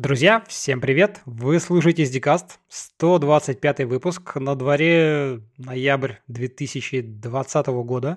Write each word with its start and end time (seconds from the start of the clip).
Друзья, 0.00 0.42
всем 0.48 0.80
привет! 0.80 1.20
Вы 1.26 1.60
слушаете 1.60 2.04
SDCast, 2.04 2.52
125 2.68 3.80
выпуск, 3.80 4.36
на 4.36 4.54
дворе 4.54 5.42
ноябрь 5.58 6.14
2020 6.26 7.66
года. 7.66 8.16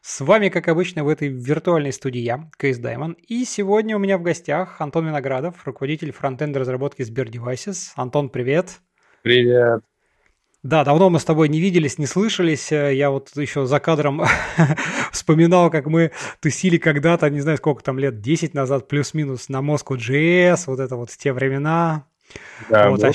С 0.00 0.20
вами, 0.20 0.48
как 0.48 0.68
обычно, 0.68 1.02
в 1.02 1.08
этой 1.08 1.26
виртуальной 1.26 1.92
студии 1.92 2.20
я, 2.20 2.48
Кейс 2.56 2.78
Даймон, 2.78 3.16
и 3.26 3.44
сегодня 3.44 3.96
у 3.96 3.98
меня 3.98 4.16
в 4.16 4.22
гостях 4.22 4.80
Антон 4.80 5.08
Виноградов, 5.08 5.66
руководитель 5.66 6.12
фронтенд 6.12 6.56
разработки 6.56 7.02
Сбер 7.02 7.26
Devices. 7.26 7.88
Антон, 7.96 8.28
привет! 8.28 8.78
Привет! 9.22 9.82
Да, 10.64 10.82
давно 10.82 11.10
мы 11.10 11.20
с 11.20 11.24
тобой 11.24 11.50
не 11.50 11.60
виделись, 11.60 11.98
не 11.98 12.06
слышались. 12.06 12.72
Э, 12.72 12.94
я 12.94 13.10
вот 13.10 13.30
еще 13.36 13.66
за 13.66 13.80
кадром 13.80 14.22
вспоминал, 15.12 15.70
как 15.70 15.84
мы 15.84 16.10
тусили 16.40 16.78
когда-то, 16.78 17.28
не 17.28 17.40
знаю, 17.40 17.58
сколько 17.58 17.84
там 17.84 17.98
лет, 17.98 18.22
10 18.22 18.54
назад, 18.54 18.88
плюс-минус, 18.88 19.50
на 19.50 19.58
Moscow 19.58 19.98
JS, 19.98 20.62
вот 20.68 20.80
это 20.80 20.96
вот 20.96 21.10
в 21.10 21.18
те 21.18 21.34
времена. 21.34 22.06
Да, 22.70 22.88
вот, 22.88 23.04
а. 23.04 23.12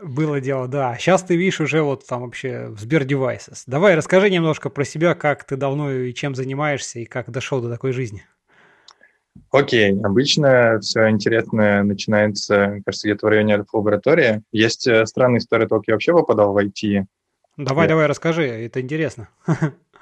Было 0.00 0.40
дело, 0.40 0.68
да. 0.68 0.96
Сейчас 0.96 1.24
ты 1.24 1.34
видишь 1.34 1.60
уже 1.60 1.82
вот 1.82 2.06
там 2.06 2.22
вообще 2.22 2.68
в 2.68 2.78
Сбер 2.78 3.02
Devices. 3.02 3.64
Давай 3.66 3.96
расскажи 3.96 4.30
немножко 4.30 4.70
про 4.70 4.84
себя, 4.84 5.16
как 5.16 5.42
ты 5.42 5.56
давно 5.56 5.90
и 5.90 6.14
чем 6.14 6.36
занимаешься, 6.36 7.00
и 7.00 7.06
как 7.06 7.28
дошел 7.28 7.60
до 7.60 7.68
такой 7.68 7.90
жизни. 7.90 8.24
Окей, 9.50 9.98
обычно 10.02 10.78
все 10.80 11.08
интересное 11.08 11.82
начинается, 11.82 12.80
кажется, 12.84 13.08
где-то 13.08 13.26
в 13.26 13.28
районе 13.30 13.64
лаборатории. 13.72 14.42
Есть 14.52 14.86
э, 14.86 15.06
странная 15.06 15.38
история, 15.38 15.66
только 15.66 15.84
я 15.88 15.94
вообще 15.94 16.12
попадал 16.12 16.52
в 16.52 16.58
IT. 16.58 17.04
Давай, 17.56 17.86
я... 17.86 17.88
давай, 17.88 18.06
расскажи, 18.06 18.44
это 18.44 18.80
интересно. 18.80 19.28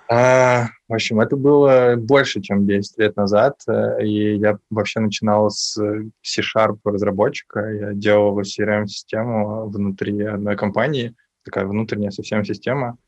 А, 0.08 0.68
в 0.86 0.94
общем, 0.94 1.20
это 1.20 1.34
было 1.34 1.96
больше, 1.96 2.40
чем 2.40 2.64
10 2.64 2.98
лет 2.98 3.16
назад, 3.16 3.56
э, 3.66 4.04
и 4.04 4.36
я 4.36 4.56
вообще 4.70 5.00
начинал 5.00 5.50
с 5.50 5.76
C-Sharp 6.22 6.78
разработчика. 6.84 7.60
Я 7.72 7.92
делал 7.92 8.38
CRM-систему 8.40 9.68
внутри 9.68 10.22
одной 10.22 10.56
компании, 10.56 11.16
такая 11.44 11.66
внутренняя 11.66 12.12
совсем 12.12 12.44
система. 12.44 12.98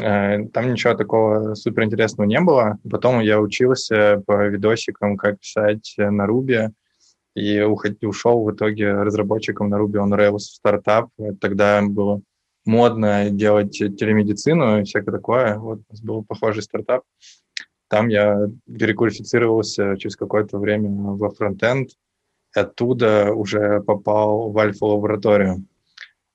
Э, 0.00 0.46
там 0.48 0.72
ничего 0.72 0.94
такого 0.94 1.54
суперинтересного 1.54 2.26
не 2.26 2.40
было. 2.40 2.78
Потом 2.90 3.20
я 3.20 3.40
учился 3.40 4.22
по 4.26 4.46
видосикам, 4.46 5.16
как 5.16 5.40
писать 5.40 5.94
на 5.98 6.26
Ruby, 6.26 6.70
и 7.34 7.60
ушел 7.62 8.44
в 8.44 8.52
итоге 8.52 8.92
разработчиком 8.92 9.68
на 9.68 9.76
Ruby 9.76 9.94
on 9.94 10.16
Rails 10.16 10.38
в 10.38 10.56
стартап. 10.56 11.08
Тогда 11.40 11.82
было 11.82 12.20
модно 12.64 13.30
делать 13.30 13.72
телемедицину 13.72 14.80
и 14.80 14.84
всякое 14.84 15.12
такое. 15.12 15.58
Вот 15.58 15.78
у 15.78 15.92
нас 15.92 16.00
был 16.00 16.24
похожий 16.24 16.62
стартап. 16.62 17.02
Там 17.88 18.08
я 18.08 18.48
переквалифицировался 18.66 19.96
через 19.98 20.16
какое-то 20.16 20.58
время 20.58 20.88
во 20.90 21.30
фронтенд, 21.30 21.90
оттуда 22.54 23.32
уже 23.34 23.82
попал 23.82 24.50
в 24.50 24.58
альфа-лабораторию. 24.58 25.66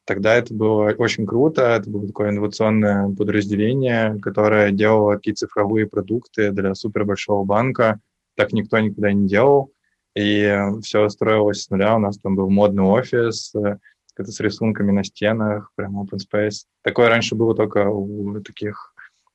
Тогда 0.07 0.35
это 0.35 0.53
было 0.53 0.93
очень 0.97 1.27
круто, 1.27 1.63
это 1.63 1.89
было 1.89 2.07
такое 2.07 2.29
инновационное 2.29 3.13
подразделение, 3.13 4.17
которое 4.21 4.71
делало 4.71 5.15
такие 5.15 5.35
цифровые 5.35 5.85
продукты 5.85 6.51
для 6.53 6.73
супер 6.75 7.03
большого 7.03 7.43
банка. 7.43 7.99
Так 8.37 8.53
никто 8.53 8.79
никогда 8.79 9.11
не 9.11 9.27
делал. 9.27 9.73
И 10.15 10.49
все 10.81 11.09
строилось 11.09 11.63
с 11.63 11.69
нуля. 11.69 11.97
У 11.97 11.99
нас 11.99 12.17
там 12.19 12.37
был 12.37 12.49
модный 12.49 12.83
офис, 12.83 13.53
это 13.53 14.31
с 14.31 14.39
рисунками 14.39 14.91
на 14.91 15.03
стенах, 15.03 15.73
прям 15.75 16.01
open 16.01 16.19
space. 16.19 16.63
Такое 16.83 17.09
раньше 17.09 17.35
было 17.35 17.53
только 17.53 17.89
у 17.89 18.39
таких 18.39 18.93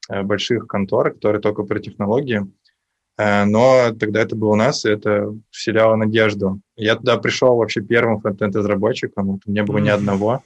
э, 0.09 0.23
больших 0.23 0.67
контор, 0.67 1.12
которые 1.12 1.42
только 1.42 1.64
про 1.64 1.81
технологии. 1.81 2.47
Э, 3.23 3.45
но 3.45 3.92
тогда 3.98 4.23
это 4.23 4.34
было 4.37 4.51
у 4.51 4.56
нас, 4.56 4.84
и 4.84 4.91
это 4.91 5.34
вселяло 5.51 5.97
надежду. 5.97 6.61
Я 6.77 6.97
туда 6.97 7.19
пришел 7.19 7.56
вообще 7.56 7.81
первым 7.81 8.20
фронтенд-разработчиком, 8.20 9.41
не 9.47 9.62
было 9.62 9.79
ни 9.79 9.89
одного. 9.89 10.42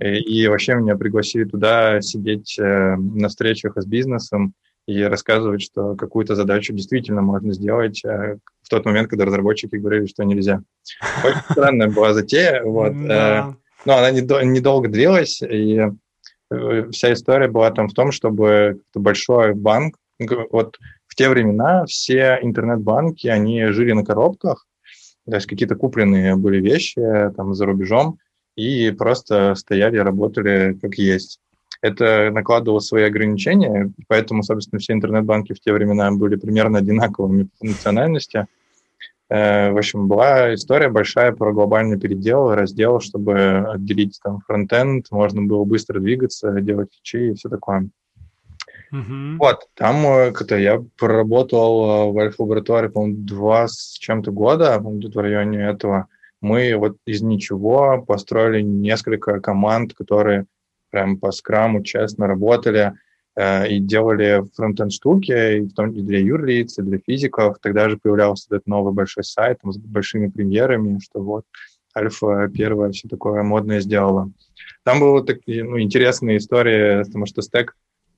И, 0.00 0.06
и 0.06 0.48
вообще 0.48 0.74
меня 0.74 0.96
пригласили 0.96 1.44
туда 1.44 2.00
сидеть 2.00 2.58
э, 2.58 2.96
на 2.96 3.28
встречах 3.28 3.76
с 3.76 3.86
бизнесом 3.86 4.54
и 4.86 5.02
рассказывать, 5.02 5.62
что 5.62 5.94
какую-то 5.94 6.34
задачу 6.34 6.72
действительно 6.72 7.22
можно 7.22 7.52
сделать 7.52 8.04
э, 8.04 8.38
в 8.62 8.68
тот 8.68 8.84
момент, 8.86 9.08
когда 9.08 9.24
разработчики 9.24 9.76
говорили, 9.76 10.06
что 10.06 10.24
нельзя. 10.24 10.62
Очень 11.24 11.40
странная 11.50 11.88
была 11.88 12.14
затея, 12.14 12.62
вот. 12.64 12.92
Э, 12.92 13.52
но 13.84 13.98
она 13.98 14.10
недолго 14.10 14.88
длилась, 14.88 15.42
и 15.42 15.90
э, 16.50 16.90
вся 16.90 17.12
история 17.12 17.48
была 17.48 17.70
там 17.70 17.88
в 17.88 17.94
том, 17.94 18.10
чтобы 18.10 18.80
большой 18.94 19.54
банк, 19.54 19.96
вот 20.50 20.78
в 21.14 21.16
те 21.16 21.28
времена 21.28 21.84
все 21.86 22.40
интернет-банки, 22.42 23.28
они 23.28 23.66
жили 23.66 23.92
на 23.92 24.04
коробках, 24.04 24.66
то 25.26 25.36
есть 25.36 25.46
какие-то 25.46 25.76
купленные 25.76 26.34
были 26.34 26.60
вещи 26.60 27.00
там 27.36 27.54
за 27.54 27.66
рубежом, 27.66 28.18
и 28.56 28.90
просто 28.90 29.54
стояли, 29.54 29.98
работали 29.98 30.76
как 30.82 30.96
есть. 30.96 31.38
Это 31.82 32.32
накладывало 32.32 32.80
свои 32.80 33.04
ограничения, 33.04 33.92
поэтому, 34.08 34.42
собственно, 34.42 34.80
все 34.80 34.92
интернет-банки 34.92 35.52
в 35.52 35.60
те 35.60 35.72
времена 35.72 36.10
были 36.10 36.34
примерно 36.34 36.78
одинаковыми 36.78 37.44
по 37.44 37.58
функциональности. 37.58 38.46
Э, 39.30 39.70
в 39.70 39.78
общем, 39.78 40.08
была 40.08 40.52
история 40.54 40.88
большая 40.88 41.30
про 41.30 41.52
глобальный 41.52 41.98
передел, 41.98 42.52
раздел, 42.52 42.98
чтобы 42.98 43.68
отделить 43.72 44.18
там 44.20 44.40
фронтенд, 44.40 45.12
можно 45.12 45.42
было 45.42 45.64
быстро 45.64 46.00
двигаться, 46.00 46.60
делать 46.60 46.88
фичи 46.92 47.30
и 47.30 47.34
все 47.34 47.48
такое. 47.48 47.88
Uh-huh. 48.92 49.36
Вот, 49.38 49.68
там 49.74 50.06
э, 50.06 50.32
как-то 50.32 50.56
я 50.56 50.82
проработал 50.96 52.08
э, 52.08 52.12
в 52.12 52.18
Альфа-лаборатории, 52.18 52.88
по-моему, 52.88 53.16
два 53.18 53.66
с 53.68 53.96
чем-то 53.98 54.30
года, 54.30 54.80
где-то 54.80 55.18
в 55.18 55.22
районе 55.22 55.58
этого 55.58 56.08
мы 56.44 56.76
вот 56.76 56.98
из 57.06 57.22
ничего 57.22 58.04
построили 58.06 58.60
несколько 58.60 59.40
команд, 59.40 59.94
которые 59.94 60.46
прям 60.90 61.18
по 61.18 61.32
скраму 61.32 61.82
честно 61.82 62.26
работали 62.26 62.92
э, 63.34 63.68
и 63.68 63.80
делали 63.80 64.44
фронтенд 64.54 64.92
штуки, 64.92 65.56
и 65.56 65.60
в 65.62 65.72
том 65.72 65.90
числе 65.90 66.04
для 66.04 66.18
юрлиц, 66.20 66.78
и 66.78 66.82
для 66.82 66.98
физиков. 66.98 67.56
Тогда 67.62 67.88
же 67.88 67.96
появлялся 67.96 68.46
этот 68.50 68.66
новый 68.66 68.92
большой 68.92 69.24
сайт 69.24 69.58
там, 69.62 69.72
с 69.72 69.78
большими 69.78 70.28
премьерами, 70.28 70.98
что 70.98 71.20
вот 71.20 71.44
Альфа 71.96 72.48
первая 72.52 72.92
все 72.92 73.08
такое 73.08 73.42
модное 73.42 73.80
сделала. 73.80 74.30
Там 74.84 75.00
была 75.00 75.22
такие, 75.22 75.64
ну, 75.64 75.80
интересная 75.80 76.36
история, 76.36 77.04
потому 77.04 77.24
что 77.26 77.40
стек 77.40 77.74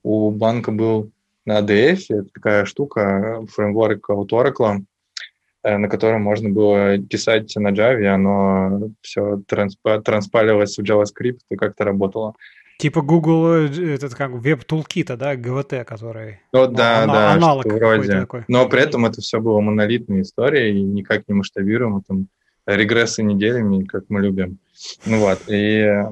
у 0.07 0.31
банка 0.31 0.71
был 0.71 1.11
на 1.45 1.59
ADF, 1.59 1.99
это 2.09 2.27
такая 2.33 2.65
штука, 2.65 3.45
фреймворк 3.53 4.09
от 4.09 4.31
Oracle, 4.31 4.83
Э, 5.67 5.77
на 5.77 5.89
котором 5.89 6.21
можно 6.21 6.49
было 6.49 6.97
писать 6.97 7.53
на 7.57 7.73
Java, 7.73 8.05
оно 8.05 8.89
все 9.01 9.41
трансп- 9.51 10.01
транспалилось 10.01 10.77
в 10.77 10.81
JavaScript 10.81 11.39
и 11.49 11.57
как-то 11.57 11.83
работало. 11.83 12.35
Типа 12.77 13.01
Google, 13.01 13.65
э, 13.65 13.95
этот 13.95 14.15
как 14.15 14.31
веб-тулкита, 14.31 15.17
да, 15.17 15.35
GVT, 15.35 15.83
который... 15.83 16.39
Ну, 16.53 16.67
да, 16.67 17.03
ана- 17.03 17.13
да, 17.13 17.33
аналог 17.33 17.65
вроде. 17.65 18.21
Такой. 18.21 18.45
Но 18.47 18.69
при 18.69 18.81
этом 18.81 19.05
это 19.05 19.19
все 19.19 19.41
было 19.41 19.59
монолитная 19.59 20.21
история 20.21 20.71
и 20.71 20.81
никак 20.81 21.27
не 21.27 21.33
масштабируемо, 21.33 22.01
там 22.07 22.27
регрессы 22.65 23.23
неделями, 23.23 23.83
как 23.83 24.05
мы 24.07 24.21
любим. 24.21 24.59
Ну 25.05 25.19
вот, 25.19 25.39
и 25.47 26.05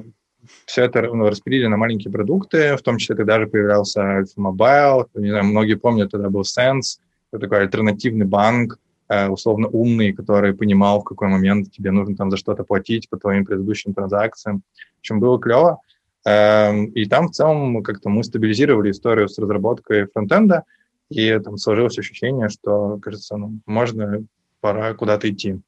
все 0.64 0.84
это 0.84 1.02
ну, 1.02 1.28
распилили 1.28 1.66
на 1.66 1.76
маленькие 1.76 2.12
продукты, 2.12 2.76
в 2.76 2.82
том 2.82 2.98
числе 2.98 3.16
тогда 3.16 3.40
же 3.40 3.46
появлялся 3.46 4.00
Alpha 4.00 4.36
Mobile, 4.36 5.08
не 5.14 5.30
знаю, 5.30 5.44
многие 5.44 5.74
помнят, 5.74 6.10
тогда 6.10 6.30
был 6.30 6.42
Sense, 6.42 6.98
это 7.32 7.40
такой 7.40 7.60
альтернативный 7.60 8.26
банк, 8.26 8.78
Э, 9.08 9.28
условно 9.28 9.68
умный, 9.68 10.12
который 10.12 10.52
понимал, 10.54 11.00
в 11.00 11.04
какой 11.04 11.28
момент 11.28 11.70
тебе 11.70 11.92
нужно 11.92 12.16
там 12.16 12.30
за 12.30 12.36
что-то 12.36 12.64
платить 12.64 13.08
по 13.08 13.16
твоим 13.16 13.44
предыдущим 13.44 13.94
транзакциям. 13.94 14.62
В 14.96 14.98
общем, 15.00 15.20
было 15.20 15.38
клево. 15.38 15.80
Эм, 16.24 16.86
и 16.86 17.06
там 17.06 17.28
в 17.28 17.30
целом 17.30 17.84
как-то 17.84 18.08
мы 18.08 18.24
стабилизировали 18.24 18.90
историю 18.90 19.28
с 19.28 19.38
разработкой 19.38 20.06
фронтенда, 20.06 20.64
и 21.08 21.38
там 21.38 21.56
сложилось 21.56 21.98
ощущение, 21.98 22.48
что, 22.48 22.98
кажется, 23.00 23.36
ну, 23.36 23.60
можно, 23.64 24.24
пора 24.60 24.92
куда-то 24.94 25.30
идти. 25.30 25.60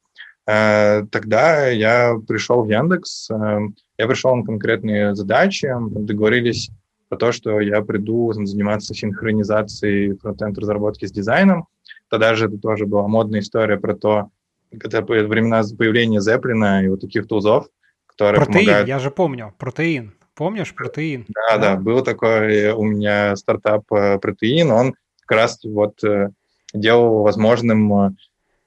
Э, 0.49 1.05
тогда 1.11 1.69
я 1.69 2.17
пришел 2.27 2.63
в 2.63 2.71
Яндекс, 2.71 3.31
эм, 3.31 3.77
я 3.99 4.07
пришел 4.07 4.35
на 4.35 4.45
конкретные 4.45 5.15
задачи, 5.15 5.69
договорились 5.91 6.71
про 7.09 7.19
то, 7.19 7.33
что 7.33 7.61
я 7.61 7.83
приду 7.83 8.33
заниматься 8.33 8.95
синхронизацией 8.95 10.17
фронтенд-разработки 10.17 11.07
с 11.07 11.13
дизайном, 11.13 11.67
Тогда 12.11 12.35
же 12.35 12.47
это 12.47 12.59
тоже 12.59 12.87
была 12.87 13.07
модная 13.07 13.41
история 13.41 13.77
про 13.77 13.95
то, 13.95 14.31
это 14.71 15.03
времена 15.03 15.63
появления 15.77 16.21
Зеплина 16.21 16.83
и 16.83 16.89
вот 16.89 17.01
таких 17.01 17.27
тузов, 17.27 17.67
которые 18.07 18.45
Протеин, 18.45 18.65
помогают... 18.65 18.89
я 18.89 18.99
же 18.99 19.11
помню, 19.11 19.55
протеин. 19.59 20.15
Помнишь 20.35 20.75
протеин? 20.75 21.27
Да, 21.29 21.59
да, 21.59 21.75
да, 21.75 21.77
был 21.81 22.03
такой 22.03 22.71
у 22.71 22.85
меня 22.85 23.35
стартап 23.37 23.93
э, 23.93 24.19
протеин, 24.19 24.71
он 24.71 24.95
как 25.27 25.39
раз 25.39 25.59
вот 25.65 26.03
э, 26.05 26.31
делал 26.73 27.23
возможным 27.23 28.17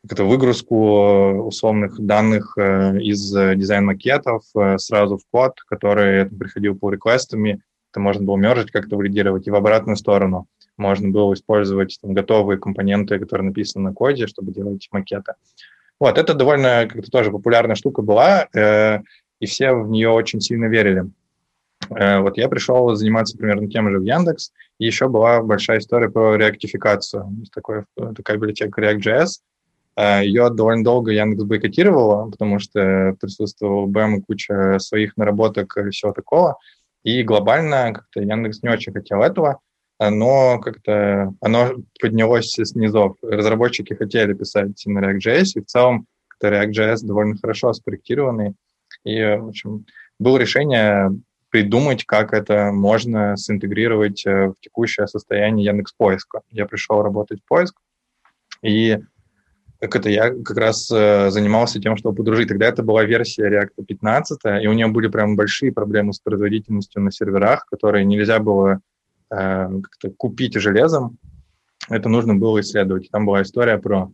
э, 0.03 0.13
эту 0.13 0.27
выгрузку 0.27 1.45
условных 1.45 1.99
данных 1.99 2.57
из 2.57 3.31
дизайн-макетов 3.31 4.43
сразу 4.77 5.17
в 5.17 5.21
код, 5.31 5.59
который 5.67 6.25
приходил 6.25 6.75
по 6.75 6.91
реквестами, 6.91 7.61
это 7.91 7.99
можно 7.99 8.23
было 8.23 8.37
мержить, 8.37 8.71
как-то 8.71 8.95
валидировать, 8.95 9.47
и 9.47 9.51
в 9.51 9.55
обратную 9.55 9.97
сторону 9.97 10.47
можно 10.77 11.09
было 11.09 11.33
использовать 11.33 11.97
там, 12.01 12.13
готовые 12.13 12.57
компоненты, 12.57 13.19
которые 13.19 13.47
написаны 13.47 13.89
на 13.89 13.93
коде, 13.93 14.27
чтобы 14.27 14.51
делать 14.51 14.87
макеты. 14.91 15.33
Вот, 15.99 16.17
это 16.17 16.33
довольно 16.33 16.87
как-то 16.89 17.11
тоже 17.11 17.31
популярная 17.31 17.75
штука 17.75 18.01
была, 18.01 18.47
э, 18.53 18.99
и 19.39 19.45
все 19.45 19.73
в 19.73 19.89
нее 19.89 20.09
очень 20.09 20.41
сильно 20.41 20.65
верили. 20.65 21.05
Э, 21.89 22.19
вот 22.19 22.37
я 22.37 22.47
пришел 22.47 22.95
заниматься 22.95 23.37
примерно 23.37 23.69
тем 23.69 23.89
же 23.91 23.99
в 23.99 24.03
Яндекс, 24.03 24.51
и 24.79 24.85
еще 24.85 25.09
была 25.09 25.43
большая 25.43 25.79
история 25.79 26.09
про 26.09 26.37
реактификацию. 26.37 27.27
Есть 27.39 27.53
такой, 27.53 27.83
такая 28.15 28.37
библиотека 28.37 28.81
React.js. 28.81 29.41
Э, 29.95 30.23
ее 30.23 30.49
довольно 30.49 30.83
долго 30.83 31.11
Яндекс 31.11 31.43
бойкотировала, 31.43 32.29
потому 32.29 32.59
что 32.59 33.15
присутствовал 33.19 33.87
БМ 33.87 34.17
и 34.17 34.21
куча 34.21 34.79
своих 34.79 35.17
наработок 35.17 35.75
и 35.77 35.89
всего 35.89 36.11
такого. 36.11 36.57
И 37.03 37.23
глобально 37.23 37.93
как-то 37.93 38.21
Яндекс 38.21 38.61
не 38.61 38.69
очень 38.69 38.93
хотел 38.93 39.21
этого, 39.21 39.59
но 39.99 40.59
как-то 40.59 41.33
оно 41.41 41.73
поднялось 41.99 42.57
с 42.57 42.75
низов. 42.75 43.17
Разработчики 43.21 43.93
хотели 43.93 44.33
писать 44.33 44.81
на 44.85 44.99
React.js, 44.99 45.45
и 45.55 45.61
в 45.61 45.65
целом 45.65 46.05
React.js 46.43 46.97
довольно 47.03 47.37
хорошо 47.37 47.73
спроектированный. 47.73 48.55
И, 49.03 49.19
в 49.19 49.49
общем, 49.49 49.85
было 50.19 50.37
решение 50.37 51.11
придумать, 51.49 52.05
как 52.05 52.33
это 52.33 52.71
можно 52.71 53.35
синтегрировать 53.35 54.25
э, 54.25 54.47
в 54.47 54.55
текущее 54.61 55.07
состояние 55.07 55.65
Яндекс 55.65 55.93
Поиска. 55.93 56.41
Я 56.49 56.65
пришел 56.65 57.01
работать 57.01 57.41
в 57.41 57.47
поиск, 57.47 57.75
и 58.61 58.99
как 59.81 59.95
это 59.95 60.09
я 60.09 60.29
как 60.29 60.57
раз 60.57 60.91
э, 60.91 61.31
занимался 61.31 61.81
тем, 61.81 61.97
чтобы 61.97 62.15
подружить. 62.15 62.49
Тогда 62.49 62.67
это 62.67 62.83
была 62.83 63.03
версия 63.03 63.49
React 63.49 63.83
15, 63.85 64.39
и 64.61 64.67
у 64.67 64.73
нее 64.73 64.87
были 64.87 65.07
прям 65.07 65.35
большие 65.35 65.73
проблемы 65.73 66.13
с 66.13 66.19
производительностью 66.19 67.01
на 67.01 67.11
серверах, 67.11 67.65
которые 67.65 68.05
нельзя 68.05 68.39
было 68.39 68.79
э, 69.31 69.69
как-то 69.81 70.11
купить 70.11 70.53
железом. 70.53 71.17
Это 71.89 72.09
нужно 72.09 72.35
было 72.35 72.61
исследовать. 72.61 73.09
Там 73.09 73.25
была 73.25 73.41
история 73.41 73.79
про 73.79 74.11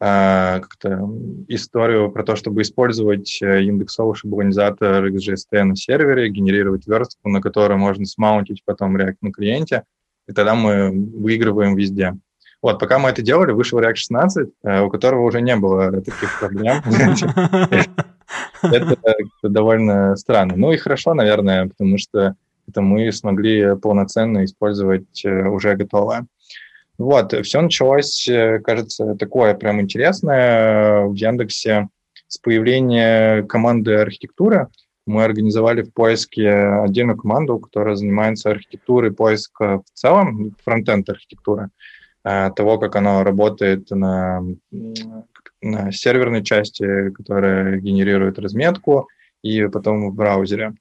а, 0.00 0.60
как-то 0.60 1.10
историю 1.48 2.12
про 2.12 2.22
то, 2.22 2.36
чтобы 2.36 2.62
использовать 2.62 3.40
э, 3.42 3.64
индексовый 3.64 4.14
шаблонизатор 4.14 5.06
XGST 5.06 5.62
на 5.64 5.74
сервере, 5.74 6.28
генерировать 6.28 6.86
верстку, 6.86 7.28
на 7.30 7.40
которой 7.40 7.78
можно 7.78 8.04
смаунтить 8.04 8.62
потом 8.64 8.96
React 8.96 9.16
на 9.22 9.32
клиенте, 9.32 9.84
и 10.28 10.32
тогда 10.32 10.54
мы 10.54 10.90
выигрываем 10.90 11.74
везде. 11.74 12.14
Вот, 12.60 12.80
пока 12.80 12.98
мы 12.98 13.10
это 13.10 13.22
делали, 13.22 13.52
вышел 13.52 13.80
React 13.80 13.94
16, 13.94 14.48
э, 14.64 14.80
у 14.80 14.90
которого 14.90 15.22
уже 15.22 15.40
не 15.40 15.54
было 15.56 15.92
таких 15.92 16.38
проблем. 16.40 16.82
Это 18.62 18.96
довольно 19.42 20.16
странно. 20.16 20.54
Ну 20.56 20.72
и 20.72 20.76
хорошо, 20.76 21.14
наверное, 21.14 21.68
потому 21.68 21.96
что 21.98 22.34
это 22.68 22.82
мы 22.82 23.10
смогли 23.12 23.76
полноценно 23.76 24.44
использовать 24.44 25.24
э, 25.24 25.48
уже 25.48 25.74
готовое. 25.76 26.26
Вот, 26.98 27.32
все 27.46 27.60
началось, 27.60 28.28
э, 28.28 28.58
кажется, 28.58 29.14
такое 29.14 29.54
прям 29.54 29.80
интересное 29.80 31.04
в 31.06 31.14
Яндексе 31.14 31.88
с 32.26 32.38
появления 32.38 33.44
команды 33.44 33.94
архитектуры. 33.94 34.66
Мы 35.06 35.24
организовали 35.24 35.82
в 35.82 35.94
поиске 35.94 36.50
отдельную 36.50 37.16
команду, 37.16 37.58
которая 37.58 37.94
занимается 37.94 38.50
архитектурой 38.50 39.12
поиска 39.12 39.78
в 39.78 39.98
целом, 39.98 40.54
фронтенд 40.64 41.08
архитектуры, 41.08 41.66
э, 41.66 41.68
того, 42.22 42.78
как 42.78 42.96
оно 42.96 43.22
работает 43.22 43.90
на, 43.90 44.42
на 45.62 45.92
серверной 45.92 46.42
части, 46.42 47.10
которая 47.10 47.78
генерирует 47.78 48.38
разметку, 48.38 49.08
и 49.42 49.66
потом 49.66 50.10
в 50.10 50.14
браузере. 50.14 50.74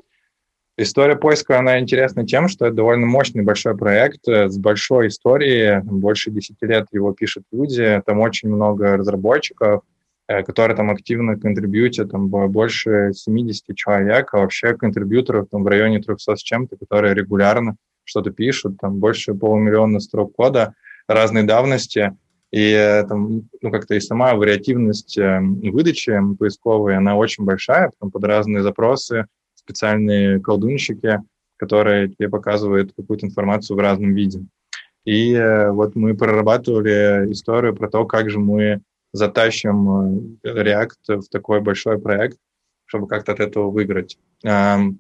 История 0.80 1.16
поиска, 1.16 1.58
она 1.58 1.80
интересна 1.80 2.24
тем, 2.26 2.48
что 2.48 2.68
это 2.68 2.76
довольно 2.76 3.08
мощный 3.08 3.44
большой 3.44 3.76
проект 3.76 4.28
э, 4.28 4.48
с 4.48 4.60
большой 4.60 5.08
историей, 5.08 5.82
больше 5.82 6.30
10 6.30 6.56
лет 6.62 6.86
его 6.92 7.14
пишут 7.14 7.46
люди, 7.52 8.00
там 8.06 8.20
очень 8.20 8.50
много 8.50 8.96
разработчиков, 8.96 9.82
э, 10.28 10.44
которые 10.44 10.78
там 10.78 10.92
активно 10.92 11.36
контрибьютят, 11.36 12.12
там 12.12 12.30
больше 12.30 13.12
70 13.12 13.76
человек, 13.76 14.32
а 14.34 14.38
вообще 14.38 14.76
контрибьюторов 14.76 15.48
там 15.50 15.64
в 15.64 15.68
районе 15.68 16.00
300 16.00 16.36
с 16.36 16.44
чем-то, 16.44 16.78
которые 16.78 17.16
регулярно 17.16 17.76
что-то 18.04 18.30
пишут, 18.30 18.78
там 18.80 19.00
больше 19.00 19.34
полумиллиона 19.34 20.00
строк 20.00 20.36
кода 20.36 20.76
разной 21.08 21.44
давности, 21.44 22.16
и 22.52 22.72
э, 22.72 23.04
там, 23.08 23.50
ну, 23.62 23.72
как-то 23.72 23.96
и 23.96 24.00
сама 24.00 24.36
вариативность 24.36 25.18
выдачи 25.18 26.18
поисковой, 26.38 26.96
она 26.96 27.16
очень 27.16 27.44
большая, 27.44 27.92
потом 27.92 28.12
под 28.12 28.24
разные 28.24 28.64
запросы, 28.64 29.26
специальные 29.56 30.40
колдунщики, 30.40 31.20
которые 31.58 32.10
тебе 32.10 32.30
показывают 32.30 32.94
какую-то 32.96 33.26
информацию 33.26 33.76
в 33.76 33.80
разном 33.80 34.14
виде. 34.14 34.46
И 35.08 35.34
э, 35.34 35.72
вот 35.72 35.96
мы 35.96 36.16
прорабатывали 36.16 37.32
историю 37.32 37.76
про 37.76 37.90
то, 37.90 38.06
как 38.06 38.30
же 38.30 38.40
мы 38.40 38.82
затащим 39.14 40.38
э, 40.44 40.50
React 40.50 41.22
в 41.22 41.30
такой 41.30 41.62
большой 41.62 42.00
проект, 42.00 42.38
чтобы 42.86 43.08
как-то 43.08 43.32
от 43.32 43.40
этого 43.40 43.72
выиграть. 43.72 44.18
Эм, 44.44 45.00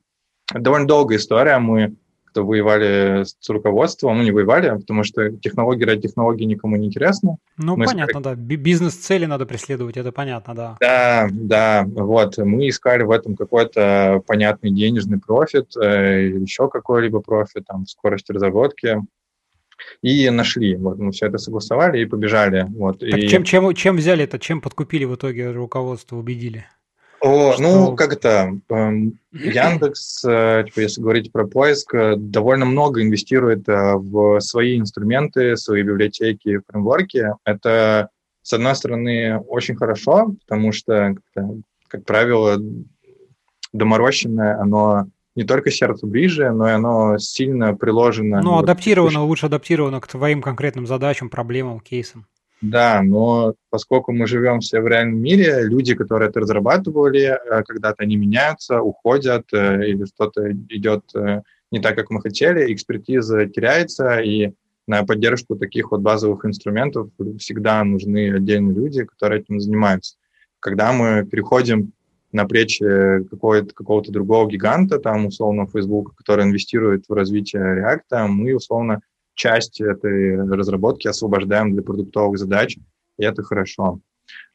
довольно 0.53 0.87
долгая 0.87 1.17
история. 1.17 1.59
Мы 1.59 1.95
кто 2.37 2.45
воевали 2.45 3.23
с 3.23 3.49
руководством, 3.49 4.17
ну 4.17 4.23
не 4.23 4.31
воевали, 4.31 4.69
потому 4.69 5.03
что 5.03 5.31
технологии 5.31 5.85
ради 5.85 6.07
технологии 6.07 6.43
никому 6.43 6.75
не 6.75 6.85
интересно. 6.85 7.37
Ну 7.57 7.75
мы 7.75 7.85
понятно, 7.85 8.19
искали... 8.19 8.35
да, 8.35 8.35
бизнес-цели 8.35 9.25
надо 9.25 9.47
преследовать, 9.47 9.97
это 9.97 10.11
понятно, 10.11 10.53
да. 10.53 10.77
Да, 10.79 11.27
да, 11.31 11.83
вот, 11.87 12.37
мы 12.37 12.69
искали 12.69 13.01
в 13.01 13.09
этом 13.09 13.35
какой-то 13.35 14.21
понятный 14.27 14.69
денежный 14.69 15.19
профит, 15.19 15.75
э, 15.75 16.27
еще 16.27 16.69
какой-либо 16.69 17.21
профит, 17.21 17.65
там, 17.65 17.87
скорость 17.87 18.29
разработки, 18.29 19.01
и 20.03 20.29
нашли. 20.29 20.75
Вот 20.75 20.99
мы 20.99 21.11
все 21.11 21.27
это 21.27 21.39
согласовали 21.39 22.01
и 22.01 22.05
побежали. 22.05 22.65
Вот. 22.69 22.99
Так 22.99 23.17
и... 23.17 23.27
чем, 23.27 23.43
чем, 23.43 23.73
чем 23.73 23.95
взяли 23.97 24.25
это, 24.25 24.37
чем 24.37 24.61
подкупили 24.61 25.05
в 25.05 25.15
итоге 25.15 25.49
руководство, 25.49 26.17
убедили? 26.17 26.65
О, 27.19 27.53
что... 27.53 27.61
ну, 27.61 27.95
как 27.95 28.13
это, 28.13 28.59
эм, 28.69 29.19
Яндекс, 29.31 30.23
э, 30.25 30.63
типа, 30.67 30.79
если 30.81 31.01
говорить 31.01 31.31
про 31.31 31.47
поиск, 31.47 31.93
э, 31.93 32.15
довольно 32.15 32.65
много 32.65 33.01
инвестирует 33.01 33.67
э, 33.67 33.95
в 33.95 34.39
свои 34.39 34.77
инструменты, 34.79 35.57
свои 35.57 35.81
библиотеки, 35.81 36.59
фреймворки. 36.69 37.27
Это, 37.43 38.09
с 38.43 38.53
одной 38.53 38.75
стороны, 38.75 39.39
очень 39.39 39.75
хорошо, 39.75 40.35
потому 40.45 40.71
что, 40.71 41.15
как 41.87 42.05
правило, 42.05 42.61
доморощенное, 43.73 44.59
оно 44.59 45.07
не 45.35 45.43
только 45.43 45.69
сердцу 45.69 46.07
ближе, 46.07 46.51
но 46.51 46.67
и 46.67 46.71
оно 46.71 47.17
сильно 47.19 47.75
приложено. 47.75 48.41
Ну, 48.41 48.57
адаптировано, 48.57 49.23
лучше 49.23 49.45
адаптировано 49.45 50.01
к 50.01 50.07
твоим 50.07 50.41
конкретным 50.41 50.87
задачам, 50.87 51.29
проблемам, 51.29 51.79
кейсам. 51.79 52.25
Да, 52.61 53.03
но 53.03 53.53
поскольку 53.69 54.11
мы 54.13 54.25
живем 54.25 54.61
все 54.61 54.81
в 54.81 54.87
реальном 54.87 55.19
мире, 55.19 55.61
люди, 55.63 55.93
которые 55.93 56.29
это 56.29 56.39
разрабатывали, 56.39 57.37
э, 57.37 57.63
когда-то 57.63 58.03
они 58.03 58.15
меняются, 58.15 58.81
уходят, 58.81 59.45
э, 59.53 59.87
или 59.87 60.05
что-то 60.05 60.51
идет 60.51 61.03
э, 61.13 61.41
не 61.71 61.79
так, 61.79 61.95
как 61.95 62.09
мы 62.09 62.19
хотели, 62.19 62.73
экспертиза 62.73 63.45
теряется, 63.45 64.17
и 64.19 64.53
на 64.87 65.03
поддержку 65.03 65.55
таких 65.55 65.91
вот 65.91 66.01
базовых 66.01 66.45
инструментов 66.45 67.09
всегда 67.37 67.83
нужны 67.83 68.33
отдельные 68.33 68.73
люди, 68.73 69.03
которые 69.03 69.41
этим 69.41 69.59
занимаются. 69.59 70.15
Когда 70.59 70.93
мы 70.93 71.25
переходим 71.25 71.91
на 72.31 72.45
плечи 72.45 73.23
какого-то 73.29 74.11
другого 74.11 74.49
гиганта, 74.49 74.97
там, 74.97 75.27
условно, 75.27 75.67
Facebook, 75.67 76.15
который 76.15 76.45
инвестирует 76.45 77.05
в 77.07 77.13
развитие 77.13 77.61
React, 77.61 78.27
мы, 78.27 78.55
условно, 78.55 79.01
часть 79.37 79.79
этой 79.79 80.35
разработки 80.49 81.07
освобождаем 81.07 81.73
для 81.73 81.83
продуктовых 81.83 82.37
задач, 82.37 82.77
и 83.17 83.23
это 83.23 83.43
хорошо. 83.43 84.01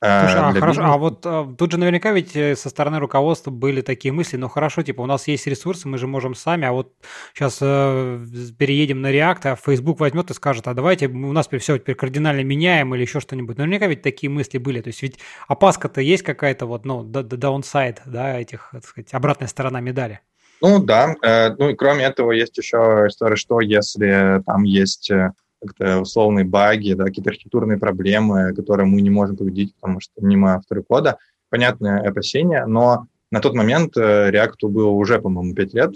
Э, 0.03 0.27
Слушай, 0.27 0.41
а, 0.41 0.53
хорошо, 0.53 0.83
а 0.85 0.99
вот 0.99 1.25
а, 1.25 1.55
тут 1.57 1.73
же 1.73 1.79
наверняка 1.79 2.13
ведь 2.13 2.37
э, 2.37 2.57
со 2.57 2.69
стороны 2.69 2.99
руководства 2.99 3.51
были 3.51 3.81
такие 3.81 4.13
мысли, 4.13 4.37
ну 4.37 4.49
хорошо, 4.49 4.83
типа 4.83 5.01
у 5.01 5.07
нас 5.07 5.29
есть 5.29 5.47
ресурсы, 5.47 5.89
мы 5.89 5.97
же 5.97 6.07
можем 6.07 6.35
сами, 6.35 6.67
а 6.67 6.73
вот 6.73 6.93
сейчас 7.33 7.59
э, 7.63 8.23
переедем 8.59 9.01
на 9.01 9.13
React, 9.13 9.53
а 9.53 9.57
Facebook 9.57 10.01
возьмет 10.01 10.31
и 10.31 10.35
скажет, 10.35 10.69
а 10.69 10.75
давайте 10.75 11.07
у 11.07 11.33
нас 11.33 11.49
все 11.49 11.79
теперь 11.79 11.95
кардинально 11.95 12.43
меняем 12.43 12.95
или 12.95 13.03
еще 13.03 13.21
что-нибудь. 13.21 13.57
Наверняка 13.57 13.87
ведь 13.87 14.03
такие 14.03 14.29
мысли 14.29 14.59
были, 14.59 14.83
то 14.83 14.89
есть 14.89 15.01
ведь 15.01 15.19
опаска-то 15.49 16.01
есть 16.01 16.23
какая-то 16.23 16.67
вот, 16.67 16.85
ну, 16.85 17.03
downside, 17.05 18.01
да, 18.05 18.39
этих, 18.39 18.71
так 18.73 18.85
сказать, 18.85 19.15
обратная 19.15 19.49
сторона 19.49 19.81
медали. 19.81 20.21
Ну 20.63 20.79
да, 20.79 21.17
э, 21.23 21.57
ну 21.59 21.71
и 21.71 21.75
кроме 21.75 22.05
этого 22.05 22.31
есть 22.31 22.57
еще 22.57 23.07
история, 23.09 23.35
что 23.35 23.61
если 23.61 24.41
там 24.47 24.63
есть 24.63 25.11
э, 25.11 25.33
как-то 25.61 25.99
условные 25.99 26.45
баги, 26.45 26.93
да, 26.93 27.07
какие-то 27.07 27.31
архитектурные 27.31 27.79
проблемы, 27.79 28.55
которые 28.55 28.87
мы 28.87 29.01
не 29.01 29.11
можем 29.11 29.37
победить, 29.37 29.75
потому 29.75 29.99
что 29.99 30.13
не 30.25 30.37
мы 30.37 30.53
авторы 30.53 30.85
кода, 30.85 31.19
понятное 31.51 32.09
опасение, 32.09 32.65
но 32.67 33.09
на 33.33 33.41
тот 33.41 33.55
момент 33.55 33.97
э, 33.97 34.31
React 34.31 34.69
было 34.69 34.91
уже, 34.91 35.21
по-моему, 35.21 35.53
5 35.53 35.75
лет, 35.75 35.95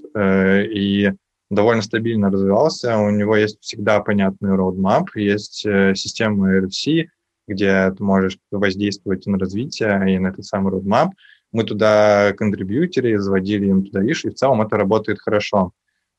и 0.75 1.12
довольно 1.49 1.82
стабильно 1.82 2.28
развивался, 2.28 2.99
у 2.99 3.11
него 3.11 3.37
есть 3.37 3.61
всегда 3.61 4.00
понятный 4.00 4.56
roadmap, 4.56 5.06
есть 5.14 5.61
система 5.61 6.58
RFC, 6.58 7.06
где 7.46 7.92
ты 7.96 8.02
можешь 8.02 8.38
воздействовать 8.50 9.26
на 9.26 9.38
развитие 9.38 10.12
и 10.12 10.18
на 10.18 10.28
этот 10.28 10.44
самый 10.44 10.73
roadmap, 10.73 11.11
мы 11.53 11.65
туда 11.65 12.33
контрибьютили, 12.35 13.17
заводили 13.17 13.67
им 13.67 13.85
туда 13.85 14.03
иш, 14.05 14.25
и 14.25 14.31
в 14.31 14.35
целом 14.35 14.62
это 14.62 14.76
работает 14.76 15.21
хорошо. 15.21 15.73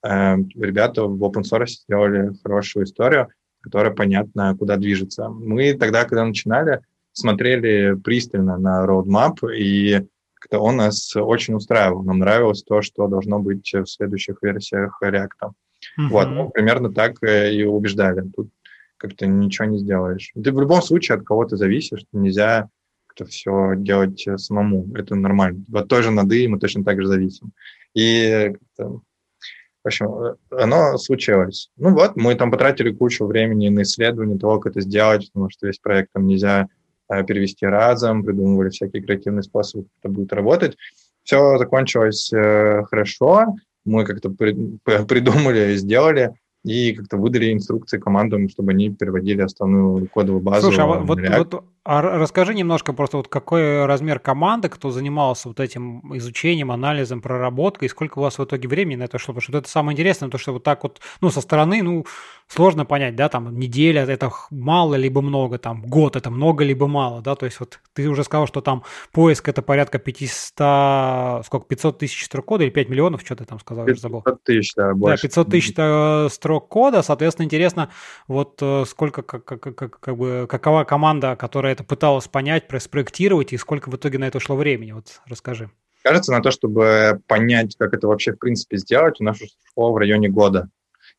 Эм, 0.03 0.49
ребята 0.55 1.03
в 1.03 1.23
open 1.23 1.43
source 1.43 1.83
сделали 1.85 2.31
хорошую 2.43 2.85
историю, 2.85 3.29
которая 3.61 3.93
понятна, 3.93 4.55
куда 4.57 4.77
движется. 4.77 5.29
Мы 5.29 5.73
тогда, 5.73 6.05
когда 6.05 6.25
начинали, 6.25 6.81
смотрели 7.11 7.95
пристально 7.95 8.57
на 8.57 8.85
roadmap, 8.85 9.37
и 9.53 10.07
как-то 10.35 10.59
он 10.59 10.77
нас 10.77 11.15
очень 11.15 11.55
устраивал. 11.55 12.03
Нам 12.03 12.19
нравилось 12.19 12.63
то, 12.63 12.81
что 12.81 13.07
должно 13.07 13.39
быть 13.39 13.73
в 13.73 13.85
следующих 13.87 14.37
версиях 14.41 14.99
React. 15.03 15.27
Mm-hmm. 15.41 16.07
Вот, 16.09 16.29
ну, 16.29 16.49
примерно 16.49 16.93
так 16.93 17.17
и 17.23 17.63
убеждали. 17.63 18.23
Тут 18.35 18.49
как-то 18.97 19.25
ничего 19.25 19.65
не 19.65 19.79
сделаешь. 19.79 20.31
Ты 20.33 20.51
в 20.51 20.59
любом 20.59 20.81
случае 20.81 21.17
от 21.17 21.23
кого-то 21.23 21.55
зависишь, 21.57 22.05
нельзя 22.11 22.69
как-то 23.17 23.25
все 23.31 23.73
делать 23.75 24.25
самому. 24.37 24.87
Это 24.95 25.15
нормально. 25.15 25.63
От 25.73 25.87
той 25.87 26.03
же 26.03 26.11
нады 26.11 26.47
мы 26.47 26.59
точно 26.59 26.83
так 26.83 27.01
же 27.01 27.07
зависим. 27.07 27.51
И 27.93 28.53
в 28.77 29.87
общем, 29.87 30.35
оно 30.51 30.97
случилось. 30.97 31.69
Ну 31.77 31.93
вот, 31.93 32.17
мы 32.17 32.35
там 32.35 32.51
потратили 32.51 32.91
кучу 32.91 33.25
времени 33.25 33.69
на 33.69 33.83
исследование 33.83 34.37
того, 34.37 34.59
как 34.59 34.73
это 34.73 34.81
сделать, 34.81 35.29
потому 35.31 35.49
что 35.49 35.67
весь 35.67 35.79
проект 35.79 36.11
там 36.11 36.27
нельзя 36.27 36.67
э, 37.09 37.23
перевести 37.23 37.65
разом, 37.65 38.23
придумывали 38.23 38.69
всякие 38.69 39.01
креативные 39.01 39.43
способы, 39.43 39.83
как 39.83 39.91
это 40.01 40.09
будет 40.09 40.33
работать. 40.33 40.77
Все 41.23 41.57
закончилось 41.57 42.33
э, 42.33 42.83
хорошо, 42.83 43.55
мы 43.85 44.03
как-то 44.03 44.29
при, 44.29 44.53
придумали, 44.83 45.77
сделали, 45.77 46.33
и 46.65 46.93
как-то 46.93 47.15
выдали 47.15 47.53
инструкции 47.53 47.97
командам, 47.97 48.49
чтобы 48.49 48.71
они 48.71 48.89
переводили 48.89 49.41
основную 49.41 50.09
кодовую 50.09 50.41
базу. 50.41 50.67
Слушай, 50.67 50.83
а 50.83 50.87
вот, 50.87 51.21
вот 51.21 51.63
а 51.89 52.01
расскажи 52.01 52.53
немножко 52.53 52.91
просто 52.91 53.15
вот 53.15 53.29
какой 53.29 53.85
размер 53.85 54.19
команды, 54.19 54.67
кто 54.67 54.91
занимался 54.91 55.47
вот 55.47 55.61
этим 55.61 56.01
изучением, 56.17 56.69
анализом, 56.69 57.21
проработкой, 57.21 57.85
и 57.85 57.89
сколько 57.89 58.19
у 58.19 58.21
вас 58.23 58.37
в 58.37 58.43
итоге 58.43 58.67
времени 58.67 58.97
на 58.97 59.03
это 59.03 59.17
шло? 59.17 59.33
Потому 59.33 59.41
что 59.41 59.57
это 59.57 59.69
самое 59.69 59.93
интересное, 59.93 60.27
то 60.29 60.37
что 60.37 60.51
вот 60.51 60.63
так 60.63 60.83
вот, 60.83 60.99
ну, 61.21 61.29
со 61.29 61.39
стороны, 61.39 61.81
ну, 61.81 62.05
сложно 62.47 62.85
понять, 62.85 63.15
да, 63.15 63.29
там 63.29 63.57
неделя 63.57 64.03
это 64.03 64.31
мало 64.51 64.95
либо 64.95 65.21
много, 65.21 65.59
там 65.59 65.81
год 65.81 66.17
это 66.17 66.29
много 66.29 66.65
либо 66.65 66.87
мало, 66.87 67.21
да, 67.21 67.35
то 67.35 67.45
есть 67.45 67.59
вот 67.61 67.79
ты 67.93 68.09
уже 68.09 68.25
сказал, 68.25 68.47
что 68.47 68.59
там 68.59 68.83
поиск 69.13 69.47
это 69.47 69.61
порядка 69.61 69.97
500, 69.97 71.45
сколько, 71.45 71.67
500 71.67 71.99
тысяч 71.99 72.25
строк 72.25 72.45
кода 72.45 72.65
или 72.65 72.69
5 72.69 72.89
миллионов, 72.89 73.21
что 73.21 73.37
ты 73.37 73.45
там 73.45 73.59
сказал, 73.59 73.85
500 73.85 73.97
я 73.97 74.01
забыл. 74.01 74.23
тысяч, 74.43 74.73
да, 74.75 74.93
больше. 74.93 75.23
Да, 75.23 75.27
500 75.29 75.49
тысяч 75.49 75.73
э, 75.77 76.27
строк 76.31 76.67
кода, 76.67 77.01
соответственно, 77.01 77.45
интересно, 77.45 77.89
вот 78.27 78.59
э, 78.61 78.83
сколько, 78.87 79.21
как, 79.21 79.45
как, 79.45 79.61
как, 79.61 79.99
как 79.99 80.17
бы, 80.17 80.47
какова 80.49 80.83
команда, 80.83 81.37
которая 81.37 81.76
это 81.77 81.83
пыталась 81.83 82.27
понять, 82.27 82.63
спроектировать, 82.79 83.53
и 83.53 83.57
сколько 83.57 83.89
в 83.89 83.95
итоге 83.95 84.17
на 84.17 84.25
это 84.25 84.39
ушло 84.39 84.55
времени? 84.55 84.93
Вот 84.93 85.21
расскажи. 85.27 85.69
Кажется, 86.03 86.31
на 86.31 86.41
то, 86.41 86.49
чтобы 86.49 87.21
понять, 87.27 87.75
как 87.77 87.93
это 87.93 88.07
вообще 88.07 88.33
в 88.33 88.39
принципе 88.39 88.77
сделать, 88.77 89.21
у 89.21 89.23
нас 89.23 89.37
ушло 89.37 89.93
в 89.93 89.97
районе 89.97 90.29
года. 90.29 90.69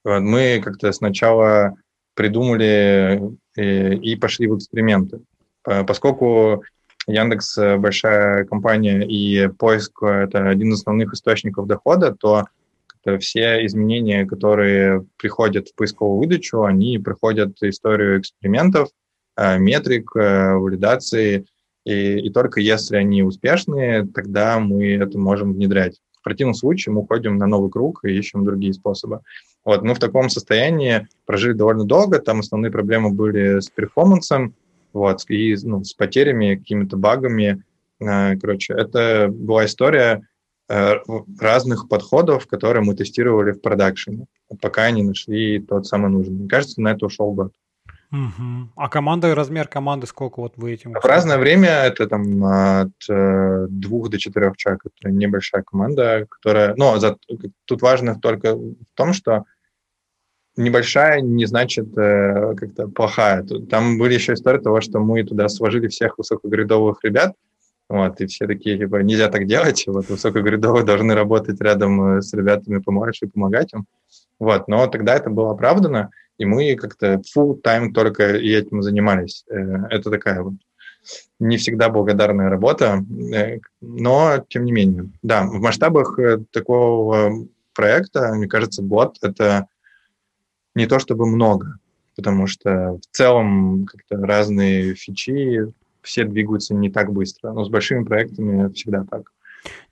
Мы 0.04 0.60
как-то 0.64 0.90
сначала 0.92 1.74
придумали 2.14 3.22
и, 3.56 3.60
э, 3.60 3.94
и 3.94 4.16
пошли 4.16 4.48
в 4.48 4.56
эксперименты. 4.56 5.20
Поскольку 5.62 6.64
Яндекс 7.06 7.56
большая 7.78 8.44
компания 8.44 9.06
и 9.06 9.48
поиск– 9.48 10.02
это 10.02 10.48
один 10.48 10.72
из 10.72 10.80
основных 10.80 11.12
источников 11.12 11.66
дохода, 11.66 12.14
то 12.14 12.46
все 13.20 13.64
изменения, 13.66 14.26
которые 14.26 15.04
приходят 15.18 15.68
в 15.68 15.74
поисковую 15.74 16.18
выдачу, 16.18 16.64
они 16.64 16.98
проходят 16.98 17.62
историю 17.62 18.20
экспериментов, 18.20 18.88
Э, 18.88 19.07
метрик, 19.58 20.10
э, 20.16 20.54
валидации, 20.54 21.46
и, 21.84 22.18
и 22.18 22.30
только 22.30 22.60
если 22.60 22.96
они 22.96 23.22
успешные, 23.22 24.06
тогда 24.06 24.58
мы 24.58 24.94
это 24.94 25.18
можем 25.18 25.52
внедрять. 25.52 26.00
В 26.20 26.24
противном 26.24 26.54
случае 26.54 26.92
мы 26.92 27.02
уходим 27.02 27.38
на 27.38 27.46
новый 27.46 27.70
круг 27.70 28.04
и 28.04 28.10
ищем 28.10 28.44
другие 28.44 28.74
способы. 28.74 29.20
Вот, 29.64 29.82
мы 29.82 29.94
в 29.94 29.98
таком 29.98 30.28
состоянии 30.28 31.06
прожили 31.24 31.52
довольно 31.52 31.84
долго, 31.84 32.18
там 32.18 32.40
основные 32.40 32.72
проблемы 32.72 33.10
были 33.10 33.60
с 33.60 33.68
перформансом, 33.70 34.54
вот, 34.92 35.24
и 35.28 35.56
ну, 35.62 35.84
с 35.84 35.94
потерями, 35.94 36.56
какими-то 36.56 36.96
багами. 36.96 37.62
Э, 38.00 38.36
короче, 38.36 38.74
это 38.74 39.28
была 39.30 39.66
история 39.66 40.22
разных 41.40 41.88
подходов, 41.88 42.46
которые 42.46 42.84
мы 42.84 42.94
тестировали 42.94 43.52
в 43.52 43.62
продакшене, 43.62 44.26
пока 44.60 44.90
не 44.90 45.02
нашли 45.02 45.60
тот 45.60 45.86
самый 45.86 46.10
нужный. 46.10 46.40
Мне 46.40 46.48
кажется, 46.48 46.82
на 46.82 46.92
это 46.92 47.06
ушел 47.06 47.32
год. 47.32 47.54
Угу. 48.10 48.70
А 48.76 48.88
команда, 48.88 49.34
размер 49.34 49.68
команды 49.68 50.06
сколько 50.06 50.40
вот 50.40 50.54
вы 50.56 50.72
этим? 50.72 50.94
В 50.94 51.04
разное 51.04 51.36
время 51.36 51.68
это 51.68 52.06
там 52.06 52.42
от 52.44 52.92
э, 53.08 53.66
двух 53.68 54.08
до 54.08 54.18
четырех 54.18 54.56
человек. 54.56 54.82
Это 54.86 55.10
небольшая 55.10 55.62
команда, 55.62 56.26
которая... 56.30 56.74
Но 56.76 56.98
за, 56.98 57.18
тут 57.66 57.82
важно 57.82 58.18
только 58.18 58.56
в 58.56 58.74
том, 58.94 59.12
что 59.12 59.44
небольшая 60.56 61.20
не 61.20 61.46
значит 61.46 61.96
э, 61.96 62.54
как-то 62.56 62.88
плохая. 62.88 63.42
Там 63.42 63.98
были 63.98 64.14
еще 64.14 64.32
истории 64.32 64.58
того, 64.58 64.80
что 64.80 65.00
мы 65.00 65.22
туда 65.24 65.48
сложили 65.48 65.88
всех 65.88 66.18
высокогрядовых 66.18 67.00
ребят, 67.04 67.34
вот, 67.88 68.20
и 68.20 68.26
все 68.26 68.46
такие, 68.46 68.76
типа, 68.76 68.96
нельзя 68.96 69.28
так 69.28 69.46
делать, 69.46 69.84
вот, 69.86 70.08
высокогрядовые 70.10 70.84
должны 70.84 71.14
работать 71.14 71.60
рядом 71.60 72.18
э, 72.18 72.22
с 72.22 72.34
ребятами 72.34 72.78
помладше 72.78 73.26
и 73.26 73.28
помогать 73.28 73.72
им. 73.72 73.86
Вот, 74.38 74.68
но 74.68 74.86
тогда 74.88 75.14
это 75.14 75.30
было 75.30 75.52
оправдано, 75.52 76.10
и 76.38 76.44
мы 76.44 76.74
как-то 76.76 77.20
full 77.36 77.60
time 77.60 77.92
только 77.92 78.36
и 78.36 78.50
этим 78.50 78.82
занимались. 78.82 79.44
Э, 79.50 79.86
это 79.90 80.10
такая 80.10 80.42
вот 80.42 80.54
не 81.38 81.56
всегда 81.56 81.88
благодарная 81.88 82.48
работа, 82.48 83.04
э, 83.34 83.58
но 83.80 84.44
тем 84.48 84.64
не 84.64 84.72
менее. 84.72 85.10
Да, 85.22 85.44
в 85.44 85.60
масштабах 85.60 86.18
э, 86.18 86.38
такого 86.50 87.46
проекта, 87.74 88.32
мне 88.34 88.46
кажется, 88.46 88.82
год— 88.82 89.18
это 89.22 89.66
не 90.74 90.86
то 90.86 90.98
чтобы 90.98 91.26
много, 91.26 91.78
потому 92.16 92.46
что 92.46 92.98
в 92.98 93.16
целом 93.16 93.86
как-то 93.86 94.16
разные 94.24 94.94
фичи, 94.94 95.72
все 96.02 96.24
двигаются 96.24 96.74
не 96.74 96.90
так 96.90 97.12
быстро. 97.12 97.52
Но 97.52 97.64
с 97.64 97.68
большими 97.68 98.04
проектами 98.04 98.72
всегда 98.72 99.04
так. 99.04 99.32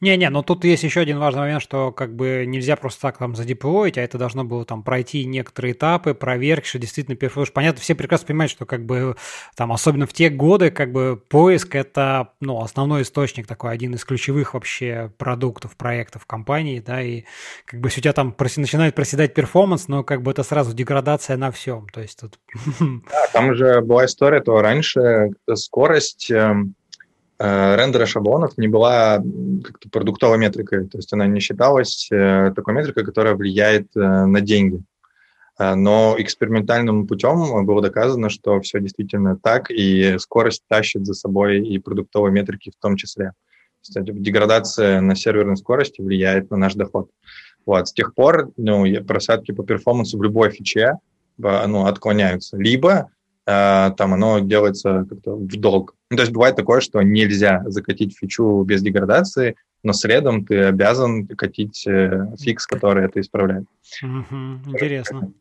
Не-не, 0.00 0.28
но 0.30 0.42
тут 0.42 0.64
есть 0.64 0.82
еще 0.82 1.00
один 1.00 1.18
важный 1.18 1.40
момент, 1.40 1.62
что 1.62 1.92
как 1.92 2.14
бы 2.14 2.44
нельзя 2.46 2.76
просто 2.76 3.02
так 3.02 3.18
там 3.18 3.34
задеплоить, 3.34 3.98
а 3.98 4.02
это 4.02 4.18
должно 4.18 4.44
было 4.44 4.64
там 4.64 4.82
пройти 4.82 5.24
некоторые 5.24 5.72
этапы, 5.72 6.14
проверки, 6.14 6.66
что 6.66 6.78
действительно 6.78 7.16
перфуш. 7.16 7.52
Понятно, 7.52 7.80
все 7.80 7.94
прекрасно 7.94 8.26
понимают, 8.28 8.50
что 8.50 8.66
как 8.66 8.84
бы 8.84 9.16
там, 9.56 9.72
особенно 9.72 10.06
в 10.06 10.12
те 10.12 10.28
годы, 10.28 10.70
как 10.70 10.92
бы 10.92 11.20
поиск 11.28 11.74
это, 11.74 12.32
ну, 12.40 12.60
основной 12.60 13.02
источник 13.02 13.46
такой, 13.46 13.72
один 13.72 13.94
из 13.94 14.04
ключевых 14.04 14.54
вообще 14.54 15.12
продуктов, 15.18 15.76
проектов 15.76 16.26
компании, 16.26 16.80
да, 16.80 17.02
и 17.02 17.24
как 17.64 17.80
бы 17.80 17.88
если 17.88 18.00
у 18.00 18.02
тебя 18.02 18.12
там 18.12 18.34
начинает 18.56 18.94
проседать 18.94 19.34
перформанс, 19.34 19.88
но 19.88 20.04
как 20.04 20.22
бы 20.22 20.30
это 20.30 20.42
сразу 20.42 20.74
деградация 20.74 21.36
на 21.36 21.50
всем, 21.50 21.88
то 21.88 22.00
есть 22.00 22.20
тут... 22.20 22.38
Да, 23.10 23.26
там 23.32 23.48
уже 23.48 23.80
была 23.80 24.04
история, 24.04 24.40
то 24.40 24.60
раньше 24.60 25.30
скорость 25.54 26.30
эм, 26.30 26.74
рендера 27.38 28.06
шаблонов 28.06 28.56
не 28.56 28.68
была 28.68 29.22
как-то 29.64 29.88
продуктовой 29.90 30.38
метрикой, 30.38 30.86
то 30.88 30.98
есть 30.98 31.12
она 31.12 31.26
не 31.26 31.40
считалась 31.40 32.08
э, 32.10 32.52
такой 32.54 32.74
метрикой, 32.74 33.04
которая 33.04 33.34
влияет 33.34 33.88
э, 33.96 34.00
на 34.00 34.40
деньги. 34.40 34.82
Но 35.58 36.16
экспериментальным 36.18 37.06
путем 37.06 37.64
было 37.64 37.80
доказано, 37.80 38.28
что 38.28 38.60
все 38.60 38.78
действительно 38.78 39.38
так, 39.38 39.70
и 39.70 40.18
скорость 40.18 40.64
тащит 40.68 41.06
за 41.06 41.14
собой 41.14 41.66
и 41.66 41.78
продуктовые 41.78 42.30
метрики 42.30 42.70
в 42.70 42.78
том 42.78 42.96
числе. 42.96 43.32
Кстати, 43.80 44.10
деградация 44.12 45.00
на 45.00 45.14
серверной 45.14 45.56
скорости 45.56 46.02
влияет 46.02 46.50
на 46.50 46.58
наш 46.58 46.74
доход. 46.74 47.08
Вот. 47.64 47.88
С 47.88 47.92
тех 47.92 48.14
пор 48.14 48.50
ну, 48.56 48.84
просадки 49.04 49.52
по 49.52 49.64
перформансу 49.64 50.18
в 50.18 50.22
любой 50.22 50.50
фиче 50.50 50.98
ну, 51.38 51.86
отклоняются. 51.86 52.56
Либо 52.56 52.90
э, 52.90 53.15
там 53.46 54.12
оно 54.12 54.40
делается 54.40 55.06
как-то 55.08 55.36
в 55.36 55.46
долг. 55.46 55.94
Ну, 56.10 56.16
то 56.16 56.22
есть 56.24 56.32
бывает 56.32 56.56
такое, 56.56 56.80
что 56.80 57.00
нельзя 57.02 57.62
закатить 57.66 58.16
фичу 58.16 58.62
без 58.64 58.82
деградации, 58.82 59.54
но 59.82 59.92
следом 59.92 60.44
ты 60.44 60.64
обязан 60.64 61.28
катить 61.28 61.86
э, 61.86 62.26
фикс, 62.40 62.66
который 62.66 63.04
это 63.04 63.20
исправляет. 63.20 63.66
Угу, 64.02 64.72
интересно. 64.72 65.32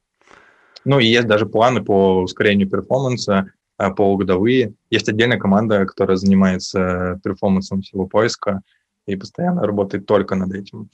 Ну 0.85 0.99
и 0.99 1.07
есть 1.07 1.27
даже 1.27 1.47
планы 1.47 1.83
по 1.83 2.21
ускорению 2.21 2.69
перформанса, 2.69 3.51
э, 3.79 3.89
полугодовые. 3.91 4.73
Есть 4.91 5.09
отдельная 5.09 5.39
команда, 5.39 5.85
которая 5.87 6.17
занимается 6.17 7.19
перформансом 7.23 7.81
всего 7.81 8.05
поиска 8.05 8.61
и 9.07 9.15
постоянно 9.15 9.63
работает 9.65 10.05
только 10.05 10.35
над 10.35 10.53
этим. 10.53 10.89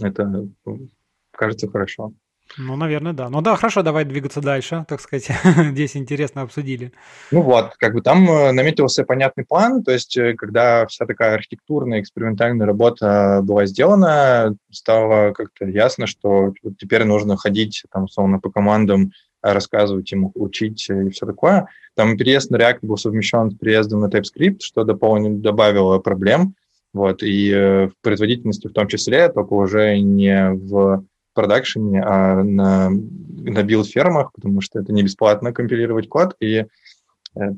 Это 0.00 0.48
кажется 1.30 1.68
хорошо. 1.68 2.12
Ну, 2.58 2.76
наверное, 2.76 3.12
да. 3.12 3.28
Ну 3.28 3.40
да, 3.40 3.56
хорошо, 3.56 3.82
давай 3.82 4.04
двигаться 4.04 4.40
дальше, 4.40 4.84
так 4.88 5.00
сказать. 5.00 5.30
Здесь 5.72 5.96
интересно 5.96 6.42
обсудили. 6.42 6.92
Ну 7.30 7.42
вот, 7.42 7.74
как 7.78 7.94
бы 7.94 8.02
там 8.02 8.28
э, 8.30 8.52
наметился 8.52 9.04
понятный 9.04 9.44
план, 9.44 9.82
то 9.82 9.90
есть 9.90 10.16
э, 10.16 10.34
когда 10.34 10.86
вся 10.86 11.06
такая 11.06 11.34
архитектурная, 11.34 12.00
экспериментальная 12.00 12.66
работа 12.66 13.40
была 13.42 13.66
сделана, 13.66 14.54
стало 14.70 15.32
как-то 15.32 15.66
ясно, 15.66 16.06
что 16.06 16.52
теперь 16.78 17.04
нужно 17.04 17.36
ходить, 17.36 17.84
там, 17.90 18.04
условно, 18.04 18.38
по 18.38 18.50
командам, 18.50 19.12
рассказывать 19.42 20.12
им, 20.12 20.30
учить 20.34 20.88
и 20.88 21.10
все 21.10 21.26
такое. 21.26 21.68
Там 21.94 22.16
переезд 22.16 22.50
на 22.50 22.56
React 22.56 22.78
был 22.82 22.96
совмещен 22.96 23.50
с 23.50 23.54
переездом 23.54 24.00
на 24.00 24.06
TypeScript, 24.06 24.58
что 24.60 24.84
дополнительно 24.84 25.42
добавило 25.42 25.98
проблем. 25.98 26.54
Вот, 26.92 27.22
и 27.22 27.50
э, 27.50 27.88
в 27.88 27.92
производительности 28.02 28.68
в 28.68 28.72
том 28.72 28.86
числе, 28.86 29.30
только 29.30 29.54
уже 29.54 29.98
не 29.98 30.50
в 30.50 31.04
продакшене, 31.34 32.02
а 32.02 32.42
на, 32.42 32.90
на 32.90 33.62
билд-фермах, 33.62 34.32
потому 34.32 34.60
что 34.60 34.80
это 34.80 34.92
не 34.92 35.02
бесплатно 35.02 35.52
компилировать 35.52 36.08
код, 36.08 36.36
и 36.40 36.66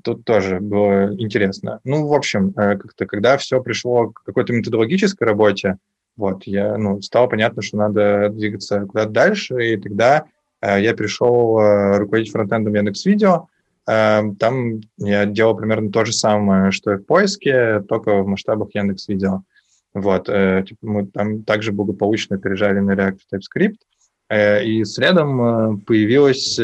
Тут 0.04 0.24
тоже 0.24 0.60
было 0.60 1.12
интересно. 1.18 1.80
Ну, 1.82 2.06
в 2.06 2.14
общем, 2.14 2.52
как-то, 2.52 3.06
когда 3.06 3.36
все 3.36 3.60
пришло 3.60 4.10
к 4.10 4.22
какой-то 4.22 4.52
методологической 4.52 5.26
работе, 5.26 5.78
вот, 6.16 6.44
я, 6.44 6.78
ну, 6.78 7.02
стало 7.02 7.26
понятно, 7.26 7.60
что 7.60 7.78
надо 7.78 8.28
двигаться 8.28 8.82
куда-то 8.82 9.10
дальше, 9.10 9.72
и 9.72 9.76
тогда 9.76 10.26
я 10.62 10.94
пришел 10.94 11.58
руководить 11.98 12.30
фронтендом 12.30 12.72
Яндекс.Видео, 12.72 13.48
Эм, 13.86 14.36
там 14.36 14.80
я 14.96 15.26
делал 15.26 15.54
примерно 15.56 15.90
то 15.90 16.04
же 16.04 16.12
самое, 16.12 16.70
что 16.70 16.92
и 16.92 16.96
в 16.96 17.04
поиске, 17.04 17.80
только 17.80 18.22
в 18.22 18.26
масштабах 18.26 18.68
Яндекс 18.74 19.08
Видео. 19.08 19.42
Вот, 19.94 20.28
э, 20.28 20.64
типа 20.66 20.86
мы 20.86 21.06
там 21.06 21.44
также 21.44 21.72
благополучно 21.72 22.36
переезжали 22.36 22.80
на 22.80 22.92
React 22.92 23.18
TypeScript, 23.32 23.78
э, 24.28 24.64
и 24.64 24.84
следом 24.84 25.40
э, 25.40 25.78
появилась 25.86 26.58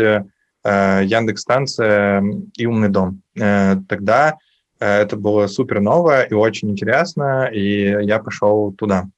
Яндекс 0.62 1.40
станция 1.40 2.22
и 2.54 2.66
умный 2.66 2.90
дом. 2.90 3.22
Тогда 3.34 4.36
это 4.78 5.16
было 5.16 5.46
супер 5.46 5.80
новое 5.80 6.24
и 6.24 6.34
очень 6.34 6.70
интересно, 6.70 7.48
и 7.50 8.04
я 8.04 8.18
пошел 8.18 8.70
туда 8.72 9.08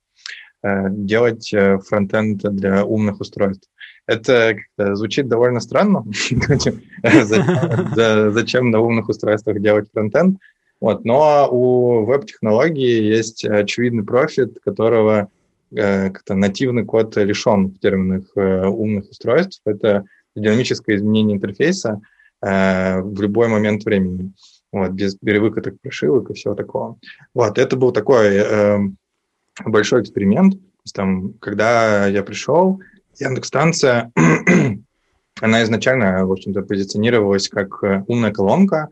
делать 0.62 1.52
фронтенд 1.88 2.42
для 2.42 2.85
умных 2.85 3.21
устройств. 3.21 3.69
Это 4.07 4.54
звучит 4.76 5.26
довольно 5.26 5.59
странно. 5.59 6.04
Зачем 8.31 8.71
на 8.71 8.78
умных 8.78 9.09
устройствах 9.09 9.61
делать 9.61 9.88
фронтенд? 9.92 10.38
Вот. 10.83 11.05
Но 11.05 11.49
у 11.49 12.05
веб-технологии 12.07 13.03
есть 13.03 13.45
очевидный 13.45 14.03
профит, 14.03 14.59
которого 14.65 15.29
э, 15.71 16.11
как-то 16.11 16.35
нативный 16.35 16.85
код 16.85 17.17
лишен 17.17 17.69
в 17.69 17.79
терминах 17.79 18.25
э, 18.35 18.67
умных 18.67 19.09
устройств. 19.09 19.61
Это 19.65 20.03
динамическое 20.35 20.97
изменение 20.97 21.37
интерфейса 21.37 22.01
э, 22.45 23.01
в 23.01 23.23
любой 23.23 23.47
момент 23.47 23.85
времени. 23.85 24.33
Вот, 24.73 24.91
без 24.91 25.15
перевыкаток, 25.15 25.81
прошивок 25.81 26.31
и 26.31 26.35
всего 26.35 26.57
такого. 26.57 26.99
Вот, 27.33 27.59
это 27.59 27.77
был 27.77 27.93
такой 27.93 28.35
э, 28.35 28.79
большой 29.65 30.03
эксперимент. 30.03 30.57
Там, 30.93 31.35
когда 31.35 32.09
я 32.09 32.25
пришел, 32.25 32.81
Яндекс-станция, 33.21 34.11
она 35.41 35.62
изначально, 35.62 36.27
в 36.27 36.33
общем-то, 36.33 36.62
позиционировалась 36.62 37.49
как 37.49 37.85
умная 38.09 38.33
колонка, 38.33 38.89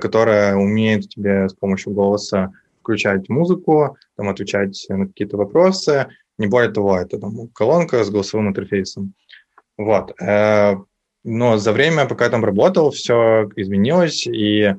которая 0.00 0.56
умеет 0.56 1.08
тебе 1.08 1.48
с 1.48 1.54
помощью 1.54 1.92
голоса 1.92 2.52
включать 2.80 3.28
музыку, 3.28 3.96
там, 4.16 4.28
отвечать 4.28 4.84
на 4.88 5.06
какие-то 5.06 5.36
вопросы. 5.36 6.06
Не 6.38 6.46
более 6.46 6.70
того, 6.70 6.98
это 6.98 7.18
там, 7.18 7.48
колонка 7.48 8.02
с 8.02 8.10
голосовым 8.10 8.48
интерфейсом. 8.48 9.14
Вот. 9.78 10.12
Э, 10.20 10.76
но 11.24 11.56
за 11.56 11.72
время, 11.72 12.06
пока 12.06 12.26
я 12.26 12.30
там 12.30 12.44
работал, 12.44 12.90
все 12.90 13.48
изменилось, 13.56 14.26
и 14.26 14.74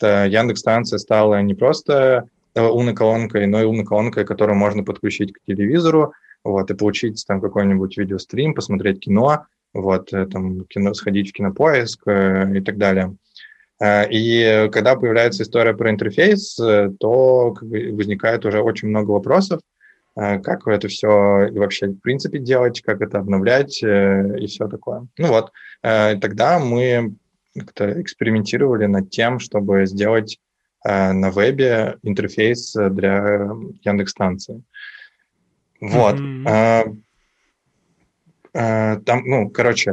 Яндекс-станция 0.00 0.98
стала 0.98 1.40
не 1.40 1.54
просто 1.54 2.28
умной 2.54 2.94
колонкой, 2.94 3.46
но 3.46 3.60
и 3.60 3.64
умной 3.64 3.84
колонкой, 3.84 4.24
которую 4.24 4.56
можно 4.56 4.82
подключить 4.82 5.32
к 5.32 5.40
телевизору, 5.46 6.12
вот, 6.44 6.70
и 6.70 6.74
получить 6.74 7.24
там 7.26 7.40
какой-нибудь 7.40 7.96
видеострим, 7.96 8.54
посмотреть 8.54 9.00
кино, 9.00 9.46
вот, 9.72 10.12
э, 10.12 10.26
там, 10.26 10.64
кино, 10.64 10.94
сходить 10.94 11.30
в 11.30 11.32
кинопоиск 11.32 12.02
э, 12.06 12.56
и 12.56 12.60
так 12.60 12.78
далее. 12.78 13.16
Э, 13.80 14.08
и 14.10 14.68
когда 14.70 14.96
появляется 14.96 15.42
история 15.42 15.74
про 15.74 15.90
интерфейс, 15.90 16.54
то 16.54 17.52
как 17.52 17.68
бы, 17.68 17.92
возникает 17.92 18.44
уже 18.44 18.60
очень 18.60 18.88
много 18.88 19.10
вопросов, 19.10 19.60
как 20.14 20.66
это 20.66 20.88
все 20.88 21.50
вообще 21.52 21.88
в 21.88 22.00
принципе 22.00 22.38
делать, 22.38 22.80
как 22.80 23.02
это 23.02 23.18
обновлять 23.18 23.82
и 23.82 24.46
все 24.46 24.66
такое. 24.66 25.06
Ну 25.18 25.28
вот, 25.28 25.52
тогда 25.82 26.58
мы 26.58 27.16
как-то 27.54 28.00
экспериментировали 28.00 28.86
над 28.86 29.10
тем, 29.10 29.38
чтобы 29.38 29.84
сделать 29.84 30.38
на 30.82 31.30
вебе 31.30 31.96
интерфейс 32.02 32.72
для 32.72 33.50
Яндекс-станции. 33.82 34.62
Вот. 35.82 36.14
Mm-hmm. 36.14 37.02
Там, 38.56 39.22
ну, 39.26 39.50
короче, 39.50 39.92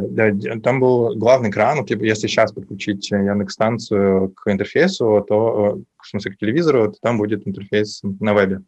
там 0.63 0.79
был 0.79 1.15
главный 1.17 1.49
экран, 1.49 1.79
ну, 1.79 1.85
типа, 1.85 2.03
если 2.03 2.27
сейчас 2.27 2.53
подключить 2.53 3.11
Яндекс-станцию 3.11 4.29
к 4.29 4.49
интерфейсу, 4.49 5.25
то, 5.27 5.81
в 5.97 6.07
смысле, 6.07 6.31
к 6.31 6.37
телевизору, 6.37 6.89
то 6.89 6.97
там 7.01 7.17
будет 7.17 7.45
интерфейс 7.45 7.99
на 8.21 8.33
вебе. 8.33 8.61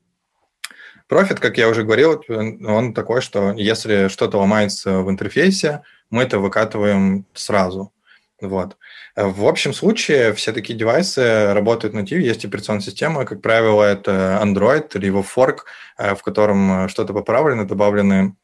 Профит, 1.08 1.40
как 1.40 1.58
я 1.58 1.70
уже 1.70 1.84
говорил, 1.84 2.22
он 2.28 2.94
такой, 2.94 3.22
что 3.22 3.54
если 3.54 4.10
что-то 4.10 4.38
ломается 4.40 5.00
в 5.00 5.10
интерфейсе, 5.10 5.82
мы 6.10 6.24
это 6.24 6.40
выкатываем 6.40 7.26
сразу. 7.34 7.94
Вот. 8.42 8.76
В 9.16 9.48
общем 9.48 9.74
случае 9.74 10.34
все 10.34 10.52
такие 10.52 10.78
девайсы 10.78 11.54
работают 11.54 11.94
на 11.94 12.02
нативе, 12.02 12.26
есть 12.26 12.44
операционная 12.44 12.82
система, 12.82 13.24
как 13.24 13.42
правило, 13.42 13.82
это 13.82 14.42
Android 14.44 14.90
или 14.96 15.06
его 15.06 15.24
форк, 15.24 15.68
э, 15.98 16.16
в 16.16 16.22
котором 16.22 16.90
что-то 16.90 17.14
поправлено, 17.14 17.66
добавлены 17.66 18.36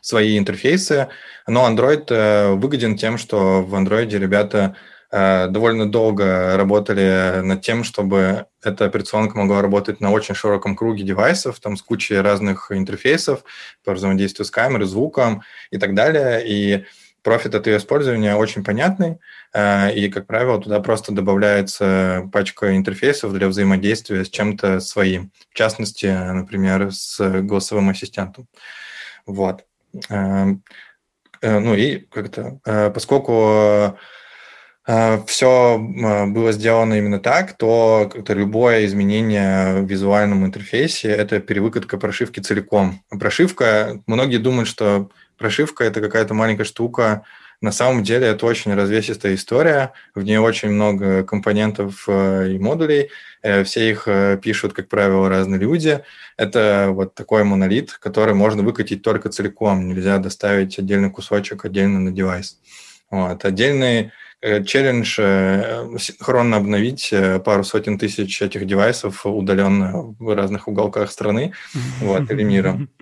свои 0.00 0.38
интерфейсы. 0.38 1.08
Но 1.46 1.68
Android 1.68 2.06
э, 2.08 2.54
выгоден 2.54 2.96
тем, 2.96 3.18
что 3.18 3.62
в 3.62 3.74
Android 3.74 4.10
ребята 4.18 4.76
э, 5.10 5.48
довольно 5.48 5.90
долго 5.90 6.56
работали 6.56 7.40
над 7.42 7.62
тем, 7.62 7.84
чтобы 7.84 8.46
эта 8.62 8.84
операционка 8.84 9.38
могла 9.38 9.62
работать 9.62 10.00
на 10.00 10.10
очень 10.10 10.34
широком 10.34 10.76
круге 10.76 11.04
девайсов, 11.04 11.60
там 11.60 11.76
с 11.76 11.82
кучей 11.82 12.16
разных 12.16 12.70
интерфейсов 12.70 13.44
по 13.84 13.92
взаимодействию 13.92 14.44
с 14.44 14.50
камерой, 14.50 14.86
звуком 14.86 15.42
и 15.70 15.78
так 15.78 15.94
далее. 15.94 16.42
И 16.46 16.84
профит 17.22 17.54
от 17.54 17.66
ее 17.66 17.76
использования 17.78 18.34
очень 18.34 18.64
понятный, 18.64 19.18
э, 19.54 19.94
и, 19.94 20.08
как 20.10 20.26
правило, 20.26 20.60
туда 20.60 20.80
просто 20.80 21.12
добавляется 21.12 22.28
пачка 22.32 22.76
интерфейсов 22.76 23.32
для 23.32 23.48
взаимодействия 23.48 24.24
с 24.24 24.28
чем-то 24.28 24.80
своим, 24.80 25.30
в 25.50 25.54
частности, 25.54 26.06
например, 26.06 26.92
с 26.92 27.18
голосовым 27.40 27.90
ассистентом. 27.90 28.48
Вот. 29.26 29.64
Э, 30.08 30.54
э, 31.40 31.58
ну 31.58 31.74
и 31.74 31.98
как-то, 31.98 32.60
поскольку 32.94 33.98
все 35.26 35.78
было 35.78 36.50
сделано 36.50 36.94
именно 36.94 37.20
так, 37.20 37.56
то 37.56 38.10
как-то 38.12 38.34
любое 38.34 38.84
изменение 38.84 39.80
в 39.80 39.86
визуальном 39.86 40.44
интерфейсе– 40.44 41.08
это 41.10 41.38
перевыкатка 41.38 41.98
прошивки 41.98 42.40
целиком. 42.40 43.00
Прошивка, 43.08 44.02
многие 44.08 44.38
думают, 44.38 44.68
что 44.68 45.08
прошивка– 45.38 45.84
это 45.86 46.00
какая-то 46.00 46.34
маленькая 46.34 46.64
штука. 46.64 47.22
На 47.62 47.70
самом 47.70 48.02
деле 48.02 48.26
это 48.26 48.44
очень 48.44 48.74
развесистая 48.74 49.36
история, 49.36 49.92
в 50.16 50.22
ней 50.24 50.38
очень 50.38 50.70
много 50.70 51.22
компонентов 51.22 52.04
э, 52.08 52.50
и 52.54 52.58
модулей, 52.58 53.10
э, 53.40 53.62
все 53.62 53.88
их 53.88 54.08
э, 54.08 54.36
пишут, 54.42 54.72
как 54.72 54.88
правило, 54.88 55.28
разные 55.28 55.60
люди. 55.60 56.02
Это 56.36 56.88
вот 56.90 57.14
такой 57.14 57.44
монолит, 57.44 57.92
который 57.92 58.34
можно 58.34 58.64
выкатить 58.64 59.02
только 59.02 59.28
целиком, 59.28 59.86
нельзя 59.86 60.18
доставить 60.18 60.76
отдельный 60.80 61.10
кусочек 61.10 61.64
отдельно 61.64 62.00
на 62.00 62.10
девайс. 62.10 62.58
Вот. 63.10 63.44
Отдельный 63.44 64.10
челлендж 64.40 65.14
синхронно 66.00 66.56
обновить 66.56 67.14
пару 67.44 67.62
сотен 67.62 67.96
тысяч 67.96 68.42
этих 68.42 68.66
девайсов 68.66 69.24
удаленно 69.24 70.16
в 70.18 70.34
разных 70.34 70.66
уголках 70.66 71.12
страны 71.12 71.52
вот, 72.00 72.28
или 72.28 72.42
мира. 72.42 72.88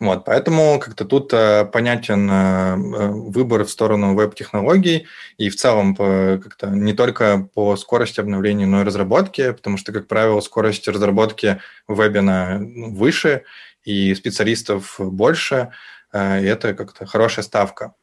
Вот, 0.00 0.24
поэтому 0.24 0.80
как-то 0.80 1.04
тут 1.04 1.32
э, 1.32 1.64
понятен 1.66 2.28
э, 2.30 2.34
э, 2.34 3.08
выбор 3.08 3.64
в 3.64 3.70
сторону 3.70 4.14
веб-технологий 4.14 5.06
и 5.38 5.48
в 5.48 5.56
целом 5.56 5.94
как-то 5.94 6.68
не 6.68 6.92
только 6.92 7.48
по 7.54 7.76
скорости 7.76 8.20
обновления, 8.20 8.66
но 8.66 8.80
и 8.80 8.84
разработки, 8.84 9.52
потому 9.52 9.76
что, 9.76 9.92
как 9.92 10.08
правило, 10.08 10.40
скорость 10.40 10.88
разработки 10.88 11.60
в 11.86 11.96
вебе 11.96 12.20
на 12.20 12.58
ну, 12.58 12.94
выше 12.94 13.44
и 13.84 14.14
специалистов 14.14 14.96
больше, 14.98 15.70
и 16.14 16.16
это 16.16 16.74
как-то 16.74 17.06
хорошая 17.06 17.44
ставка. 17.44 17.94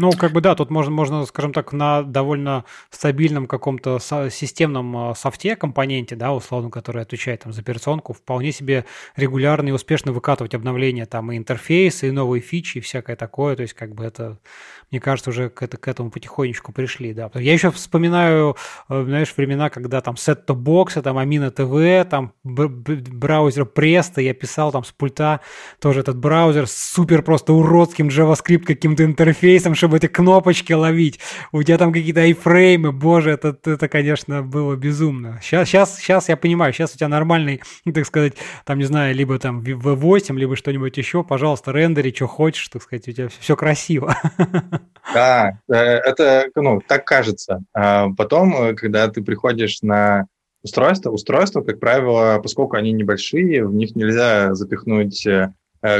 Ну, 0.00 0.12
как 0.12 0.32
бы 0.32 0.40
да, 0.40 0.54
тут 0.54 0.70
можно, 0.70 0.90
можно, 0.90 1.26
скажем 1.26 1.52
так, 1.52 1.74
на 1.74 2.02
довольно 2.02 2.64
стабильном 2.88 3.46
каком-то 3.46 3.98
системном 3.98 4.96
а, 4.96 5.14
софте, 5.14 5.56
компоненте, 5.56 6.16
да, 6.16 6.32
условно, 6.32 6.70
который 6.70 7.02
отвечает 7.02 7.40
там 7.40 7.52
за 7.52 7.60
операционку, 7.60 8.14
вполне 8.14 8.50
себе 8.50 8.86
регулярно 9.14 9.68
и 9.68 9.72
успешно 9.72 10.12
выкатывать 10.12 10.54
обновления 10.54 11.04
там 11.04 11.30
и 11.30 11.36
интерфейсы, 11.36 12.08
и 12.08 12.12
новые 12.12 12.40
фичи, 12.40 12.78
и 12.78 12.80
всякое 12.80 13.14
такое. 13.14 13.56
То 13.56 13.62
есть, 13.62 13.74
как 13.74 13.94
бы 13.94 14.02
это, 14.02 14.38
мне 14.90 15.00
кажется, 15.00 15.28
уже 15.28 15.50
к, 15.50 15.62
это, 15.62 15.76
к 15.76 15.86
этому 15.86 16.10
потихонечку 16.10 16.72
пришли, 16.72 17.12
да. 17.12 17.30
Я 17.34 17.52
еще 17.52 17.70
вспоминаю, 17.70 18.56
э, 18.88 19.04
знаешь, 19.04 19.34
времена, 19.36 19.68
когда 19.68 20.00
там 20.00 20.14
set-top 20.14 20.54
боксы, 20.54 21.02
там 21.02 21.18
Амина 21.18 21.50
ТВ, 21.50 22.08
там 22.08 22.32
браузер 22.42 23.64
Presto, 23.64 24.22
я 24.22 24.32
писал 24.32 24.72
там 24.72 24.82
с 24.82 24.92
пульта 24.92 25.40
тоже 25.78 26.00
этот 26.00 26.16
браузер 26.16 26.66
с 26.66 26.72
супер 26.72 27.20
просто 27.20 27.52
уродским 27.52 28.08
JavaScript 28.08 28.64
каким-то 28.64 29.04
интерфейсом, 29.04 29.74
чтобы 29.74 29.89
эти 29.94 30.06
кнопочки 30.06 30.72
ловить. 30.72 31.20
У 31.52 31.62
тебя 31.62 31.78
там 31.78 31.92
какие-то 31.92 32.20
айфреймы, 32.20 32.92
боже, 32.92 33.30
это, 33.30 33.56
это, 33.64 33.88
конечно, 33.88 34.42
было 34.42 34.76
безумно. 34.76 35.38
Сейчас, 35.42 35.68
сейчас, 35.68 35.98
сейчас 35.98 36.28
я 36.28 36.36
понимаю, 36.36 36.72
сейчас 36.72 36.94
у 36.94 36.98
тебя 36.98 37.08
нормальный, 37.08 37.62
так 37.92 38.06
сказать, 38.06 38.34
там, 38.64 38.78
не 38.78 38.84
знаю, 38.84 39.14
либо 39.14 39.38
там 39.38 39.62
V8, 39.62 40.34
либо 40.36 40.56
что-нибудь 40.56 40.96
еще, 40.96 41.24
пожалуйста, 41.24 41.72
рендери, 41.72 42.12
что 42.14 42.26
хочешь, 42.26 42.68
так 42.68 42.82
сказать, 42.82 43.08
у 43.08 43.12
тебя 43.12 43.28
все, 43.28 43.56
красиво. 43.56 44.16
Да, 45.14 45.58
э, 45.68 45.74
это, 45.74 46.46
ну, 46.54 46.80
так 46.86 47.04
кажется. 47.04 47.64
А 47.74 48.10
потом, 48.10 48.54
э, 48.54 48.74
когда 48.74 49.08
ты 49.08 49.22
приходишь 49.22 49.82
на 49.82 50.26
устройство, 50.62 51.10
устройства, 51.10 51.62
как 51.62 51.80
правило, 51.80 52.38
поскольку 52.42 52.76
они 52.76 52.92
небольшие, 52.92 53.66
в 53.66 53.74
них 53.74 53.96
нельзя 53.96 54.54
запихнуть 54.54 55.26
э, 55.26 55.52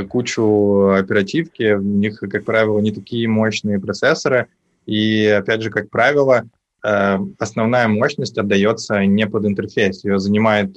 кучу 0.09 0.91
оперативки, 0.91 1.75
в 1.75 1.83
них, 1.83 2.21
как 2.21 2.45
правило, 2.45 2.79
не 2.81 2.93
такие 2.93 3.29
мощные 3.29 3.81
процессоры, 3.81 4.49
и, 4.87 5.27
опять 5.27 5.63
же, 5.63 5.71
как 5.71 5.91
правило, 5.91 6.45
основная 6.83 7.89
мощность 7.89 8.39
отдается 8.39 9.05
не 9.07 9.27
под 9.27 9.45
интерфейс, 9.47 10.05
ее 10.05 10.19
занимает 10.19 10.77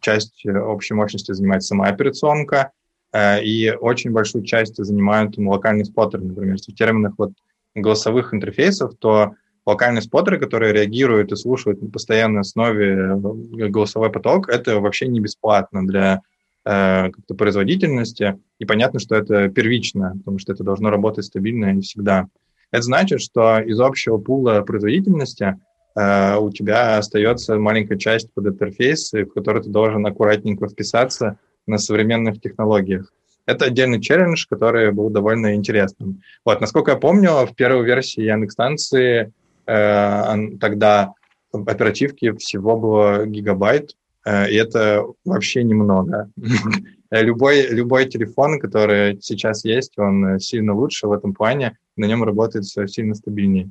часть 0.00 0.46
общей 0.46 0.94
мощности 0.94 1.32
занимает 1.32 1.62
сама 1.62 1.86
операционка, 1.86 2.70
и 3.16 3.72
очень 3.80 4.10
большую 4.10 4.44
часть 4.44 4.76
занимают 4.76 5.36
локальные 5.36 5.84
споттеры, 5.84 6.24
например, 6.24 6.56
в 6.56 6.74
терминах 6.74 7.14
вот 7.18 7.32
голосовых 7.74 8.34
интерфейсов, 8.34 8.94
то 8.98 9.34
локальные 9.66 10.02
споттеры, 10.02 10.38
которые 10.38 10.72
реагируют 10.72 11.32
и 11.32 11.36
слушают 11.36 11.82
на 11.82 11.90
постоянной 11.90 12.40
основе 12.40 12.94
э, 12.94 13.68
голосовой 13.68 14.10
поток, 14.10 14.48
это 14.48 14.80
вообще 14.80 15.06
не 15.06 15.20
бесплатно 15.20 15.86
для 15.86 16.14
э, 16.14 16.20
как-то 16.64 17.34
производительности. 17.34 18.38
И 18.58 18.64
понятно, 18.64 19.00
что 19.00 19.16
это 19.16 19.48
первично, 19.48 20.12
потому 20.18 20.38
что 20.38 20.52
это 20.52 20.62
должно 20.62 20.90
работать 20.90 21.24
стабильно 21.24 21.76
и 21.76 21.80
всегда. 21.80 22.28
Это 22.72 22.82
значит, 22.82 23.20
что 23.20 23.60
из 23.60 23.78
общего 23.80 24.18
пула 24.18 24.62
производительности 24.62 25.60
э, 25.94 26.36
у 26.36 26.50
тебя 26.50 26.96
остается 26.96 27.58
маленькая 27.58 27.98
часть 27.98 28.32
под 28.32 28.46
интерфейс, 28.46 29.12
в 29.12 29.26
который 29.26 29.62
ты 29.62 29.68
должен 29.68 30.04
аккуратненько 30.06 30.68
вписаться 30.68 31.38
на 31.66 31.78
современных 31.78 32.40
технологиях. 32.40 33.12
Это 33.44 33.66
отдельный 33.66 34.00
челлендж, 34.00 34.46
который 34.48 34.92
был 34.92 35.10
довольно 35.10 35.54
интересным. 35.54 36.22
Вот, 36.44 36.60
насколько 36.60 36.92
я 36.92 36.96
помню, 36.96 37.44
в 37.44 37.54
первой 37.54 37.84
версии 37.84 38.22
Яндекс-станции 38.22 39.32
э, 39.66 40.56
тогда 40.58 41.12
оперативки 41.52 42.32
всего 42.36 42.78
было 42.78 43.26
гигабайт, 43.26 43.90
э, 43.90 43.94
и 44.26 44.54
это 44.54 45.04
вообще 45.24 45.64
немного. 45.64 46.30
любой, 47.10 47.68
любой 47.68 48.06
телефон, 48.06 48.58
который 48.60 49.20
сейчас 49.20 49.64
есть, 49.64 49.98
он 49.98 50.38
сильно 50.38 50.74
лучше 50.74 51.06
в 51.06 51.12
этом 51.12 51.34
плане, 51.34 51.76
на 51.96 52.06
нем 52.06 52.24
работает 52.24 52.64
все 52.64 52.86
сильно 52.86 53.14
стабильнее. 53.14 53.70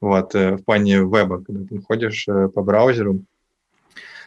Вот, 0.00 0.34
э, 0.34 0.56
в 0.56 0.64
плане 0.64 0.98
веба, 0.98 1.42
когда 1.44 1.66
ты 1.66 1.80
ходишь 1.82 2.26
э, 2.26 2.48
по 2.48 2.62
браузеру. 2.62 3.22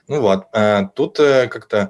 Ну 0.08 0.22
вот, 0.22 0.46
э, 0.54 0.88
тут 0.96 1.18
как-то 1.18 1.90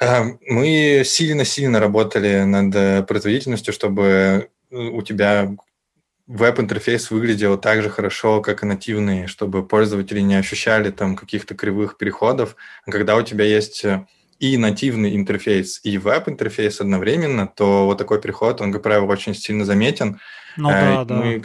мы 0.00 1.02
сильно-сильно 1.04 1.80
работали 1.80 2.42
над 2.42 2.74
э, 2.74 3.02
производительностью, 3.04 3.72
чтобы 3.72 4.50
э, 4.70 4.76
у 4.76 5.00
тебя 5.02 5.56
веб-интерфейс 6.26 7.10
выглядел 7.10 7.56
так 7.56 7.82
же 7.82 7.90
хорошо, 7.90 8.40
как 8.40 8.62
и 8.62 8.66
нативный, 8.66 9.26
чтобы 9.26 9.66
пользователи 9.66 10.20
не 10.20 10.34
ощущали 10.34 10.90
там 10.90 11.16
каких-то 11.16 11.54
кривых 11.54 11.96
переходов. 11.96 12.56
Когда 12.84 13.16
у 13.16 13.22
тебя 13.22 13.44
есть 13.44 13.84
э, 13.84 14.06
и 14.40 14.56
нативный 14.56 15.16
интерфейс, 15.16 15.80
и 15.84 15.98
веб-интерфейс 15.98 16.80
одновременно, 16.80 17.46
то 17.46 17.86
вот 17.86 17.98
такой 17.98 18.20
переход, 18.20 18.60
он, 18.60 18.72
как 18.72 18.82
правило, 18.82 19.06
очень 19.06 19.34
сильно 19.34 19.64
заметен. 19.64 20.20
Ну 20.56 20.68
да, 20.68 21.04
да. 21.04 21.14
Мы 21.14 21.44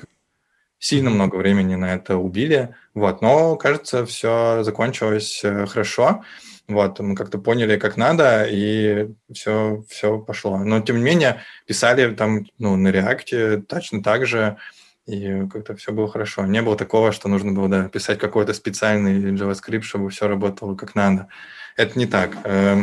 сильно 0.80 1.10
много 1.12 1.36
времени 1.36 1.76
на 1.76 1.94
это 1.94 2.18
убили, 2.18 2.76
вот, 2.96 3.22
но, 3.22 3.56
кажется, 3.56 4.06
все 4.06 4.64
закончилось 4.64 5.44
хорошо. 5.68 6.24
Вот, 6.74 7.00
мы 7.00 7.16
как-то 7.16 7.38
поняли, 7.38 7.78
как 7.78 7.98
надо, 7.98 8.46
и 8.50 9.10
все, 9.34 9.84
все 9.90 10.20
пошло. 10.20 10.58
Но, 10.58 10.80
тем 10.82 10.98
не 10.98 11.04
менее, 11.04 11.42
писали 11.66 12.14
там, 12.16 12.46
ну, 12.58 12.76
на 12.76 12.90
реакте 12.90 13.58
точно 13.58 14.02
так 14.02 14.26
же, 14.26 14.58
и 15.06 15.48
как-то 15.52 15.76
все 15.76 15.92
было 15.92 16.08
хорошо. 16.08 16.46
Не 16.46 16.62
было 16.62 16.78
такого, 16.78 17.12
что 17.12 17.28
нужно 17.28 17.52
было, 17.52 17.68
да, 17.68 17.90
писать 17.90 18.20
какой-то 18.20 18.54
специальный 18.54 19.34
JavaScript, 19.34 19.82
чтобы 19.82 20.10
все 20.10 20.28
работало 20.28 20.76
как 20.76 20.96
надо. 20.96 21.28
Это 21.76 21.98
не 21.98 22.06
так, 22.06 22.38
э, 22.44 22.78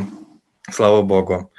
слава 0.71 1.03
богу. 1.03 1.53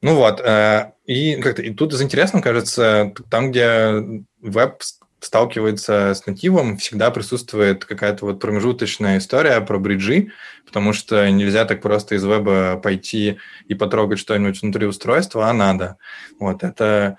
Ну 0.00 0.14
вот, 0.14 0.40
э, 0.40 0.92
и 1.04 1.36
как-то 1.36 1.62
и 1.62 1.74
тут 1.74 1.92
из 1.92 2.00
интересного, 2.00 2.42
кажется, 2.42 3.12
там, 3.30 3.50
где 3.50 4.22
веб 4.40 4.80
сталкивается 5.20 6.14
с 6.14 6.26
нативом, 6.26 6.76
всегда 6.76 7.10
присутствует 7.10 7.84
какая-то 7.84 8.26
вот 8.26 8.40
промежуточная 8.40 9.18
история 9.18 9.60
про 9.60 9.78
бриджи, 9.78 10.30
потому 10.64 10.92
что 10.92 11.28
нельзя 11.30 11.64
так 11.64 11.82
просто 11.82 12.14
из 12.14 12.24
веба 12.24 12.78
пойти 12.82 13.38
и 13.66 13.74
потрогать 13.74 14.18
что-нибудь 14.18 14.62
внутри 14.62 14.86
устройства, 14.86 15.48
а 15.48 15.52
надо. 15.52 15.96
Вот 16.38 16.62
это 16.62 17.16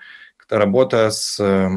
работа 0.48 1.10
с 1.10 1.38
э, 1.40 1.68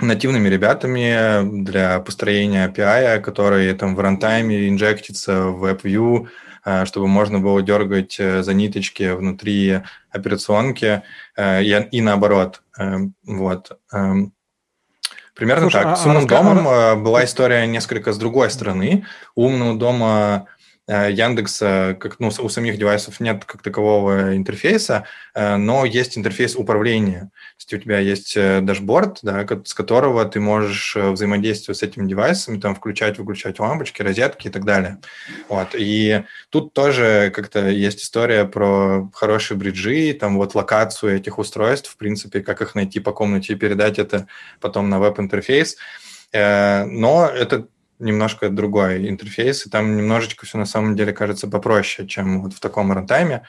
нативными 0.00 0.48
ребятами 0.48 1.62
для 1.62 2.00
построения 2.00 2.68
API, 2.68 3.20
который 3.20 3.72
там 3.74 3.96
в 3.96 4.00
рантайме 4.00 4.68
инжектится 4.68 5.46
в 5.46 5.64
WebView, 5.64 6.28
э, 6.64 6.84
чтобы 6.84 7.08
можно 7.08 7.40
было 7.40 7.62
дергать 7.62 8.18
э, 8.20 8.42
за 8.42 8.54
ниточки 8.54 9.12
внутри 9.12 9.80
операционки 10.10 11.02
и, 11.36 11.88
и 11.92 12.00
наоборот. 12.00 12.62
Вот. 13.24 13.78
Примерно 15.38 15.70
Слушай, 15.70 15.84
так. 15.84 15.92
А, 15.92 15.96
с 15.96 16.04
умным 16.04 16.24
а, 16.24 16.26
домом 16.26 16.66
а... 16.68 16.96
была 16.96 17.24
история 17.24 17.66
несколько 17.66 18.12
с 18.12 18.18
другой 18.18 18.50
стороны. 18.50 19.06
У 19.34 19.46
умного 19.46 19.78
дома 19.78 20.46
Э, 20.57 20.57
Яндекса, 20.88 21.96
как, 22.00 22.18
ну, 22.18 22.28
у 22.28 22.48
самих 22.48 22.78
девайсов 22.78 23.20
нет 23.20 23.44
как 23.44 23.62
такового 23.62 24.34
интерфейса, 24.34 25.04
э, 25.34 25.56
но 25.56 25.84
есть 25.84 26.16
интерфейс 26.16 26.56
управления. 26.56 27.30
То 27.30 27.60
есть 27.60 27.74
у 27.74 27.78
тебя 27.78 27.98
есть 27.98 28.36
э, 28.36 28.60
дашборд, 28.62 29.18
да, 29.20 29.46
с 29.64 29.74
которого 29.74 30.24
ты 30.24 30.40
можешь 30.40 30.96
взаимодействовать 30.96 31.78
с 31.78 31.82
этим 31.82 32.08
девайсом, 32.08 32.58
там 32.58 32.74
включать, 32.74 33.18
выключать 33.18 33.58
лампочки, 33.58 34.00
розетки 34.00 34.48
и 34.48 34.50
так 34.50 34.64
далее. 34.64 34.98
Вот. 35.50 35.68
И 35.74 36.24
тут 36.48 36.72
тоже 36.72 37.30
как-то 37.34 37.68
есть 37.68 38.02
история 38.02 38.46
про 38.46 39.10
хорошие 39.12 39.58
бриджи, 39.58 40.14
там 40.14 40.38
вот 40.38 40.54
локацию 40.54 41.16
этих 41.16 41.38
устройств, 41.38 41.90
в 41.90 41.98
принципе, 41.98 42.40
как 42.40 42.62
их 42.62 42.74
найти 42.74 42.98
по 42.98 43.12
комнате 43.12 43.52
и 43.52 43.56
передать 43.56 43.98
это 43.98 44.26
потом 44.58 44.88
на 44.88 44.98
веб-интерфейс. 44.98 45.76
Но 46.32 47.30
это 47.34 47.68
немножко 47.98 48.48
другой 48.48 49.08
интерфейс, 49.08 49.66
и 49.66 49.70
там 49.70 49.96
немножечко 49.96 50.46
все 50.46 50.58
на 50.58 50.66
самом 50.66 50.96
деле 50.96 51.12
кажется 51.12 51.48
попроще, 51.48 52.08
чем 52.08 52.42
вот 52.42 52.54
в 52.54 52.60
таком 52.60 52.92
рантайме. 52.92 53.42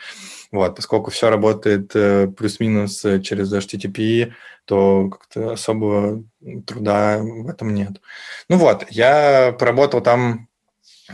Вот, 0.52 0.76
поскольку 0.76 1.12
все 1.12 1.30
работает 1.30 1.92
э, 1.96 2.28
плюс-минус 2.28 3.06
э, 3.06 3.22
через 3.22 3.54
HTTP, 3.54 4.34
то 4.66 5.10
как-то 5.10 5.54
особого 5.54 6.24
труда 6.66 7.20
в 7.20 7.50
этом 7.50 7.74
нет. 7.74 8.02
Ну 8.50 8.58
вот, 8.58 8.86
я 8.90 9.56
поработал 9.58 10.02
там 10.02 10.48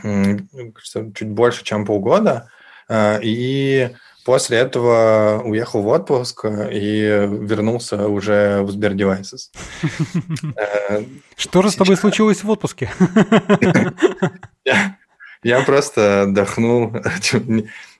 чуть 0.02 1.30
больше, 1.30 1.63
чем 1.63 1.86
полгода, 1.86 2.50
э, 2.88 3.19
и 3.21 3.89
После 4.25 4.57
этого 4.57 5.43
уехал 5.45 5.83
в 5.83 5.88
отпуск 5.88 6.45
и 6.45 7.27
вернулся 7.29 8.07
уже 8.07 8.63
в 8.63 8.71
Сбер 8.71 8.93
Devices. 8.93 9.51
Э, 10.89 11.03
Что 11.35 11.61
же 11.61 11.69
с 11.69 11.75
тобой 11.75 11.95
случилось 11.95 12.43
в 12.43 12.49
отпуске? 12.49 12.91
Я 15.43 15.61
просто 15.61 16.23
отдохнул. 16.23 16.91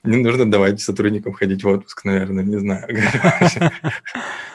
Не 0.02 0.16
нужно 0.16 0.50
давать 0.50 0.80
сотрудникам 0.80 1.32
ходить 1.32 1.62
в 1.62 1.68
отпуск, 1.68 2.04
наверное, 2.04 2.42
не 2.42 2.58
знаю. 2.58 2.86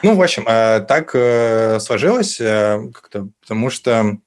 Ну, 0.02 0.16
в 0.16 0.22
общем, 0.22 0.44
э, 0.46 0.80
так 0.80 1.12
э, 1.14 1.78
сложилось 1.80 2.36
как-то, 2.36 3.28
потому 3.40 3.70
что 3.70 4.18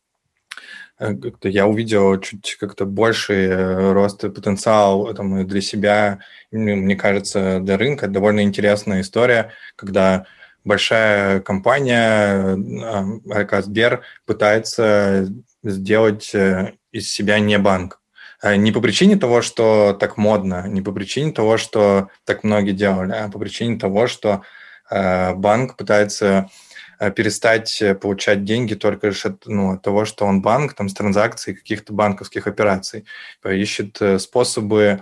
как-то 0.98 1.50
я 1.50 1.68
увидел 1.68 2.20
чуть 2.20 2.58
как-то 2.60 2.86
больший 2.86 3.92
рост 3.94 4.24
и 4.24 4.30
потенциал 4.30 5.14
там, 5.14 5.46
для 5.46 5.62
себя 5.62 6.20
мне 6.52 6.96
кажется, 6.96 7.60
для 7.60 7.78
рынка 7.78 8.08
довольно 8.08 8.42
интересная 8.42 9.02
история, 9.02 9.52
когда 9.76 10.26
большая 10.64 11.40
компания, 11.42 12.58
а, 12.84 13.62
Сбер, 13.62 14.02
пытается 14.26 15.28
сделать 15.64 16.34
э, 16.34 16.74
из 16.92 17.12
себя 17.12 17.40
не 17.40 17.58
банк. 17.58 18.02
А 18.42 18.56
не 18.56 18.72
по 18.72 18.82
причине 18.82 19.16
того, 19.16 19.42
что 19.42 19.94
так 20.00 20.18
модно, 20.18 20.68
не 20.68 20.82
по 20.82 20.92
причине 20.92 21.32
того, 21.32 21.58
что 21.58 22.10
так 22.26 22.44
многие 22.44 22.74
делали, 22.74 23.14
а 23.14 23.30
по 23.30 23.40
причине 23.40 23.78
того, 23.78 24.08
что 24.08 24.42
э, 24.90 25.34
банк 25.34 25.78
пытается 25.78 26.26
э, 26.26 26.46
перестать 27.16 27.84
получать 28.02 28.44
деньги 28.44 28.74
только 28.74 29.08
лишь 29.08 29.26
от, 29.26 29.46
ну, 29.46 29.74
от 29.74 29.82
того, 29.82 30.06
что 30.06 30.26
он 30.26 30.42
банк, 30.42 30.74
там, 30.74 30.90
с 30.90 30.94
транзакций 30.94 31.56
каких-то 31.56 31.94
банковских 31.94 32.48
операций. 32.48 33.06
Ищет 33.44 34.00
способы 34.20 35.02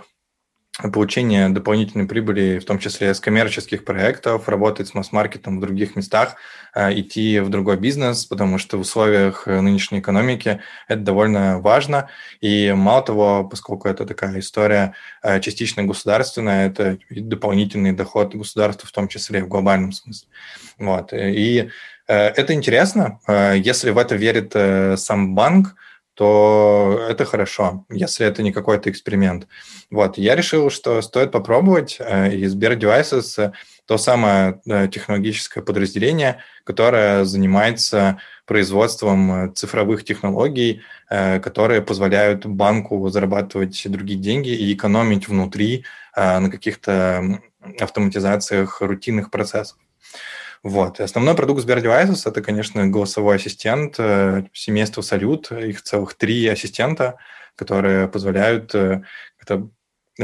получение 0.82 1.48
дополнительной 1.50 2.06
прибыли, 2.06 2.58
в 2.58 2.64
том 2.64 2.80
числе 2.80 3.14
с 3.14 3.20
коммерческих 3.20 3.84
проектов, 3.84 4.48
работать 4.48 4.88
с 4.88 4.94
масс-маркетом 4.94 5.58
в 5.58 5.60
других 5.60 5.94
местах, 5.94 6.34
э, 6.74 6.98
идти 6.98 7.38
в 7.38 7.48
другой 7.48 7.76
бизнес, 7.76 8.24
потому 8.24 8.58
что 8.58 8.76
в 8.76 8.80
условиях 8.80 9.46
э, 9.46 9.60
нынешней 9.60 10.00
экономики 10.00 10.60
это 10.88 11.00
довольно 11.00 11.60
важно. 11.60 12.08
И 12.40 12.72
мало 12.72 13.02
того, 13.02 13.44
поскольку 13.44 13.88
это 13.88 14.04
такая 14.04 14.40
история 14.40 14.94
э, 15.22 15.38
частично 15.38 15.84
государственная, 15.84 16.66
это 16.66 16.98
дополнительный 17.08 17.92
доход 17.92 18.34
государства, 18.34 18.88
в 18.88 18.92
том 18.92 19.06
числе 19.06 19.44
в 19.44 19.48
глобальном 19.48 19.92
смысле. 19.92 20.28
Вот. 20.78 21.12
И 21.12 21.70
это 22.06 22.52
интересно. 22.52 23.18
Если 23.54 23.90
в 23.90 23.96
это 23.96 24.14
верит 24.14 24.52
сам 25.00 25.34
банк, 25.34 25.74
то 26.14 27.06
это 27.08 27.24
хорошо, 27.24 27.84
если 27.90 28.26
это 28.26 28.42
не 28.42 28.52
какой-то 28.52 28.90
эксперимент. 28.90 29.48
Вот, 29.90 30.16
я 30.16 30.36
решил, 30.36 30.70
что 30.70 31.02
стоит 31.02 31.32
попробовать, 31.32 31.96
э, 31.98 32.34
и 32.34 32.46
Сбер 32.46 32.76
Devices– 32.76 33.52
то 33.86 33.98
самое 33.98 34.60
э, 34.66 34.88
технологическое 34.88 35.62
подразделение, 35.62 36.38
которое 36.64 37.24
занимается 37.24 38.18
производством 38.46 39.32
э, 39.32 39.52
цифровых 39.52 40.04
технологий, 40.04 40.82
которые 41.08 41.82
позволяют 41.82 42.46
банку 42.46 43.08
зарабатывать 43.08 43.80
другие 43.88 44.18
деньги 44.18 44.48
и 44.48 44.72
экономить 44.72 45.28
внутри 45.28 45.84
на 46.16 46.50
каких-то 46.50 47.40
автоматизациях 47.78 48.80
рутинных 48.80 49.30
процессов. 49.30 49.76
Вот. 50.64 50.98
И 50.98 51.02
основной 51.02 51.34
продукт 51.34 51.60
Сбер 51.60 51.78
Devices– 51.78 52.22
это, 52.24 52.40
конечно, 52.40 52.86
голосовой 52.86 53.36
ассистент, 53.36 53.96
э, 53.98 54.44
семейство 54.54 55.02
Салют, 55.02 55.52
их 55.52 55.82
целых 55.82 56.14
три 56.14 56.46
ассистента, 56.48 57.18
которые 57.54 58.08
позволяют 58.08 58.74
э, 58.74 59.02
это, 59.38 59.68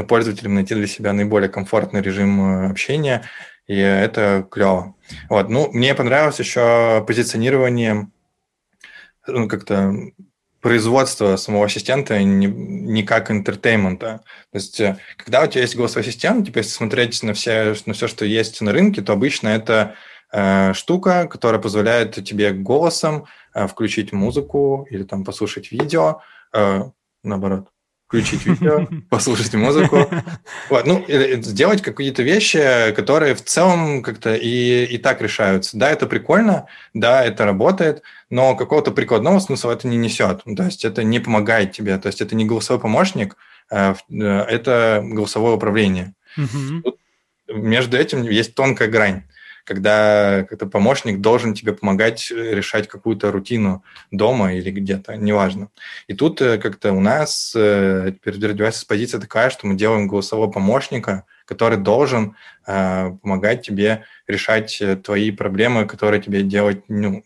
пользователям 0.07 0.55
найти 0.55 0.73
для 0.73 0.87
себя 0.87 1.13
наиболее 1.13 1.47
комфортный 1.47 2.01
режим 2.01 2.41
э, 2.41 2.69
общения, 2.71 3.21
и 3.67 3.77
это 3.77 4.47
клево. 4.49 4.95
Вот. 5.29 5.49
Ну, 5.49 5.69
мне 5.73 5.93
понравилось 5.93 6.39
еще 6.39 7.05
позиционирование 7.05 8.09
ну, 9.27 9.47
как-то 9.47 9.93
производство 10.59 11.35
самого 11.35 11.65
ассистента 11.65 12.19
не, 12.23 12.47
не 12.47 13.03
как 13.03 13.29
entertainment 13.29 14.09
а. 14.09 14.21
То 14.51 14.57
есть, 14.57 14.81
когда 15.17 15.43
у 15.43 15.47
тебя 15.47 15.61
есть 15.61 15.75
голосовой 15.75 16.01
ассистент, 16.01 16.47
типа, 16.47 16.59
если 16.59 16.71
смотреть 16.71 17.21
на 17.21 17.35
все, 17.35 17.75
на 17.85 17.93
все, 17.93 18.07
что 18.07 18.25
есть 18.25 18.59
на 18.61 18.71
рынке, 18.71 19.03
то 19.03 19.13
обычно 19.13 19.49
это 19.49 19.93
Э, 19.93 19.93
штука, 20.73 21.27
которая 21.27 21.61
позволяет 21.61 22.23
тебе 22.23 22.51
голосом 22.51 23.25
э, 23.53 23.67
включить 23.67 24.13
музыку 24.13 24.87
или 24.89 25.03
там 25.03 25.25
послушать 25.25 25.71
видео, 25.71 26.21
э, 26.53 26.83
наоборот, 27.23 27.67
включить 28.07 28.45
видео, 28.45 28.87
послушать 29.09 29.53
музыку. 29.55 30.09
Вот, 30.69 30.85
ну, 30.85 31.03
сделать 31.41 31.81
какие-то 31.81 32.23
вещи, 32.23 32.93
которые 32.95 33.35
в 33.35 33.43
целом 33.43 34.01
как-то 34.03 34.33
и, 34.33 34.85
и 34.85 34.97
так 34.97 35.21
решаются. 35.21 35.77
Да, 35.77 35.89
это 35.89 36.07
прикольно, 36.07 36.67
да, 36.93 37.25
это 37.25 37.43
работает, 37.43 38.01
но 38.29 38.55
какого-то 38.55 38.91
прикладного 38.91 39.39
смысла 39.39 39.73
это 39.73 39.89
не 39.89 39.97
несет. 39.97 40.43
То 40.43 40.63
есть 40.63 40.85
это 40.85 41.03
не 41.03 41.19
помогает 41.19 41.73
тебе. 41.73 41.97
То 41.97 42.07
есть 42.07 42.21
это 42.21 42.35
не 42.35 42.45
голосовой 42.45 42.81
помощник, 42.81 43.35
это 43.69 45.01
голосовое 45.03 45.55
управление. 45.55 46.13
Между 47.47 47.97
этим 47.97 48.23
есть 48.23 48.55
тонкая 48.55 48.87
грань 48.87 49.23
когда 49.65 50.45
как-то 50.49 50.65
помощник 50.67 51.21
должен 51.21 51.53
тебе 51.53 51.73
помогать 51.73 52.31
э, 52.31 52.35
решать 52.55 52.87
какую-то 52.87 53.31
рутину 53.31 53.83
дома 54.11 54.53
или 54.53 54.71
где-то, 54.71 55.15
неважно. 55.15 55.69
И 56.07 56.13
тут 56.13 56.41
э, 56.41 56.57
как-то 56.57 56.93
у 56.93 56.99
нас 56.99 57.53
э, 57.55 58.13
теперь 58.15 58.35
развивается 58.35 58.85
позиция 58.85 59.19
такая, 59.19 59.49
что 59.49 59.67
мы 59.67 59.75
делаем 59.75 60.07
голосового 60.07 60.51
помощника, 60.51 61.25
который 61.45 61.77
должен 61.77 62.35
э, 62.65 63.11
помогать 63.21 63.61
тебе 63.61 64.05
решать 64.27 64.81
твои 65.03 65.31
проблемы, 65.31 65.85
которые 65.85 66.21
тебе 66.21 66.43
делать, 66.43 66.83
ну, 66.87 67.23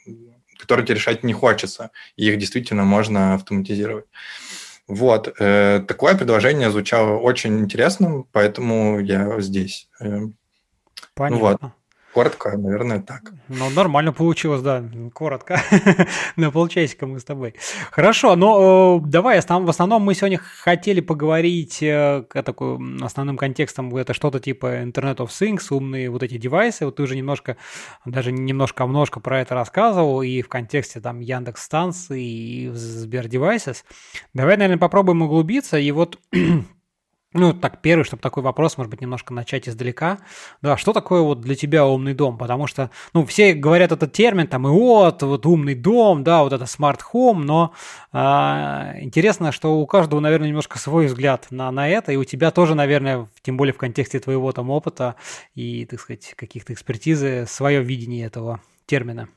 которые 0.58 0.86
тебе 0.86 0.96
решать 0.96 1.24
не 1.24 1.34
хочется. 1.34 1.92
И 2.16 2.28
их 2.28 2.38
действительно 2.38 2.84
можно 2.84 3.36
автоматизировать. 3.36 4.06
Вот. 4.88 5.34
Э, 5.40 5.84
такое 5.88 6.16
предложение 6.16 6.70
звучало 6.70 7.18
очень 7.18 7.60
интересным, 7.60 8.28
поэтому 8.32 9.00
я 9.00 9.40
здесь. 9.42 9.90
Понятно. 11.16 11.38
Ну, 11.38 11.40
вот. 11.40 11.62
Коротко, 12.16 12.58
наверное, 12.58 13.02
так. 13.02 13.34
Ну, 13.50 13.70
нормально 13.72 14.14
получилось, 14.14 14.62
да, 14.62 14.82
коротко. 15.14 15.60
На 16.38 16.50
полчасика 16.50 17.06
мы 17.06 17.20
с 17.20 17.26
тобой. 17.26 17.56
Хорошо, 17.92 18.38
но 18.38 19.02
э, 19.04 19.06
давай, 19.06 19.42
в 19.42 19.70
основном 19.70 20.04
мы 20.04 20.16
сегодня 20.16 20.38
хотели 20.38 21.02
поговорить 21.02 21.84
э, 21.84 22.24
такой 22.32 22.80
основным 23.02 23.36
контекстом, 23.36 23.94
это 23.98 24.14
что-то 24.14 24.40
типа 24.40 24.84
Internet 24.84 25.18
of 25.18 25.28
Things, 25.28 25.66
умные 25.72 26.10
вот 26.10 26.24
эти 26.24 26.38
девайсы. 26.38 26.86
Вот 26.86 26.96
ты 26.96 27.04
уже 27.04 27.18
немножко, 27.18 27.58
даже 28.06 28.32
немножко, 28.32 28.86
немножко 28.86 29.20
про 29.20 29.42
это 29.42 29.54
рассказывал, 29.54 30.22
и 30.22 30.42
в 30.42 30.48
контексте 30.48 31.02
там 31.02 31.20
Яндекс 31.20 31.64
станции 31.64 32.24
и 32.24 32.70
Сбер 32.70 33.26
Devices. 33.26 33.84
Давай, 34.34 34.56
наверное, 34.56 34.80
попробуем 34.80 35.24
углубиться. 35.24 35.78
И 35.78 35.92
вот 35.92 36.18
ну, 37.36 37.54
так, 37.54 37.82
первый, 37.82 38.04
чтобы 38.04 38.22
такой 38.22 38.42
вопрос, 38.44 38.78
может 38.78 38.90
быть, 38.90 39.02
немножко 39.02 39.34
начать 39.34 39.68
издалека. 39.68 40.20
Да, 40.62 40.78
что 40.78 40.94
такое 40.94 41.22
вот 41.22 41.42
для 41.42 41.56
тебя 41.56 41.86
умный 41.86 42.14
дом? 42.14 42.38
Потому 42.38 42.68
что, 42.68 42.90
ну, 43.14 43.26
все 43.26 43.54
говорят 43.54 43.92
этот 43.92 44.14
термин, 44.14 44.48
там, 44.48 44.68
и 44.68 44.72
вот, 44.72 45.22
вот 45.22 45.46
умный 45.46 45.76
дом, 45.76 46.24
да, 46.24 46.44
вот 46.44 46.54
это 46.54 46.64
smart 46.64 47.00
home, 47.14 47.44
но 47.44 47.74
а, 48.12 48.94
интересно, 49.00 49.52
что 49.52 49.78
у 49.78 49.86
каждого, 49.86 50.20
наверное, 50.20 50.48
немножко 50.48 50.80
свой 50.80 51.08
взгляд 51.08 51.48
на, 51.50 51.72
на 51.72 51.90
это, 51.90 52.12
и 52.12 52.16
у 52.16 52.24
тебя 52.24 52.52
тоже, 52.52 52.76
наверное, 52.76 53.28
тем 53.42 53.58
более 53.58 53.74
в 53.74 53.78
контексте 53.78 54.20
твоего 54.20 54.52
там 54.52 54.70
опыта 54.70 55.16
и, 55.54 55.86
так 55.86 56.00
сказать, 56.00 56.34
каких-то 56.36 56.74
экспертизы, 56.74 57.46
свое 57.48 57.84
видение 57.84 58.26
этого 58.26 58.62
термина. 58.86 59.30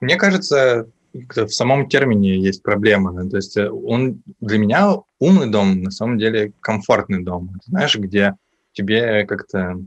Мне 0.00 0.16
кажется, 0.16 0.88
в 1.12 1.48
самом 1.48 1.88
термине 1.88 2.38
есть 2.38 2.62
проблема. 2.62 3.28
То 3.28 3.36
есть 3.36 3.56
э, 3.56 3.70
он 3.70 4.22
для 4.40 4.58
меня 4.58 4.96
умный 5.18 5.50
дом 5.50 5.82
на 5.82 5.90
самом 5.90 6.18
деле 6.18 6.52
комфортный 6.60 7.22
дом. 7.22 7.58
Знаешь, 7.66 7.96
где 7.96 8.34
тебе 8.72 9.24
как-то 9.26 9.78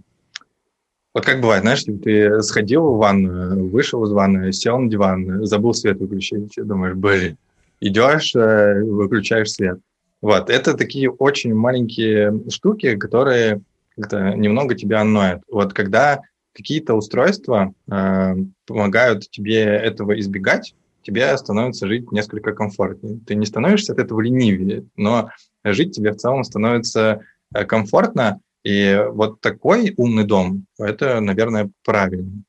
вот 1.14 1.26
как 1.26 1.40
бывает, 1.40 1.62
знаешь, 1.62 1.84
ты 2.04 2.42
сходил 2.42 2.84
в 2.90 2.98
ванную, 2.98 3.70
вышел 3.70 4.04
из 4.04 4.12
ванны, 4.12 4.52
сел 4.52 4.78
на 4.78 4.90
диван, 4.90 5.46
забыл 5.46 5.74
свет 5.74 5.98
выключить, 5.98 6.54
думаешь, 6.58 6.96
блин, 6.96 7.38
идешь, 7.80 8.36
э, 8.36 8.82
выключаешь 8.84 9.52
свет. 9.52 9.80
Вот, 10.22 10.50
это 10.50 10.74
такие 10.76 11.10
очень 11.10 11.54
маленькие 11.54 12.42
штуки, 12.50 12.98
которые 12.98 13.62
немного 13.96 14.76
тебя 14.76 15.04
ноют. 15.04 15.42
Вот 15.50 15.74
когда 15.74 16.22
какие-то 16.54 16.96
устройства 16.96 17.74
э, 17.90 18.36
помогают 18.66 19.30
тебе 19.30 19.62
этого 19.64 20.20
избегать, 20.20 20.76
тебе 21.06 21.38
становится 21.38 21.88
жить 21.88 22.12
несколько 22.12 22.52
комфортнее. 22.54 23.20
Ты 23.26 23.36
не 23.36 23.46
становишься 23.46 23.94
от 23.94 24.00
этого 24.00 24.22
ленивее, 24.22 24.86
но 24.96 25.30
жить 25.64 25.96
тебе 25.96 26.12
в 26.12 26.18
целом 26.18 26.44
становится 26.44 27.22
э, 27.54 27.64
комфортно, 27.66 28.42
и 28.64 29.00
вот 29.12 29.42
такой 29.42 29.94
умный 29.96 30.26
дом, 30.26 30.66
это, 30.80 31.20
наверное, 31.20 31.70
правильно. 31.84 32.44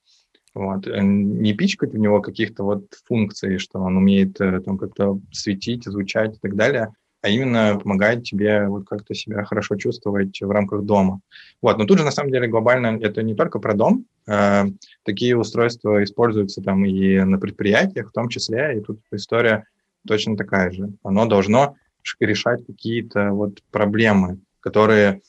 Вот. 0.55 0.87
Э, 0.87 1.01
не 1.03 1.53
пичкать 1.53 1.93
в 1.93 1.99
него 1.99 2.23
каких-то 2.23 2.65
вот 2.65 2.87
функций, 3.05 3.59
что 3.59 3.79
он 3.81 3.99
умеет 3.99 4.41
э, 4.41 4.61
там 4.61 4.79
как-то 4.79 5.21
светить, 5.31 5.85
звучать 5.85 6.37
и 6.37 6.39
так 6.41 6.57
далее, 6.57 6.89
а 7.27 7.29
именно 7.29 7.77
помогает 7.77 8.23
тебе 8.23 8.69
вот 8.69 8.87
как-то 8.87 9.13
себя 9.13 9.45
хорошо 9.45 9.75
чувствовать 9.75 10.41
в 10.41 10.49
рамках 10.49 10.85
дома. 10.85 11.21
Вот. 11.61 11.77
Но 11.77 11.85
тут 11.85 11.99
же, 11.99 12.05
на 12.05 12.13
самом 12.13 12.31
деле, 12.31 12.47
глобально 12.47 12.99
это 13.03 13.21
не 13.25 13.35
только 13.35 13.59
про 13.59 13.75
дом. 13.75 14.05
Э, 14.29 14.67
такие 15.03 15.37
устройства 15.37 16.05
используются 16.05 16.63
там 16.63 16.85
и 16.85 17.19
на 17.25 17.39
предприятиях 17.39 18.11
в 18.11 18.13
том 18.13 18.29
числе, 18.29 18.79
и 18.79 18.81
тут 18.81 19.01
история 19.11 19.65
точно 20.07 20.37
такая 20.37 20.71
же. 20.71 20.93
Оно 21.03 21.27
должно 21.27 21.75
решать 22.21 22.65
какие-то 22.65 23.31
вот 23.33 23.61
проблемы, 23.73 24.39
которые 24.61 25.21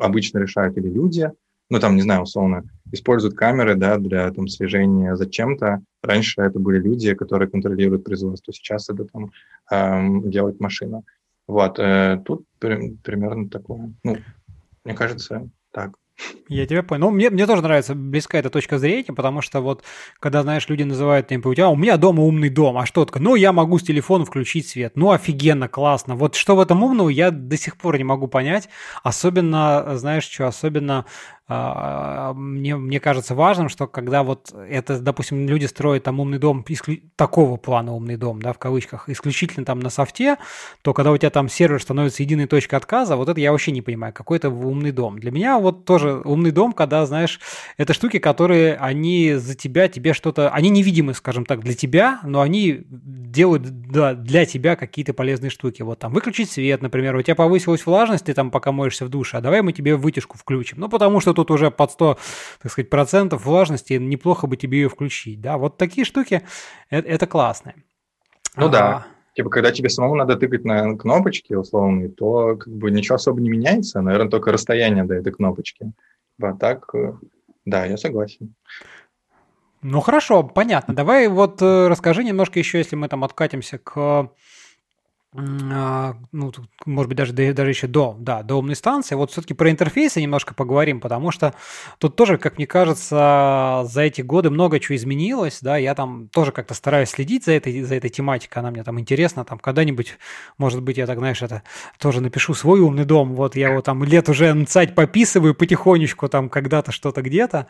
обычно 0.00 0.38
решают 0.40 0.76
или 0.76 0.88
люди, 0.88 1.30
ну 1.70 1.78
там, 1.78 1.94
не 1.94 2.02
знаю, 2.02 2.22
условно, 2.22 2.64
используют 2.90 3.36
камеры, 3.36 3.76
да, 3.76 3.98
для 3.98 4.28
там 4.32 4.48
слежения 4.48 5.14
за 5.14 5.30
чем-то. 5.30 5.82
Раньше 6.02 6.42
это 6.42 6.58
были 6.58 6.80
люди, 6.80 7.14
которые 7.14 7.48
контролируют 7.48 8.02
производство, 8.02 8.52
сейчас 8.52 8.90
это 8.90 9.04
там 9.04 9.30
эм, 9.70 10.28
делает 10.30 10.58
машина. 10.58 11.02
Вот, 11.46 11.78
э, 11.78 12.22
тут 12.24 12.46
при, 12.58 12.96
примерно 13.02 13.48
такое. 13.48 13.92
Ну, 14.02 14.16
мне 14.84 14.94
кажется, 14.94 15.48
так. 15.70 15.96
Я 16.48 16.66
тебя 16.66 16.82
понял. 16.82 17.06
Ну, 17.06 17.10
мне, 17.10 17.30
мне 17.30 17.46
тоже 17.46 17.62
нравится 17.62 17.94
близка 17.94 18.38
эта 18.38 18.50
точка 18.50 18.78
зрения, 18.78 19.12
потому 19.14 19.40
что 19.40 19.60
вот, 19.60 19.82
когда, 20.20 20.42
знаешь, 20.42 20.68
люди 20.68 20.82
называют 20.82 21.28
типа, 21.28 21.48
у 21.48 21.50
у 21.50 21.76
меня 21.76 21.96
дома 21.96 22.22
умный 22.22 22.50
дом, 22.50 22.76
а 22.78 22.86
что 22.86 23.04
такое? 23.04 23.22
Ну, 23.22 23.34
я 23.34 23.52
могу 23.52 23.78
с 23.78 23.82
телефона 23.82 24.24
включить 24.24 24.68
свет. 24.68 24.92
Ну, 24.96 25.10
офигенно, 25.10 25.68
классно. 25.68 26.14
Вот 26.16 26.34
что 26.34 26.56
в 26.56 26.60
этом 26.60 26.82
умного, 26.82 27.08
я 27.08 27.30
до 27.30 27.56
сих 27.56 27.76
пор 27.76 27.96
не 27.98 28.04
могу 28.04 28.28
понять. 28.28 28.68
Особенно, 29.02 29.96
знаешь 29.96 30.24
что, 30.24 30.46
особенно 30.46 31.06
а, 31.46 32.32
мне, 32.32 32.74
мне 32.76 33.00
кажется 33.00 33.34
важным, 33.34 33.68
что 33.68 33.86
когда 33.86 34.22
вот 34.22 34.54
это, 34.54 34.98
допустим, 34.98 35.46
люди 35.46 35.66
строят 35.66 36.04
там 36.04 36.18
умный 36.18 36.38
дом, 36.38 36.64
исклю... 36.66 37.00
такого 37.16 37.58
плана 37.58 37.92
умный 37.92 38.16
дом, 38.16 38.40
да, 38.40 38.54
в 38.54 38.58
кавычках, 38.58 39.10
исключительно 39.10 39.66
там 39.66 39.80
на 39.80 39.90
софте, 39.90 40.38
то 40.80 40.94
когда 40.94 41.12
у 41.12 41.18
тебя 41.18 41.28
там 41.28 41.50
сервер 41.50 41.82
становится 41.82 42.22
единой 42.22 42.46
точкой 42.46 42.76
отказа, 42.76 43.16
вот 43.16 43.28
это 43.28 43.40
я 43.40 43.52
вообще 43.52 43.72
не 43.72 43.82
понимаю, 43.82 44.14
какой 44.14 44.38
это 44.38 44.48
умный 44.48 44.90
дом. 44.90 45.18
Для 45.18 45.30
меня 45.30 45.58
вот 45.58 45.84
тоже 45.84 46.13
умный 46.22 46.50
дом, 46.50 46.72
когда, 46.72 47.04
знаешь, 47.06 47.40
это 47.76 47.92
штуки, 47.92 48.18
которые 48.18 48.76
они 48.76 49.34
за 49.34 49.54
тебя, 49.54 49.88
тебе 49.88 50.12
что-то, 50.12 50.50
они 50.50 50.70
невидимы, 50.70 51.14
скажем 51.14 51.44
так, 51.44 51.60
для 51.60 51.74
тебя, 51.74 52.20
но 52.24 52.40
они 52.40 52.82
делают 52.88 53.62
да, 53.64 54.14
для 54.14 54.44
тебя 54.46 54.76
какие-то 54.76 55.14
полезные 55.14 55.50
штуки. 55.50 55.82
Вот 55.82 55.98
там 55.98 56.12
выключить 56.12 56.50
свет, 56.50 56.82
например, 56.82 57.16
у 57.16 57.22
тебя 57.22 57.34
повысилась 57.34 57.86
влажность, 57.86 58.26
ты 58.26 58.34
там 58.34 58.50
пока 58.50 58.72
моешься 58.72 59.04
в 59.04 59.08
душе, 59.08 59.36
а 59.38 59.40
давай 59.40 59.62
мы 59.62 59.72
тебе 59.72 59.96
вытяжку 59.96 60.38
включим. 60.38 60.78
Ну, 60.80 60.88
потому 60.88 61.20
что 61.20 61.32
тут 61.32 61.50
уже 61.50 61.70
под 61.70 61.90
100, 61.90 62.18
так 62.62 62.72
сказать, 62.72 62.90
процентов 62.90 63.44
влажности, 63.44 63.94
неплохо 63.94 64.46
бы 64.46 64.56
тебе 64.56 64.78
ее 64.78 64.88
включить, 64.88 65.40
да, 65.40 65.58
вот 65.58 65.76
такие 65.78 66.04
штуки, 66.04 66.42
это, 66.90 67.08
это 67.08 67.26
классно. 67.26 67.74
Ну 68.56 68.66
а, 68.66 68.68
да, 68.68 69.06
типа, 69.34 69.50
когда 69.50 69.72
тебе 69.72 69.88
самому 69.88 70.14
надо 70.14 70.36
тыкать 70.36 70.64
на 70.64 70.96
кнопочки 70.96 71.52
условные, 71.54 72.08
то 72.08 72.56
как 72.56 72.72
бы 72.72 72.90
ничего 72.90 73.16
особо 73.16 73.40
не 73.40 73.50
меняется, 73.50 74.00
наверное, 74.00 74.30
только 74.30 74.52
расстояние 74.52 75.04
до 75.04 75.14
этой 75.14 75.32
кнопочки. 75.32 75.92
А 76.40 76.54
так, 76.54 76.94
э, 76.94 77.12
да, 77.64 77.84
я 77.84 77.96
согласен. 77.96 78.54
Ну 79.82 80.00
хорошо, 80.00 80.42
понятно. 80.42 80.94
Давай 80.94 81.28
вот 81.28 81.60
э, 81.60 81.88
расскажи 81.88 82.24
немножко 82.24 82.58
еще, 82.58 82.78
если 82.78 82.96
мы 82.96 83.08
там 83.08 83.22
откатимся 83.22 83.78
к 83.78 84.30
ну, 85.36 86.52
может 86.86 87.08
быть, 87.08 87.18
даже, 87.18 87.32
даже 87.32 87.68
еще 87.68 87.88
до, 87.88 88.16
да, 88.20 88.44
до 88.44 88.54
умной 88.56 88.76
станции. 88.76 89.16
Вот 89.16 89.32
все-таки 89.32 89.52
про 89.52 89.68
интерфейсы 89.68 90.22
немножко 90.22 90.54
поговорим, 90.54 91.00
потому 91.00 91.32
что 91.32 91.54
тут 91.98 92.14
тоже, 92.14 92.38
как 92.38 92.56
мне 92.56 92.68
кажется, 92.68 93.84
за 93.84 94.02
эти 94.02 94.20
годы 94.20 94.50
много 94.50 94.78
чего 94.78 94.94
изменилось, 94.94 95.58
да, 95.60 95.76
я 95.76 95.96
там 95.96 96.28
тоже 96.28 96.52
как-то 96.52 96.74
стараюсь 96.74 97.10
следить 97.10 97.44
за 97.44 97.52
этой, 97.52 97.82
за 97.82 97.96
этой 97.96 98.10
тематикой, 98.10 98.62
она 98.62 98.70
мне 98.70 98.84
там 98.84 99.00
интересна, 99.00 99.44
там 99.44 99.58
когда-нибудь, 99.58 100.18
может 100.56 100.82
быть, 100.82 100.98
я 100.98 101.06
так, 101.06 101.18
знаешь, 101.18 101.42
это 101.42 101.64
тоже 101.98 102.20
напишу 102.20 102.54
свой 102.54 102.78
умный 102.78 103.04
дом, 103.04 103.34
вот 103.34 103.56
я 103.56 103.70
его 103.70 103.82
там 103.82 104.04
лет 104.04 104.28
уже 104.28 104.54
нцать 104.54 104.94
пописываю 104.94 105.56
потихонечку, 105.56 106.28
там 106.28 106.48
когда-то 106.48 106.92
что-то 106.92 107.22
где-то, 107.22 107.66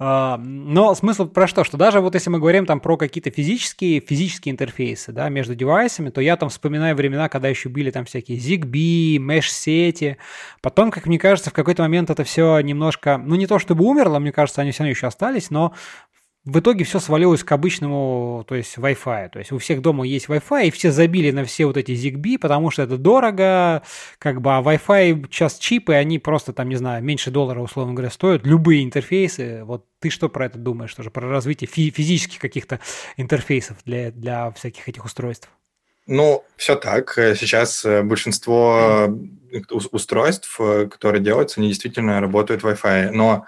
а, 0.00 0.36
но 0.38 0.92
смысл 0.96 1.28
про 1.28 1.46
что, 1.46 1.62
что 1.62 1.76
даже 1.76 2.00
вот 2.00 2.14
если 2.14 2.30
мы 2.30 2.40
говорим 2.40 2.66
там 2.66 2.80
про 2.80 2.96
какие-то 2.96 3.30
физические, 3.30 4.00
физические 4.00 4.52
интерфейсы, 4.52 5.12
да, 5.12 5.28
между 5.28 5.54
девайсами, 5.54 6.10
то 6.10 6.20
я 6.20 6.36
там 6.36 6.48
вспоминаю 6.48 6.96
времена, 7.08 7.28
когда 7.28 7.48
еще 7.48 7.68
были 7.68 7.90
там 7.90 8.04
всякие 8.04 8.38
ZigBee, 8.38 9.18
Mesh-сети. 9.18 10.16
Потом, 10.60 10.90
как 10.90 11.06
мне 11.06 11.18
кажется, 11.18 11.50
в 11.50 11.52
какой-то 11.52 11.82
момент 11.82 12.10
это 12.10 12.24
все 12.24 12.60
немножко, 12.60 13.18
ну 13.18 13.34
не 13.34 13.46
то 13.46 13.58
чтобы 13.58 13.84
умерло, 13.84 14.18
мне 14.18 14.32
кажется, 14.32 14.62
они 14.62 14.72
все 14.72 14.82
равно 14.82 14.90
еще 14.90 15.06
остались, 15.06 15.50
но 15.50 15.74
в 16.44 16.58
итоге 16.58 16.84
все 16.84 17.00
свалилось 17.00 17.42
к 17.42 17.52
обычному, 17.52 18.44
то 18.46 18.54
есть 18.54 18.76
Wi-Fi. 18.76 19.30
То 19.30 19.38
есть 19.38 19.50
у 19.52 19.58
всех 19.58 19.80
дома 19.80 20.06
есть 20.06 20.26
Wi-Fi, 20.26 20.68
и 20.68 20.70
все 20.70 20.90
забили 20.90 21.30
на 21.30 21.44
все 21.44 21.64
вот 21.64 21.78
эти 21.78 21.92
ZigBee, 21.92 22.38
потому 22.38 22.70
что 22.70 22.82
это 22.82 22.98
дорого, 22.98 23.82
как 24.18 24.42
бы, 24.42 24.54
а 24.54 24.60
Wi-Fi 24.60 25.26
сейчас 25.30 25.58
чипы, 25.58 25.94
они 25.94 26.18
просто 26.18 26.52
там, 26.52 26.68
не 26.68 26.76
знаю, 26.76 27.02
меньше 27.02 27.30
доллара, 27.30 27.60
условно 27.60 27.94
говоря, 27.94 28.10
стоят. 28.10 28.46
Любые 28.46 28.84
интерфейсы. 28.84 29.64
Вот 29.64 29.86
ты 30.00 30.10
что 30.10 30.28
про 30.28 30.46
это 30.46 30.58
думаешь 30.58 30.94
тоже, 30.94 31.10
про 31.10 31.28
развитие 31.28 31.68
фи- 31.68 31.90
физических 31.90 32.38
каких-то 32.40 32.78
интерфейсов 33.16 33.78
для, 33.86 34.10
для 34.10 34.50
всяких 34.50 34.86
этих 34.86 35.04
устройств? 35.06 35.48
Ну, 36.06 36.44
все 36.56 36.76
так. 36.76 37.16
Э, 37.16 37.34
сейчас 37.34 37.84
э, 37.84 38.02
большинство 38.02 39.08
устройств, 39.70 40.56
э, 40.60 40.86
которые 40.90 41.22
делаются, 41.22 41.60
они 41.60 41.68
действительно 41.68 42.20
работают 42.20 42.62
Wi-Fi. 42.62 43.10
Но 43.10 43.46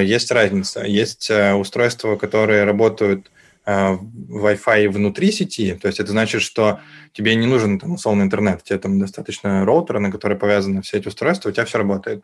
есть 0.00 0.30
разница. 0.30 0.84
Есть 0.84 1.28
устройства, 1.28 2.14
которые 2.14 2.62
работают 2.62 3.32
в 3.66 4.46
Wi-Fi 4.46 4.88
внутри 4.88 5.32
сети, 5.32 5.74
то 5.74 5.88
есть 5.88 5.98
это 5.98 6.12
значит, 6.12 6.40
что 6.40 6.78
тебе 7.12 7.34
не 7.34 7.48
нужен 7.48 7.80
там 7.80 7.94
условный 7.94 8.24
интернет, 8.24 8.62
тебе 8.62 8.78
там 8.78 9.00
достаточно 9.00 9.64
роутера, 9.64 9.98
на 9.98 10.12
который 10.12 10.38
повязаны 10.38 10.82
все 10.82 10.98
эти 10.98 11.08
устройства, 11.08 11.48
у 11.48 11.52
тебя 11.52 11.64
все 11.64 11.78
работает. 11.78 12.22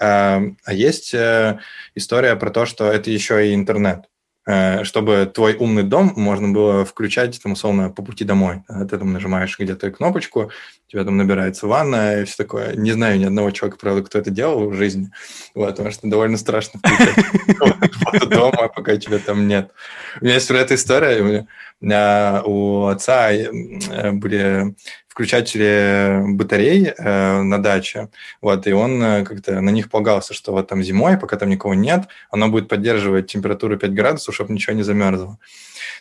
А 0.00 0.42
есть 0.68 1.14
история 1.94 2.34
про 2.34 2.50
то, 2.50 2.66
что 2.66 2.90
это 2.90 3.08
еще 3.08 3.48
и 3.48 3.54
интернет. 3.54 4.06
Э, 4.48 4.84
чтобы 4.84 5.28
твой 5.32 5.56
умный 5.56 5.82
дом 5.82 6.12
можно 6.14 6.48
было 6.48 6.84
включать, 6.84 7.42
там, 7.42 7.52
условно, 7.52 7.90
по 7.90 8.02
пути 8.02 8.24
домой. 8.24 8.62
Ты 8.68 8.96
там 8.96 9.12
нажимаешь 9.12 9.58
где-то 9.58 9.90
кнопочку, 9.90 10.52
у 10.86 10.90
тебя 10.90 11.02
там 11.02 11.16
набирается 11.16 11.66
ванна 11.66 12.20
и 12.20 12.24
все 12.24 12.36
такое. 12.36 12.76
Не 12.76 12.92
знаю 12.92 13.18
ни 13.18 13.24
одного 13.24 13.50
человека, 13.50 13.78
правда, 13.80 14.02
кто 14.04 14.20
это 14.20 14.30
делал 14.30 14.70
в 14.70 14.74
жизни, 14.74 15.10
вот, 15.52 15.70
потому 15.70 15.90
что 15.90 16.08
довольно 16.08 16.36
страшно 16.36 16.78
включать 16.78 18.28
дома, 18.30 18.68
пока 18.68 18.96
тебя 18.96 19.18
там 19.18 19.48
нет. 19.48 19.72
У 20.20 20.24
меня 20.24 20.34
есть 20.34 20.46
про 20.46 20.58
эту 20.58 20.74
история. 20.74 21.48
У 21.80 22.86
отца 22.86 23.32
э, 23.32 24.12
были 24.12 24.74
включатели 25.08 26.22
батарей 26.34 26.88
э, 26.88 27.42
на 27.42 27.62
даче, 27.62 28.08
вот, 28.40 28.66
и 28.66 28.72
он 28.72 29.02
э, 29.02 29.24
как-то 29.24 29.60
на 29.60 29.70
них 29.70 29.90
полагался, 29.90 30.34
что 30.34 30.52
вот 30.52 30.68
там 30.68 30.82
зимой, 30.82 31.18
пока 31.18 31.36
там 31.36 31.50
никого 31.50 31.74
нет, 31.74 32.08
оно 32.30 32.48
будет 32.48 32.68
поддерживать 32.68 33.26
температуру 33.26 33.78
5 33.78 33.92
градусов, 33.92 34.34
чтобы 34.34 34.52
ничего 34.52 34.74
не 34.74 34.82
замерзло. 34.82 35.38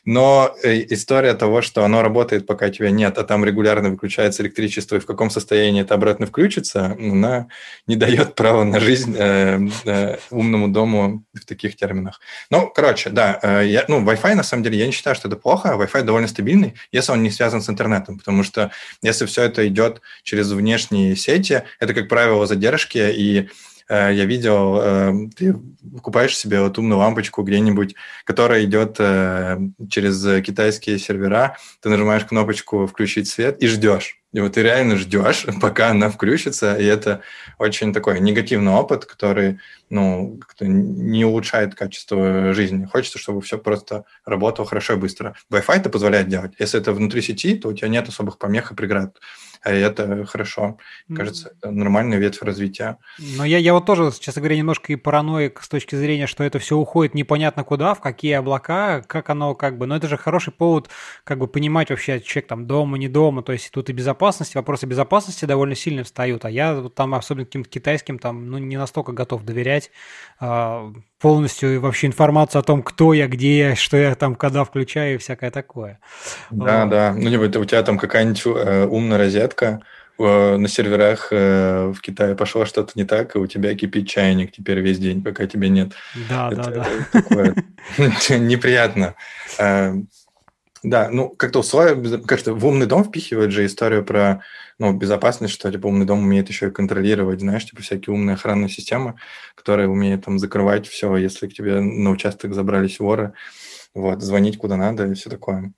Но 0.04 0.56
э, 0.64 0.86
история 0.94 1.34
того, 1.34 1.62
что 1.62 1.84
оно 1.84 2.02
работает, 2.02 2.46
пока 2.46 2.70
тебя 2.70 2.92
нет, 2.92 3.18
а 3.18 3.24
там 3.24 3.44
регулярно 3.46 3.90
выключается 3.90 4.44
электричество, 4.44 4.96
и 4.96 5.00
в 5.00 5.06
каком 5.06 5.30
состоянии 5.30 5.82
это 5.82 5.94
обратно 5.96 6.26
включится, 6.26 6.86
она 7.00 7.48
не 7.88 7.96
дает 7.96 8.36
права 8.36 8.64
на 8.64 8.80
жизнь 8.80 9.16
э, 9.18 9.60
э, 9.86 10.18
умному 10.30 10.68
дому 10.68 11.24
в 11.34 11.46
таких 11.46 11.76
терминах. 11.76 12.20
Ну, 12.50 12.72
короче, 12.74 13.10
да, 13.10 13.40
э, 13.42 13.66
я, 13.68 13.86
ну, 13.88 14.04
Wi-Fi, 14.04 14.36
на 14.36 14.44
самом 14.44 14.64
деле, 14.64 14.78
я 14.78 14.86
не 14.86 14.92
считаю, 14.92 15.16
что 15.16 15.28
это 15.28 15.38
плохо. 15.38 15.76
Wi-Fi 15.78 16.04
довольно 16.04 16.28
стабильный, 16.28 16.76
если 16.92 17.12
он 17.12 17.24
не 17.24 17.32
связан 17.32 17.62
с 17.62 17.70
интернетом, 17.70 18.18
потому 18.20 18.44
что 18.44 18.72
если 19.02 19.26
все 19.26 19.44
это 19.44 19.68
идет 19.68 20.02
через 20.24 20.52
внешние 20.52 21.16
сети, 21.16 21.64
это, 21.80 21.94
как 21.94 22.08
правило, 22.08 22.46
задержки, 22.46 22.98
и 22.98 23.50
я 23.90 24.26
видел, 24.26 24.80
э, 24.82 25.14
ты 25.36 25.56
покупаешь 25.96 26.36
себе 26.36 26.62
вот 26.62 26.78
умную 26.78 27.00
лампочку 27.00 27.44
где-нибудь, 27.44 27.96
которая 28.24 28.64
идет 28.66 28.96
э, 29.00 29.60
через 29.90 30.44
китайские 30.44 30.98
сервера, 30.98 31.58
ты 31.82 31.90
нажимаешь 31.90 32.26
кнопочку 32.26 32.88
«включить 32.88 33.28
свет» 33.28 33.62
и 33.62 33.68
ждешь. 33.68 34.20
И 34.36 34.42
вот 34.42 34.52
ты 34.52 34.64
реально 34.64 34.98
ждешь, 34.98 35.46
пока 35.62 35.92
она 35.92 36.10
включится, 36.10 36.76
и 36.76 36.84
это 36.84 37.22
очень 37.58 37.94
такой 37.94 38.20
негативный 38.20 38.74
опыт, 38.74 39.06
который 39.06 39.60
ну, 39.90 40.40
не 40.60 41.24
улучшает 41.24 41.74
качество 41.74 42.54
жизни. 42.54 42.86
Хочется, 42.86 43.18
чтобы 43.18 43.42
все 43.42 43.58
просто 43.58 44.04
работало 44.26 44.68
хорошо 44.68 44.94
и 44.94 44.98
быстро. 44.98 45.36
Wi-Fi 45.50 45.76
это 45.78 45.90
позволяет 45.90 46.28
делать. 46.28 46.52
Если 46.60 46.80
это 46.80 46.92
внутри 46.92 47.22
сети, 47.22 47.56
то 47.56 47.70
у 47.70 47.74
тебя 47.74 47.88
нет 47.88 48.10
особых 48.10 48.38
помех 48.38 48.72
и 48.72 48.76
преград. 48.76 49.18
А 49.66 49.72
это 49.72 50.26
хорошо. 50.26 50.78
Кажется, 51.16 51.54
это 51.58 51.72
нормальная 51.72 52.20
ветвь 52.20 52.44
развития. 52.44 53.00
Но 53.36 53.44
я, 53.44 53.58
я 53.58 53.74
вот 53.74 53.88
тоже, 53.88 54.12
честно 54.20 54.44
говоря, 54.44 54.58
немножко 54.58 54.94
и 54.94 54.96
параноик 54.96 55.60
с 55.60 55.68
точки 55.68 55.96
зрения, 55.96 56.28
что 56.28 56.44
это 56.44 56.60
все 56.60 56.78
уходит 56.78 57.16
непонятно 57.16 57.64
куда, 57.64 57.96
в 57.96 58.00
какие 58.00 58.34
облака, 58.34 59.02
как 59.02 59.32
оно 59.32 59.56
как 59.56 59.80
бы. 59.80 59.88
Но 59.88 59.96
это 59.96 60.08
же 60.08 60.18
хороший 60.18 60.54
повод 60.54 60.92
как 61.24 61.40
бы 61.40 61.48
понимать 61.48 61.90
вообще, 61.90 62.22
человек 62.22 62.48
там 62.48 62.68
дома, 62.68 63.00
не 63.00 63.08
дома. 63.08 63.42
То 63.42 63.54
есть 63.54 63.72
тут 63.72 63.90
и 63.90 63.94
безопасность, 63.94 64.54
вопросы 64.54 64.86
безопасности 64.86 65.46
довольно 65.46 65.74
сильно 65.74 66.04
встают. 66.04 66.46
А 66.46 66.52
я 66.52 66.76
вот 66.76 66.94
там, 66.94 67.16
особенно 67.16 67.46
каким-то 67.46 67.68
китайским, 67.68 68.20
там, 68.20 68.48
ну, 68.52 68.60
не 68.60 68.78
настолько 68.78 69.14
готов 69.14 69.46
доверять 69.46 69.90
а, 70.40 70.94
полностью 71.26 71.82
вообще 71.82 72.06
информацию 72.06 72.60
о 72.60 72.64
том, 72.64 72.84
кто 72.84 73.12
я, 73.12 73.26
где 73.26 73.58
я, 73.58 73.76
что 73.76 73.98
я 73.98 74.14
там 74.14 74.36
когда 74.36 74.64
включаю 74.64 75.16
и 75.16 75.18
всякое 75.18 75.50
такое. 75.50 75.98
Да, 76.52 76.82
вот. 76.82 76.92
да. 76.92 77.14
Ну, 77.18 77.28
либо 77.28 77.46
у 77.58 77.66
тебя 77.66 77.82
там 77.82 77.98
какая-нибудь 77.98 78.44
э, 78.46 78.86
умная 78.86 79.18
розетка, 79.18 79.82
э, 80.20 80.58
на 80.58 80.68
серверах 80.68 81.30
э, 81.32 81.92
в 81.98 82.00
Китае 82.00 82.36
пошло 82.36 82.66
что-то 82.66 82.92
не 82.94 83.06
так, 83.06 83.36
и 83.36 83.40
у 83.40 83.48
тебя 83.48 83.74
кипит 83.74 84.08
чайник 84.08 84.52
теперь 84.52 84.82
весь 84.82 85.00
день, 85.00 85.24
пока 85.24 85.48
тебя 85.48 85.68
нет. 85.68 85.94
Да, 86.30 86.50
Это 86.52 86.62
да, 86.62 86.86
да. 87.98 88.38
Неприятно. 88.38 89.16
Да, 90.86 91.10
ну, 91.10 91.30
как-то 91.30 91.60
условия, 91.60 92.20
как-то 92.20 92.54
в 92.54 92.64
умный 92.64 92.86
дом 92.86 93.04
впихивают 93.04 93.52
же 93.52 93.66
историю 93.66 94.06
про 94.06 94.44
ну, 94.78 94.94
безопасность, 94.94 95.52
что 95.52 95.72
типа 95.72 95.88
умный 95.88 96.06
дом 96.06 96.20
умеет 96.20 96.48
еще 96.48 96.68
и 96.68 96.72
контролировать, 96.72 97.40
знаешь, 97.40 97.66
типа 97.66 97.82
всякие 97.82 98.14
умные 98.14 98.36
охранные 98.36 98.70
системы, 98.70 99.16
которые 99.56 99.90
умеют 99.90 100.26
там 100.26 100.38
закрывать 100.38 100.88
все, 100.88 101.16
если 101.18 101.48
к 101.48 101.54
тебе 101.56 101.82
на 101.82 102.12
участок 102.12 102.54
забрались 102.54 103.00
воры, 103.00 103.34
вот, 103.96 104.22
звонить 104.22 104.60
куда 104.60 104.78
надо 104.78 105.08
и 105.08 105.16
все 105.16 105.32
такое. 105.32 105.74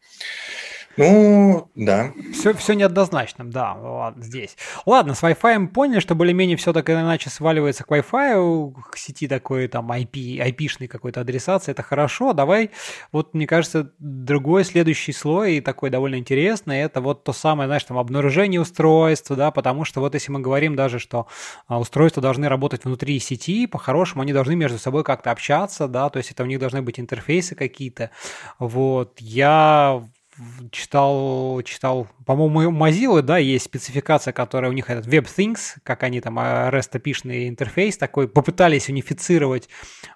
Ну, 0.97 1.69
да. 1.75 2.11
Все, 2.33 2.53
все 2.53 2.73
неоднозначно, 2.73 3.45
да, 3.45 3.73
ладно, 3.75 4.23
здесь. 4.23 4.57
Ладно, 4.85 5.13
с 5.13 5.21
Wi-Fi 5.21 5.67
поняли, 5.67 5.99
что 5.99 6.15
более-менее 6.15 6.57
все 6.57 6.73
так 6.73 6.89
иначе 6.89 7.29
сваливается 7.29 7.83
к 7.83 7.91
Wi-Fi, 7.91 8.73
к 8.91 8.97
сети 8.97 9.27
такой 9.27 9.67
там 9.67 9.91
IP, 9.91 10.37
IP-шной 10.39 10.87
какой-то 10.87 11.21
адресации, 11.21 11.71
это 11.71 11.83
хорошо. 11.83 12.33
Давай, 12.33 12.71
вот 13.11 13.35
мне 13.35 13.45
кажется, 13.45 13.91
другой 13.99 14.63
следующий 14.63 15.11
слой, 15.13 15.57
и 15.57 15.61
такой 15.61 15.91
довольно 15.91 16.15
интересный, 16.15 16.79
это 16.79 16.99
вот 16.99 17.23
то 17.23 17.31
самое, 17.31 17.67
знаешь, 17.67 17.83
там 17.83 17.97
обнаружение 17.99 18.59
устройства, 18.59 19.35
да, 19.35 19.51
потому 19.51 19.85
что 19.85 19.99
вот 19.99 20.15
если 20.15 20.31
мы 20.31 20.39
говорим 20.39 20.75
даже, 20.75 20.97
что 20.97 21.27
а, 21.67 21.79
устройства 21.79 22.21
должны 22.23 22.49
работать 22.49 22.85
внутри 22.85 23.19
сети, 23.19 23.67
по-хорошему 23.67 24.23
они 24.23 24.33
должны 24.33 24.55
между 24.55 24.79
собой 24.79 25.03
как-то 25.03 25.29
общаться, 25.29 25.87
да, 25.87 26.09
то 26.09 26.17
есть 26.17 26.31
это 26.31 26.41
у 26.41 26.47
них 26.47 26.59
должны 26.59 26.81
быть 26.81 26.99
интерфейсы 26.99 27.53
какие-то. 27.53 28.09
Вот, 28.57 29.19
я 29.19 30.03
читал, 30.71 31.61
читал, 31.63 32.07
по-моему, 32.27 32.69
у 32.69 32.73
Mozilla, 32.73 33.21
да, 33.21 33.37
есть 33.37 33.63
спецификация, 33.63 34.33
которая 34.33 34.69
у 34.69 34.73
них 34.73 34.89
этот 34.89 35.07
WebThings, 35.07 35.77
как 35.83 36.03
они 36.03 36.19
там, 36.19 36.37
а, 36.37 36.69
REST 36.69 36.97
интерфейс 37.47 37.97
такой, 37.97 38.27
попытались 38.27 38.89
унифицировать 38.89 39.69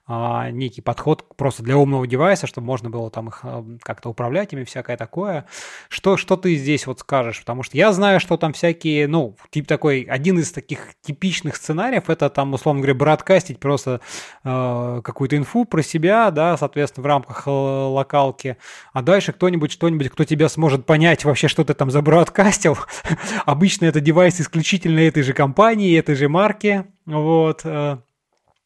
а, 0.06 0.52
некий 0.52 0.82
подход 0.82 1.26
просто 1.38 1.64
для 1.64 1.78
умного 1.78 2.06
девайса, 2.06 2.46
чтобы 2.46 2.68
можно 2.68 2.90
было 2.90 3.10
там 3.10 3.30
их 3.30 3.40
а, 3.44 3.66
как-то 3.82 4.10
управлять 4.10 4.52
ими, 4.52 4.66
всякое 4.66 4.98
такое. 4.98 5.46
Что, 5.88 6.18
что 6.18 6.36
ты 6.36 6.56
здесь 6.58 6.86
вот 6.86 7.00
скажешь? 7.00 7.40
Потому 7.40 7.64
что 7.64 7.78
я 7.78 7.94
знаю, 7.94 8.20
что 8.20 8.36
там 8.36 8.52
всякие, 8.52 9.08
ну, 9.08 9.38
тип 9.50 9.66
такой, 9.66 10.02
один 10.02 10.38
из 10.38 10.52
таких 10.52 10.96
типичных 11.02 11.56
сценариев, 11.56 12.10
это 12.10 12.30
там, 12.30 12.54
условно 12.54 12.82
говоря, 12.82 12.96
бродкастить 12.96 13.58
просто 13.58 14.02
э, 14.44 15.02
какую-то 15.02 15.38
инфу 15.38 15.64
про 15.64 15.82
себя, 15.82 16.30
да, 16.32 16.58
соответственно, 16.58 17.04
в 17.04 17.08
рамках 17.08 17.44
э, 17.48 17.50
локалки, 17.50 18.58
а 18.92 19.02
дальше 19.02 19.32
кто-нибудь, 19.32 19.72
что-нибудь, 19.72 20.10
кто 20.10 20.26
тебя 20.26 20.50
сможет 20.50 20.86
понять 20.86 21.24
вообще, 21.24 21.48
что 21.48 21.64
ты 21.64 21.74
там 21.74 21.90
забродкастил. 22.02 22.78
Обычно 23.46 23.86
это 23.86 24.02
девайс 24.02 24.42
исключительно 24.42 25.00
этой 25.00 25.22
же 25.22 25.34
компании, 25.34 25.98
этой 25.98 26.16
же 26.16 26.28
марки, 26.28 26.86
вот, 27.06 27.62
э, 27.64 27.98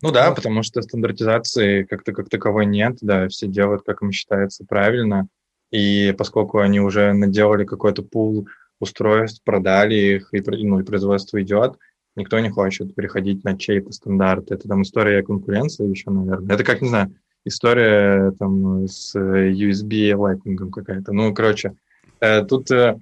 ну 0.01 0.11
да, 0.11 0.29
вот. 0.29 0.37
потому 0.37 0.63
что 0.63 0.81
стандартизации 0.81 1.83
как-то 1.83 2.13
как 2.13 2.29
таковой 2.29 2.65
нет, 2.65 2.97
да, 3.01 3.27
все 3.27 3.47
делают, 3.47 3.83
как 3.85 4.01
им 4.01 4.11
считается 4.11 4.65
правильно, 4.65 5.27
и 5.71 6.15
поскольку 6.17 6.59
они 6.59 6.79
уже 6.79 7.11
наделали 7.13 7.65
какой-то 7.65 8.03
пул 8.03 8.47
устройств, 8.79 9.43
продали 9.43 9.95
их, 9.95 10.29
и, 10.33 10.41
ну, 10.63 10.79
и 10.79 10.83
производство 10.83 11.41
идет, 11.41 11.77
никто 12.15 12.39
не 12.39 12.49
хочет 12.49 12.95
переходить 12.95 13.43
на 13.43 13.57
чей-то 13.57 13.91
стандарт. 13.91 14.51
Это 14.51 14.67
там 14.67 14.83
история 14.83 15.23
конкуренции 15.23 15.87
еще, 15.87 16.09
наверное. 16.09 16.55
Это 16.55 16.63
как, 16.63 16.81
не 16.81 16.89
знаю, 16.89 17.15
история 17.45 18.31
там 18.37 18.87
с 18.87 19.15
USB 19.15 20.11
Lightning 20.11 20.69
какая-то. 20.69 21.13
Ну, 21.13 21.33
короче, 21.33 21.73
э, 22.19 22.43
тут 22.43 22.69
э, 22.71 22.97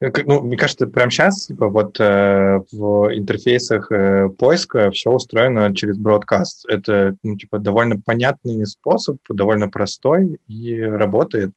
ну, 0.00 0.42
мне 0.42 0.56
кажется, 0.56 0.86
прямо 0.86 1.10
сейчас 1.10 1.46
типа, 1.46 1.68
вот 1.68 1.98
э, 1.98 2.60
в 2.70 3.14
интерфейсах 3.14 3.90
э, 3.90 4.28
поиска 4.28 4.90
все 4.90 5.10
устроено 5.10 5.74
через 5.74 5.98
бродкаст. 5.98 6.64
Это 6.68 7.16
ну, 7.22 7.36
типа 7.36 7.58
довольно 7.58 8.00
понятный 8.00 8.64
способ, 8.66 9.18
довольно 9.28 9.68
простой 9.68 10.38
и 10.46 10.80
работает. 10.80 11.52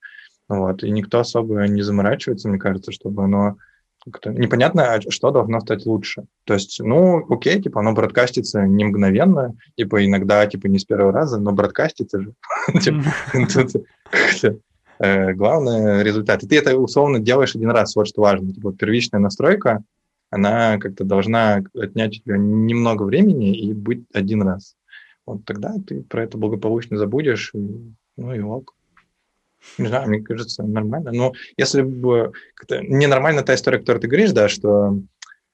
Вот, 0.50 0.84
и 0.84 0.90
никто 0.90 1.20
особо 1.20 1.68
не 1.68 1.82
заморачивается, 1.82 2.50
мне 2.50 2.60
кажется, 2.60 2.92
чтобы 2.92 3.24
оно 3.24 3.56
как-то 4.04 4.32
непонятно, 4.32 4.94
а 4.94 5.02
что 5.12 5.32
должно 5.32 5.60
стать 5.60 5.86
лучше. 5.86 6.26
То 6.46 6.56
есть, 6.56 6.80
ну, 6.82 7.26
окей, 7.30 7.62
типа, 7.62 7.82
оно 7.82 7.94
бродкастится 7.94 8.64
не 8.64 8.84
мгновенно, 8.84 9.56
типа, 9.78 10.04
иногда, 10.04 10.46
типа, 10.48 10.68
не 10.68 10.80
с 10.80 10.86
первого 10.86 11.12
раза, 11.12 11.40
но 11.40 11.52
бродкастится 11.52 12.22
же. 12.22 12.34
Э, 15.02 15.34
главное 15.34 16.04
результат. 16.04 16.44
И 16.44 16.48
ты 16.48 16.60
это 16.60 16.78
условно 16.78 17.20
делаешь 17.20 17.56
один 17.56 17.72
раз, 17.72 17.96
вот 17.96 18.08
что 18.08 18.22
важно. 18.22 18.54
Типа 18.54 18.72
первичная 18.72 19.20
настройка, 19.20 19.84
она 20.30 20.78
как-то 20.78 21.04
должна 21.04 21.64
отнять 21.74 22.20
у 22.20 22.22
тебя 22.22 22.38
немного 22.38 23.04
времени 23.04 23.58
и 23.58 23.74
быть 23.74 24.04
один 24.14 24.44
раз. 24.44 24.76
Вот 25.26 25.44
тогда 25.44 25.74
ты 25.88 26.04
про 26.04 26.24
это 26.24 26.38
благополучно 26.38 26.98
забудешь, 26.98 27.50
и, 27.56 27.94
ну 28.16 28.34
и 28.34 28.40
ок. 28.42 28.76
Не 29.80 29.88
знаю, 29.88 30.08
мне 30.08 30.22
кажется, 30.22 30.62
нормально. 30.62 31.12
Но 31.12 31.34
если 31.58 31.82
бы... 31.82 32.34
Ненормально 32.70 33.42
та 33.42 33.56
история, 33.56 33.80
которую 33.80 34.02
ты 34.02 34.08
говоришь, 34.08 34.34
да, 34.34 34.50
что 34.50 35.00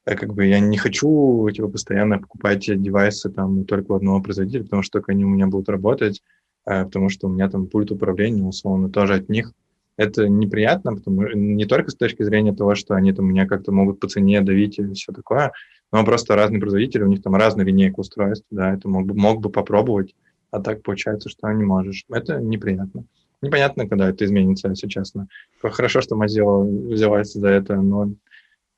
э, 0.04 0.14
как 0.14 0.34
бы 0.34 0.44
я 0.44 0.60
не 0.60 0.76
хочу 0.76 1.48
типа, 1.54 1.68
постоянно 1.68 2.18
покупать 2.18 2.66
девайсы 2.66 3.30
там 3.30 3.64
только 3.64 3.92
у 3.92 3.94
одного 3.94 4.20
производителя, 4.20 4.64
потому 4.64 4.82
что 4.82 4.98
только 4.98 5.12
они 5.12 5.24
у 5.24 5.28
меня 5.28 5.46
будут 5.46 5.70
работать. 5.70 6.22
А, 6.68 6.84
потому 6.84 7.08
что 7.08 7.28
у 7.28 7.30
меня 7.30 7.48
там 7.48 7.66
пульт 7.66 7.90
управления, 7.90 8.44
условно, 8.44 8.90
тоже 8.90 9.14
от 9.14 9.30
них. 9.30 9.52
Это 9.96 10.28
неприятно, 10.28 10.94
потому 10.94 11.26
не 11.32 11.64
только 11.64 11.90
с 11.90 11.94
точки 11.94 12.22
зрения 12.22 12.52
того, 12.52 12.74
что 12.74 12.94
они 12.94 13.12
там 13.14 13.26
меня 13.26 13.46
как-то 13.46 13.72
могут 13.72 14.00
по 14.00 14.06
цене 14.06 14.42
давить 14.42 14.78
и 14.78 14.92
все 14.92 15.12
такое, 15.12 15.52
но 15.90 16.04
просто 16.04 16.36
разные 16.36 16.60
производители, 16.60 17.02
у 17.02 17.08
них 17.08 17.22
там 17.22 17.34
разная 17.34 17.64
линейка 17.64 18.00
устройств, 18.00 18.46
да, 18.50 18.74
это 18.74 18.86
мог 18.86 19.06
бы, 19.06 19.14
мог 19.14 19.40
бы 19.40 19.48
попробовать, 19.48 20.14
а 20.50 20.60
так 20.60 20.82
получается, 20.82 21.30
что 21.30 21.50
не 21.52 21.64
можешь. 21.64 22.04
Это 22.10 22.38
неприятно. 22.38 23.04
Непонятно, 23.40 23.88
когда 23.88 24.10
это 24.10 24.26
изменится, 24.26 24.68
если 24.68 24.88
честно. 24.88 25.26
Хорошо, 25.62 26.02
что 26.02 26.16
Mozilla 26.16 26.64
взялась 26.92 27.32
за 27.32 27.48
это, 27.48 27.76
но 27.76 28.12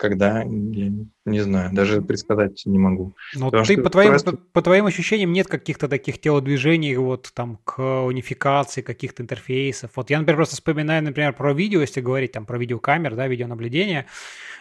когда, 0.00 0.38
я 0.40 0.92
не 1.26 1.40
знаю, 1.40 1.74
даже 1.74 2.00
предсказать 2.00 2.62
не 2.64 2.78
могу. 2.78 3.14
Но 3.34 3.50
ты, 3.50 3.76
по 3.76 3.90
твоим, 3.90 4.12
просто... 4.12 4.32
по, 4.32 4.36
по 4.38 4.62
твоим 4.62 4.86
ощущениям, 4.86 5.30
нет 5.30 5.46
каких-то 5.46 5.88
таких 5.88 6.18
телодвижений 6.18 6.96
вот 6.96 7.30
там 7.34 7.58
к 7.64 7.78
унификации 7.80 8.80
каких-то 8.80 9.22
интерфейсов. 9.22 9.90
Вот 9.96 10.08
я, 10.08 10.18
например, 10.18 10.36
просто 10.36 10.56
вспоминаю, 10.56 11.04
например, 11.04 11.34
про 11.34 11.52
видео, 11.52 11.82
если 11.82 12.00
говорить 12.00 12.32
там 12.32 12.46
про 12.46 12.56
видеокамер, 12.56 13.14
да, 13.14 13.28
видеонаблюдение, 13.28 14.06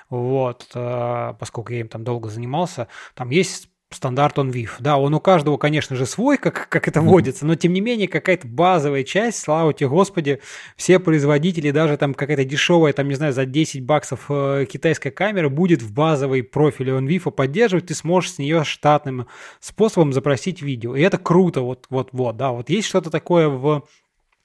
вот, 0.09 0.67
э, 0.75 1.33
поскольку 1.39 1.71
я 1.71 1.79
им 1.79 1.87
там 1.87 2.03
долго 2.03 2.27
занимался, 2.27 2.89
там 3.15 3.29
есть 3.29 3.69
стандарт 3.91 4.37
он 4.37 4.51
VIF. 4.51 4.73
Да, 4.79 4.97
он 4.97 5.13
у 5.13 5.19
каждого, 5.19 5.57
конечно 5.57 5.95
же, 5.95 6.05
свой, 6.05 6.37
как, 6.37 6.69
как 6.69 6.87
это 6.87 7.01
вводится, 7.01 7.45
но 7.45 7.55
тем 7.55 7.73
не 7.73 7.81
менее 7.81 8.07
какая-то 8.07 8.47
базовая 8.47 9.03
часть, 9.03 9.39
слава 9.39 9.73
тебе 9.73 9.89
Господи, 9.89 10.39
все 10.75 10.99
производители, 10.99 11.71
даже 11.71 11.97
там 11.97 12.13
какая-то 12.13 12.45
дешевая, 12.45 12.93
там, 12.93 13.07
не 13.07 13.15
знаю, 13.15 13.33
за 13.33 13.45
10 13.45 13.83
баксов 13.83 14.25
э, 14.29 14.65
китайская 14.69 15.11
камера 15.11 15.49
будет 15.49 15.81
в 15.81 15.91
базовой 15.91 16.43
профиле 16.43 16.93
он 16.93 17.07
VIF 17.07 17.31
поддерживать, 17.31 17.87
ты 17.87 17.95
сможешь 17.95 18.33
с 18.33 18.37
нее 18.37 18.63
штатным 18.63 19.27
способом 19.59 20.13
запросить 20.13 20.61
видео. 20.61 20.95
И 20.95 21.01
это 21.01 21.17
круто, 21.17 21.61
вот, 21.61 21.87
вот, 21.89 22.09
вот, 22.11 22.37
да, 22.37 22.51
вот 22.51 22.69
есть 22.69 22.87
что-то 22.87 23.09
такое 23.09 23.47
в 23.49 23.87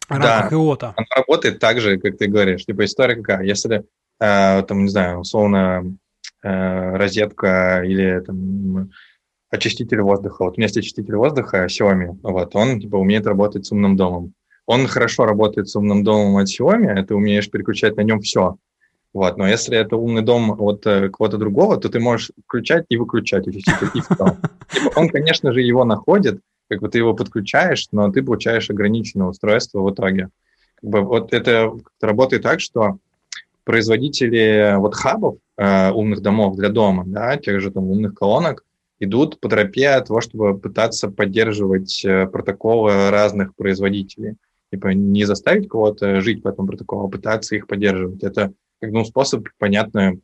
рамках 0.08 0.50
да, 0.50 0.56
ИОТа. 0.56 0.94
Она 0.96 1.06
работает 1.16 1.58
так 1.58 1.80
же, 1.80 1.98
как 1.98 2.16
ты 2.16 2.28
говоришь. 2.28 2.64
Типа 2.64 2.84
история 2.86 3.16
какая? 3.16 3.44
Если, 3.44 3.84
э, 4.20 4.62
там, 4.62 4.84
не 4.84 4.88
знаю, 4.88 5.18
условно, 5.18 5.96
э, 6.42 6.96
розетка 6.96 7.82
или 7.84 8.20
там 8.20 8.90
очиститель 9.54 10.00
воздуха. 10.00 10.44
Вот 10.44 10.56
у 10.56 10.60
меня 10.60 10.66
есть 10.66 10.76
очиститель 10.76 11.16
воздуха 11.16 11.66
Xiaomi, 11.66 12.18
вот, 12.22 12.54
он 12.56 12.80
типа 12.80 12.96
умеет 12.96 13.26
работать 13.26 13.66
с 13.66 13.72
умным 13.72 13.96
домом. 13.96 14.34
Он 14.66 14.86
хорошо 14.86 15.26
работает 15.26 15.68
с 15.68 15.76
умным 15.76 16.04
домом 16.04 16.36
от 16.36 16.48
Xiaomi, 16.48 17.02
ты 17.04 17.14
умеешь 17.14 17.50
переключать 17.50 17.96
на 17.96 18.02
нем 18.02 18.20
все. 18.20 18.56
Вот, 19.12 19.36
но 19.36 19.46
если 19.46 19.78
это 19.78 19.96
умный 19.96 20.22
дом 20.22 20.60
от 20.60 20.84
э, 20.86 21.08
кого-то 21.08 21.38
другого, 21.38 21.76
то 21.76 21.88
ты 21.88 22.00
можешь 22.00 22.32
включать 22.46 22.84
и 22.88 22.96
выключать 22.96 23.46
очиститель, 23.46 23.90
и 23.94 24.00
все. 24.00 24.36
Типа, 24.72 24.98
он, 24.98 25.08
конечно 25.08 25.52
же, 25.52 25.62
его 25.62 25.84
находит, 25.84 26.40
как 26.68 26.80
бы 26.80 26.88
ты 26.88 26.98
его 26.98 27.14
подключаешь, 27.14 27.86
но 27.92 28.10
ты 28.10 28.24
получаешь 28.24 28.70
ограниченное 28.70 29.28
устройство 29.28 29.82
в 29.82 29.92
итоге. 29.92 30.30
Как 30.80 30.90
бы 30.90 31.00
вот 31.02 31.32
это 31.32 31.72
работает 32.00 32.42
так, 32.42 32.60
что 32.60 32.98
производители 33.62 34.74
вот 34.78 34.96
хабов, 34.96 35.36
э, 35.58 35.92
умных 35.92 36.20
домов 36.20 36.56
для 36.56 36.70
дома, 36.70 37.04
да, 37.06 37.36
тех 37.36 37.60
же 37.60 37.70
там 37.70 37.84
умных 37.84 38.14
колонок, 38.14 38.64
идут 39.00 39.40
по 39.40 39.48
тропе 39.48 40.00
того, 40.00 40.20
чтобы 40.20 40.58
пытаться 40.58 41.08
поддерживать 41.08 42.04
э, 42.04 42.26
протоколы 42.26 43.10
разных 43.10 43.54
производителей. 43.54 44.36
Типа 44.72 44.88
не 44.88 45.24
заставить 45.24 45.68
кого-то 45.68 46.20
жить 46.20 46.42
по 46.42 46.48
этому 46.48 46.68
протоколу, 46.68 47.06
а 47.06 47.10
пытаться 47.10 47.54
их 47.54 47.66
поддерживать. 47.66 48.22
Это 48.22 48.52
как 48.80 48.90
ну, 48.90 49.04
способ, 49.04 49.48
понятно, 49.58 50.14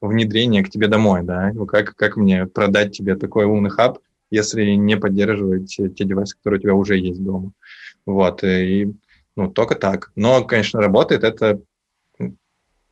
внедрения 0.00 0.62
к 0.62 0.70
тебе 0.70 0.88
домой, 0.88 1.22
да, 1.22 1.52
ну, 1.52 1.66
как, 1.66 1.94
как 1.96 2.16
мне 2.16 2.46
продать 2.46 2.96
тебе 2.96 3.16
такой 3.16 3.44
умный 3.44 3.70
хаб, 3.70 3.98
если 4.30 4.64
не 4.72 4.96
поддерживать 4.96 5.68
те 5.68 6.04
девайсы, 6.04 6.36
которые 6.36 6.58
у 6.58 6.62
тебя 6.62 6.74
уже 6.74 6.98
есть 6.98 7.22
дома. 7.22 7.52
Вот, 8.04 8.44
и 8.44 8.94
ну, 9.36 9.50
только 9.50 9.74
так. 9.74 10.12
Но, 10.16 10.44
конечно, 10.44 10.80
работает 10.80 11.24
это 11.24 11.60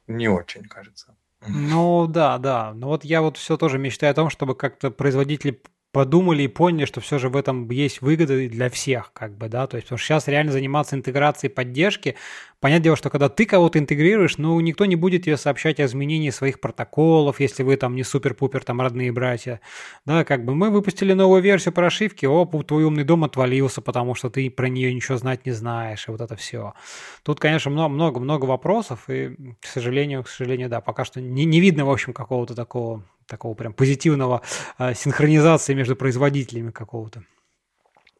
не 0.07 0.29
очень, 0.29 0.65
кажется. 0.65 1.15
Ну 1.47 2.07
да, 2.07 2.39
да. 2.39 2.73
Ну 2.75 2.89
вот 2.89 3.05
я 3.05 3.21
вот 3.23 3.37
все 3.37 3.57
тоже 3.57 3.79
мечтаю 3.79 4.13
о 4.13 4.15
том, 4.15 4.31
чтобы 4.31 4.55
как-то 4.55 4.91
производители 4.91 5.63
подумали 5.95 6.43
и 6.43 6.49
поняли, 6.49 6.87
что 6.87 7.01
все 7.01 7.19
же 7.19 7.29
в 7.29 7.37
этом 7.37 7.71
есть 7.71 8.03
выгода 8.03 8.49
для 8.49 8.69
всех, 8.69 9.13
как 9.13 9.39
бы, 9.39 9.49
да, 9.49 9.69
то 9.69 9.77
есть, 9.77 9.87
потому 9.87 9.99
что 9.99 10.09
сейчас 10.09 10.27
реально 10.27 10.51
заниматься 10.51 10.97
интеграцией 10.97 11.53
поддержки, 11.53 12.17
понятное 12.59 12.83
дело, 12.83 12.97
что 12.97 13.11
когда 13.11 13.29
ты 13.29 13.47
кого-то 13.47 13.79
интегрируешь, 13.79 14.37
ну, 14.37 14.59
никто 14.59 14.87
не 14.87 14.97
будет 14.97 15.23
тебе 15.23 15.37
сообщать 15.37 15.79
о 15.79 15.85
изменении 15.85 16.31
своих 16.31 16.59
протоколов, 16.59 17.39
если 17.39 17.63
вы 17.63 17.77
там 17.77 17.95
не 17.95 18.03
супер-пупер 18.03 18.65
там 18.65 18.81
родные 18.81 19.13
братья, 19.13 19.61
да, 20.05 20.25
как 20.25 20.45
бы 20.45 20.57
мы 20.57 20.71
выпустили 20.71 21.13
новую 21.13 21.41
версию 21.43 21.73
прошивки, 21.73 22.27
оп, 22.27 22.67
твой 22.67 22.83
умный 22.83 23.05
дом 23.05 23.23
отвалился, 23.23 23.81
потому 23.81 24.17
что 24.17 24.31
ты 24.31 24.51
про 24.51 24.69
нее 24.69 24.93
ничего 24.93 25.17
знать 25.17 25.47
не 25.47 25.53
знаешь, 25.53 26.09
и 26.09 26.11
вот 26.11 26.21
это 26.21 26.35
все. 26.35 26.75
Тут, 27.23 27.39
конечно, 27.39 27.71
много-много 27.71 28.47
вопросов, 28.47 29.09
и, 29.09 29.37
к 29.61 29.67
сожалению, 29.67 30.25
к 30.25 30.29
сожалению, 30.29 30.69
да, 30.69 30.81
пока 30.81 31.05
что 31.05 31.21
не, 31.21 31.45
не 31.45 31.61
видно, 31.61 31.85
в 31.85 31.91
общем, 31.91 32.13
какого-то 32.13 32.57
такого 32.57 33.05
такого 33.27 33.55
прям 33.55 33.73
позитивного 33.73 34.43
э, 34.79 34.95
синхронизации 34.95 35.75
между 35.75 35.97
производителями 35.97 36.71
какого-то. 36.71 37.25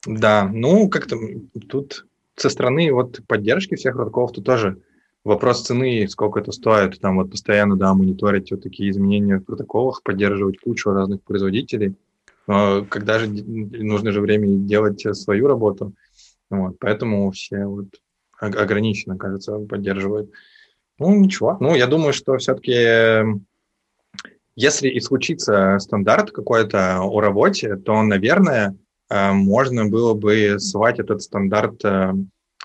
Да, 0.07 0.49
ну 0.53 0.89
как-то 0.89 1.17
тут 1.69 2.07
со 2.37 2.51
стороны 2.51 2.93
вот 2.93 3.21
поддержки 3.27 3.75
всех 3.75 3.95
протоколов 3.95 4.33
тут 4.33 4.45
тоже 4.45 4.79
вопрос 5.25 5.63
цены, 5.63 6.07
сколько 6.09 6.41
это 6.41 6.53
стоит, 6.53 7.01
там 7.01 7.17
вот 7.17 7.31
постоянно, 7.31 7.77
да, 7.77 7.95
мониторить 7.95 8.51
вот 8.51 8.63
такие 8.63 8.91
изменения 8.91 9.39
в 9.39 9.45
протоколах, 9.45 10.03
поддерживать 10.03 10.59
кучу 10.59 10.91
разных 10.91 11.23
производителей, 11.23 11.95
но 12.47 12.85
когда 12.85 13.19
же 13.19 13.29
нужно 13.29 14.13
же 14.13 14.21
время 14.21 14.49
делать 14.59 15.01
свою 15.17 15.49
работу, 15.49 15.95
вот, 16.51 16.79
поэтому 16.79 17.31
все 17.31 17.65
вот 17.65 17.87
ограниченно, 18.39 19.17
кажется, 19.17 19.59
поддерживают. 19.59 20.31
Ну, 20.99 21.15
ничего. 21.15 21.57
Ну, 21.61 21.75
я 21.75 21.87
думаю, 21.87 22.13
что 22.13 22.37
все-таки 22.37 23.25
если 24.57 24.89
и 24.89 25.01
случится 25.01 25.79
стандарт 25.79 26.31
какой-то 26.31 27.01
о 27.01 27.21
работе, 27.21 27.77
то, 27.77 28.03
наверное, 28.03 28.77
э, 29.11 29.33
можно 29.33 29.87
было 29.87 30.15
бы 30.15 30.57
свать 30.59 30.99
этот 30.99 31.23
стандарт 31.23 31.85
э, 31.85 32.13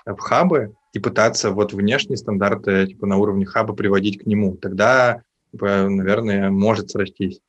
в 0.06 0.18
хабы 0.18 0.74
и 0.92 0.98
пытаться 0.98 1.50
вот 1.50 1.72
внешние 1.72 2.16
стандарты 2.16 2.86
типа 2.86 3.06
на 3.06 3.16
уровне 3.16 3.44
хаба 3.44 3.74
приводить 3.74 4.22
к 4.22 4.26
нему. 4.26 4.56
Тогда, 4.56 5.22
типа, 5.52 5.88
наверное, 5.88 6.50
может 6.50 6.90
срастись. 6.90 7.40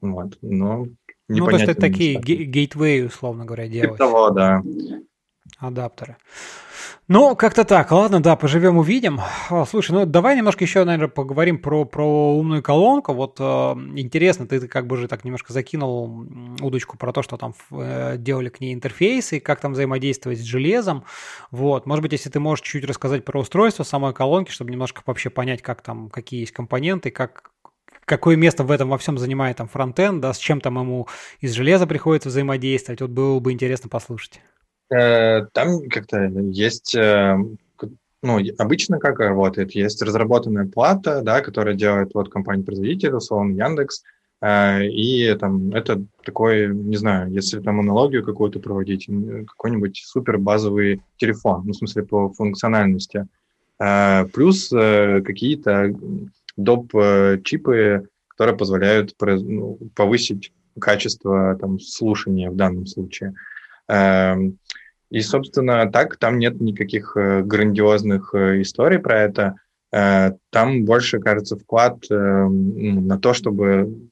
Вот. 0.00 0.38
Но 0.40 0.86
ну, 1.28 1.46
то 1.46 1.52
есть 1.52 1.68
это 1.68 1.80
такие 1.80 2.18
гейтвей, 2.18 3.06
условно 3.06 3.44
говоря, 3.44 3.68
типа 3.68 3.74
делать. 3.74 3.98
того, 3.98 4.30
да. 4.30 4.62
Адаптеры. 5.60 6.16
Ну, 7.06 7.34
как-то 7.34 7.64
так. 7.64 7.90
Ладно, 7.90 8.22
да, 8.22 8.36
поживем, 8.36 8.78
увидим. 8.78 9.20
Слушай, 9.68 9.90
ну 9.92 10.06
давай 10.06 10.36
немножко 10.36 10.64
еще, 10.64 10.84
наверное, 10.84 11.08
поговорим 11.08 11.58
про, 11.58 11.84
про 11.84 12.36
умную 12.36 12.62
колонку. 12.62 13.12
Вот 13.12 13.36
э, 13.40 13.42
интересно, 13.42 14.46
ты, 14.46 14.66
как 14.68 14.86
бы 14.86 14.96
же 14.96 15.08
так 15.08 15.24
немножко 15.24 15.52
закинул 15.52 16.24
удочку 16.60 16.96
про 16.96 17.12
то, 17.12 17.22
что 17.22 17.36
там 17.36 17.54
э, 17.72 18.14
делали 18.16 18.48
к 18.48 18.60
ней 18.60 18.72
интерфейсы, 18.72 19.40
как 19.40 19.60
там 19.60 19.72
взаимодействовать 19.72 20.38
с 20.38 20.44
железом. 20.44 21.04
Вот, 21.50 21.84
может 21.84 22.02
быть, 22.02 22.12
если 22.12 22.30
ты 22.30 22.38
можешь 22.38 22.64
чуть-чуть 22.64 22.88
рассказать 22.88 23.24
про 23.24 23.40
устройство 23.40 23.82
самой 23.82 24.14
колонки, 24.14 24.52
чтобы 24.52 24.70
немножко 24.70 25.02
вообще 25.04 25.30
понять, 25.30 25.62
как 25.62 25.82
там, 25.82 26.10
какие 26.10 26.40
есть 26.40 26.52
компоненты, 26.52 27.10
как, 27.10 27.50
какое 28.04 28.36
место 28.36 28.62
в 28.62 28.70
этом 28.70 28.88
во 28.88 28.98
всем 28.98 29.18
занимает 29.18 29.56
там 29.56 29.68
фронтенд, 29.68 30.20
да, 30.20 30.32
с 30.32 30.38
чем 30.38 30.60
там 30.60 30.78
ему 30.78 31.08
из 31.40 31.52
железа 31.54 31.88
приходится 31.88 32.28
взаимодействовать. 32.28 33.00
Вот 33.00 33.10
было 33.10 33.40
бы 33.40 33.52
интересно 33.52 33.88
послушать. 33.88 34.40
Э, 34.90 35.46
там 35.52 35.88
как-то 35.88 36.26
есть, 36.26 36.94
э, 36.94 37.36
ну, 38.22 38.38
обычно 38.58 38.98
как 38.98 39.20
работает, 39.20 39.72
есть 39.72 40.02
разработанная 40.02 40.66
плата, 40.66 41.22
да, 41.22 41.40
которая 41.40 41.74
делает 41.74 42.10
вот 42.14 42.28
компания-производитель, 42.28 43.14
условно 43.14 43.52
Яндекс, 43.52 44.02
э, 44.42 44.86
и 44.86 45.34
там 45.36 45.72
это 45.74 46.02
такой, 46.24 46.74
не 46.74 46.96
знаю, 46.96 47.30
если 47.30 47.60
там 47.60 47.80
аналогию 47.80 48.24
какую-то 48.24 48.58
проводить, 48.58 49.08
какой-нибудь 49.46 50.02
супер 50.04 50.38
базовый 50.38 51.02
телефон, 51.18 51.62
ну, 51.64 51.72
в 51.72 51.76
смысле 51.76 52.02
по 52.02 52.32
функциональности, 52.32 53.26
плюс 54.34 54.68
какие-то 54.68 55.94
доп. 56.58 56.92
чипы, 57.44 58.06
которые 58.28 58.58
позволяют 58.58 59.14
ну, 59.18 59.78
повысить 59.94 60.52
качество 60.78 61.56
там, 61.58 61.80
слушания 61.80 62.50
в 62.50 62.56
данном 62.56 62.86
случае. 62.86 63.30
Эм, 63.30 63.36
и, 65.10 65.22
собственно, 65.22 65.90
так 65.90 66.16
там 66.16 66.38
нет 66.38 66.60
никаких 66.60 67.16
э, 67.16 67.42
грандиозных 67.42 68.32
э, 68.32 68.62
историй 68.62 69.00
про 69.00 69.20
это. 69.20 69.56
Э, 69.92 70.32
там 70.50 70.84
больше, 70.84 71.18
кажется, 71.18 71.56
вклад 71.56 71.98
на 72.08 73.18
то, 73.18 73.34
чтобы 73.34 74.08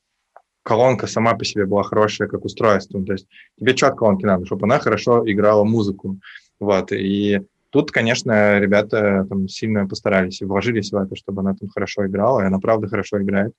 колонка 0.65 1.07
сама 1.07 1.35
по 1.35 1.45
себе 1.45 1.67
была 1.67 1.85
хорошая 1.85 2.27
как 2.27 2.45
устройство. 2.45 3.03
То 3.05 3.13
есть 3.13 3.29
тебе 3.59 3.77
что 3.77 3.89
от 3.89 3.97
колонки 3.97 4.25
надо? 4.25 4.45
Чтобы 4.45 4.67
она 4.67 4.81
хорошо 4.81 5.23
играла 5.31 5.63
музыку. 5.63 6.19
Вот. 6.59 6.91
И 6.91 7.43
тут, 7.71 7.93
конечно, 7.93 8.59
ребята 8.59 9.25
там 9.29 9.47
сильно 9.47 9.87
постарались 9.87 10.43
и 10.43 10.47
вложились 10.47 10.91
в 10.91 10.97
это, 10.97 11.15
чтобы 11.15 11.43
она 11.43 11.55
там 11.55 11.69
хорошо 11.69 12.07
играла, 12.07 12.41
и 12.41 12.47
она 12.47 12.59
правда 12.59 12.89
хорошо 12.89 13.23
играет. 13.23 13.53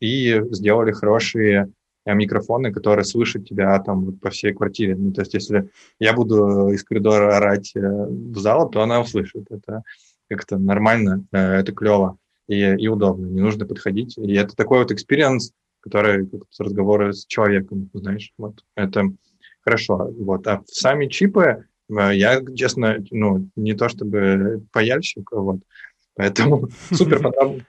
И 0.00 0.42
сделали 0.50 0.92
хорошие 0.92 1.72
микрофоны, 2.14 2.72
которые 2.72 3.04
слышат 3.04 3.46
тебя 3.46 3.78
там 3.80 4.06
вот 4.06 4.20
по 4.20 4.30
всей 4.30 4.52
квартире. 4.52 4.96
Ну, 4.96 5.12
то 5.12 5.22
есть, 5.22 5.34
если 5.34 5.70
я 5.98 6.12
буду 6.12 6.68
из 6.68 6.84
коридора 6.84 7.36
орать 7.36 7.72
э, 7.74 7.80
в 7.80 8.38
зал, 8.38 8.70
то 8.70 8.82
она 8.82 9.00
услышит. 9.00 9.46
Это 9.50 9.82
как-то 10.28 10.58
нормально, 10.58 11.24
э, 11.32 11.38
это 11.38 11.72
клево 11.72 12.18
и, 12.46 12.60
и 12.60 12.88
удобно. 12.88 13.26
Не 13.26 13.40
нужно 13.40 13.66
подходить. 13.66 14.16
И 14.18 14.34
это 14.34 14.56
такой 14.56 14.78
вот 14.78 14.92
experience, 14.92 15.52
который 15.80 16.26
как 16.26 16.42
с 16.50 16.60
разговора 16.60 17.12
с 17.12 17.26
человеком, 17.26 17.90
знаешь, 17.92 18.32
вот 18.38 18.64
это 18.74 19.04
хорошо. 19.60 20.10
Вот. 20.18 20.46
А 20.46 20.62
сами 20.66 21.06
чипы, 21.06 21.66
я, 21.88 22.42
честно, 22.54 23.04
ну, 23.10 23.48
не 23.56 23.74
то 23.74 23.88
чтобы 23.88 24.62
паяльщик, 24.72 25.32
вот, 25.32 25.60
Поэтому 26.18 26.68
супер 26.92 27.22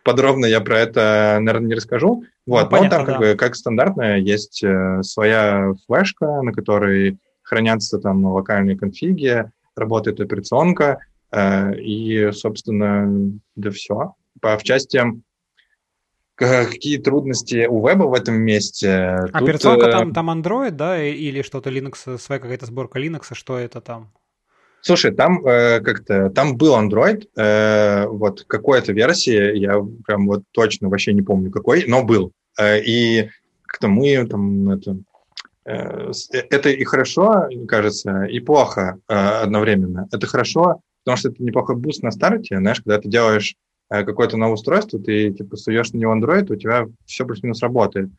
подробно 0.03 0.47
я 0.47 0.59
про 0.59 0.79
это, 0.79 1.37
наверное, 1.39 1.67
не 1.67 1.75
расскажу. 1.75 2.23
Вот, 2.47 2.63
ну, 2.63 2.69
понятно, 2.69 2.89
но 2.89 2.89
там 2.89 3.05
как 3.05 3.15
да. 3.15 3.19
бы 3.19 3.37
как 3.37 3.55
стандартная 3.55 4.17
есть 4.17 4.63
э, 4.63 5.03
своя 5.03 5.73
флешка, 5.85 6.41
на 6.41 6.51
которой 6.51 7.19
хранятся 7.43 7.99
там 7.99 8.25
локальные 8.25 8.75
конфиги, 8.75 9.51
работает 9.75 10.19
операционка, 10.19 10.97
э, 11.31 11.75
и, 11.79 12.31
собственно, 12.31 13.39
да 13.55 13.69
все. 13.69 14.15
По, 14.41 14.57
в 14.57 14.63
части 14.63 14.99
какие 16.33 16.97
трудности 16.97 17.67
у 17.67 17.87
веба 17.87 18.05
в 18.05 18.15
этом 18.15 18.33
месте? 18.33 19.09
Операционка 19.31 19.85
Тут, 19.85 19.91
там, 19.91 20.13
там 20.13 20.29
Android, 20.31 20.71
да, 20.71 21.03
или 21.03 21.43
что-то 21.43 21.69
Linux, 21.69 22.17
своя 22.17 22.41
какая-то 22.41 22.65
сборка 22.65 22.99
Linux, 22.99 23.25
что 23.33 23.59
это 23.59 23.79
там? 23.79 24.11
Слушай, 24.81 25.11
там 25.11 25.45
э, 25.45 25.81
как-то 25.81 26.29
там 26.29 26.55
был 26.55 26.75
Android, 26.75 27.27
э, 27.35 28.05
вот 28.07 28.43
какой-то 28.47 28.93
версии, 28.93 29.57
я 29.57 29.81
прям 30.05 30.27
вот 30.27 30.43
точно 30.51 30.89
вообще 30.89 31.13
не 31.13 31.21
помню 31.21 31.51
какой, 31.51 31.85
но 31.85 32.03
был. 32.03 32.31
Э, 32.57 32.79
и 32.79 33.29
как-то 33.65 33.87
мы 33.89 34.25
там 34.25 34.69
это, 34.69 34.97
э, 35.65 36.11
это 36.49 36.69
и 36.69 36.83
хорошо, 36.85 37.47
кажется, 37.67 38.23
и 38.23 38.39
плохо 38.39 38.99
э, 39.07 39.13
одновременно. 39.13 40.07
Это 40.11 40.27
хорошо, 40.27 40.81
потому 41.03 41.17
что 41.17 41.29
это 41.29 41.43
неплохой 41.43 41.75
буст 41.75 42.01
на 42.01 42.11
старте, 42.11 42.57
знаешь, 42.57 42.81
когда 42.81 42.99
ты 42.99 43.09
делаешь 43.09 43.55
э, 43.89 44.03
какое-то 44.03 44.37
новое 44.37 44.53
устройство, 44.53 44.99
ты 44.99 45.31
типа 45.31 45.57
суешь 45.57 45.91
на 45.91 45.97
него 45.97 46.15
Android, 46.15 46.51
у 46.51 46.55
тебя 46.55 46.87
все 47.05 47.25
плюс-минус 47.25 47.61
работает. 47.61 48.09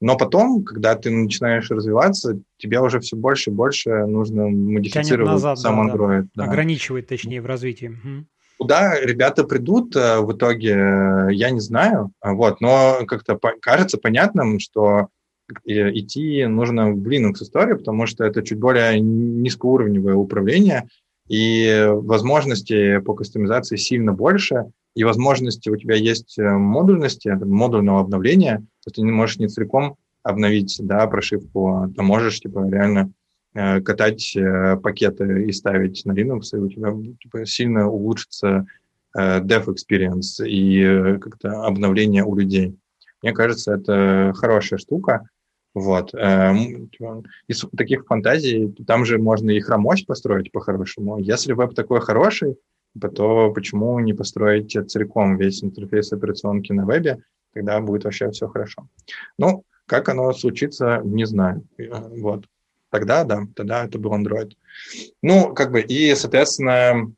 Но 0.00 0.16
потом, 0.16 0.64
когда 0.64 0.94
ты 0.94 1.10
начинаешь 1.10 1.70
развиваться, 1.70 2.40
тебе 2.56 2.80
уже 2.80 3.00
все 3.00 3.16
больше 3.16 3.50
и 3.50 3.52
больше 3.52 4.06
нужно 4.06 4.48
модифицировать 4.48 5.32
назад, 5.32 5.58
сам 5.58 5.86
да, 5.86 5.92
Android. 5.92 6.22
Да. 6.34 6.44
Да. 6.46 6.50
Ограничивать, 6.50 7.06
точнее, 7.06 7.42
в 7.42 7.46
развитии. 7.46 7.88
Угу. 7.88 8.26
Куда 8.58 8.98
ребята 9.00 9.44
придут 9.44 9.94
э, 9.96 10.20
в 10.20 10.32
итоге, 10.32 10.70
я 11.30 11.50
не 11.50 11.60
знаю. 11.60 12.12
Вот, 12.22 12.60
но 12.60 13.00
как-то 13.06 13.38
кажется 13.60 13.98
понятным, 13.98 14.58
что 14.58 15.08
идти 15.64 16.46
нужно 16.46 16.92
в 16.92 17.06
Linux 17.08 17.42
историю, 17.42 17.78
потому 17.78 18.06
что 18.06 18.24
это 18.24 18.42
чуть 18.42 18.58
более 18.58 19.00
низкоуровневое 19.00 20.14
управление, 20.14 20.88
и 21.28 21.86
возможности 21.88 22.98
по 22.98 23.14
кастомизации 23.14 23.76
сильно 23.76 24.12
больше, 24.12 24.66
и 24.94 25.04
возможности 25.04 25.68
у 25.68 25.76
тебя 25.76 25.94
есть 25.94 26.38
э, 26.38 26.42
модульности, 26.42 27.28
модульного 27.28 28.00
обновления, 28.00 28.58
то 28.58 28.88
есть 28.88 28.96
ты 28.96 29.02
не 29.02 29.12
можешь 29.12 29.38
не 29.38 29.48
целиком 29.48 29.96
обновить 30.22 30.76
да, 30.82 31.06
прошивку, 31.06 31.68
а 31.68 31.88
ты 31.88 32.02
можешь 32.02 32.40
типа, 32.40 32.68
реально 32.68 33.12
э, 33.54 33.80
катать 33.80 34.34
э, 34.36 34.76
пакеты 34.76 35.44
и 35.44 35.52
ставить 35.52 36.04
на 36.04 36.12
Linux, 36.12 36.42
и 36.52 36.56
у 36.56 36.68
тебя 36.68 36.92
типа, 37.20 37.46
сильно 37.46 37.88
улучшится 37.88 38.66
э, 39.16 39.40
dev 39.40 39.66
experience 39.66 40.44
и 40.44 40.82
э, 40.82 41.18
как-то 41.18 41.64
обновление 41.64 42.24
у 42.24 42.34
людей. 42.34 42.76
Мне 43.22 43.32
кажется, 43.32 43.74
это 43.74 44.32
хорошая 44.34 44.78
штука. 44.78 45.28
Вот. 45.72 46.12
Э, 46.14 46.52
типа, 46.92 47.22
из 47.46 47.64
таких 47.76 48.04
фантазий, 48.06 48.74
там 48.86 49.04
же 49.04 49.18
можно 49.18 49.50
и 49.50 49.60
хромось 49.60 50.02
построить 50.02 50.50
по-хорошему. 50.50 51.18
Если 51.18 51.52
веб 51.52 51.74
такой 51.74 52.00
хороший, 52.00 52.56
то 52.98 53.52
почему 53.52 53.98
не 54.00 54.12
построить 54.12 54.76
целиком 54.90 55.36
весь 55.36 55.62
интерфейс 55.62 56.12
операционки 56.12 56.72
на 56.72 56.86
вебе, 56.86 57.22
тогда 57.54 57.80
будет 57.80 58.04
вообще 58.04 58.30
все 58.30 58.48
хорошо. 58.48 58.88
Ну, 59.38 59.64
Как 59.86 60.08
оно 60.08 60.32
случится, 60.32 61.00
не 61.04 61.26
знаю. 61.26 61.64
Вот. 61.78 62.44
Тогда, 62.90 63.24
да, 63.24 63.46
тогда 63.54 63.84
это 63.84 63.98
был 63.98 64.12
Android. 64.14 64.52
Ну, 65.22 65.54
как 65.54 65.70
бы, 65.70 65.80
и, 65.80 66.14
соответственно, 66.14 67.12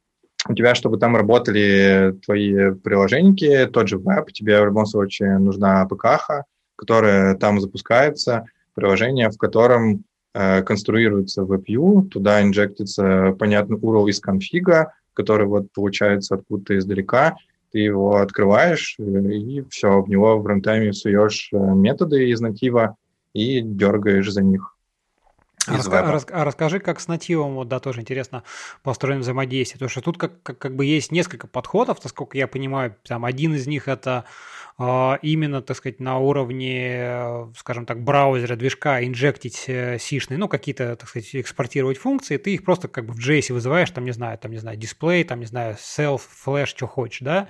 у 0.48 0.54
тебя, 0.54 0.74
чтобы 0.74 0.98
там 0.98 1.16
работали 1.16 2.18
твои 2.24 2.72
приложения, 2.72 3.66
тот 3.66 3.88
же 3.88 3.98
веб, 3.98 4.32
тебе 4.32 4.60
в 4.60 4.66
любом 4.66 4.86
случае 4.86 5.38
нужна 5.38 5.86
ПКХ, 5.86 6.44
которая 6.76 7.36
там 7.36 7.60
запускается, 7.60 8.44
приложение, 8.74 9.30
в 9.30 9.38
котором 9.38 10.04
э, 10.34 10.62
конструируется 10.62 11.42
WebView, 11.42 12.08
туда 12.08 12.42
инжектится 12.42 13.36
понятный 13.38 13.78
URL 13.78 14.08
из 14.08 14.20
конфига, 14.20 14.92
который 15.14 15.46
вот 15.46 15.72
получается 15.72 16.36
откуда-то 16.36 16.78
издалека, 16.78 17.36
ты 17.72 17.78
его 17.80 18.16
открываешь, 18.16 18.96
э, 18.98 19.02
и 19.02 19.64
все, 19.70 20.02
в 20.02 20.08
него 20.08 20.38
в 20.38 20.46
рантайме 20.46 20.92
суешь 20.92 21.48
э, 21.52 21.56
методы 21.56 22.30
из 22.30 22.40
натива 22.40 22.96
и 23.32 23.60
дергаешь 23.62 24.30
за 24.30 24.42
них. 24.42 24.76
А, 25.66 25.76
раска- 25.76 26.10
рас- 26.10 26.26
а 26.30 26.44
расскажи, 26.44 26.80
как 26.80 26.98
с 27.00 27.06
нативом, 27.06 27.54
вот, 27.54 27.68
да, 27.68 27.78
тоже 27.78 28.00
интересно, 28.00 28.42
построено 28.82 29.20
взаимодействие. 29.20 29.78
Потому 29.78 29.90
что 29.90 30.00
тут 30.00 30.18
как, 30.18 30.42
как, 30.42 30.58
как 30.58 30.74
бы 30.74 30.84
есть 30.84 31.12
несколько 31.12 31.46
подходов, 31.46 32.02
насколько 32.02 32.36
я 32.36 32.48
понимаю. 32.48 32.96
Там 33.06 33.24
один 33.24 33.54
из 33.54 33.66
них 33.66 33.86
это 33.86 34.24
именно, 35.22 35.62
так 35.62 35.76
сказать, 35.76 36.00
на 36.00 36.18
уровне, 36.18 37.48
скажем 37.56 37.86
так, 37.86 38.02
браузера, 38.02 38.56
движка 38.56 39.04
инжектить 39.04 39.64
э, 39.68 39.98
сишные, 39.98 40.38
ну, 40.38 40.48
какие-то, 40.48 40.96
так 40.96 41.08
сказать, 41.08 41.34
экспортировать 41.34 41.98
функции, 41.98 42.36
ты 42.36 42.54
их 42.54 42.64
просто 42.64 42.88
как 42.88 43.06
бы 43.06 43.12
в 43.12 43.18
JS 43.18 43.52
вызываешь, 43.52 43.90
там, 43.90 44.04
не 44.04 44.12
знаю, 44.12 44.38
там, 44.38 44.50
не 44.50 44.58
знаю, 44.58 44.76
дисплей, 44.76 45.24
там, 45.24 45.40
не 45.40 45.46
знаю, 45.46 45.76
self, 45.76 46.22
flash, 46.46 46.66
что 46.66 46.86
хочешь, 46.86 47.20
да. 47.20 47.48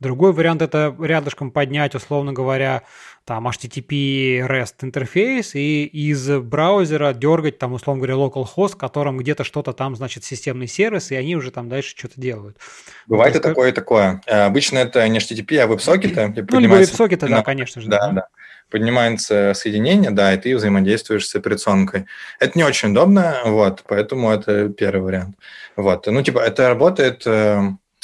Другой 0.00 0.32
вариант 0.32 0.60
это 0.60 0.94
рядышком 1.00 1.50
поднять, 1.50 1.94
условно 1.94 2.32
говоря, 2.32 2.82
там 3.24 3.48
HTTP 3.48 4.46
REST 4.46 4.74
интерфейс 4.82 5.54
и 5.54 5.84
из 5.86 6.28
браузера 6.40 7.14
дергать 7.14 7.58
там, 7.58 7.72
условно 7.72 8.04
говоря, 8.04 8.22
localhost, 8.22 8.72
в 8.72 8.76
котором 8.76 9.16
где-то 9.16 9.44
что-то 9.44 9.72
там, 9.72 9.96
значит, 9.96 10.24
системный 10.24 10.66
сервис, 10.66 11.10
и 11.10 11.14
они 11.14 11.36
уже 11.36 11.50
там 11.50 11.68
дальше 11.68 11.94
что-то 11.96 12.20
делают. 12.20 12.58
Бывает 13.06 13.36
и 13.36 13.38
такое, 13.38 13.70
и 13.70 13.72
такое. 13.72 14.20
Э, 14.26 14.44
обычно 14.44 14.78
это 14.78 15.08
не 15.08 15.20
HTTP, 15.20 15.56
а 15.58 15.66
веб-сокеты. 15.66 16.34
Ну, 16.50 16.58
либо 16.58 16.74
веб-сокеты, 16.74 17.28
да, 17.28 17.42
конечно 17.42 17.80
же. 17.80 17.88
Да, 17.88 18.10
да. 18.10 18.26
Поднимается 18.70 19.52
соединение, 19.54 20.10
да, 20.10 20.34
и 20.34 20.38
ты 20.38 20.56
взаимодействуешь 20.56 21.26
с 21.28 21.34
операционкой. 21.34 22.06
Это 22.40 22.58
не 22.58 22.64
очень 22.64 22.90
удобно, 22.90 23.36
вот, 23.44 23.84
поэтому 23.86 24.30
это 24.30 24.68
первый 24.68 25.02
вариант. 25.02 25.36
Вот, 25.76 26.06
ну, 26.06 26.22
типа, 26.22 26.40
это 26.40 26.68
работает 26.68 27.22
э, 27.26 27.60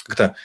как-то 0.07 0.37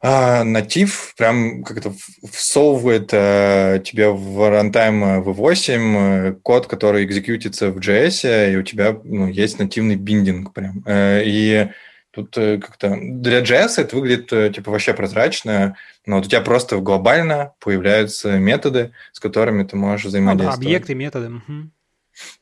а, 0.00 0.44
натив 0.44 1.14
прям 1.16 1.64
как-то 1.64 1.92
всовывает 2.30 3.10
а, 3.12 3.78
тебе 3.80 4.10
в 4.10 4.38
runtime 4.48 5.24
V8 5.24 5.96
э, 5.96 6.32
код, 6.42 6.68
который 6.68 7.04
экзекьютится 7.04 7.70
в 7.70 7.78
JS, 7.78 8.52
и 8.52 8.56
у 8.56 8.62
тебя 8.62 8.96
ну, 9.02 9.26
есть 9.26 9.58
нативный 9.58 9.96
биндинг 9.96 10.52
прям. 10.52 10.84
А, 10.86 11.20
и 11.20 11.70
тут 12.12 12.34
как-то 12.34 12.96
для 13.00 13.40
JS 13.40 13.74
это 13.78 13.96
выглядит 13.96 14.54
типа 14.54 14.70
вообще 14.70 14.94
прозрачно, 14.94 15.76
но 16.06 16.16
вот 16.16 16.26
у 16.26 16.28
тебя 16.28 16.42
просто 16.42 16.78
глобально 16.78 17.54
появляются 17.58 18.38
методы, 18.38 18.92
с 19.12 19.18
которыми 19.18 19.64
ты 19.64 19.76
можешь 19.76 20.06
взаимодействовать. 20.06 20.58
Ну, 20.58 20.62
да, 20.62 20.68
объекты, 20.68 20.94
методы. 20.94 21.34
Угу. 21.34 21.70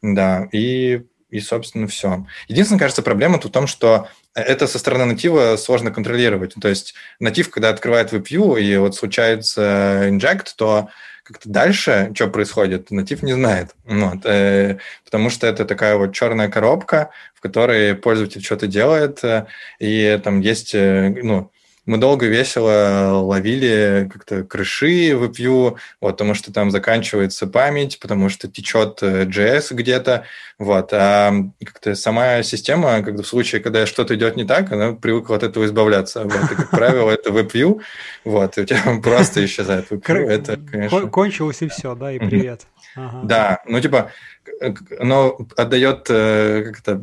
Да, 0.02 0.48
и 0.52 1.06
и, 1.36 1.40
собственно, 1.40 1.86
все. 1.86 2.26
Единственная, 2.48 2.80
кажется, 2.80 3.02
проблема 3.02 3.38
тут 3.38 3.50
в 3.50 3.54
том, 3.54 3.66
что 3.66 4.08
это 4.34 4.66
со 4.66 4.78
стороны 4.78 5.04
натива 5.04 5.56
сложно 5.56 5.90
контролировать. 5.90 6.54
То 6.60 6.68
есть 6.68 6.94
натив, 7.20 7.50
когда 7.50 7.68
открывает 7.68 8.12
WebView 8.12 8.60
и 8.60 8.76
вот 8.76 8.94
случается 8.94 10.06
инжект, 10.08 10.56
то 10.56 10.88
как-то 11.22 11.48
дальше, 11.48 12.12
что 12.14 12.28
происходит, 12.28 12.90
натив 12.90 13.22
не 13.22 13.32
знает. 13.32 13.74
Вот, 13.84 14.24
э, 14.24 14.78
потому 15.04 15.28
что 15.28 15.46
это 15.46 15.64
такая 15.64 15.96
вот 15.96 16.14
черная 16.14 16.48
коробка, 16.48 17.10
в 17.34 17.40
которой 17.40 17.94
пользователь 17.94 18.42
что-то 18.42 18.66
делает, 18.66 19.24
э, 19.24 19.46
и 19.80 20.20
там 20.22 20.40
есть, 20.40 20.74
э, 20.74 21.12
ну, 21.22 21.50
мы 21.86 21.98
долго 21.98 22.26
весело 22.26 23.22
ловили 23.24 24.10
как-то 24.12 24.42
крыши 24.42 25.16
в 25.16 25.30
Vue, 25.30 25.76
вот, 26.00 26.12
потому 26.12 26.34
что 26.34 26.52
там 26.52 26.70
заканчивается 26.70 27.46
память, 27.46 27.98
потому 28.00 28.28
что 28.28 28.48
течет 28.48 29.02
JS 29.02 29.68
э, 29.70 29.74
где-то, 29.74 30.24
вот, 30.58 30.92
а 30.92 31.32
как-то 31.64 31.94
сама 31.94 32.42
система, 32.42 33.02
когда 33.02 33.22
в 33.22 33.26
случае, 33.26 33.60
когда 33.60 33.86
что-то 33.86 34.16
идет 34.16 34.36
не 34.36 34.44
так, 34.44 34.72
она 34.72 34.92
привыкла 34.92 35.36
от 35.36 35.44
этого 35.44 35.64
избавляться, 35.64 36.24
вот, 36.24 36.52
и, 36.52 36.54
как 36.54 36.70
правило, 36.70 37.10
это 37.10 37.30
WebView, 37.30 37.80
вот, 38.24 38.58
и 38.58 38.62
у 38.62 38.64
тебя 38.64 38.82
просто 39.02 39.44
исчезает 39.44 39.90
WebView, 39.90 40.28
это, 40.28 40.56
конечно... 40.56 41.06
Кончилось 41.06 41.62
и 41.62 41.68
все, 41.68 41.94
да, 41.94 42.12
и 42.12 42.18
привет. 42.18 42.66
Ага. 42.96 43.20
Да, 43.24 43.62
ну 43.66 43.78
типа 43.80 44.10
оно 44.98 45.38
отдает 45.56 46.06
э, 46.08 46.64
как-то 46.72 47.02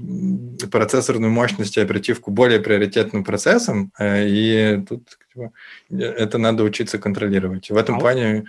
процессорную 0.72 1.32
мощность 1.32 1.78
и 1.78 1.82
оперативку 1.82 2.32
более 2.32 2.60
приоритетным 2.60 3.24
процессам, 3.24 3.92
э, 4.00 4.28
и 4.28 4.84
тут 4.88 5.18
типа, 5.34 5.52
это 5.90 6.38
надо 6.38 6.64
учиться 6.64 6.98
контролировать. 6.98 7.70
В 7.70 7.78
этом 7.78 7.96
а 7.96 8.00
плане, 8.00 8.46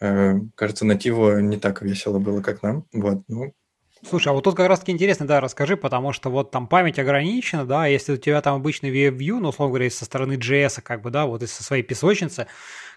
э, 0.00 0.34
кажется, 0.54 0.84
нативу 0.84 1.38
не 1.38 1.58
так 1.58 1.82
весело 1.82 2.18
было, 2.18 2.40
как 2.42 2.62
нам. 2.62 2.84
Вот, 2.92 3.22
ну, 3.28 3.52
Слушай, 4.08 4.28
а 4.28 4.32
вот 4.32 4.42
тут 4.42 4.56
как 4.56 4.68
раз-таки 4.68 4.90
интересно, 4.90 5.26
да, 5.26 5.40
расскажи, 5.40 5.76
потому 5.76 6.12
что 6.12 6.28
вот 6.28 6.50
там 6.50 6.66
память 6.66 6.98
ограничена, 6.98 7.64
да, 7.64 7.86
если 7.86 8.14
у 8.14 8.16
тебя 8.16 8.40
там 8.40 8.56
обычный 8.56 8.90
WebView, 8.90 9.38
ну, 9.38 9.50
условно 9.50 9.74
говоря, 9.74 9.90
со 9.90 10.04
стороны 10.04 10.32
JS, 10.32 10.82
как 10.82 11.02
бы, 11.02 11.10
да, 11.10 11.26
вот 11.26 11.44
из 11.44 11.52
своей 11.52 11.84
песочницы, 11.84 12.48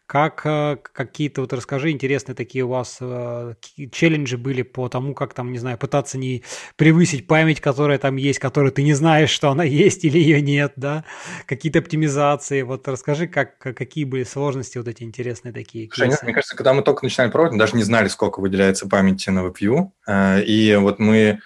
как 0.08 0.42
э, 0.46 0.78
какие-то, 0.94 1.42
вот 1.42 1.54
расскажи, 1.54 1.92
интересные 1.92 2.36
такие 2.36 2.64
у 2.64 2.70
вас 2.70 2.98
э, 3.02 3.56
челленджи 3.92 4.38
были 4.38 4.62
по 4.62 4.88
тому, 4.88 5.14
как 5.16 5.34
там, 5.34 5.52
не 5.52 5.58
знаю, 5.58 5.78
пытаться 5.78 6.18
не 6.18 6.44
превысить 6.76 7.26
память, 7.28 7.60
которая 7.60 7.98
там 7.98 8.16
есть, 8.16 8.40
которую 8.40 8.72
ты 8.72 8.84
не 8.84 8.94
знаешь, 8.94 9.32
что 9.32 9.50
она 9.50 9.64
есть 9.66 10.06
или 10.06 10.20
ее 10.20 10.42
нет, 10.42 10.74
да, 10.76 11.06
какие-то 11.48 11.80
оптимизации, 11.80 12.62
вот 12.62 12.88
расскажи, 12.88 13.28
как, 13.28 13.58
какие 13.58 14.06
были 14.06 14.24
сложности 14.24 14.78
вот 14.78 14.88
эти 14.88 15.04
интересные 15.04 15.52
такие 15.52 15.90
Слушай, 15.92 16.10
нет, 16.10 16.24
мне 16.24 16.34
кажется, 16.34 16.56
когда 16.56 16.74
мы 16.74 16.84
только 16.84 17.04
начинали 17.04 17.32
пробовать, 17.32 17.54
мы 17.54 17.60
даже 17.60 17.76
не 17.76 17.84
знали, 17.84 18.08
сколько 18.08 18.40
выделяется 18.40 18.88
памяти 18.88 19.32
на 19.32 19.40
WebView, 19.48 19.90
э, 20.08 20.44
и 20.44 20.76
вот 20.76 21.00
мы 21.00 21.40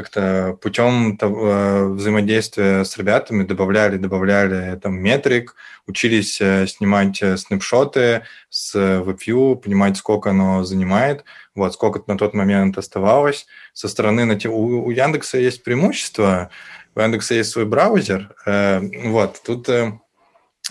как-то 0.00 0.56
путем 0.62 1.18
э, 1.20 1.84
взаимодействия 1.88 2.84
с 2.84 2.96
ребятами 2.96 3.44
добавляли, 3.44 3.98
добавляли 3.98 4.78
там 4.78 4.94
метрик, 4.98 5.54
учились 5.86 6.40
э, 6.40 6.66
снимать 6.66 7.20
э, 7.22 7.36
снапшоты 7.36 8.22
с 8.48 8.74
WebView, 8.74 9.56
понимать, 9.56 9.98
сколько 9.98 10.30
оно 10.30 10.64
занимает, 10.64 11.24
вот, 11.54 11.74
сколько 11.74 12.02
на 12.06 12.16
тот 12.16 12.32
момент 12.32 12.78
оставалось. 12.78 13.46
Со 13.74 13.88
стороны 13.88 14.38
у, 14.46 14.86
у 14.86 14.90
Яндекса 14.90 15.38
есть 15.38 15.62
преимущество, 15.62 16.50
у 16.94 17.00
Яндекса 17.00 17.34
есть 17.34 17.50
свой 17.50 17.66
браузер, 17.66 18.34
вот, 18.46 19.40
тут 19.44 19.68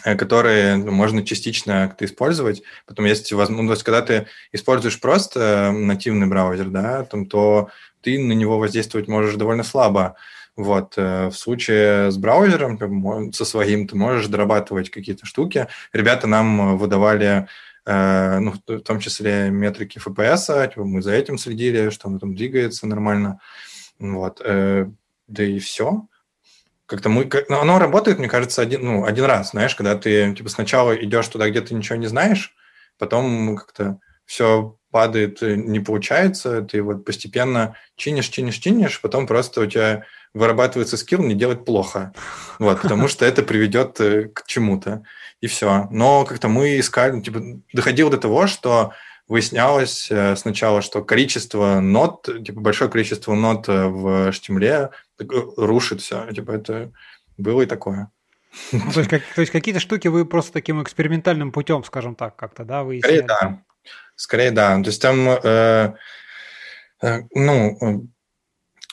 которые 0.03 0.77
можно 0.77 1.25
частично 1.25 1.87
как-то 1.87 2.05
использовать. 2.05 2.63
Потом 2.85 3.05
есть 3.05 3.31
возможность, 3.33 3.81
ну, 3.81 3.85
когда 3.85 4.01
ты 4.01 4.27
используешь 4.53 4.99
просто 4.99 5.71
нативный 5.73 6.27
браузер, 6.27 6.69
да, 6.69 7.03
там, 7.03 7.25
то 7.25 7.69
ты 8.01 8.19
на 8.19 8.33
него 8.33 8.59
воздействовать 8.59 9.07
можешь 9.07 9.35
довольно 9.35 9.63
слабо. 9.63 10.15
Вот. 10.55 10.93
Э, 10.97 11.27
в 11.27 11.33
случае 11.33 12.11
с 12.11 12.17
браузером, 12.17 13.31
со 13.33 13.45
своим, 13.45 13.87
ты 13.87 13.95
можешь 13.95 14.27
дорабатывать 14.27 14.89
какие-то 14.89 15.25
штуки. 15.25 15.67
Ребята 15.93 16.27
нам 16.27 16.77
выдавали 16.77 17.47
э, 17.85 18.39
ну, 18.39 18.53
в 18.67 18.81
том 18.81 18.99
числе 18.99 19.49
метрики 19.49 19.99
FPS, 19.99 20.69
типа 20.69 20.83
мы 20.83 21.01
за 21.01 21.13
этим 21.13 21.37
следили, 21.37 21.89
что 21.89 22.09
оно 22.09 22.19
там 22.19 22.35
двигается 22.35 22.87
нормально. 22.87 23.39
Вот. 23.99 24.41
Э, 24.43 24.89
да 25.27 25.43
и 25.43 25.59
все. 25.59 26.07
Как-то 26.85 27.09
мы, 27.09 27.29
ну, 27.49 27.59
оно 27.59 27.77
работает, 27.77 28.17
мне 28.17 28.27
кажется, 28.27 28.63
один, 28.63 28.83
ну, 28.83 29.05
один 29.05 29.25
раз, 29.25 29.51
знаешь, 29.51 29.75
когда 29.75 29.95
ты 29.95 30.33
типа 30.33 30.49
сначала 30.49 30.93
идешь 30.93 31.27
туда, 31.27 31.47
где 31.49 31.61
ты 31.61 31.75
ничего 31.75 31.97
не 31.97 32.07
знаешь, 32.07 32.55
потом 32.97 33.55
как-то 33.55 33.99
все 34.25 34.78
падает, 34.91 35.41
э, 35.43 35.55
не 35.55 35.79
получается, 35.79 36.61
ты 36.61 36.81
вот 36.81 37.05
постепенно 37.05 37.75
чинишь, 37.95 38.29
чинишь, 38.29 38.57
чинишь, 38.57 39.01
потом 39.01 39.27
просто 39.27 39.61
у 39.61 39.65
тебя 39.65 40.03
вырабатывается 40.33 40.97
скилл 40.97 41.23
не 41.23 41.35
делать 41.35 41.65
плохо, 41.65 42.13
вот, 42.59 42.81
потому 42.81 43.07
что 43.07 43.25
это 43.25 43.43
приведет 43.43 43.99
э, 43.99 44.29
к 44.33 44.45
чему-то, 44.45 45.03
и 45.41 45.47
все. 45.47 45.87
Но 45.91 46.25
как-то 46.25 46.47
мы 46.47 46.79
искали, 46.79 47.11
ну, 47.11 47.21
типа, 47.21 47.41
доходило 47.73 48.09
до 48.11 48.17
того, 48.17 48.47
что 48.47 48.93
выяснялось 49.27 50.09
э, 50.09 50.35
сначала, 50.35 50.81
что 50.81 51.03
количество 51.03 51.79
нот, 51.79 52.27
типа, 52.45 52.59
большое 52.59 52.89
количество 52.89 53.35
нот 53.35 53.67
в 53.67 54.29
HTML 54.29 54.91
рушит 55.57 56.01
все, 56.01 56.31
типа, 56.31 56.51
это 56.51 56.91
было 57.37 57.61
и 57.61 57.65
такое. 57.65 58.11
Ну, 58.71 58.91
то, 58.91 58.99
есть, 58.99 59.09
как, 59.09 59.21
то 59.35 59.41
есть 59.41 59.51
какие-то 59.51 59.79
штуки 59.79 60.07
вы 60.07 60.25
просто 60.25 60.51
таким 60.53 60.81
экспериментальным 60.81 61.51
путем, 61.51 61.83
скажем 61.83 62.15
так, 62.15 62.35
как-то, 62.35 62.65
да, 62.65 62.83
выясняли? 62.83 63.21
Скорее, 63.21 63.27
да. 63.27 63.61
Скорее, 64.19 64.51
да. 64.51 64.75
То 64.81 64.89
есть 64.89 65.01
там, 65.01 65.29
э, 65.29 65.93
э, 67.01 67.19
ну, 67.33 68.09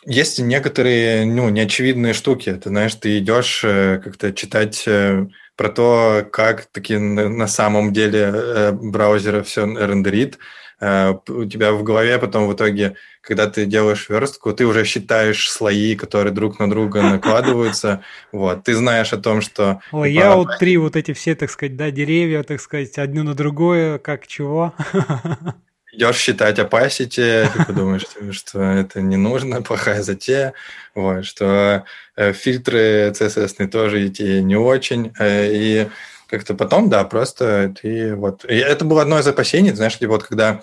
есть 0.04 0.38
некоторые, 0.38 1.26
ну, 1.26 1.48
неочевидные 1.48 2.12
штуки. 2.12 2.54
Ты 2.54 2.68
знаешь, 2.68 2.94
ты 2.94 3.18
идешь 3.18 3.62
э, 3.64 4.00
как-то 4.04 4.32
читать 4.32 4.84
э, 4.86 5.26
про 5.56 5.68
то, 5.68 6.24
как 6.30 6.66
таки 6.66 6.96
на, 6.96 7.28
на 7.28 7.48
самом 7.48 7.92
деле 7.92 8.20
э, 8.20 8.70
браузер 8.70 9.42
все 9.42 9.66
рендерит, 9.66 10.36
э, 10.36 10.38
у 10.80 11.44
тебя 11.46 11.72
в 11.72 11.82
голове 11.82 12.18
потом 12.18 12.48
в 12.48 12.54
итоге, 12.54 12.96
когда 13.20 13.48
ты 13.48 13.64
делаешь 13.66 14.08
верстку, 14.08 14.52
ты 14.52 14.66
уже 14.66 14.84
считаешь 14.84 15.50
слои, 15.50 15.96
которые 15.96 16.32
друг 16.32 16.58
на 16.58 16.68
друга 16.68 17.02
накладываются, 17.10 18.02
вот, 18.32 18.64
ты 18.64 18.74
знаешь 18.74 19.12
о 19.12 19.18
том, 19.18 19.40
что... 19.40 19.80
Layout 19.92 20.42
типа, 20.42 20.56
3, 20.58 20.76
вот 20.76 20.96
эти 20.96 21.12
все, 21.12 21.34
так 21.34 21.50
сказать, 21.50 21.76
да, 21.76 21.90
деревья, 21.90 22.42
так 22.42 22.60
сказать, 22.60 22.98
одно 22.98 23.22
на 23.22 23.34
другое, 23.34 23.98
как 23.98 24.26
чего. 24.26 24.74
идешь 25.96 26.18
считать 26.18 26.58
opacity, 26.58 27.48
ты 27.52 27.64
подумаешь, 27.64 28.04
что 28.32 28.60
это 28.60 29.00
не 29.00 29.16
нужно, 29.16 29.62
плохая 29.62 30.02
затея, 30.02 30.52
вот, 30.94 31.24
что 31.24 31.84
э, 32.16 32.32
фильтры 32.32 33.12
CSS 33.14 33.66
тоже 33.68 34.06
идти 34.06 34.42
не 34.42 34.56
очень, 34.56 35.12
э, 35.18 35.48
и 35.52 35.88
как-то 36.28 36.54
потом, 36.54 36.88
да, 36.88 37.04
просто 37.04 37.74
ты 37.80 38.14
вот... 38.14 38.44
И 38.44 38.54
это 38.54 38.84
было 38.84 39.02
одно 39.02 39.18
из 39.18 39.26
опасений, 39.26 39.72
знаешь, 39.72 39.98
типа 39.98 40.12
вот 40.12 40.24
когда 40.24 40.62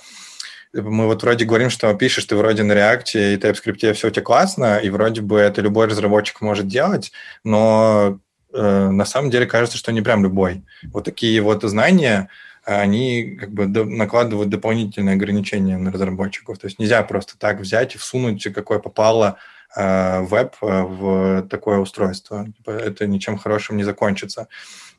мы 0.73 1.05
вот 1.05 1.21
вроде 1.21 1.45
говорим, 1.45 1.69
что 1.69 1.93
пишешь 1.93 2.25
ты 2.25 2.35
вроде 2.35 2.63
на 2.63 2.73
React 2.73 3.03
и 3.13 3.37
TypeScript, 3.37 3.93
все 3.93 4.07
у 4.07 4.11
тебя 4.11 4.23
классно, 4.23 4.77
и 4.77 4.89
вроде 4.89 5.21
бы 5.21 5.39
это 5.39 5.61
любой 5.61 5.87
разработчик 5.87 6.41
может 6.41 6.67
делать, 6.67 7.11
но 7.43 8.19
э, 8.53 8.89
на 8.89 9.05
самом 9.05 9.29
деле 9.29 9.45
кажется, 9.45 9.77
что 9.77 9.91
не 9.91 10.01
прям 10.01 10.23
любой. 10.23 10.63
Вот 10.91 11.05
такие 11.05 11.39
вот 11.41 11.63
знания, 11.63 12.29
они 12.65 13.37
как 13.39 13.51
бы 13.51 13.67
накладывают 13.67 14.49
дополнительные 14.49 15.13
ограничения 15.13 15.77
на 15.77 15.91
разработчиков. 15.91 16.57
То 16.57 16.67
есть 16.67 16.79
нельзя 16.79 17.03
просто 17.03 17.37
так 17.37 17.59
взять 17.59 17.95
и 17.95 17.97
всунуть, 17.97 18.43
какое 18.53 18.79
попало 18.79 19.37
э, 19.75 20.21
веб 20.21 20.55
э, 20.61 20.81
в 20.81 21.47
такое 21.49 21.77
устройство. 21.79 22.45
Типа, 22.45 22.71
это 22.71 23.05
ничем 23.05 23.37
хорошим 23.37 23.77
не 23.77 23.83
закончится. 23.83 24.47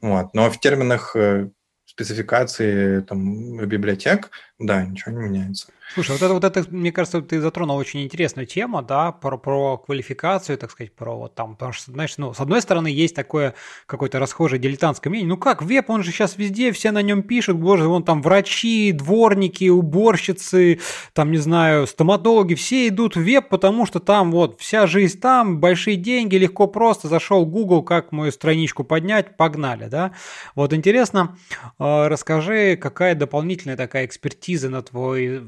Вот. 0.01 0.35
Но 0.35 0.51
в 0.51 0.61
терминах 0.61 1.17
э, 1.17 1.51
спецификации 1.85 3.01
там, 3.01 3.57
библиотек, 3.67 4.31
да, 4.59 4.85
ничего 4.85 5.13
не 5.13 5.29
меняется. 5.29 5.69
Слушай, 5.95 6.13
вот 6.13 6.23
это, 6.23 6.35
вот 6.35 6.45
это, 6.45 6.65
мне 6.71 6.91
кажется, 6.91 7.23
ты 7.23 7.41
затронул 7.41 7.77
очень 7.77 8.03
интересную 8.03 8.47
тему, 8.47 8.83
да, 8.83 9.13
про, 9.13 9.39
про 9.39 9.79
квалификацию, 9.79 10.59
так 10.59 10.73
сказать, 10.73 10.93
про 10.93 11.17
вот 11.17 11.37
там, 11.37 11.55
потому 11.55 11.73
что, 11.73 11.93
знаешь, 11.93 12.15
ну, 12.19 12.35
с 12.35 12.41
одной 12.41 12.61
стороны, 12.63 12.89
есть 12.89 13.15
такое 13.15 13.55
какое-то 13.87 14.19
расхожее 14.19 14.59
дилетантское 14.59 15.11
мнение, 15.11 15.29
ну 15.29 15.37
как, 15.37 15.63
веб, 15.63 15.91
он 15.91 16.03
же 16.03 16.11
сейчас 16.11 16.37
везде, 16.37 16.73
все 16.73 16.91
на 16.91 17.01
нем 17.01 17.23
пишут, 17.23 17.57
боже, 17.59 17.89
вон 17.89 18.03
там 18.03 18.23
врачи, 18.23 18.91
дворники, 18.91 19.69
уборщицы, 19.69 20.81
там, 21.13 21.31
не 21.31 21.39
знаю, 21.39 21.87
стоматологи, 21.87 22.55
все 22.55 22.89
идут 22.89 23.15
в 23.15 23.21
веб, 23.21 23.49
потому 23.49 23.87
что 23.87 24.01
там 24.01 24.33
вот 24.33 24.61
вся 24.61 24.89
жизнь 24.89 25.21
там, 25.21 25.61
большие 25.61 25.97
деньги, 25.97 26.35
легко 26.35 26.67
просто, 26.67 27.07
зашел 27.07 27.47
Google, 27.47 27.83
как 27.85 28.11
мою 28.11 28.33
страничку 28.33 28.83
поднять, 28.83 29.37
погнали, 29.37 29.87
да. 29.87 30.13
Вот 30.57 30.73
интересно, 30.73 31.37
э, 31.79 32.09
расскажи, 32.09 32.77
какая 32.77 33.15
дополнительная 33.15 33.77
такая 33.77 34.07
экспертиза 34.07 34.69
на 34.71 34.83
твой 34.83 35.43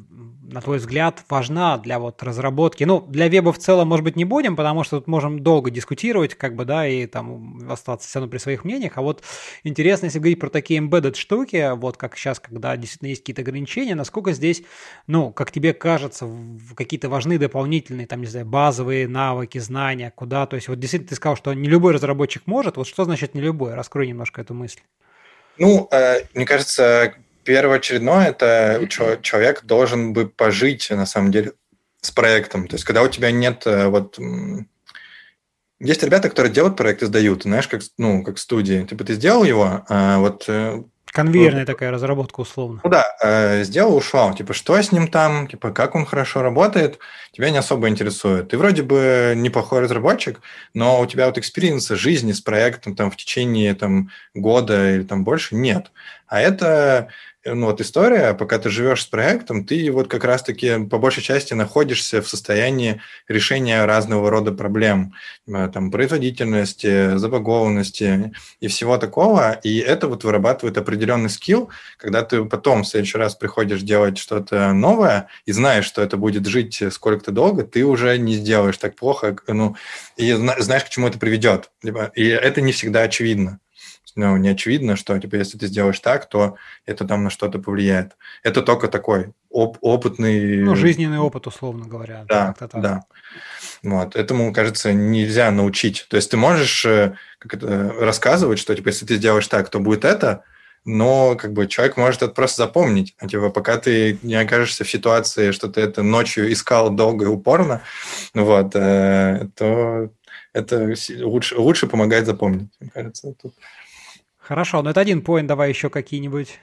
на 0.49 0.61
твой 0.61 0.79
взгляд, 0.79 1.23
важна 1.29 1.79
для 1.79 1.99
вот 1.99 2.23
разработки? 2.23 2.85
Ну, 2.85 3.01
для 3.01 3.29
веба 3.29 3.53
в 3.53 3.59
целом, 3.59 3.89
может 3.89 4.05
быть, 4.05 4.17
не 4.17 4.25
будем, 4.25 4.57
потому 4.57 4.85
что 4.85 4.99
тут 4.99 5.09
можем 5.09 5.41
долго 5.41 5.71
дискутировать, 5.71 6.35
как 6.35 6.55
бы, 6.55 6.65
да, 6.65 6.87
и 6.87 7.07
там 7.07 7.71
остаться 7.71 8.09
все 8.09 8.19
равно 8.19 8.31
при 8.31 8.39
своих 8.39 8.65
мнениях. 8.65 8.97
А 8.97 9.03
вот 9.03 9.23
интересно, 9.65 10.07
если 10.07 10.19
говорить 10.19 10.41
про 10.41 10.49
такие 10.49 10.81
embedded 10.81 11.15
штуки, 11.15 11.73
вот 11.77 11.97
как 11.97 12.17
сейчас, 12.17 12.39
когда 12.41 12.77
действительно 12.77 13.09
есть 13.09 13.23
какие-то 13.23 13.43
ограничения, 13.43 13.95
насколько 13.95 14.33
здесь, 14.33 14.63
ну, 15.07 15.33
как 15.33 15.51
тебе 15.51 15.75
кажется, 15.75 16.29
какие-то 16.77 17.09
важны 17.09 17.39
дополнительные, 17.39 18.07
там, 18.07 18.21
не 18.21 18.27
знаю, 18.27 18.47
базовые 18.47 19.09
навыки, 19.09 19.59
знания, 19.59 20.13
куда, 20.15 20.47
то 20.47 20.57
есть 20.57 20.69
вот 20.69 20.79
действительно 20.79 21.09
ты 21.09 21.17
сказал, 21.17 21.37
что 21.37 21.53
не 21.55 21.69
любой 21.69 21.93
разработчик 21.93 22.43
может, 22.47 22.77
вот 22.77 22.87
что 22.87 23.05
значит 23.05 23.35
не 23.35 23.41
любой? 23.41 23.75
Раскрой 23.75 24.07
немножко 24.07 24.41
эту 24.41 24.55
мысль. 24.55 24.81
Ну, 25.59 25.89
э, 25.91 26.25
мне 26.35 26.45
кажется, 26.45 27.15
первоочередное 27.47 28.29
это 28.29 28.87
человек 29.23 29.65
должен 29.65 30.13
бы 30.13 30.29
пожить 30.29 30.91
на 30.91 31.07
самом 31.07 31.31
деле 31.31 31.53
с 32.01 32.11
проектом. 32.11 32.69
То 32.69 32.75
есть, 32.75 32.85
когда 32.85 33.03
у 33.03 33.09
тебя 33.09 33.31
нет 33.31 33.63
э, 33.67 33.87
вот 33.89 34.19
есть 35.79 36.03
ребята, 36.03 36.29
которые 36.29 36.53
делают 36.53 36.77
проект 36.77 37.03
и 37.03 37.07
сдают, 37.07 37.43
знаешь, 37.43 37.69
как, 37.69 37.83
ну, 37.99 38.23
как 38.23 38.39
студии. 38.39 38.85
Типа 38.85 39.05
ты 39.05 39.15
сделал 39.15 39.45
его, 39.45 39.85
а 39.89 40.19
вот 40.19 40.45
э, 40.49 40.83
Конвейерная 41.17 41.61
вот. 41.61 41.67
такая 41.67 41.91
разработка 41.91 42.41
условно. 42.41 42.81
Ну 42.85 42.91
да, 42.91 43.05
э, 43.23 43.65
сделал, 43.65 43.97
ушел. 43.97 44.35
Типа, 44.35 44.53
что 44.53 44.77
с 44.77 44.93
ним 44.93 45.09
там, 45.09 45.49
типа, 45.49 45.71
как 45.71 45.95
он 45.95 46.05
хорошо 46.05 46.43
работает, 46.43 46.99
тебя 47.33 47.49
не 47.49 47.57
особо 47.57 47.89
интересует. 47.89 48.51
Ты 48.51 48.59
вроде 48.59 48.83
бы 48.83 49.33
неплохой 49.35 49.81
разработчик, 49.81 50.41
но 50.75 51.01
у 51.01 51.07
тебя 51.07 51.27
вот 51.27 51.39
experience'а 51.39 51.97
жизни 51.97 52.33
с 52.33 52.43
проектом 52.43 52.95
там 52.95 53.11
в 53.11 53.17
течение 53.17 53.75
там 53.75 54.11
года 54.35 54.95
или 54.95 55.05
там 55.05 55.25
больше 55.25 55.55
нет. 55.55 55.91
А 56.27 56.39
это 56.41 57.09
ну, 57.55 57.67
вот 57.67 57.81
история, 57.81 58.35
пока 58.35 58.59
ты 58.59 58.71
живешь 58.71 59.03
с 59.03 59.07
проектом, 59.07 59.65
ты 59.65 59.91
вот 59.91 60.09
как 60.09 60.25
раз-таки 60.25 60.85
по 60.87 60.99
большей 60.99 61.23
части 61.23 61.55
находишься 61.55 62.23
в 62.23 62.29
состоянии 62.29 63.01
решения 63.29 63.85
разного 63.85 64.31
рода 64.31 64.53
проблем, 64.53 65.15
э, 65.47 65.69
там, 65.73 65.91
производительности, 65.91 67.17
забагованности 67.17 68.33
и 68.61 68.69
всего 68.69 68.99
такого, 68.99 69.53
и 69.53 69.79
это 69.79 70.09
вот 70.09 70.25
вырабатывает 70.25 70.79
определенный 70.79 71.31
скилл, 71.31 71.71
когда 71.99 72.23
ты 72.23 72.45
потом 72.45 72.83
в 72.83 72.89
следующий 72.89 73.19
раз 73.19 73.35
приходишь 73.35 73.83
делать 73.83 74.19
что-то 74.19 74.73
новое 74.73 75.29
и 75.45 75.53
знаешь, 75.53 75.87
что 75.87 76.03
это 76.03 76.17
будет 76.17 76.47
жить 76.47 76.83
сколько-то 76.91 77.33
долго, 77.33 77.65
ты 77.65 77.85
уже 77.85 78.19
не 78.19 78.35
сделаешь 78.35 78.79
так 78.79 78.97
плохо, 78.97 79.37
ну, 79.47 79.77
и 80.17 80.33
знаешь, 80.33 80.85
к 80.85 80.89
чему 80.89 81.09
это 81.09 81.19
приведет. 81.19 81.71
И 82.15 82.27
это 82.27 82.61
не 82.61 82.73
всегда 82.73 83.03
очевидно 83.03 83.61
ну, 84.17 84.37
не 84.39 84.49
очевидно, 84.49 84.97
что 84.97 85.19
типа, 85.19 85.37
если 85.37 85.59
ты 85.59 85.67
сделаешь 85.67 86.01
так, 86.01 86.27
то 86.29 86.57
это 86.87 87.07
там 87.07 87.25
на 87.25 87.31
что-то 87.31 87.59
повлияет. 87.59 88.17
Это 88.43 88.63
только 88.63 88.89
такой 88.89 89.33
оп- 89.51 89.79
опытный... 89.83 90.63
Ну, 90.63 90.75
жизненный 90.75 91.19
опыт, 91.19 91.47
условно 91.47 91.87
говоря. 91.87 92.25
Да, 92.27 92.55
да. 92.73 93.05
Вот. 93.83 94.17
Этому, 94.17 94.53
кажется, 94.55 94.95
нельзя 94.95 95.51
научить. 95.51 96.07
То 96.09 96.17
есть 96.17 96.31
ты 96.31 96.39
можешь 96.39 96.85
э, 96.87 97.15
как 97.39 97.55
это, 97.55 97.93
рассказывать, 98.01 98.59
что 98.59 98.75
типа, 98.75 98.89
если 98.89 99.05
ты 99.05 99.17
сделаешь 99.17 99.47
так, 99.49 99.69
то 99.69 99.81
будет 99.81 100.07
это, 100.07 100.45
но 100.87 101.35
как 101.37 101.53
бы 101.53 101.67
человек 101.67 101.99
может 101.99 102.23
это 102.23 102.33
просто 102.33 102.63
запомнить. 102.63 103.15
А 103.19 103.29
типа, 103.29 103.51
пока 103.51 103.77
ты 103.77 104.19
не 104.23 104.37
окажешься 104.37 104.85
в 104.85 104.91
ситуации, 104.91 105.51
что 105.51 105.69
ты 105.69 105.83
это 105.83 106.03
ночью 106.03 106.51
искал 106.51 106.89
долго 106.89 107.27
и 107.27 107.29
упорно, 107.29 107.83
вот, 108.33 108.75
э, 108.75 109.49
то 109.57 110.09
это 110.55 110.95
лучше, 111.21 111.59
лучше 111.59 111.87
помогает 111.87 112.25
запомнить, 112.25 112.71
мне 112.81 112.91
кажется. 112.95 113.35
Тут. 113.43 113.53
Хорошо, 114.47 114.81
ну 114.81 114.91
это 114.91 115.01
один 115.01 115.23
поинт, 115.23 115.49
давай 115.49 115.71
еще 115.71 115.91
какие-нибудь. 115.91 116.61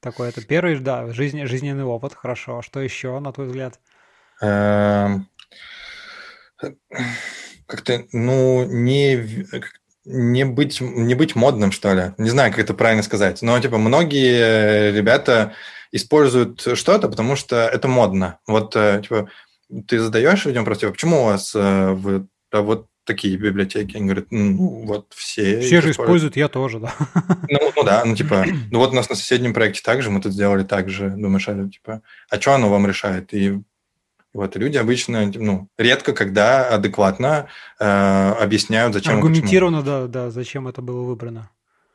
Такой, 0.00 0.28
это 0.28 0.42
первый, 0.42 0.78
да, 0.80 1.10
жизнь, 1.14 1.42
жизненный 1.46 1.84
опыт, 1.84 2.12
хорошо. 2.12 2.58
А 2.58 2.62
что 2.62 2.78
еще, 2.78 3.18
на 3.20 3.32
твой 3.32 3.46
взгляд? 3.46 3.80
Эм, 4.42 5.28
как-то, 7.66 8.04
ну, 8.12 8.66
не, 8.66 9.46
не 10.04 10.44
быть, 10.44 10.82
не 10.82 11.14
быть 11.14 11.34
модным, 11.34 11.72
что 11.72 11.94
ли. 11.94 12.12
Не 12.18 12.28
знаю, 12.28 12.50
как 12.50 12.60
это 12.60 12.74
правильно 12.74 13.02
сказать. 13.02 13.40
Но, 13.40 13.58
типа, 13.58 13.78
многие 13.78 14.92
ребята 14.92 15.54
используют 15.90 16.60
что-то, 16.60 17.08
потому 17.08 17.36
что 17.36 17.56
это 17.56 17.88
модно. 17.88 18.40
Вот, 18.46 18.76
э, 18.76 19.00
типа, 19.02 19.30
ты 19.88 20.00
задаешь 20.00 20.44
людям 20.44 20.66
просто, 20.66 20.82
типа, 20.82 20.92
почему 20.92 21.22
у 21.22 21.24
вас 21.24 21.54
э, 21.54 21.92
вы, 21.92 22.28
вот 22.52 22.88
такие 23.04 23.36
библиотеки. 23.36 23.96
Они 23.96 24.06
говорят, 24.06 24.26
ну, 24.30 24.84
вот 24.86 25.06
все... 25.14 25.60
Все 25.60 25.80
же 25.80 25.90
используют, 25.90 26.36
я 26.36 26.48
тоже, 26.48 26.80
да. 26.80 26.94
Ну, 27.48 27.72
ну 27.76 27.82
да, 27.84 28.04
ну 28.04 28.14
типа, 28.14 28.44
ну 28.70 28.78
вот 28.78 28.90
у 28.90 28.94
нас 28.94 29.08
на 29.08 29.16
соседнем 29.16 29.54
проекте 29.54 29.82
также, 29.82 30.10
мы 30.10 30.20
тут 30.20 30.32
сделали 30.32 30.62
так 30.62 30.88
же. 30.88 31.10
Думаешь, 31.10 31.48
а, 31.48 31.68
типа, 31.68 32.02
а 32.30 32.40
что 32.40 32.54
оно 32.54 32.70
вам 32.70 32.86
решает? 32.86 33.34
И 33.34 33.60
вот 34.34 34.56
люди 34.56 34.78
обычно, 34.78 35.30
ну, 35.34 35.68
редко, 35.76 36.12
когда 36.12 36.68
адекватно 36.68 37.48
э, 37.78 37.84
объясняют, 37.84 38.94
зачем 38.94 39.16
Аргументированно, 39.16 39.82
да, 39.82 40.06
да, 40.06 40.30
зачем 40.30 40.68
это 40.68 40.80
было 40.80 41.02
выбрано. 41.02 41.50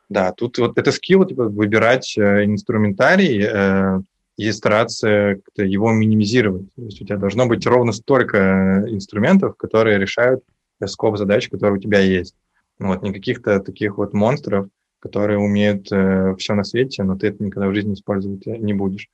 Да, 0.08 0.32
тут 0.32 0.58
вот 0.58 0.78
это 0.78 0.92
скилл, 0.92 1.24
типа, 1.24 1.44
выбирать 1.44 2.16
э, 2.16 2.44
инструментарий 2.44 3.42
э, 3.44 4.00
и 4.36 4.52
стараться 4.52 5.36
его 5.56 5.92
минимизировать. 5.92 6.72
То 6.76 6.82
есть 6.82 7.02
у 7.02 7.04
тебя 7.04 7.16
должно 7.16 7.46
быть 7.46 7.66
ровно 7.66 7.92
столько 7.92 8.84
инструментов, 8.86 9.56
которые 9.56 9.98
решают 9.98 10.44
скоп 10.86 11.18
задач, 11.18 11.48
которые 11.48 11.78
у 11.78 11.80
тебя 11.80 12.00
есть. 12.00 12.34
Вот, 12.78 13.02
не 13.02 13.12
каких-то 13.12 13.60
таких 13.60 13.98
вот 13.98 14.12
монстров, 14.12 14.68
которые 15.00 15.38
умеют 15.38 15.90
э, 15.90 16.34
все 16.38 16.54
на 16.54 16.64
свете, 16.64 17.02
но 17.02 17.16
ты 17.16 17.28
это 17.28 17.42
никогда 17.42 17.68
в 17.68 17.74
жизни 17.74 17.94
использовать 17.94 18.46
э, 18.46 18.56
не 18.56 18.72
будешь. 18.72 19.08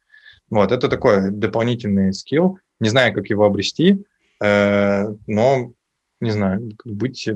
Вот, 0.50 0.72
это 0.72 0.88
такой 0.88 1.30
дополнительный 1.30 2.12
скилл. 2.12 2.58
Не 2.80 2.88
знаю, 2.88 3.14
как 3.14 3.26
его 3.28 3.44
обрести, 3.44 4.04
э, 4.42 5.04
но, 5.26 5.72
не 6.20 6.30
знаю, 6.30 6.72
быть, 6.84 7.28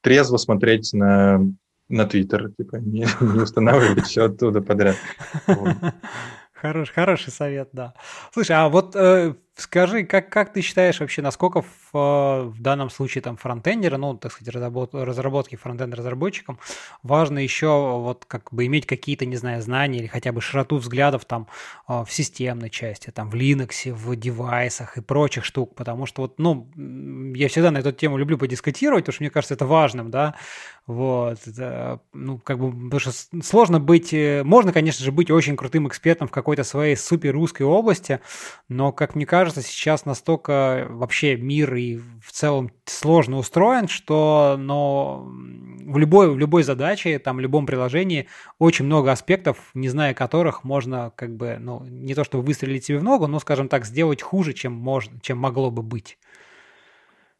трезво 0.00 0.36
смотреть 0.36 0.92
на, 0.92 1.40
на 1.88 2.06
Твиттер, 2.06 2.52
типа, 2.52 2.76
не, 2.76 3.06
не 3.20 3.40
устанавливать 3.40 4.06
все 4.06 4.26
оттуда 4.26 4.60
подряд. 4.60 4.96
Хорош, 6.52 6.92
хороший 6.92 7.32
совет, 7.32 7.70
да. 7.72 7.92
Слушай, 8.32 8.54
а 8.54 8.68
вот 8.68 8.94
э, 8.94 9.34
скажи, 9.56 10.04
как, 10.04 10.30
как 10.30 10.52
ты 10.52 10.62
считаешь 10.62 11.00
вообще, 11.00 11.22
насколько 11.22 11.62
в, 11.62 11.92
в 11.92 12.60
данном 12.60 12.90
случае 12.90 13.22
там 13.22 13.36
фронтендера, 13.36 13.96
ну, 13.96 14.14
так 14.16 14.32
сказать, 14.32 14.54
разработ, 14.54 14.94
разработки 14.94 15.56
фронтенд 15.56 15.94
разработчикам 15.94 16.58
важно 17.02 17.38
еще 17.38 17.66
вот 17.66 18.24
как 18.24 18.52
бы 18.52 18.66
иметь 18.66 18.86
какие-то, 18.86 19.26
не 19.26 19.36
знаю, 19.36 19.62
знания 19.62 19.98
или 19.98 20.06
хотя 20.06 20.32
бы 20.32 20.40
широту 20.40 20.76
взглядов 20.76 21.24
там 21.24 21.48
в 21.86 22.06
системной 22.08 22.70
части, 22.70 23.10
там 23.10 23.30
в 23.30 23.34
Linux, 23.34 23.92
в 23.92 24.16
девайсах 24.16 24.96
и 24.96 25.00
прочих 25.00 25.44
штук, 25.44 25.74
потому 25.74 26.06
что 26.06 26.22
вот, 26.22 26.38
ну, 26.38 26.70
я 27.34 27.48
всегда 27.48 27.70
на 27.70 27.78
эту 27.78 27.92
тему 27.92 28.16
люблю 28.16 28.38
подискутировать, 28.38 29.04
потому 29.04 29.14
что 29.14 29.22
мне 29.22 29.30
кажется 29.30 29.54
это 29.54 29.66
важным, 29.66 30.10
да, 30.10 30.34
вот, 30.86 31.38
это, 31.46 32.00
ну, 32.12 32.38
как 32.38 32.58
бы, 32.58 32.72
потому 32.72 32.98
что 32.98 33.12
сложно 33.42 33.78
быть, 33.78 34.12
э, 34.12 34.42
можно, 34.42 34.72
конечно 34.72 35.04
же, 35.04 35.12
быть 35.12 35.30
очень 35.30 35.56
крутым 35.56 35.86
экспертом 35.86 36.26
в 36.26 36.32
какой-то 36.32 36.64
своей 36.64 36.96
супер 36.96 37.32
русской 37.34 37.62
области, 37.62 38.20
но, 38.68 38.90
как 38.90 39.14
мне 39.14 39.24
кажется, 39.24 39.41
сейчас 39.50 40.04
настолько 40.04 40.86
вообще 40.88 41.36
мир 41.36 41.74
и 41.74 41.96
в 41.96 42.30
целом 42.30 42.70
сложно 42.84 43.38
устроен, 43.38 43.88
что, 43.88 44.56
но 44.58 45.28
в 45.84 45.98
любой, 45.98 46.30
в 46.30 46.38
любой 46.38 46.62
задаче, 46.62 47.18
там, 47.18 47.38
в 47.38 47.40
любом 47.40 47.66
приложении 47.66 48.28
очень 48.58 48.84
много 48.84 49.10
аспектов, 49.10 49.70
не 49.74 49.88
зная 49.88 50.14
которых 50.14 50.62
можно, 50.62 51.12
как 51.16 51.34
бы, 51.34 51.56
ну, 51.58 51.84
не 51.84 52.14
то 52.14 52.24
чтобы 52.24 52.44
выстрелить 52.44 52.84
себе 52.84 52.98
в 52.98 53.04
ногу, 53.04 53.26
но, 53.26 53.40
скажем 53.40 53.68
так, 53.68 53.84
сделать 53.84 54.22
хуже, 54.22 54.52
чем 54.52 54.72
можно, 54.72 55.18
чем 55.20 55.38
могло 55.38 55.70
бы 55.70 55.82
быть. 55.82 56.18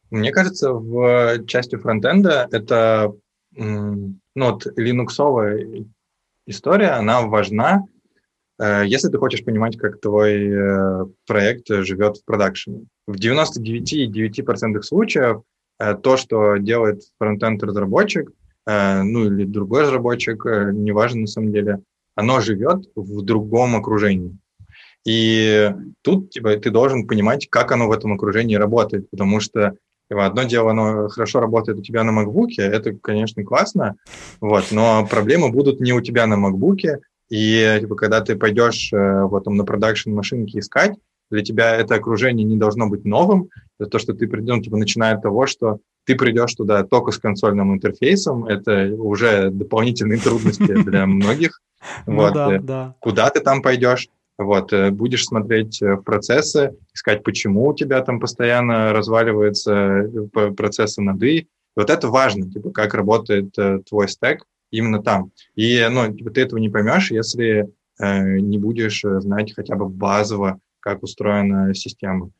Мне 0.09 0.31
кажется, 0.31 0.73
в 0.73 1.45
части 1.47 1.75
фронтенда 1.75 2.47
это 2.51 3.13
ну, 3.55 4.15
вот 4.35 4.65
линуксовая 4.75 5.85
история, 6.45 6.89
она 6.89 7.21
важна, 7.21 7.83
если 8.59 9.09
ты 9.09 9.17
хочешь 9.17 9.43
понимать, 9.43 9.77
как 9.77 9.99
твой 9.99 10.47
э, 10.47 11.05
проект 11.27 11.67
живет 11.67 12.17
в 12.17 12.25
продакшене. 12.25 12.85
В 13.07 13.15
99,9% 13.15 14.81
случаев 14.81 15.41
э, 15.79 15.95
то, 15.95 16.17
что 16.17 16.57
делает 16.57 17.01
фронтенд-разработчик, 17.19 18.31
ну 18.65 19.25
или 19.25 19.43
другой 19.43 19.81
разработчик, 19.81 20.45
неважно 20.45 21.21
на 21.21 21.27
самом 21.27 21.51
деле, 21.51 21.79
оно 22.15 22.39
живет 22.39 22.85
в 22.95 23.21
другом 23.21 23.75
окружении. 23.75 24.37
И 25.05 25.69
тут 26.01 26.29
типа, 26.29 26.55
ты 26.55 26.69
должен 26.69 27.05
понимать, 27.05 27.49
как 27.49 27.73
оно 27.73 27.89
в 27.89 27.91
этом 27.91 28.13
окружении 28.13 28.55
работает, 28.55 29.09
потому 29.09 29.41
что 29.41 29.75
Одно 30.09 30.43
дело, 30.43 30.71
оно 30.71 31.07
хорошо 31.07 31.39
работает 31.39 31.79
у 31.79 31.81
тебя 31.81 32.03
на 32.03 32.11
MacBook, 32.11 32.49
это, 32.57 32.93
конечно, 32.93 33.43
классно, 33.43 33.95
вот, 34.41 34.65
но 34.71 35.07
проблемы 35.07 35.49
будут 35.49 35.79
не 35.79 35.93
у 35.93 36.01
тебя 36.01 36.27
на 36.27 36.35
MacBook, 36.35 36.99
и 37.33 37.79
типа, 37.79 37.95
когда 37.95 38.21
ты 38.21 38.35
пойдешь 38.35 38.93
э, 38.93 39.23
вот, 39.23 39.45
там, 39.45 39.55
на 39.55 39.65
продакшн 39.65 40.11
машинки 40.11 40.59
искать, 40.59 40.93
для 41.31 41.43
тебя 41.43 41.75
это 41.75 41.95
окружение 41.95 42.45
не 42.45 42.57
должно 42.57 42.87
быть 42.87 43.05
новым. 43.05 43.49
Это 43.79 43.89
то, 43.89 43.97
что 43.97 44.13
ты 44.13 44.27
придешь, 44.27 44.55
ну, 44.55 44.61
типа, 44.61 44.77
начиная 44.77 45.15
от 45.15 45.23
того, 45.23 45.47
что 45.47 45.79
ты 46.05 46.15
придешь 46.15 46.53
туда 46.53 46.83
только 46.83 47.09
с 47.11 47.17
консольным 47.17 47.73
интерфейсом, 47.73 48.45
это 48.45 48.93
уже 48.95 49.49
дополнительные 49.49 50.19
трудности 50.19 50.61
для 50.83 51.07
многих. 51.07 51.59
Ну 52.05 52.17
вот. 52.17 52.35
Э, 52.35 52.93
куда 52.99 53.31
ты 53.31 53.39
там 53.39 53.63
пойдешь? 53.63 54.09
Вот, 54.37 54.71
э, 54.71 54.91
будешь 54.91 55.25
смотреть 55.25 55.81
в 55.81 56.03
процессы, 56.03 56.75
искать, 56.93 57.23
почему 57.23 57.65
у 57.65 57.73
тебя 57.73 58.01
там 58.01 58.19
постоянно 58.19 58.93
разваливаются 58.93 60.07
процессы 60.55 61.01
нады. 61.01 61.47
Вот 61.75 61.89
это 61.89 62.09
важно, 62.09 62.47
типа, 62.47 62.69
как 62.69 62.93
работает 62.93 63.55
твой 63.89 64.07
стек 64.07 64.45
именно 64.73 65.01
там. 65.01 65.31
И, 65.55 65.87
ну, 65.89 66.13
типа, 66.13 66.31
ты 66.31 66.41
этого 66.41 66.59
не 66.59 66.69
поймешь, 66.69 67.11
если 67.11 67.69
э, 67.99 68.39
не 68.39 68.57
будешь 68.57 69.01
знать 69.01 69.53
хотя 69.53 69.75
бы 69.75 69.87
базово, 69.87 70.59
как 70.79 71.03
устроена 71.03 71.73
система. 71.73 72.31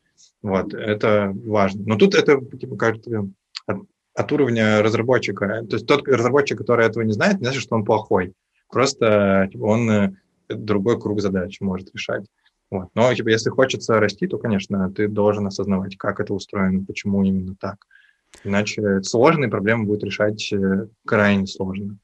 Вот, 0.42 0.74
это 0.74 1.32
важно. 1.46 1.82
Но 1.86 1.96
тут 1.96 2.14
это, 2.14 2.38
типа, 2.40 2.76
кажется, 2.76 3.28
от, 3.66 3.78
от 4.14 4.32
уровня 4.32 4.82
разработчика. 4.82 5.64
То 5.68 5.76
есть 5.76 5.86
тот 5.86 6.06
разработчик, 6.06 6.58
который 6.58 6.86
этого 6.86 7.02
не 7.02 7.12
знает, 7.12 7.38
не 7.38 7.46
значит, 7.46 7.62
что 7.62 7.76
он 7.76 7.84
плохой. 7.84 8.34
Просто 8.70 9.48
типа, 9.50 9.64
он 9.64 10.16
другой 10.48 11.00
круг 11.00 11.20
задач 11.20 11.60
может 11.60 11.94
решать. 11.94 12.26
Вот. 12.70 12.88
Но 12.94 13.14
типа, 13.14 13.28
если 13.28 13.50
хочется 13.50 14.00
расти, 14.00 14.26
то, 14.26 14.38
конечно, 14.38 14.90
ты 14.90 15.08
должен 15.08 15.46
осознавать, 15.46 15.96
как 15.96 16.20
это 16.20 16.34
устроено, 16.34 16.84
почему 16.84 17.22
именно 17.22 17.54
так. 17.58 17.86
Иначе 18.42 19.02
сложные 19.02 19.50
проблемы 19.50 19.86
будет 19.86 20.04
решать 20.04 20.52
э, 20.52 20.88
крайне 21.06 21.46
сложно. 21.46 21.98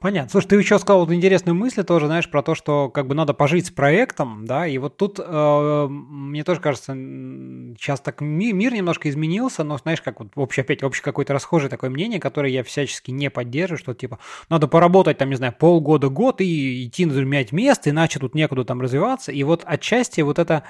Понятно. 0.00 0.30
Слушай, 0.30 0.46
ты 0.46 0.56
еще 0.56 0.78
сказал 0.78 1.04
вот 1.04 1.12
интересную 1.12 1.56
мысль 1.56 1.82
тоже, 1.82 2.06
знаешь, 2.06 2.30
про 2.30 2.40
то, 2.40 2.54
что 2.54 2.88
как 2.88 3.08
бы 3.08 3.16
надо 3.16 3.34
пожить 3.34 3.66
с 3.66 3.70
проектом, 3.70 4.44
да, 4.46 4.64
и 4.64 4.78
вот 4.78 4.96
тут 4.96 5.18
э, 5.18 5.86
мне 5.88 6.44
тоже 6.44 6.60
кажется, 6.60 6.92
сейчас 6.92 8.00
так 8.00 8.20
ми- 8.20 8.52
мир 8.52 8.72
немножко 8.72 9.10
изменился, 9.10 9.64
но 9.64 9.76
знаешь, 9.78 10.00
как 10.00 10.20
вот 10.20 10.28
вообще 10.36 10.60
опять 10.60 10.84
общее 10.84 11.02
какое-то 11.02 11.32
расхожее 11.32 11.68
такое 11.68 11.90
мнение, 11.90 12.20
которое 12.20 12.52
я 12.52 12.62
всячески 12.62 13.10
не 13.10 13.28
поддерживаю, 13.28 13.78
что 13.78 13.92
типа 13.92 14.20
надо 14.48 14.68
поработать 14.68 15.18
там, 15.18 15.30
не 15.30 15.36
знаю, 15.36 15.52
полгода, 15.58 16.08
год 16.08 16.40
и 16.40 16.86
идти 16.86 17.04
менять 17.04 17.50
место, 17.50 17.90
иначе 17.90 18.20
тут 18.20 18.36
некуда 18.36 18.64
там 18.64 18.80
развиваться, 18.80 19.32
и 19.32 19.42
вот 19.42 19.64
отчасти 19.66 20.20
вот 20.20 20.38
это 20.38 20.62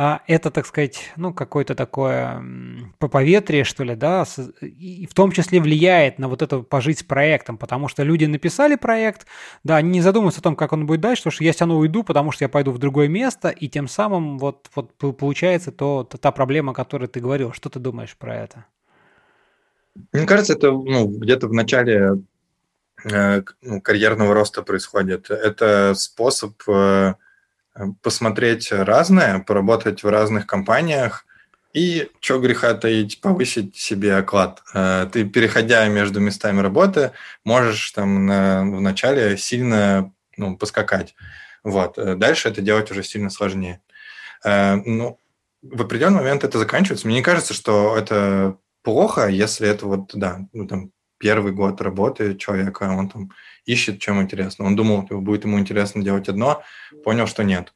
а, 0.00 0.22
это, 0.28 0.52
так 0.52 0.64
сказать, 0.64 1.10
ну, 1.16 1.34
какое-то 1.34 1.74
такое 1.74 2.40
по 3.00 3.08
поветрие, 3.08 3.64
что 3.64 3.82
ли, 3.82 3.96
да, 3.96 4.24
и 4.62 5.08
в 5.10 5.12
том 5.12 5.32
числе 5.32 5.60
влияет 5.60 6.20
на 6.20 6.28
вот 6.28 6.40
это 6.40 6.60
пожить 6.60 7.00
с 7.00 7.02
проектом, 7.02 7.58
потому 7.58 7.88
что 7.88 8.04
люди 8.04 8.24
написали 8.24 8.67
проект, 8.76 9.26
да, 9.64 9.76
они 9.76 9.90
не 9.90 10.00
задумываются 10.00 10.40
о 10.40 10.42
том, 10.42 10.56
как 10.56 10.72
он 10.72 10.86
будет 10.86 11.00
дальше, 11.00 11.22
потому 11.22 11.32
что 11.32 11.44
я 11.44 11.52
все 11.52 11.60
равно 11.60 11.78
уйду, 11.78 12.02
потому 12.02 12.32
что 12.32 12.44
я 12.44 12.48
пойду 12.48 12.72
в 12.72 12.78
другое 12.78 13.08
место, 13.08 13.48
и 13.48 13.68
тем 13.68 13.88
самым 13.88 14.38
вот, 14.38 14.68
вот 14.74 14.94
получается 15.16 15.72
то, 15.72 16.04
то, 16.04 16.18
та 16.18 16.32
проблема, 16.32 16.72
о 16.72 16.74
которой 16.74 17.06
ты 17.06 17.20
говорил. 17.20 17.52
Что 17.52 17.68
ты 17.68 17.78
думаешь 17.78 18.16
про 18.16 18.36
это? 18.36 18.64
Мне 20.12 20.26
кажется, 20.26 20.52
это 20.52 20.70
ну, 20.70 21.06
где-то 21.08 21.48
в 21.48 21.52
начале 21.52 22.22
э, 23.04 23.42
ну, 23.62 23.80
карьерного 23.80 24.34
роста 24.34 24.62
происходит. 24.62 25.30
Это 25.30 25.94
способ 25.94 26.54
э, 26.68 27.14
посмотреть 28.02 28.70
разное, 28.72 29.40
поработать 29.40 30.02
в 30.02 30.08
разных 30.08 30.46
компаниях 30.46 31.24
и, 31.72 32.10
что 32.20 32.40
греха 32.40 32.74
таить, 32.74 33.20
повысить 33.20 33.76
себе 33.76 34.16
оклад. 34.16 34.62
Э, 34.74 35.08
ты, 35.12 35.24
переходя 35.24 35.86
между 35.88 36.20
местами 36.20 36.60
работы, 36.60 37.12
можешь 37.44 37.90
там 37.92 38.26
на, 38.26 38.62
в 38.62 38.80
начале 38.80 39.36
сильно 39.36 40.12
ну, 40.36 40.56
поскакать. 40.56 41.14
Вот. 41.62 41.98
Э, 41.98 42.14
дальше 42.14 42.48
это 42.48 42.62
делать 42.62 42.90
уже 42.90 43.02
сильно 43.02 43.30
сложнее. 43.30 43.80
Э, 44.44 44.76
ну, 44.76 45.18
в 45.62 45.82
определенный 45.82 46.20
момент 46.20 46.44
это 46.44 46.58
заканчивается. 46.58 47.06
Мне 47.06 47.16
не 47.16 47.22
кажется, 47.22 47.52
что 47.52 47.96
это 47.96 48.56
плохо, 48.82 49.28
если 49.28 49.68
это 49.68 49.86
вот, 49.86 50.10
да, 50.14 50.46
ну, 50.52 50.66
там, 50.66 50.92
первый 51.18 51.52
год 51.52 51.80
работы 51.80 52.36
человека, 52.36 52.84
он 52.84 53.08
там 53.08 53.30
ищет, 53.66 54.00
чем 54.00 54.22
интересно. 54.22 54.64
Он 54.64 54.76
думал, 54.76 55.02
будет 55.02 55.44
ему 55.44 55.58
интересно 55.58 56.02
делать 56.02 56.28
одно, 56.28 56.62
понял, 57.04 57.26
что 57.26 57.42
нет. 57.42 57.74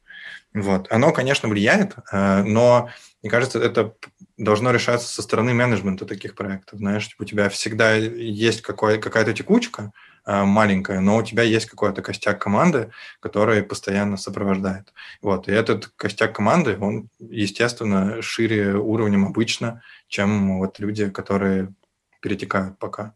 Вот. 0.53 0.87
Оно, 0.91 1.11
конечно, 1.11 1.49
влияет, 1.49 1.95
э, 2.11 2.43
но, 2.43 2.89
мне 3.23 3.31
кажется, 3.31 3.59
это 3.59 3.95
должно 4.37 4.71
решаться 4.71 5.07
со 5.07 5.23
стороны 5.23 5.53
менеджмента 5.53 6.05
таких 6.05 6.35
проектов. 6.35 6.79
Знаешь, 6.79 7.07
типа 7.07 7.23
у 7.23 7.25
тебя 7.25 7.49
всегда 7.49 7.95
есть 7.95 8.61
какая-то 8.61 9.33
текучка 9.33 9.91
э, 10.27 10.43
маленькая, 10.43 10.99
но 10.99 11.17
у 11.17 11.23
тебя 11.23 11.41
есть 11.41 11.65
какой-то 11.65 12.03
костяк 12.03 12.39
команды, 12.39 12.91
который 13.19 13.63
постоянно 13.63 14.15
сопровождает. 14.15 14.93
Вот. 15.23 15.47
И 15.47 15.51
этот 15.51 15.87
костяк 15.95 16.35
команды, 16.35 16.77
он, 16.79 17.09
естественно, 17.19 18.21
шире 18.21 18.75
уровнем 18.75 19.25
обычно, 19.25 19.81
чем 20.07 20.59
вот 20.59 20.77
люди, 20.77 21.09
которые 21.09 21.73
перетекают 22.21 22.77
пока. 22.77 23.15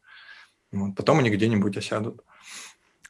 Вот. 0.71 0.95
Потом 0.95 1.19
они 1.19 1.29
где-нибудь 1.29 1.77
осядут. 1.77 2.23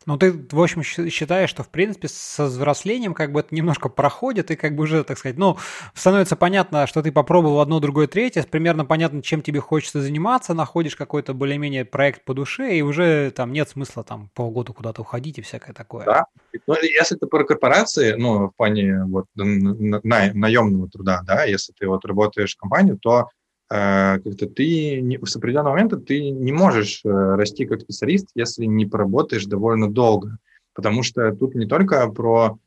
Ну, 0.07 0.17
ты, 0.17 0.31
в 0.31 0.61
общем, 0.61 0.83
считаешь, 0.83 1.49
что, 1.49 1.63
в 1.63 1.69
принципе, 1.69 2.07
со 2.07 2.45
взрослением 2.45 3.13
как 3.13 3.33
бы 3.33 3.41
это 3.41 3.53
немножко 3.53 3.89
проходит, 3.89 4.49
и 4.51 4.55
как 4.55 4.73
бы 4.73 4.83
уже, 4.83 5.03
так 5.03 5.17
сказать, 5.17 5.37
ну, 5.37 5.57
становится 5.93 6.37
понятно, 6.37 6.87
что 6.87 7.03
ты 7.03 7.11
попробовал 7.11 7.59
одно, 7.59 7.81
другое, 7.81 8.07
третье, 8.07 8.43
примерно 8.49 8.85
понятно, 8.85 9.21
чем 9.21 9.41
тебе 9.41 9.59
хочется 9.59 10.01
заниматься, 10.01 10.53
находишь 10.53 10.95
какой-то 10.95 11.33
более-менее 11.33 11.83
проект 11.83 12.23
по 12.23 12.33
душе, 12.33 12.77
и 12.77 12.81
уже 12.81 13.31
там 13.31 13.51
нет 13.51 13.67
смысла 13.67 14.05
там 14.05 14.29
полгода 14.33 14.71
куда-то 14.71 15.01
уходить 15.01 15.39
и 15.39 15.41
всякое 15.41 15.73
такое. 15.73 16.05
Да. 16.05 16.25
Ну, 16.67 16.75
если 16.81 17.17
ты 17.17 17.27
про 17.27 17.43
корпорации, 17.43 18.13
ну, 18.13 18.47
в 18.47 18.55
плане 18.55 19.03
вот 19.03 19.25
на, 19.35 19.43
на, 19.43 20.33
наемного 20.33 20.89
труда, 20.89 21.21
да, 21.25 21.43
если 21.43 21.73
ты 21.73 21.85
вот 21.85 22.05
работаешь 22.05 22.55
в 22.55 22.57
компании, 22.57 22.97
то 23.01 23.27
как-то 23.69 24.47
ты 24.47 25.01
не, 25.01 25.19
с 25.23 25.35
определенного 25.35 25.73
момента 25.73 25.97
ты 25.97 26.29
не 26.29 26.51
можешь 26.53 27.01
э, 27.03 27.09
расти 27.09 27.65
как 27.65 27.81
специалист, 27.81 28.27
если 28.33 28.65
не 28.65 28.85
поработаешь 28.85 29.45
довольно 29.45 29.91
долго, 29.91 30.37
потому 30.73 31.03
что 31.03 31.35
тут 31.35 31.53
не 31.55 31.65
только 31.65 32.07
про 32.09 32.57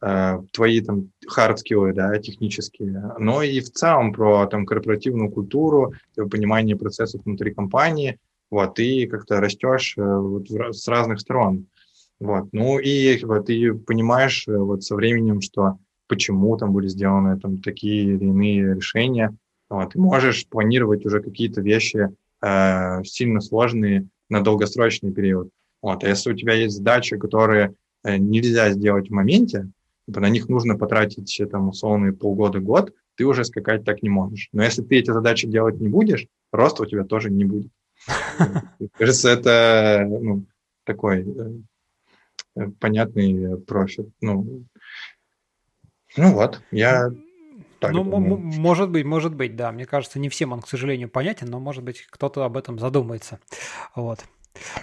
э, 0.00 0.38
твои 0.52 0.80
там 0.80 1.10
skills, 1.28 1.92
да, 1.92 2.18
технические, 2.18 3.14
но 3.18 3.42
и 3.42 3.60
в 3.60 3.70
целом 3.70 4.12
про 4.12 4.46
там 4.46 4.64
корпоративную 4.64 5.30
культуру, 5.30 5.92
понимание 6.14 6.76
процессов 6.76 7.22
внутри 7.24 7.52
компании, 7.52 8.18
вот, 8.50 8.76
ты 8.76 9.06
как-то 9.06 9.40
растешь 9.40 9.94
э, 9.98 10.02
вот, 10.02 10.48
в, 10.48 10.72
с 10.72 10.88
разных 10.88 11.20
сторон, 11.20 11.66
вот, 12.18 12.48
ну 12.52 12.78
и 12.78 13.22
вот, 13.24 13.46
ты 13.46 13.74
понимаешь 13.74 14.48
э, 14.48 14.56
вот 14.56 14.84
со 14.84 14.94
временем, 14.94 15.42
что 15.42 15.78
почему 16.08 16.56
там 16.56 16.72
были 16.72 16.88
сделаны 16.88 17.38
там 17.38 17.58
такие 17.58 18.14
или 18.14 18.24
иные 18.24 18.74
решения. 18.74 19.34
Вот. 19.68 19.92
Ты 19.92 20.00
можешь 20.00 20.46
планировать 20.46 21.04
уже 21.06 21.20
какие-то 21.20 21.60
вещи 21.60 22.08
э, 22.42 23.04
сильно 23.04 23.40
сложные 23.40 24.08
на 24.28 24.42
долгосрочный 24.42 25.12
период. 25.12 25.50
Вот. 25.82 26.04
А 26.04 26.08
если 26.08 26.32
у 26.32 26.36
тебя 26.36 26.54
есть 26.54 26.76
задачи, 26.76 27.16
которые 27.16 27.74
э, 28.04 28.16
нельзя 28.16 28.70
сделать 28.70 29.08
в 29.08 29.12
моменте, 29.12 29.68
на 30.06 30.28
них 30.28 30.48
нужно 30.48 30.78
потратить 30.78 31.40
там 31.50 31.68
условные 31.68 32.12
полгода-год, 32.12 32.94
ты 33.16 33.24
уже 33.24 33.44
скакать 33.44 33.84
так 33.84 34.02
не 34.02 34.08
можешь. 34.08 34.48
Но 34.52 34.62
если 34.62 34.82
ты 34.82 34.98
эти 34.98 35.10
задачи 35.10 35.48
делать 35.48 35.80
не 35.80 35.88
будешь, 35.88 36.26
роста 36.52 36.82
у 36.82 36.86
тебя 36.86 37.04
тоже 37.04 37.30
не 37.30 37.44
будет. 37.44 37.72
Кажется, 38.98 39.30
это 39.30 40.06
ну, 40.08 40.44
такой 40.84 41.22
э, 41.22 41.52
э, 42.56 42.68
понятный 42.78 43.58
профит. 43.58 44.08
Ну, 44.20 44.64
ну 46.16 46.34
вот, 46.34 46.60
я 46.70 47.10
так 47.78 47.92
ну, 47.92 48.04
может 48.04 48.90
быть, 48.90 49.04
может 49.04 49.34
быть, 49.34 49.56
да. 49.56 49.72
Мне 49.72 49.86
кажется, 49.86 50.18
не 50.18 50.28
всем 50.28 50.52
он, 50.52 50.62
к 50.62 50.68
сожалению, 50.68 51.08
понятен, 51.08 51.48
но, 51.48 51.60
может 51.60 51.82
быть, 51.82 52.06
кто-то 52.10 52.44
об 52.44 52.56
этом 52.56 52.78
задумается. 52.78 53.38
Вот. 53.94 54.24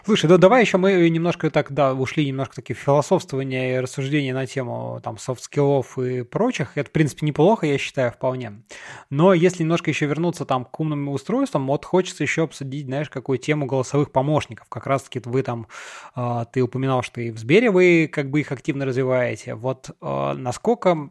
Слушай, 0.06 0.28
да 0.28 0.38
давай 0.38 0.62
еще 0.62 0.78
мы 0.78 1.10
немножко 1.10 1.50
так, 1.50 1.72
да, 1.72 1.94
ушли 1.94 2.26
немножко 2.26 2.56
такие 2.56 2.76
философствования 2.76 3.76
и 3.76 3.80
рассуждения 3.80 4.34
на 4.34 4.46
тему 4.46 5.00
там 5.04 5.18
софт-скиллов 5.18 5.98
и 5.98 6.24
прочих. 6.24 6.78
Это, 6.78 6.90
в 6.90 6.94
принципе, 6.94 7.26
неплохо, 7.26 7.66
я 7.66 7.78
считаю, 7.78 8.12
вполне. 8.12 8.64
Но 9.10 9.34
если 9.34 9.64
немножко 9.64 9.90
еще 9.90 10.06
вернуться 10.06 10.46
там 10.46 10.66
к 10.66 10.80
умным 10.80 11.10
устройствам, 11.10 11.68
вот 11.68 11.86
хочется 11.86 12.24
еще 12.24 12.44
обсудить, 12.44 12.86
знаешь, 12.86 13.10
какую 13.10 13.38
тему 13.38 13.66
голосовых 13.66 14.12
помощников. 14.12 14.68
Как 14.70 14.88
раз-таки 14.88 15.22
вы 15.26 15.44
там, 15.44 15.68
э, 16.16 16.46
ты 16.52 16.62
упоминал, 16.62 17.04
что 17.04 17.22
и 17.22 17.32
в 17.32 17.38
Сбере 17.38 17.72
вы 17.72 18.10
как 18.12 18.30
бы 18.30 18.42
их 18.42 18.52
активно 18.52 18.86
развиваете. 18.86 19.56
Вот 19.56 19.90
э, 19.90 20.34
насколько 20.34 21.10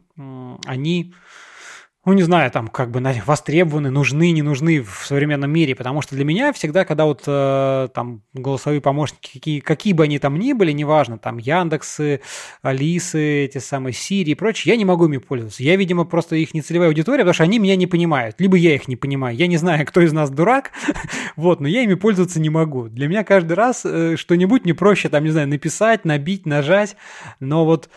они 0.65 1.13
ну, 2.05 2.13
не 2.13 2.23
знаю, 2.23 2.51
там, 2.51 2.67
как 2.67 2.91
бы 2.91 3.01
востребованы, 3.25 3.89
нужны, 3.89 4.31
не 4.31 4.41
нужны 4.41 4.81
в 4.81 5.05
современном 5.05 5.49
мире, 5.49 5.73
потому 5.73 6.01
что 6.01 6.15
для 6.15 6.25
меня 6.25 6.51
всегда, 6.51 6.83
когда 6.83 7.05
вот 7.05 7.23
э, 7.25 7.87
там 7.93 8.23
голосовые 8.33 8.81
помощники, 8.81 9.33
какие, 9.33 9.59
какие 9.61 9.93
бы 9.93 10.03
они 10.03 10.19
там 10.19 10.37
ни 10.37 10.51
были, 10.51 10.73
неважно, 10.73 11.17
там 11.17 11.37
Яндексы, 11.37 12.19
Алисы, 12.61 13.45
эти 13.45 13.59
самые 13.59 13.93
Сири 13.93 14.31
и 14.31 14.35
прочее, 14.35 14.73
я 14.73 14.77
не 14.77 14.83
могу 14.83 15.05
ими 15.05 15.17
пользоваться. 15.17 15.63
Я, 15.63 15.77
видимо, 15.77 16.03
просто 16.03 16.35
их 16.35 16.53
нецелевая 16.53 16.89
аудитория, 16.89 17.19
потому 17.19 17.35
что 17.35 17.43
они 17.43 17.57
меня 17.57 17.77
не 17.77 17.87
понимают, 17.87 18.35
либо 18.39 18.57
я 18.57 18.75
их 18.75 18.89
не 18.89 18.97
понимаю. 18.97 19.37
Я 19.37 19.47
не 19.47 19.55
знаю, 19.55 19.85
кто 19.85 20.01
из 20.01 20.11
нас 20.11 20.29
дурак, 20.29 20.71
вот, 21.37 21.61
но 21.61 21.69
я 21.69 21.83
ими 21.83 21.93
пользоваться 21.93 22.41
не 22.41 22.49
могу. 22.49 22.89
Для 22.89 23.07
меня 23.07 23.23
каждый 23.23 23.53
раз 23.53 23.85
э, 23.85 24.17
что-нибудь 24.17 24.65
мне 24.65 24.73
проще, 24.73 25.07
там, 25.07 25.23
не 25.23 25.29
знаю, 25.29 25.47
написать, 25.47 26.03
набить, 26.03 26.45
нажать, 26.45 26.97
но 27.39 27.63
вот 27.63 27.89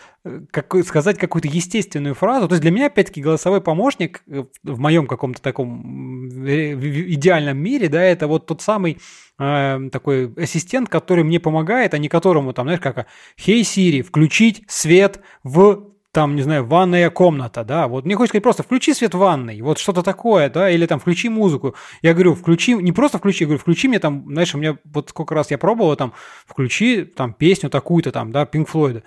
как, 0.51 0.73
сказать 0.85 1.17
какую-то 1.17 1.47
естественную 1.47 2.15
фразу. 2.15 2.47
То 2.47 2.53
есть 2.53 2.61
для 2.61 2.71
меня, 2.71 2.87
опять-таки, 2.87 3.21
голосовой 3.21 3.61
помощник 3.61 4.23
э, 4.27 4.45
в 4.63 4.79
моем 4.79 5.07
каком-то 5.07 5.41
таком 5.41 6.29
идеальном 6.29 7.57
мире, 7.57 7.89
да, 7.89 8.01
это 8.01 8.27
вот 8.27 8.45
тот 8.45 8.61
самый 8.61 8.99
э, 9.39 9.89
такой 9.91 10.33
ассистент, 10.35 10.89
который 10.89 11.23
мне 11.23 11.39
помогает, 11.39 11.93
а 11.93 11.97
не 11.97 12.09
которому 12.09 12.53
там, 12.53 12.65
знаешь, 12.65 12.81
как 12.81 13.07
«Хей, 13.39 13.63
Сири, 13.63 14.01
включить 14.01 14.63
свет 14.67 15.21
в 15.43 15.87
там, 16.17 16.35
не 16.35 16.41
знаю, 16.41 16.65
ванная 16.65 17.11
комната, 17.11 17.63
да, 17.63 17.87
вот 17.87 18.05
мне 18.05 18.15
хочется 18.15 18.31
сказать 18.31 18.43
просто 18.43 18.63
включи 18.63 18.91
свет 18.95 19.13
в 19.13 19.19
ванной, 19.19 19.61
вот 19.61 19.77
что-то 19.77 20.01
такое, 20.01 20.49
да, 20.49 20.67
или 20.67 20.87
там 20.87 20.99
включи 20.99 21.29
музыку. 21.29 21.75
Я 22.01 22.13
говорю, 22.13 22.33
включи, 22.33 22.73
не 22.73 22.91
просто 22.91 23.19
включи, 23.19 23.43
я 23.43 23.47
говорю, 23.47 23.59
включи 23.59 23.87
мне 23.87 23.99
там, 23.99 24.25
знаешь, 24.27 24.55
у 24.55 24.57
меня 24.57 24.79
вот 24.83 25.09
сколько 25.09 25.35
раз 25.35 25.51
я 25.51 25.59
пробовал 25.59 25.95
там, 25.95 26.13
включи 26.47 27.03
там 27.03 27.33
песню 27.33 27.69
такую-то 27.69 28.11
там, 28.11 28.31
да, 28.31 28.45
Pink 28.51 28.67
Floyd. 28.67 29.03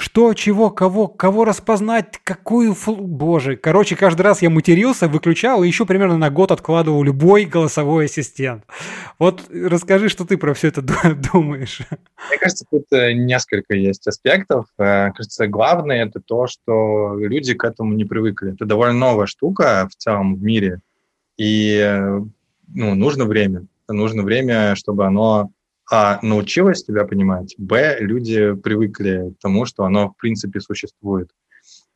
Что, 0.00 0.32
чего, 0.32 0.70
кого, 0.70 1.08
кого 1.08 1.44
распознать, 1.44 2.18
какую... 2.24 2.72
Фл... 2.72 2.94
Боже, 2.94 3.56
короче, 3.56 3.96
каждый 3.96 4.22
раз 4.22 4.40
я 4.40 4.48
матерился, 4.48 5.08
выключал 5.08 5.62
и 5.62 5.66
еще 5.66 5.84
примерно 5.84 6.16
на 6.16 6.30
год 6.30 6.52
откладывал 6.52 7.02
любой 7.02 7.44
голосовой 7.44 8.06
ассистент. 8.06 8.64
Вот 9.18 9.42
расскажи, 9.52 10.08
что 10.08 10.24
ты 10.24 10.38
про 10.38 10.54
все 10.54 10.68
это 10.68 10.80
думаешь. 11.32 11.80
Мне 12.30 12.38
кажется, 12.38 12.64
тут 12.70 12.86
э, 12.92 13.12
несколько 13.12 13.74
есть 13.74 14.08
аспектов. 14.08 14.68
Э, 14.78 15.12
кажется, 15.12 15.46
главное 15.48 16.06
это 16.06 16.18
то, 16.18 16.46
что 16.46 17.16
люди 17.18 17.52
к 17.52 17.62
этому 17.62 17.92
не 17.92 18.06
привыкли. 18.06 18.54
Это 18.54 18.64
довольно 18.64 18.94
новая 18.94 19.26
штука 19.26 19.86
в 19.92 19.96
целом 19.96 20.36
в 20.36 20.42
мире, 20.42 20.80
и 21.36 21.76
э, 21.78 22.20
ну, 22.68 22.94
нужно 22.94 23.26
время. 23.26 23.66
Нужно 23.86 24.22
время, 24.22 24.76
чтобы 24.76 25.04
оно 25.04 25.50
а, 25.90 26.20
научилась 26.22 26.84
тебя 26.84 27.04
понимать, 27.04 27.54
б, 27.58 27.96
люди 27.98 28.54
привыкли 28.54 29.34
к 29.36 29.42
тому, 29.42 29.66
что 29.66 29.84
оно 29.84 30.10
в 30.10 30.16
принципе 30.16 30.60
существует. 30.60 31.30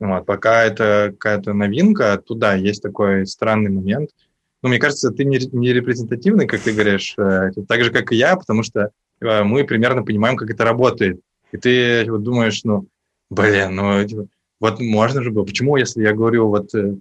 Вот. 0.00 0.26
Пока 0.26 0.64
это 0.64 1.10
какая-то 1.12 1.52
новинка, 1.52 2.18
туда 2.18 2.54
есть 2.54 2.82
такой 2.82 3.26
странный 3.26 3.70
момент. 3.70 4.10
Ну, 4.62 4.68
мне 4.68 4.78
кажется, 4.78 5.10
ты 5.10 5.24
не, 5.24 5.38
не 5.52 5.72
репрезентативный, 5.72 6.46
как 6.46 6.60
ты 6.60 6.72
говоришь, 6.72 7.14
э, 7.18 7.50
так 7.68 7.84
же, 7.84 7.92
как 7.92 8.10
и 8.10 8.16
я, 8.16 8.34
потому 8.36 8.64
что 8.64 8.90
э, 9.20 9.42
мы 9.44 9.62
примерно 9.64 10.02
понимаем, 10.02 10.36
как 10.36 10.50
это 10.50 10.64
работает. 10.64 11.20
И 11.52 11.56
ты 11.58 12.04
вот 12.10 12.24
думаешь, 12.24 12.64
ну, 12.64 12.88
блин, 13.30 13.76
ну, 13.76 14.04
типа, 14.04 14.26
вот 14.58 14.80
можно 14.80 15.22
же 15.22 15.30
было. 15.30 15.44
Почему, 15.44 15.76
если 15.76 16.02
я 16.02 16.12
говорю, 16.12 16.48
вот 16.48 16.74
э, 16.74 16.96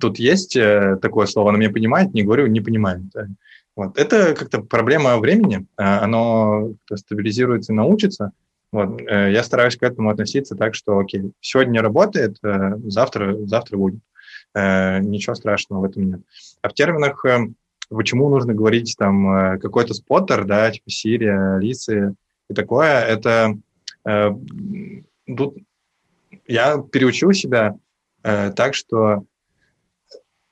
тут 0.00 0.18
есть 0.18 0.54
такое 0.54 1.26
слово, 1.26 1.50
оно 1.50 1.58
меня 1.58 1.70
понимает, 1.70 2.14
не 2.14 2.22
говорю, 2.22 2.46
не 2.46 2.60
понимает. 2.60 3.02
Вот. 3.80 3.96
Это 3.96 4.34
как-то 4.34 4.60
проблема 4.60 5.16
времени, 5.16 5.66
а, 5.78 6.04
оно 6.04 6.74
стабилизируется 6.94 7.72
и 7.72 7.76
научится. 7.76 8.32
Вот. 8.72 9.00
Э, 9.00 9.32
я 9.32 9.42
стараюсь 9.42 9.76
к 9.76 9.82
этому 9.82 10.10
относиться 10.10 10.54
так, 10.54 10.74
что, 10.74 10.98
окей, 10.98 11.32
сегодня 11.40 11.80
работает, 11.80 12.36
э, 12.42 12.76
завтра, 12.84 13.38
завтра 13.46 13.78
будет. 13.78 14.00
Э, 14.54 14.98
ничего 15.00 15.34
страшного 15.34 15.80
в 15.80 15.84
этом 15.84 16.10
нет. 16.10 16.20
А 16.60 16.68
в 16.68 16.74
терминах, 16.74 17.24
почему 17.88 18.28
нужно 18.28 18.52
говорить 18.52 18.96
там 18.98 19.58
какой-то 19.58 19.94
споттер, 19.94 20.44
да, 20.44 20.70
типа 20.70 20.90
Сирия, 20.90 21.56
Алисы 21.56 22.14
и 22.50 22.52
такое, 22.54 23.00
это 23.00 23.56
тут 24.04 25.56
я 26.46 26.78
переучил 26.92 27.32
себя 27.32 27.76
так, 28.22 28.74
что 28.74 29.24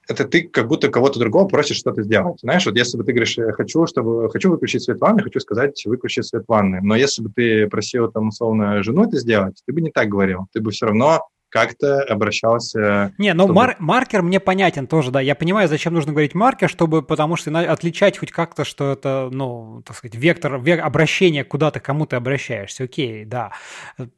это 0.08 0.24
ты 0.24 0.42
как 0.42 0.68
будто 0.68 0.88
кого-то 0.88 1.18
другого 1.20 1.46
просишь 1.46 1.76
что-то 1.76 2.02
сделать. 2.02 2.40
Знаешь, 2.40 2.64
вот 2.64 2.76
если 2.76 2.96
бы 2.96 3.04
ты 3.04 3.12
говоришь, 3.12 3.38
хочу, 3.52 3.86
чтобы, 3.86 4.30
хочу 4.30 4.50
выключить 4.50 4.82
свет 4.82 4.98
ванны, 5.00 5.22
хочу 5.22 5.38
сказать, 5.38 5.82
выключи 5.84 6.20
свет 6.22 6.44
ванны. 6.48 6.80
Но 6.82 6.96
если 6.96 7.22
бы 7.22 7.30
ты 7.34 7.66
просил, 7.68 8.10
там, 8.10 8.28
условно, 8.28 8.82
жену 8.82 9.04
это 9.04 9.18
сделать, 9.18 9.62
ты 9.66 9.72
бы 9.72 9.82
не 9.82 9.90
так 9.90 10.08
говорил. 10.08 10.46
Ты 10.52 10.60
бы 10.60 10.70
все 10.70 10.86
равно 10.86 11.28
как-то 11.50 12.02
обращался... 12.02 13.12
Не, 13.18 13.32
ну 13.34 13.44
чтобы... 13.44 13.54
мар- 13.54 13.76
маркер 13.78 14.22
мне 14.22 14.40
понятен 14.40 14.86
тоже, 14.86 15.10
да. 15.10 15.20
Я 15.20 15.34
понимаю, 15.34 15.68
зачем 15.68 15.94
нужно 15.94 16.12
говорить 16.12 16.34
маркер, 16.34 16.68
чтобы, 16.68 17.02
потому 17.02 17.36
что 17.36 17.56
отличать 17.58 18.18
хоть 18.18 18.30
как-то, 18.30 18.64
что 18.64 18.92
это, 18.92 19.28
ну, 19.32 19.82
так 19.84 19.96
сказать, 19.96 20.14
вектор, 20.14 20.60
вектор 20.60 20.86
обращения, 20.86 21.44
куда 21.44 21.70
ты 21.70 21.80
кому 21.80 22.06
ты 22.06 22.16
обращаешься. 22.16 22.84
Окей, 22.84 23.24
да. 23.24 23.52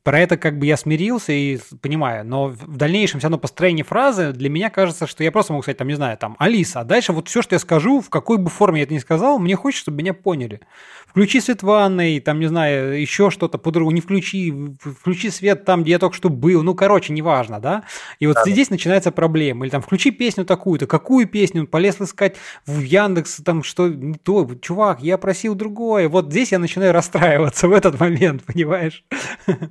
Про 0.02 0.20
это 0.20 0.36
как 0.36 0.58
бы 0.58 0.66
я 0.66 0.76
смирился 0.76 1.32
и 1.32 1.58
понимаю. 1.80 2.24
Но 2.24 2.48
в 2.48 2.76
дальнейшем 2.76 3.20
все 3.20 3.26
равно 3.26 3.38
построение 3.38 3.84
фразы 3.84 4.32
для 4.32 4.50
меня 4.50 4.70
кажется, 4.70 5.06
что 5.06 5.22
я 5.22 5.32
просто 5.32 5.52
могу 5.52 5.62
сказать, 5.62 5.78
там, 5.78 5.88
не 5.88 5.94
знаю, 5.94 6.16
там, 6.18 6.36
Алиса, 6.38 6.80
а 6.80 6.84
дальше 6.84 7.12
вот 7.12 7.28
все, 7.28 7.42
что 7.42 7.54
я 7.54 7.58
скажу, 7.58 8.00
в 8.00 8.10
какой 8.10 8.38
бы 8.38 8.50
форме 8.50 8.80
я 8.80 8.84
это 8.84 8.94
ни 8.94 8.98
сказал, 8.98 9.38
мне 9.38 9.56
хочется, 9.56 9.82
чтобы 9.82 9.98
меня 9.98 10.14
поняли. 10.14 10.60
Включи 11.06 11.40
свет 11.40 11.62
в 11.62 11.66
ванной, 11.66 12.20
там, 12.20 12.38
не 12.38 12.46
знаю, 12.46 13.00
еще 13.00 13.30
что-то 13.30 13.58
по-другому, 13.58 13.94
не 13.94 14.00
включи, 14.00 14.54
включи 14.80 15.30
свет 15.30 15.64
там, 15.64 15.82
где 15.82 15.92
я 15.92 15.98
только 15.98 16.14
что 16.14 16.28
был. 16.28 16.62
Ну, 16.62 16.74
короче, 16.74 17.12
неважно, 17.20 17.60
да? 17.60 17.84
И 18.18 18.26
вот 18.26 18.36
да, 18.36 18.44
здесь 18.50 18.68
да. 18.68 18.74
начинается 18.74 19.12
проблема. 19.12 19.64
Или 19.64 19.70
там 19.70 19.82
включи 19.82 20.10
песню 20.10 20.44
такую-то, 20.44 20.86
какую 20.86 21.28
песню? 21.28 21.62
Он 21.62 21.66
полез 21.66 22.00
искать 22.00 22.36
в 22.66 22.80
Яндекс, 22.80 23.42
там 23.44 23.62
что 23.62 23.88
не 23.88 24.14
то, 24.14 24.48
чувак, 24.60 25.00
я 25.00 25.18
просил 25.18 25.54
другое. 25.54 26.08
Вот 26.08 26.30
здесь 26.30 26.52
я 26.52 26.58
начинаю 26.58 26.92
расстраиваться 26.92 27.68
в 27.68 27.72
этот 27.72 28.00
момент, 28.00 28.42
понимаешь? 28.46 29.04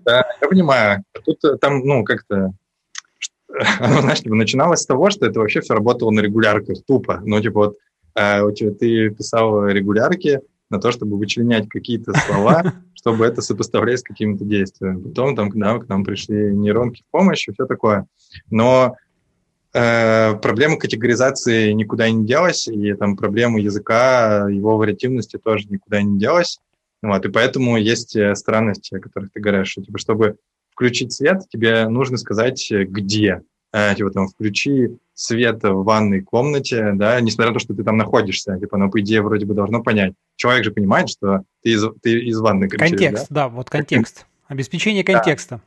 Да, 0.06 0.26
я 0.42 0.48
понимаю. 0.48 1.04
Тут 1.26 1.44
э, 1.44 1.58
там, 1.58 1.80
ну, 1.80 2.04
как-то 2.04 2.54
оно, 3.80 4.02
знаешь, 4.02 4.22
типа, 4.22 4.36
начиналось 4.36 4.82
с 4.82 4.86
того, 4.86 5.10
что 5.10 5.26
это 5.26 5.40
вообще 5.40 5.62
все 5.62 5.74
работало 5.74 6.12
на 6.12 6.20
регулярках, 6.20 6.78
тупо. 6.86 7.22
Ну, 7.26 7.42
типа, 7.42 7.60
вот 7.60 7.76
э, 8.16 8.72
ты 8.80 9.10
писал 9.10 9.68
регулярки 9.68 10.40
на 10.70 10.80
то, 10.80 10.92
чтобы 10.92 11.18
вычленять 11.18 11.68
какие-то 11.68 12.14
слова, 12.14 12.74
чтобы 12.94 13.26
это 13.26 13.42
сопоставлять 13.42 14.00
с 14.00 14.04
какими-то 14.04 14.46
действиями. 14.46 15.02
Потом 15.02 15.36
там 15.36 15.50
к 15.50 15.56
нам, 15.56 15.80
к 15.80 15.90
нам 15.90 16.04
пришли 16.04 16.54
нейронки 16.56 17.04
в 17.04 17.12
помощь 17.12 17.48
и 17.48 17.52
все 17.52 17.66
такое. 17.66 18.06
Но 18.50 18.96
э, 19.74 20.36
проблема 20.36 20.78
категоризации 20.78 21.72
никуда 21.72 22.10
не 22.10 22.26
делась, 22.26 22.68
и 22.68 22.94
там 22.94 23.18
проблема 23.18 23.60
языка, 23.60 24.48
его 24.50 24.78
вариативности 24.78 25.38
тоже 25.38 25.68
никуда 25.70 26.02
не 26.02 26.20
делась. 26.20 26.60
Вот, 27.02 27.26
и 27.26 27.30
поэтому 27.30 27.78
есть 27.78 28.16
э, 28.16 28.36
странности, 28.36 28.96
о 28.96 29.00
которых 29.00 29.32
ты 29.32 29.40
говоришь, 29.40 29.70
что, 29.70 29.82
типа, 29.82 29.98
чтобы 29.98 30.36
включить 30.72 31.14
свет, 31.14 31.44
тебе 31.50 31.88
нужно 31.88 32.18
сказать, 32.18 32.72
э, 32.72 32.84
где. 32.84 33.42
Э, 33.72 33.94
типа 33.96 34.10
там 34.10 34.28
включи 34.28 34.98
свет 35.14 35.62
в 35.64 35.84
ванной 35.84 36.22
комнате, 36.22 36.92
да, 36.96 37.20
несмотря 37.22 37.52
на 37.52 37.60
то, 37.60 37.60
что 37.60 37.74
ты 37.74 37.84
там 37.84 37.98
находишься, 37.98 38.58
типа, 38.58 38.78
оно, 38.78 38.90
по 38.90 39.00
идее, 39.02 39.22
вроде 39.22 39.46
бы 39.46 39.54
должно 39.54 39.84
понять. 39.84 40.14
Человек 40.38 40.64
же 40.64 40.72
понимает, 40.72 41.10
что 41.10 41.44
ты 41.62 41.72
из, 41.72 41.86
ты 42.02 42.20
из 42.22 42.40
ванны 42.40 42.68
кричишь, 42.68 42.90
Контекст, 42.90 43.28
да? 43.30 43.44
да, 43.44 43.50
вот 43.50 43.70
контекст. 43.70 44.26
Обеспечение 44.48 45.04
контекста. 45.04 45.62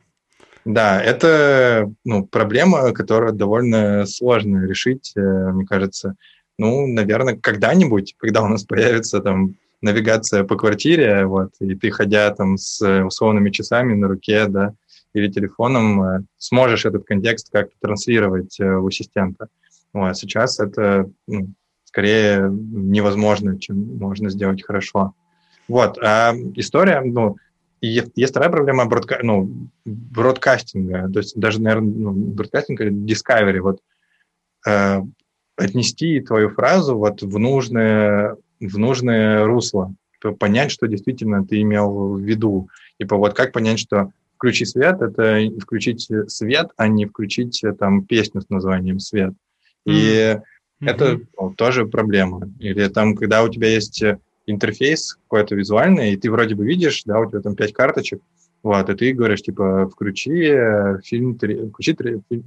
Да, 0.65 1.01
это 1.01 1.91
ну, 2.03 2.25
проблема, 2.25 2.91
которую 2.93 3.33
довольно 3.33 4.05
сложно 4.05 4.65
решить, 4.65 5.13
э, 5.15 5.21
мне 5.21 5.65
кажется. 5.65 6.15
Ну, 6.57 6.87
наверное, 6.87 7.35
когда-нибудь, 7.35 8.15
когда 8.17 8.41
у 8.43 8.47
нас 8.47 8.63
появится 8.63 9.19
там 9.19 9.55
навигация 9.81 10.43
по 10.45 10.55
квартире, 10.55 11.25
вот, 11.25 11.51
и 11.59 11.75
ты, 11.75 11.91
ходя 11.91 12.33
там 12.33 12.57
с 12.57 12.81
условными 13.03 13.49
часами 13.49 13.93
на 13.93 14.07
руке, 14.07 14.45
да, 14.47 14.73
или 15.13 15.29
телефоном, 15.29 16.03
э, 16.03 16.23
сможешь 16.37 16.85
этот 16.85 17.05
контекст 17.05 17.51
как-то 17.51 17.75
транслировать 17.81 18.59
э, 18.59 18.65
в 18.65 18.87
ассистента. 18.87 19.47
Вот, 19.93 20.17
сейчас 20.17 20.59
это 20.59 21.09
ну, 21.27 21.49
скорее 21.85 22.49
невозможно, 22.49 23.59
чем 23.59 23.97
можно 23.97 24.29
сделать 24.29 24.63
хорошо. 24.63 25.13
Вот, 25.67 25.97
а 25.99 26.33
история, 26.55 27.01
ну, 27.01 27.37
есть, 27.81 28.11
есть 28.15 28.31
вторая 28.31 28.49
проблема 28.49 28.85
бродка, 28.85 29.19
ну, 29.21 29.69
бродкастинга, 29.85 31.09
то 31.11 31.19
есть 31.19 31.39
даже, 31.39 31.61
наверное, 31.61 31.93
ну, 31.93 32.11
бродкастинга, 32.11 32.89
discovery, 32.89 33.59
вот 33.59 33.79
э, 34.67 35.01
отнести 35.55 36.19
твою 36.21 36.49
фразу 36.49 36.97
вот 36.97 37.21
в 37.21 37.37
нужное, 37.37 38.37
в 38.59 38.77
нужное 38.77 39.45
русло, 39.45 39.93
понять, 40.39 40.71
что 40.71 40.87
действительно 40.87 41.45
ты 41.45 41.61
имел 41.61 42.13
в 42.13 42.19
виду. 42.19 42.69
Типа 42.97 43.17
вот 43.17 43.33
как 43.33 43.51
понять, 43.51 43.79
что 43.79 44.11
включи 44.43 44.65
свет, 44.65 45.01
это 45.01 45.39
включить 45.61 46.09
свет, 46.27 46.71
а 46.75 46.89
не 46.89 47.05
включить 47.05 47.63
там 47.79 48.05
песню 48.05 48.41
с 48.41 48.49
названием 48.49 48.99
свет. 48.99 49.33
И 49.85 49.91
mm-hmm. 49.91 50.41
это 50.81 51.19
ну, 51.39 51.53
тоже 51.53 51.85
проблема. 51.85 52.51
Или 52.59 52.89
там, 52.89 53.15
когда 53.15 53.41
у 53.41 53.47
тебя 53.47 53.69
есть 53.69 54.03
интерфейс 54.45 55.17
какой-то 55.23 55.55
визуальный, 55.55 56.11
и 56.11 56.17
ты 56.17 56.29
вроде 56.29 56.55
бы 56.55 56.65
видишь, 56.65 57.03
да, 57.05 57.21
у 57.21 57.29
тебя 57.29 57.39
там 57.39 57.55
пять 57.55 57.71
карточек, 57.71 58.21
вот, 58.63 58.89
и 58.89 58.95
ты 58.95 59.13
говоришь, 59.13 59.41
типа, 59.41 59.89
включи 59.89 60.43
э, 60.43 60.99
фильм, 61.03 61.35
включи 61.35 61.93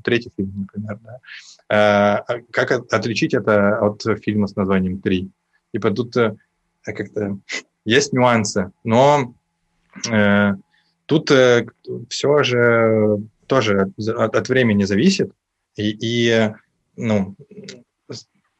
третий 0.02 0.30
фильм, 0.36 0.52
например, 0.60 0.98
да. 1.02 1.18
А, 1.68 2.24
как 2.50 2.72
отличить 2.92 3.32
это 3.32 3.78
от 3.78 4.02
фильма 4.22 4.48
с 4.48 4.56
названием 4.56 5.00
«Три»? 5.00 5.30
Типа, 5.72 5.90
тут 5.90 6.14
э, 6.16 6.36
как-то 6.82 7.38
есть 7.86 8.12
нюансы, 8.12 8.70
но 8.84 9.34
э, 10.10 10.52
тут 11.06 11.30
э, 11.30 11.66
все 12.08 12.42
же 12.42 13.18
тоже 13.46 13.92
от, 13.96 14.34
от 14.34 14.48
времени 14.48 14.84
зависит, 14.84 15.32
и, 15.76 15.96
и 16.00 16.50
ну, 16.96 17.36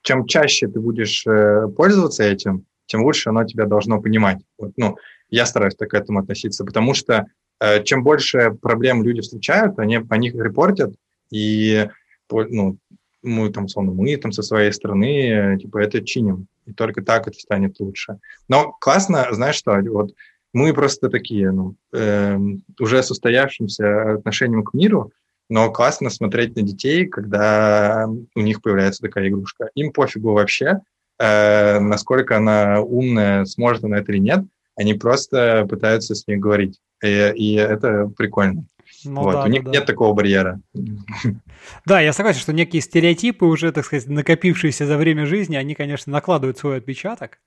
чем 0.03 0.27
чаще 0.27 0.69
ты 0.69 0.81
будешь 0.81 1.27
э, 1.27 1.67
пользоваться 1.77 2.23
этим, 2.23 2.65
тем 2.87 3.03
лучше 3.03 3.31
оно 3.31 3.45
тебя 3.45 3.67
должно 3.67 4.01
понимать. 4.01 4.39
Вот, 4.59 4.73
ну, 4.77 4.97
я 5.29 5.45
стараюсь 5.47 5.75
так 5.75 5.91
к 5.91 5.95
этому 5.95 6.21
относиться, 6.21 6.65
потому 6.65 6.95
что 6.95 7.27
э, 7.61 7.83
чем 7.83 8.05
больше 8.05 8.53
проблем 8.63 9.03
люди 9.03 9.21
встречают, 9.21 9.79
они 9.79 9.99
о 10.09 10.17
них 10.17 10.35
репортят, 10.35 10.95
и 11.31 11.89
ну, 12.31 12.79
мы 13.23 13.51
там, 13.51 13.65
условно, 13.65 13.93
мы 13.93 14.17
там 14.17 14.31
со 14.31 14.43
своей 14.43 14.73
стороны, 14.73 15.29
э, 15.29 15.59
типа, 15.59 15.79
это 15.79 16.05
чиним, 16.05 16.47
и 16.67 16.73
только 16.73 17.03
так 17.03 17.27
это 17.27 17.39
станет 17.39 17.81
лучше. 17.81 18.19
Но 18.49 18.73
классно, 18.81 19.27
знаешь 19.33 19.57
что, 19.57 19.81
вот 19.91 20.15
мы 20.57 20.73
просто 20.73 21.11
такие, 21.11 21.53
ну, 21.53 21.75
э, 21.93 22.39
уже 22.81 23.03
с 23.03 23.11
устоявшимся 23.11 24.15
отношением 24.15 24.65
к 24.65 24.73
миру, 24.73 25.13
но 25.51 25.71
классно 25.71 26.09
смотреть 26.09 26.57
на 26.57 26.63
детей, 26.63 27.05
когда 27.05 28.09
у 28.35 28.41
них 28.41 28.63
появляется 28.63 29.03
такая 29.03 29.29
игрушка. 29.29 29.69
Им 29.75 29.93
пофигу 29.93 30.33
вообще, 30.33 30.81
э, 31.19 31.79
насколько 31.79 32.39
она 32.39 32.81
умная, 32.81 33.45
сможет 33.45 33.85
она 33.85 33.99
это 33.99 34.13
или 34.13 34.19
нет, 34.19 34.45
они 34.77 34.95
просто 34.95 35.67
пытаются 35.69 36.15
с 36.15 36.27
ней 36.27 36.39
говорить. 36.39 36.81
И, 37.05 37.33
и 37.37 37.57
это 37.57 38.11
прикольно. 38.17 38.65
Ну, 39.05 39.23
вот. 39.23 39.33
да, 39.33 39.45
У 39.45 39.49
них 39.49 39.63
да, 39.63 39.71
нет 39.71 39.85
такого 39.85 40.15
барьера. 40.15 40.61
Да, 41.85 42.01
я 42.01 42.13
согласен, 42.13 42.41
что 42.41 42.53
некие 42.53 42.81
стереотипы 42.81 43.45
уже, 43.45 43.73
так 43.73 43.85
сказать, 43.85 44.09
накопившиеся 44.09 44.87
за 44.87 44.97
время 44.97 45.27
жизни, 45.27 45.57
они, 45.57 45.75
конечно, 45.75 46.13
накладывают 46.13 46.59
свой 46.59 46.79
отпечаток. 46.79 47.39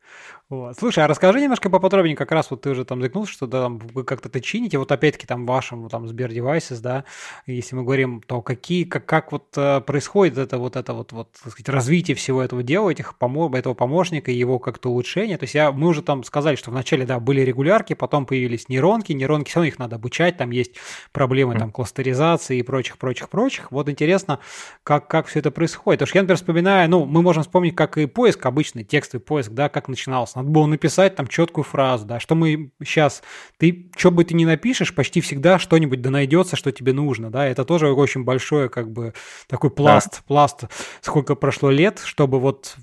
Вот. 0.50 0.76
Слушай, 0.80 1.04
а 1.04 1.08
расскажи 1.08 1.42
немножко 1.42 1.70
поподробнее, 1.70 2.16
как 2.16 2.32
раз 2.32 2.50
вот 2.50 2.62
ты 2.62 2.72
уже 2.72 2.84
там 2.84 3.04
загнулся, 3.04 3.32
что 3.32 3.46
да, 3.46 3.62
там 3.62 3.78
вы 3.78 4.04
как-то 4.04 4.30
это 4.30 4.42
чините, 4.42 4.80
вот 4.80 4.92
опять-таки 4.92 5.28
там 5.28 5.46
вашим 5.46 5.88
там 5.90 6.08
Сбер 6.08 6.32
Devices, 6.32 6.80
да, 6.82 7.04
если 7.46 7.76
мы 7.76 7.84
говорим, 7.84 8.24
то 8.26 8.42
какие, 8.42 8.84
как, 8.84 9.06
как 9.06 9.32
вот 9.32 9.46
э, 9.56 9.82
происходит 9.82 10.40
это 10.40 10.58
вот 10.58 10.76
это 10.76 10.94
вот, 10.94 11.12
вот 11.12 11.32
так 11.34 11.52
сказать, 11.52 11.70
развитие 11.70 12.16
всего 12.16 12.42
этого 12.42 12.64
дела, 12.64 12.90
этих 12.90 13.16
помо 13.20 13.56
этого 13.56 13.76
помощника, 13.76 14.32
его 14.32 14.58
как-то 14.58 14.90
улучшение, 14.90 15.38
то 15.38 15.44
есть 15.44 15.54
я, 15.54 15.72
мы 15.72 15.88
уже 15.88 16.02
там 16.02 16.24
сказали, 16.24 16.56
что 16.56 16.72
вначале, 16.72 17.06
да, 17.06 17.20
были 17.20 17.42
регулярки, 17.42 17.94
потом 17.94 18.26
появились 18.26 18.70
нейронки, 18.70 19.14
нейронки, 19.14 19.50
все 19.50 19.60
равно 19.60 19.68
их 19.68 19.78
надо 19.78 19.98
обучать, 19.98 20.38
там 20.38 20.50
есть 20.50 20.78
проблемы 21.12 21.60
там 21.60 21.72
кластеризации 21.72 22.58
и 22.58 22.64
прочих, 22.64 22.98
прочих, 22.98 23.30
прочих, 23.30 23.72
вот 23.72 23.88
интересно, 23.88 24.40
как, 24.82 25.08
как 25.08 25.28
все 25.28 25.42
это 25.42 25.52
происходит. 25.52 26.00
Потому 26.00 26.08
что 26.08 26.18
я, 26.18 26.22
например, 26.24 26.38
вспоминаю, 26.38 26.90
ну, 26.90 27.06
мы 27.06 27.22
можем 27.22 27.44
вспомнить, 27.44 27.76
как 27.76 28.00
и 28.00 28.08
поиск, 28.08 28.44
обычный 28.48 28.84
текстовый 28.84 29.22
поиск, 29.24 29.52
да, 29.52 29.70
как 29.70 29.88
начинался. 29.88 30.39
Надо 30.40 30.52
было 30.52 30.68
написать 30.68 31.16
там 31.16 31.28
четкую 31.28 31.66
фразу, 31.66 32.06
да, 32.06 32.22
что 32.22 32.34
мы 32.34 32.72
сейчас, 32.82 33.22
ты, 33.58 33.92
что 33.98 34.10
бы 34.10 34.24
ты 34.24 34.34
ни 34.36 34.46
напишешь, 34.46 34.96
почти 34.96 35.20
всегда 35.20 35.60
что-нибудь 35.60 36.02
да 36.02 36.10
найдется, 36.10 36.56
что 36.56 36.72
тебе 36.72 36.94
нужно, 36.94 37.30
да, 37.30 37.46
это 37.46 37.66
тоже 37.66 37.92
очень 37.92 38.24
большое, 38.24 38.70
как 38.70 38.90
бы, 38.90 39.14
такой 39.48 39.70
пласт, 39.70 40.12
да. 40.12 40.24
пласт, 40.28 40.64
сколько 41.02 41.36
прошло 41.36 41.70
лет, 41.70 42.00
чтобы 42.06 42.40
вот 42.40 42.78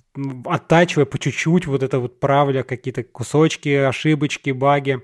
оттачивая 0.45 1.07
по 1.07 1.19
чуть-чуть 1.19 1.67
вот 1.67 1.83
это 1.83 1.99
вот 1.99 2.21
правля, 2.21 2.63
какие-то 2.63 3.05
кусочки, 3.05 3.71
ошибочки, 3.71 4.51
баги, 4.51 5.01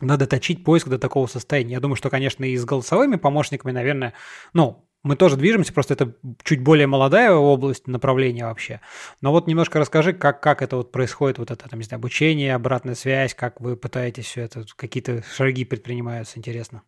надо 0.00 0.26
точить 0.26 0.64
поиск 0.64 0.88
до 0.88 0.98
такого 0.98 1.28
состояния. 1.28 1.74
Я 1.74 1.80
думаю, 1.80 1.96
что, 1.96 2.10
конечно, 2.10 2.44
и 2.44 2.56
с 2.56 2.64
голосовыми 2.64 3.16
помощниками, 3.16 3.70
наверное, 3.70 4.14
ну, 4.52 4.87
мы 5.02 5.16
тоже 5.16 5.36
движемся, 5.36 5.72
просто 5.72 5.94
это 5.94 6.12
чуть 6.42 6.62
более 6.62 6.86
молодая 6.86 7.32
область 7.32 7.86
направления 7.86 8.46
вообще. 8.46 8.80
Но 9.20 9.32
вот 9.32 9.46
немножко 9.46 9.78
расскажи, 9.78 10.12
как, 10.12 10.40
как 10.42 10.62
это 10.62 10.76
вот 10.76 10.90
происходит, 10.90 11.38
вот 11.38 11.50
это, 11.50 11.68
там, 11.68 11.78
не 11.78 11.84
знаю, 11.84 11.98
обучение, 11.98 12.54
обратная 12.54 12.94
связь, 12.94 13.34
как 13.34 13.60
вы 13.60 13.76
пытаетесь 13.76 14.26
все 14.26 14.42
это, 14.42 14.64
какие-то 14.76 15.22
шаги 15.34 15.64
предпринимаются, 15.64 16.38
интересно. 16.38 16.82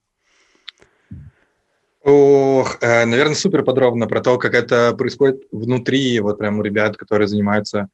Ох, 2.02 2.78
э, 2.80 3.04
наверное, 3.04 3.34
супер 3.34 3.62
подробно 3.62 4.06
про 4.06 4.20
то, 4.22 4.38
как 4.38 4.54
это 4.54 4.94
происходит 4.96 5.42
внутри, 5.52 6.18
вот 6.20 6.38
прям 6.38 6.58
у 6.58 6.62
ребят, 6.62 6.96
которые 6.96 7.28
занимаются 7.28 7.88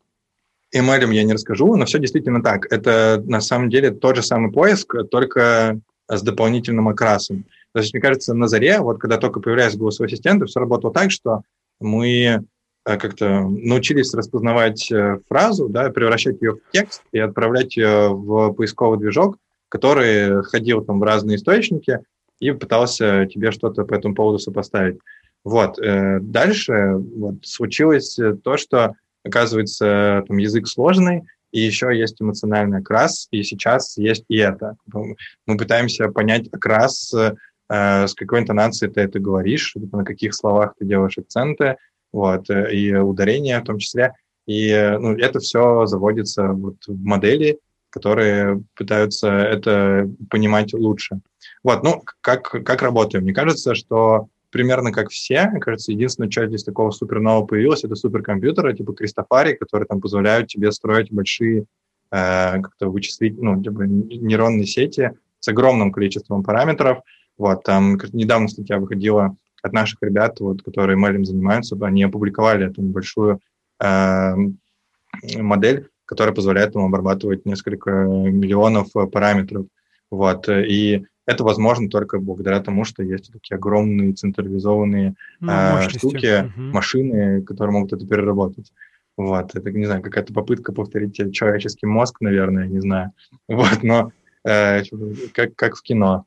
ML, 0.74 1.12
я 1.12 1.24
не 1.24 1.32
расскажу, 1.32 1.74
но 1.76 1.84
все 1.86 1.98
действительно 1.98 2.42
так. 2.42 2.70
Это 2.72 3.22
на 3.24 3.40
самом 3.40 3.68
деле 3.68 3.90
тот 3.90 4.16
же 4.16 4.22
самый 4.22 4.52
поиск, 4.52 4.94
только 5.10 5.80
с 6.08 6.22
дополнительным 6.22 6.88
окрасом. 6.88 7.44
То 7.76 7.80
есть, 7.80 7.92
мне 7.92 8.00
кажется, 8.00 8.32
на 8.32 8.48
заре, 8.48 8.80
вот 8.80 8.98
когда 8.98 9.18
только 9.18 9.38
появлялись 9.38 9.76
голосовые 9.76 10.06
ассистенты, 10.10 10.46
все 10.46 10.60
работало 10.60 10.94
так, 10.94 11.10
что 11.10 11.42
мы 11.78 12.08
э, 12.86 12.96
как-то 12.96 13.40
научились 13.42 14.14
распознавать 14.14 14.90
э, 14.90 15.18
фразу, 15.28 15.68
да, 15.68 15.90
превращать 15.90 16.40
ее 16.40 16.52
в 16.54 16.70
текст 16.72 17.02
и 17.12 17.18
отправлять 17.18 17.76
ее 17.76 18.14
в 18.14 18.54
поисковый 18.54 18.98
движок, 18.98 19.36
который 19.68 20.42
ходил 20.44 20.86
там 20.86 21.00
в 21.00 21.02
разные 21.02 21.36
источники 21.36 21.98
и 22.40 22.52
пытался 22.52 23.26
тебе 23.26 23.50
что-то 23.50 23.84
по 23.84 23.92
этому 23.92 24.14
поводу 24.14 24.38
сопоставить. 24.38 24.96
Вот. 25.44 25.78
Э, 25.78 26.18
дальше 26.22 26.94
вот, 26.94 27.34
случилось 27.42 28.18
то, 28.42 28.56
что, 28.56 28.94
оказывается, 29.22 30.24
там 30.26 30.38
язык 30.38 30.66
сложный, 30.66 31.24
и 31.52 31.60
еще 31.60 31.94
есть 31.94 32.22
эмоциональный 32.22 32.78
окрас, 32.78 33.28
и 33.32 33.42
сейчас 33.42 33.98
есть 33.98 34.24
и 34.28 34.38
это. 34.38 34.78
Мы 34.86 35.58
пытаемся 35.58 36.08
понять 36.08 36.48
окрас 36.50 37.14
с 37.68 38.14
какой 38.14 38.40
интонацией 38.40 38.92
ты 38.92 39.00
это 39.00 39.18
говоришь, 39.18 39.74
на 39.92 40.04
каких 40.04 40.34
словах 40.34 40.74
ты 40.78 40.84
делаешь 40.84 41.18
акценты, 41.18 41.76
вот, 42.12 42.48
э, 42.50 42.74
и 42.74 42.94
ударения 42.94 43.60
в 43.60 43.64
том 43.64 43.78
числе. 43.78 44.14
И 44.46 44.70
э, 44.70 44.98
ну, 44.98 45.16
это 45.16 45.38
все 45.40 45.86
заводится 45.86 46.48
вот 46.48 46.76
в 46.86 47.04
модели, 47.04 47.58
которые 47.90 48.62
пытаются 48.74 49.28
это 49.28 50.10
понимать 50.30 50.72
лучше. 50.72 51.20
Вот, 51.62 51.82
ну, 51.82 52.02
как, 52.20 52.42
как 52.48 52.82
работаем? 52.82 53.24
Мне 53.24 53.34
кажется, 53.34 53.74
что 53.74 54.28
примерно 54.50 54.92
как 54.92 55.10
все, 55.10 55.48
мне 55.48 55.60
кажется, 55.60 55.92
единственное, 55.92 56.30
что 56.30 56.46
здесь 56.46 56.64
такого 56.64 56.90
супер 56.90 57.20
нового 57.20 57.46
появилось, 57.46 57.84
это 57.84 57.94
суперкомпьютеры 57.94 58.74
типа 58.74 58.94
Кристофари, 58.94 59.54
которые 59.54 59.86
там 59.86 60.00
позволяют 60.00 60.48
тебе 60.48 60.72
строить 60.72 61.12
большие 61.12 61.64
э, 62.10 62.60
как-то 62.62 62.88
вычислить, 62.88 63.40
ну, 63.40 63.62
типа 63.62 63.82
нейронные 63.82 64.66
сети 64.66 65.10
с 65.40 65.48
огромным 65.48 65.92
количеством 65.92 66.42
параметров, 66.42 67.00
вот, 67.38 67.62
там 67.64 67.98
недавно 68.12 68.48
статья 68.48 68.78
выходила 68.78 69.36
от 69.62 69.72
наших 69.72 70.02
ребят, 70.02 70.40
вот, 70.40 70.62
которые 70.62 70.96
мейлем 70.96 71.24
занимаются, 71.24 71.76
они 71.80 72.02
опубликовали 72.02 72.66
эту 72.66 72.82
небольшую 72.82 73.40
э, 73.82 74.34
модель, 75.36 75.88
которая 76.04 76.34
позволяет 76.34 76.74
им 76.74 76.82
обрабатывать 76.82 77.44
несколько 77.46 77.90
миллионов 77.90 78.88
параметров. 79.12 79.66
Вот, 80.10 80.48
и 80.48 81.04
это 81.26 81.42
возможно 81.42 81.90
только 81.90 82.18
благодаря 82.20 82.60
тому, 82.60 82.84
что 82.84 83.02
есть 83.02 83.32
такие 83.32 83.56
огромные 83.56 84.12
централизованные 84.12 85.14
ну, 85.40 85.52
э, 85.52 85.88
штуки, 85.88 86.44
угу. 86.46 86.62
машины, 86.72 87.42
которые 87.42 87.72
могут 87.72 87.92
это 87.92 88.06
переработать. 88.06 88.72
Вот, 89.16 89.54
это, 89.54 89.72
не 89.72 89.86
знаю, 89.86 90.02
какая-то 90.02 90.32
попытка 90.32 90.72
повторить 90.72 91.16
человеческий 91.34 91.86
мозг, 91.86 92.20
наверное, 92.20 92.66
не 92.66 92.80
знаю. 92.80 93.12
Вот, 93.48 93.82
но 93.82 94.12
э, 94.44 94.82
как, 95.32 95.56
как 95.56 95.76
в 95.76 95.82
кино. 95.82 96.26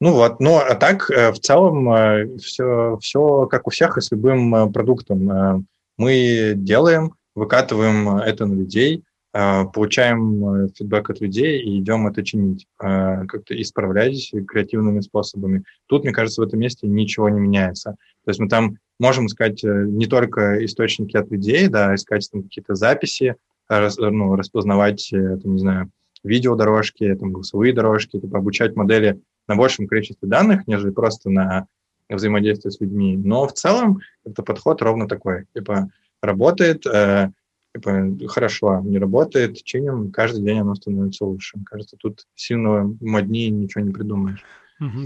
Ну 0.00 0.12
вот, 0.12 0.40
ну 0.40 0.58
а 0.58 0.74
так 0.74 1.10
э, 1.10 1.32
в 1.32 1.38
целом 1.38 2.38
все, 2.38 2.98
все 3.00 3.46
как 3.46 3.66
у 3.66 3.70
всех 3.70 3.96
и 3.96 4.00
с 4.00 4.10
любым 4.10 4.72
продуктом. 4.72 5.66
Мы 5.96 6.52
делаем, 6.54 7.14
выкатываем 7.34 8.18
это 8.18 8.44
на 8.44 8.54
людей, 8.54 9.02
получаем 9.32 10.68
фидбэк 10.68 11.10
от 11.10 11.20
людей 11.20 11.62
и 11.62 11.78
идем 11.78 12.06
это 12.06 12.22
чинить, 12.22 12.66
как-то 12.76 13.58
исправлять 13.60 14.30
креативными 14.46 15.00
способами. 15.00 15.64
Тут, 15.86 16.04
мне 16.04 16.12
кажется, 16.12 16.42
в 16.42 16.44
этом 16.44 16.60
месте 16.60 16.86
ничего 16.86 17.30
не 17.30 17.40
меняется. 17.40 17.96
То 18.24 18.30
есть 18.30 18.40
мы 18.40 18.48
там 18.48 18.76
можем 18.98 19.26
искать 19.26 19.62
не 19.62 20.06
только 20.06 20.64
источники 20.64 21.16
от 21.16 21.30
людей, 21.30 21.68
да, 21.68 21.94
искать 21.94 22.28
там 22.30 22.42
какие-то 22.42 22.74
записи, 22.74 23.36
ну, 23.70 24.36
распознавать, 24.36 25.08
там, 25.10 25.54
не 25.54 25.58
знаю, 25.58 25.90
видеодорожки, 26.24 27.14
там, 27.14 27.32
голосовые 27.32 27.72
дорожки, 27.72 28.20
типа, 28.20 28.38
обучать 28.38 28.76
модели 28.76 29.20
на 29.48 29.56
большем 29.56 29.86
количестве 29.86 30.28
данных, 30.28 30.66
нежели 30.66 30.90
просто 30.90 31.30
на 31.30 31.66
взаимодействие 32.08 32.72
с 32.72 32.80
людьми. 32.80 33.16
Но 33.16 33.46
в 33.46 33.52
целом 33.52 34.00
это 34.24 34.42
подход 34.42 34.82
ровно 34.82 35.08
такой. 35.08 35.46
Типа, 35.54 35.90
работает, 36.22 36.86
э, 36.86 37.30
типа, 37.74 38.10
хорошо, 38.28 38.80
не 38.84 38.98
работает, 38.98 39.62
чиним, 39.62 40.12
каждый 40.12 40.42
день 40.42 40.60
оно 40.60 40.74
становится 40.74 41.24
лучше. 41.24 41.58
Кажется, 41.64 41.96
тут 41.96 42.26
сильно 42.34 42.84
моднее 43.00 43.50
ничего 43.50 43.84
не 43.84 43.92
придумаешь. 43.92 44.44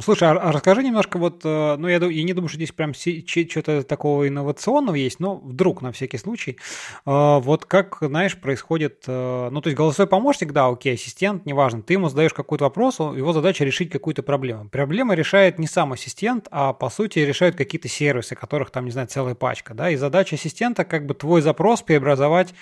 Слушай, 0.02 0.30
а, 0.30 0.32
а 0.32 0.52
расскажи 0.52 0.82
немножко 0.82 1.16
вот, 1.16 1.42
э, 1.44 1.76
ну 1.76 1.86
я, 1.86 1.98
я 1.98 2.22
не 2.24 2.32
думаю, 2.32 2.48
что 2.48 2.56
здесь 2.56 2.72
прям 2.72 2.92
что-то 2.92 3.84
такого 3.84 4.26
инновационного 4.26 4.97
есть, 4.97 5.20
но 5.20 5.36
вдруг 5.36 5.80
на 5.80 5.92
всякий 5.92 6.18
случай, 6.18 6.59
э, 7.06 7.38
вот 7.38 7.66
как, 7.66 7.98
знаешь, 8.01 8.36
происходит, 8.36 9.05
э, 9.06 9.48
ну 9.52 9.60
то 9.60 9.68
есть 9.68 9.76
голосовой 9.76 10.09
помощник, 10.09 10.52
да, 10.52 10.66
окей, 10.66 10.94
ассистент, 10.94 11.47
неважно, 11.47 11.82
ты 11.82 11.92
ему 11.92 12.09
задаешь 12.09 12.34
какой-то 12.34 12.64
вопрос, 12.64 12.98
его 12.98 13.32
задача 13.32 13.64
решить 13.64 13.90
какую-то 13.90 14.24
проблему. 14.24 14.68
Проблема 14.68 15.14
решает 15.14 15.60
не 15.60 15.68
сам 15.68 15.92
ассистент, 15.92 16.48
а 16.51 16.72
по 16.72 16.90
сути 16.90 17.20
решают 17.20 17.55
какие-то 17.55 17.86
сервисы, 17.86 18.34
которых 18.34 18.70
там, 18.70 18.86
не 18.86 18.90
знаю, 18.90 19.06
целая 19.06 19.36
пачка, 19.36 19.74
да, 19.74 19.90
и 19.90 19.97
задача 19.97 20.34
ассистента 20.34 20.84
как 20.84 21.06
бы 21.06 21.14
твой 21.14 21.42
запрос 21.42 21.82
преобразовать 21.82 22.55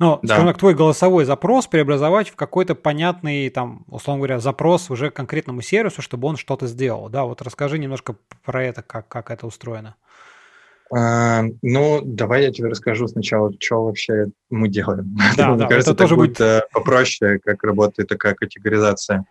ну, 0.00 0.18
да. 0.22 0.28
скажем 0.28 0.46
так, 0.46 0.56
твой 0.56 0.74
голосовой 0.74 1.26
запрос 1.26 1.66
преобразовать 1.66 2.30
в 2.30 2.34
какой-то 2.34 2.74
понятный, 2.74 3.50
там, 3.50 3.84
условно 3.86 4.20
говоря, 4.20 4.38
запрос 4.38 4.90
уже 4.90 5.10
конкретному 5.10 5.60
сервису, 5.60 6.00
чтобы 6.00 6.26
он 6.26 6.38
что-то 6.50 6.66
сделал. 6.66 7.08
Да, 7.08 7.26
вот 7.26 7.42
расскажи 7.42 7.78
немножко 7.78 8.16
про 8.44 8.64
это, 8.64 8.82
как, 8.82 9.06
как 9.06 9.30
это 9.30 9.46
устроено. 9.46 9.94
А, 10.92 11.44
ну, 11.62 12.00
давай 12.02 12.42
я 12.42 12.50
тебе 12.50 12.68
расскажу 12.68 13.06
сначала, 13.06 13.52
что 13.60 13.84
вообще 13.84 14.26
мы 14.50 14.68
делаем. 14.68 15.16
Да, 15.36 15.48
Мне 15.54 15.58
да, 15.58 15.68
кажется, 15.68 15.92
это 15.92 15.98
тоже 15.98 16.16
будет, 16.16 16.40
э, 16.40 16.62
попроще, 16.72 17.38
как 17.38 17.62
работает 17.62 18.08
такая 18.08 18.34
категоризация. 18.34 19.24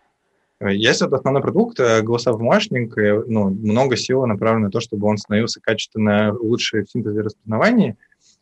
Есть 0.62 1.02
вот 1.02 1.12
основной 1.12 1.42
продукт, 1.42 1.78
э, 1.78 2.00
голосовой 2.00 2.38
помощник, 2.38 2.96
ну, 2.96 3.50
много 3.50 3.96
сил 3.96 4.24
направлено 4.24 4.66
на 4.66 4.70
то, 4.70 4.80
чтобы 4.80 5.06
он 5.06 5.18
становился 5.18 5.60
качественно 5.60 6.32
лучше 6.32 6.84
в 6.84 6.90
синтезе 6.90 7.20
распознавании, 7.20 7.98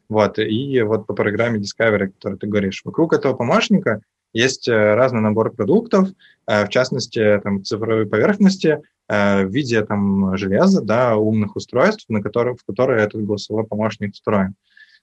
вот, 0.09 0.39
и 0.39 0.81
вот 0.83 1.09
по 1.09 1.15
программе 1.15 1.59
Discovery, 1.59 2.05
о 2.05 2.09
которой 2.11 2.39
ты 2.39 2.47
говоришь, 2.47 2.83
вокруг 2.85 3.13
этого 3.13 3.35
помощника 3.35 4.03
есть 4.33 4.69
э, 4.69 4.95
разный 4.95 5.21
набор 5.21 5.53
продуктов, 5.53 6.09
э, 6.47 6.67
в 6.67 6.69
частности, 6.69 7.41
там, 7.43 7.65
цифровой 7.65 8.07
поверхности 8.07 8.81
э, 9.09 9.45
в 9.45 9.51
виде 9.51 9.85
там, 9.85 10.37
железа, 10.37 10.83
да, 10.83 11.17
умных 11.17 11.57
устройств, 11.57 12.05
на 12.09 12.23
которых, 12.23 12.61
в 12.61 12.65
которые 12.65 13.05
этот 13.05 13.25
голосовой 13.25 13.65
помощник 13.65 14.15
встроен. 14.15 14.55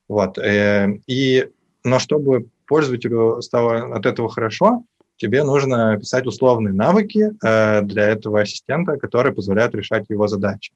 Вот. 0.08 0.38
И, 0.38 1.50
но 1.84 1.98
чтобы 1.98 2.46
пользователю 2.68 3.42
стало 3.42 3.96
от 3.96 4.06
этого 4.06 4.30
хорошо, 4.30 4.84
тебе 5.18 5.44
нужно 5.44 5.98
писать 5.98 6.28
условные 6.28 6.76
навыки 6.76 7.32
для 7.42 8.10
этого 8.10 8.42
ассистента, 8.42 8.98
которые 8.98 9.34
позволяют 9.34 9.74
решать 9.74 10.06
его 10.10 10.28
задачи. 10.28 10.74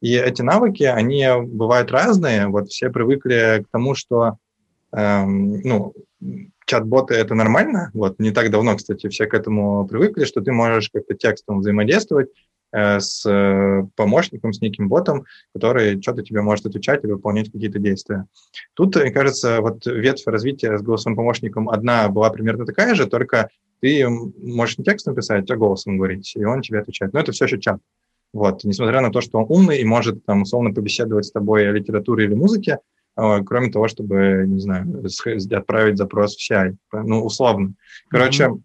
И 0.00 0.16
эти 0.16 0.42
навыки, 0.42 0.82
они 0.82 1.24
бывают 1.44 1.92
разные. 1.92 2.48
Вот 2.48 2.68
все 2.68 2.90
привыкли 2.90 3.64
к 3.64 3.70
тому, 3.70 3.94
что 3.94 4.38
эм, 4.92 5.60
ну, 5.62 5.94
чат-боты— 6.66 7.14
это 7.16 7.34
нормально. 7.34 7.90
Вот 7.94 8.18
не 8.18 8.30
так 8.30 8.50
давно, 8.50 8.76
кстати, 8.76 9.08
все 9.08 9.26
к 9.26 9.34
этому 9.34 9.86
привыкли, 9.86 10.24
что 10.24 10.40
ты 10.40 10.52
можешь 10.52 10.90
как-то 10.90 11.14
текстом 11.14 11.60
взаимодействовать 11.60 12.28
э, 12.72 13.00
с 13.00 13.24
э, 13.28 13.86
помощником, 13.96 14.52
с 14.52 14.60
неким 14.60 14.88
ботом, 14.88 15.24
который 15.52 16.00
что-то 16.00 16.22
тебе 16.22 16.42
может 16.42 16.66
отвечать 16.66 17.04
или 17.04 17.12
выполнять 17.12 17.52
какие-то 17.52 17.78
действия. 17.78 18.26
Тут, 18.74 18.96
мне 18.96 19.10
кажется, 19.10 19.60
вот 19.60 19.86
ветвь 19.86 20.26
развития 20.26 20.78
с 20.78 20.82
голосовым 20.82 21.16
помощником 21.16 21.68
одна 21.68 22.08
была 22.08 22.30
примерно 22.30 22.66
такая 22.66 22.94
же, 22.94 23.06
только 23.06 23.48
ты 23.80 24.08
можешь 24.08 24.78
не 24.78 24.84
текстом 24.84 25.14
писать, 25.14 25.50
а 25.50 25.56
голосом 25.56 25.98
говорить, 25.98 26.34
и 26.36 26.44
он 26.44 26.62
тебе 26.62 26.80
отвечает. 26.80 27.12
Но 27.12 27.20
это 27.20 27.32
все 27.32 27.44
еще 27.44 27.60
чат. 27.60 27.80
Вот, 28.32 28.64
несмотря 28.64 29.00
на 29.00 29.12
то, 29.12 29.20
что 29.20 29.38
он 29.38 29.46
умный 29.48 29.78
и 29.78 29.84
может 29.84 30.24
там 30.24 30.42
условно 30.42 30.74
побеседовать 30.74 31.26
с 31.26 31.30
тобой 31.30 31.68
о 31.68 31.72
литературе 31.72 32.24
или 32.24 32.34
музыке, 32.34 32.78
кроме 33.16 33.70
того, 33.70 33.88
чтобы, 33.88 34.44
не 34.46 34.60
знаю, 34.60 35.04
отправить 35.52 35.98
запрос 35.98 36.36
в 36.36 36.50
CI, 36.50 36.76
ну, 36.92 37.24
условно. 37.24 37.74
Короче, 38.08 38.44
mm-hmm. 38.44 38.60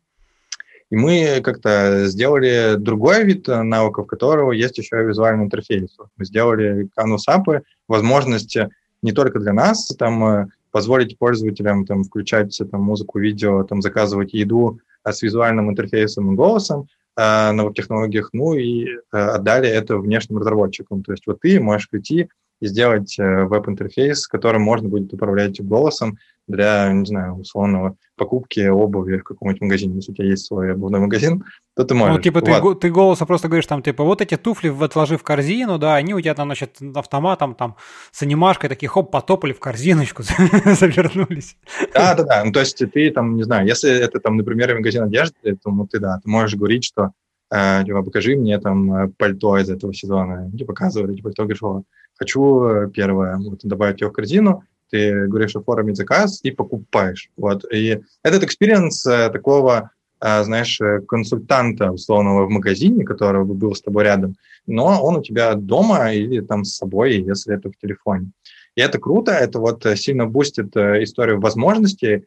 и 0.89 0.95
мы 0.95 1.41
как-то 1.43 2.05
сделали 2.07 2.75
другой 2.77 3.23
вид 3.23 3.47
э, 3.47 3.61
навыков, 3.61 4.07
которого 4.07 4.51
есть 4.51 4.77
еще 4.77 5.01
и 5.01 5.05
визуальный 5.05 5.45
интерфейс. 5.45 5.95
Мы 6.17 6.25
сделали 6.25 6.89
канвас-апы, 6.95 7.61
возможность 7.87 8.57
не 9.01 9.11
только 9.11 9.39
для 9.39 9.53
нас, 9.53 9.87
там, 9.97 10.23
э, 10.25 10.47
позволить 10.71 11.17
пользователям 11.17 11.85
там, 11.85 12.03
включать 12.03 12.59
там, 12.71 12.81
музыку, 12.81 13.19
видео, 13.19 13.63
там, 13.63 13.81
заказывать 13.81 14.33
еду 14.33 14.79
с 15.03 15.21
визуальным 15.21 15.69
интерфейсом 15.69 16.31
и 16.31 16.35
голосом, 16.35 16.87
э, 17.15 17.51
новых 17.51 17.75
технологиях, 17.75 18.29
ну 18.33 18.53
и 18.53 18.85
э, 18.85 18.97
отдали 19.11 19.69
это 19.69 19.97
внешним 19.97 20.39
разработчикам. 20.39 21.03
То 21.03 21.13
есть 21.13 21.25
вот 21.27 21.39
ты 21.41 21.59
можешь 21.59 21.89
прийти 21.89 22.29
и 22.59 22.67
сделать 22.67 23.17
э, 23.19 23.43
веб-интерфейс, 23.45 24.27
которым 24.27 24.61
можно 24.61 24.89
будет 24.89 25.13
управлять 25.13 25.61
голосом 25.61 26.17
для, 26.49 26.91
не 26.91 27.05
знаю, 27.05 27.35
условного 27.35 27.95
покупки 28.15 28.67
обуви 28.67 29.17
в 29.19 29.23
каком-нибудь 29.23 29.61
магазине. 29.61 29.95
Если 29.95 30.11
у 30.11 30.15
тебя 30.15 30.27
есть 30.27 30.45
свой 30.45 30.73
обувной 30.73 30.99
магазин, 30.99 31.45
то 31.75 31.83
ты 31.83 31.93
можешь. 31.93 32.15
Ну, 32.15 32.21
типа 32.21 32.41
ты, 32.41 32.75
ты 32.75 32.89
голоса 32.89 33.25
просто 33.25 33.47
говоришь 33.47 33.67
там, 33.67 33.81
типа, 33.83 34.03
вот 34.03 34.21
эти 34.21 34.35
туфли 34.35 34.69
отложи 34.83 35.17
в 35.17 35.23
корзину, 35.23 35.77
да, 35.77 35.95
они 35.95 36.13
у 36.13 36.19
тебя 36.19 36.33
там, 36.33 36.47
значит, 36.47 36.77
автоматом 36.95 37.55
там 37.55 37.75
с 38.11 38.23
анимашкой 38.23 38.69
такие, 38.69 38.89
хоп, 38.89 39.11
потопали 39.11 39.53
в 39.53 39.59
корзиночку, 39.59 40.23
завернулись. 40.65 41.55
Да, 41.93 42.15
да, 42.15 42.23
да. 42.23 42.43
Ну, 42.43 42.51
то 42.51 42.59
есть 42.59 42.77
ты 42.77 43.11
там, 43.11 43.37
не 43.37 43.43
знаю, 43.43 43.67
если 43.67 43.91
это 43.91 44.19
там, 44.19 44.35
например, 44.35 44.75
магазин 44.75 45.03
одежды, 45.03 45.55
то 45.55 45.69
ну, 45.69 45.87
ты, 45.87 45.99
да, 45.99 46.19
ты 46.21 46.29
можешь 46.29 46.57
говорить, 46.57 46.83
что 46.83 47.11
э, 47.51 47.83
типа, 47.85 48.01
покажи 48.01 48.35
мне 48.35 48.59
там 48.59 48.93
э, 48.93 49.11
пальто 49.17 49.57
из 49.57 49.69
этого 49.69 49.93
сезона. 49.93 50.51
И 50.53 50.63
показывают 50.63 51.11
эти 51.11 51.21
пальто, 51.21 51.43
говоришь, 51.43 51.63
о, 51.63 51.83
хочу 52.19 52.63
э, 52.65 52.89
первое, 52.91 53.37
вот, 53.37 53.59
добавить 53.63 54.01
ее 54.01 54.09
в 54.09 54.13
корзину, 54.13 54.63
ты 54.91 55.27
говоришь 55.27 55.55
оформить 55.55 55.95
заказ 55.97 56.39
и 56.43 56.51
покупаешь. 56.51 57.29
Вот. 57.37 57.63
И 57.71 58.01
этот 58.23 58.43
experience 58.43 59.05
э, 59.05 59.29
такого, 59.29 59.91
э, 60.21 60.43
знаешь, 60.43 60.79
консультанта 61.07 61.91
условного 61.91 62.45
в 62.45 62.49
магазине, 62.49 63.05
который 63.05 63.45
был 63.45 63.73
с 63.73 63.81
тобой 63.81 64.03
рядом, 64.03 64.35
но 64.67 65.01
он 65.01 65.17
у 65.17 65.23
тебя 65.23 65.53
дома 65.55 66.13
или 66.13 66.41
там 66.41 66.65
с 66.65 66.75
собой, 66.75 67.21
если 67.21 67.55
это 67.55 67.71
в 67.71 67.77
телефоне. 67.77 68.31
И 68.75 68.81
это 68.81 68.99
круто, 68.99 69.31
это 69.31 69.59
вот 69.59 69.85
сильно 69.95 70.25
бустит 70.25 70.75
историю 70.77 71.39
возможностей 71.41 72.25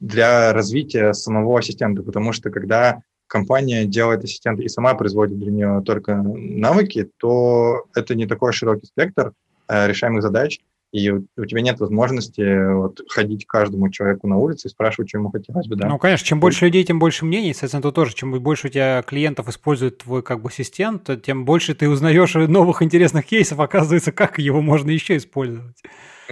для 0.00 0.52
развития 0.52 1.12
самого 1.12 1.58
ассистента, 1.58 2.02
потому 2.02 2.32
что 2.32 2.50
когда 2.50 3.02
компания 3.30 3.84
делает 3.84 4.24
ассистента 4.24 4.62
и 4.62 4.68
сама 4.68 4.94
производит 4.94 5.38
для 5.38 5.50
нее 5.50 5.82
только 5.86 6.16
навыки, 6.16 7.08
то 7.16 7.84
это 7.94 8.14
не 8.14 8.26
такой 8.26 8.52
широкий 8.52 8.86
спектр 8.86 9.32
э, 9.68 9.86
решаемых 9.86 10.22
задач, 10.22 10.58
и 10.92 11.08
у, 11.10 11.44
тебя 11.46 11.60
нет 11.60 11.78
возможности 11.78 12.72
вот, 12.74 13.00
ходить 13.08 13.46
каждому 13.46 13.88
человеку 13.90 14.26
на 14.26 14.36
улице 14.36 14.66
и 14.66 14.70
спрашивать, 14.70 15.08
что 15.08 15.18
ему 15.18 15.30
хотелось 15.30 15.68
бы. 15.68 15.76
Да? 15.76 15.86
Ну, 15.86 15.98
конечно, 15.98 16.26
чем 16.26 16.40
больше 16.40 16.64
людей, 16.64 16.82
тем 16.82 16.98
больше 16.98 17.24
мнений, 17.24 17.52
соответственно, 17.52 17.82
то 17.82 17.92
тоже, 17.92 18.14
чем 18.14 18.32
больше 18.42 18.66
у 18.66 18.70
тебя 18.70 19.00
клиентов 19.02 19.48
использует 19.48 19.98
твой 19.98 20.24
как 20.24 20.42
бы 20.42 20.48
ассистент, 20.48 21.04
то 21.04 21.16
тем 21.16 21.44
больше 21.44 21.76
ты 21.76 21.88
узнаешь 21.88 22.34
новых 22.48 22.82
интересных 22.82 23.26
кейсов, 23.26 23.60
оказывается, 23.60 24.10
как 24.10 24.40
его 24.40 24.60
можно 24.60 24.90
еще 24.90 25.16
использовать. 25.16 25.76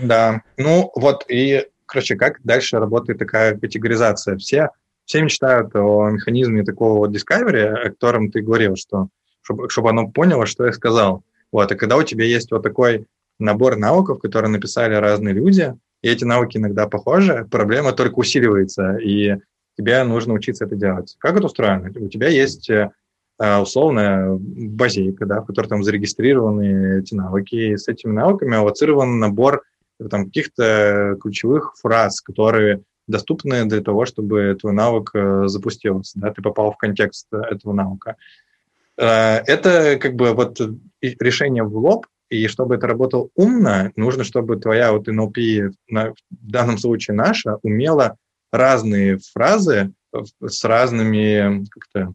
Да, 0.02 0.42
ну 0.56 0.90
вот 0.96 1.24
и, 1.28 1.66
короче, 1.86 2.16
как 2.16 2.40
дальше 2.42 2.78
работает 2.78 3.20
такая 3.20 3.56
категоризация? 3.56 4.36
Все 4.36 4.70
все 5.08 5.22
мечтают 5.22 5.74
о 5.74 6.10
механизме 6.10 6.64
такого 6.64 6.98
вот 6.98 7.16
discovery, 7.16 7.64
о 7.64 7.88
котором 7.90 8.30
ты 8.30 8.42
говорил, 8.42 8.76
что 8.76 9.08
чтобы, 9.40 9.70
чтобы 9.70 9.88
оно 9.88 10.08
поняло, 10.08 10.44
что 10.44 10.66
я 10.66 10.72
сказал. 10.72 11.24
Вот, 11.50 11.72
и 11.72 11.76
когда 11.76 11.96
у 11.96 12.02
тебя 12.02 12.26
есть 12.26 12.50
вот 12.50 12.62
такой 12.62 13.06
набор 13.38 13.76
навыков, 13.76 14.20
которые 14.20 14.50
написали 14.50 14.94
разные 14.94 15.32
люди, 15.32 15.74
и 16.02 16.08
эти 16.08 16.24
навыки 16.24 16.58
иногда 16.58 16.86
похожи, 16.86 17.48
проблема 17.50 17.92
только 17.92 18.18
усиливается, 18.18 18.98
и 18.98 19.36
тебе 19.78 20.04
нужно 20.04 20.34
учиться 20.34 20.66
это 20.66 20.76
делать. 20.76 21.16
Как 21.18 21.36
это 21.36 21.46
устроено? 21.46 21.90
У 21.98 22.08
тебя 22.08 22.28
есть 22.28 22.68
э, 22.68 22.90
условная 23.38 24.36
базейка, 24.38 25.24
да, 25.24 25.40
в 25.40 25.46
которой 25.46 25.68
там 25.68 25.84
зарегистрированы 25.84 27.00
эти 27.00 27.14
навыки, 27.14 27.54
и 27.54 27.76
с 27.78 27.88
этими 27.88 28.12
навыками 28.12 28.58
аллоцирован 28.58 29.18
набор 29.18 29.62
там, 30.10 30.26
каких-то 30.26 31.16
ключевых 31.18 31.76
фраз, 31.80 32.20
которые 32.20 32.82
доступны 33.08 33.64
для 33.64 33.80
того, 33.80 34.06
чтобы 34.06 34.56
твой 34.60 34.72
навык 34.72 35.10
запустился, 35.46 36.18
да, 36.20 36.32
ты 36.32 36.42
попал 36.42 36.72
в 36.72 36.76
контекст 36.76 37.26
этого 37.32 37.72
навыка. 37.72 38.16
Это 38.96 39.98
как 40.00 40.14
бы 40.14 40.32
вот 40.34 40.60
решение 41.00 41.62
в 41.62 41.76
лоб, 41.76 42.06
и 42.30 42.46
чтобы 42.46 42.74
это 42.74 42.86
работало 42.86 43.28
умно, 43.34 43.90
нужно, 43.96 44.24
чтобы 44.24 44.56
твоя 44.56 44.92
вот 44.92 45.08
NLP, 45.08 45.72
в 45.90 46.14
данном 46.30 46.78
случае 46.78 47.16
наша, 47.16 47.56
умела 47.62 48.16
разные 48.52 49.18
фразы 49.32 49.92
с 50.44 50.64
разными 50.64 51.64
как-то 51.70 52.00
э, 52.00 52.06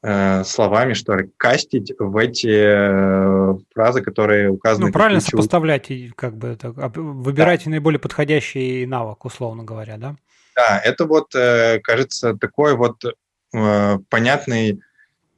словами, 0.00 0.92
что 0.92 1.16
ли, 1.16 1.30
кастить 1.36 1.92
в 1.98 2.16
эти 2.16 2.46
э, 2.48 3.58
фразы, 3.74 4.00
которые 4.00 4.48
указаны. 4.48 4.86
Ну, 4.86 4.92
правильно 4.92 5.18
ключевые. 5.18 5.42
сопоставлять, 5.42 5.90
как 6.14 6.36
бы 6.36 6.48
это, 6.48 6.70
выбирайте 6.70 7.64
да. 7.64 7.70
наиболее 7.70 7.98
подходящий 7.98 8.86
навык, 8.86 9.24
условно 9.24 9.64
говоря, 9.64 9.96
да? 9.96 10.16
Да, 10.54 10.80
это 10.84 11.04
вот, 11.04 11.34
э, 11.34 11.80
кажется, 11.82 12.34
такой 12.34 12.76
вот 12.76 13.02
э, 13.04 13.98
понятный 14.08 14.80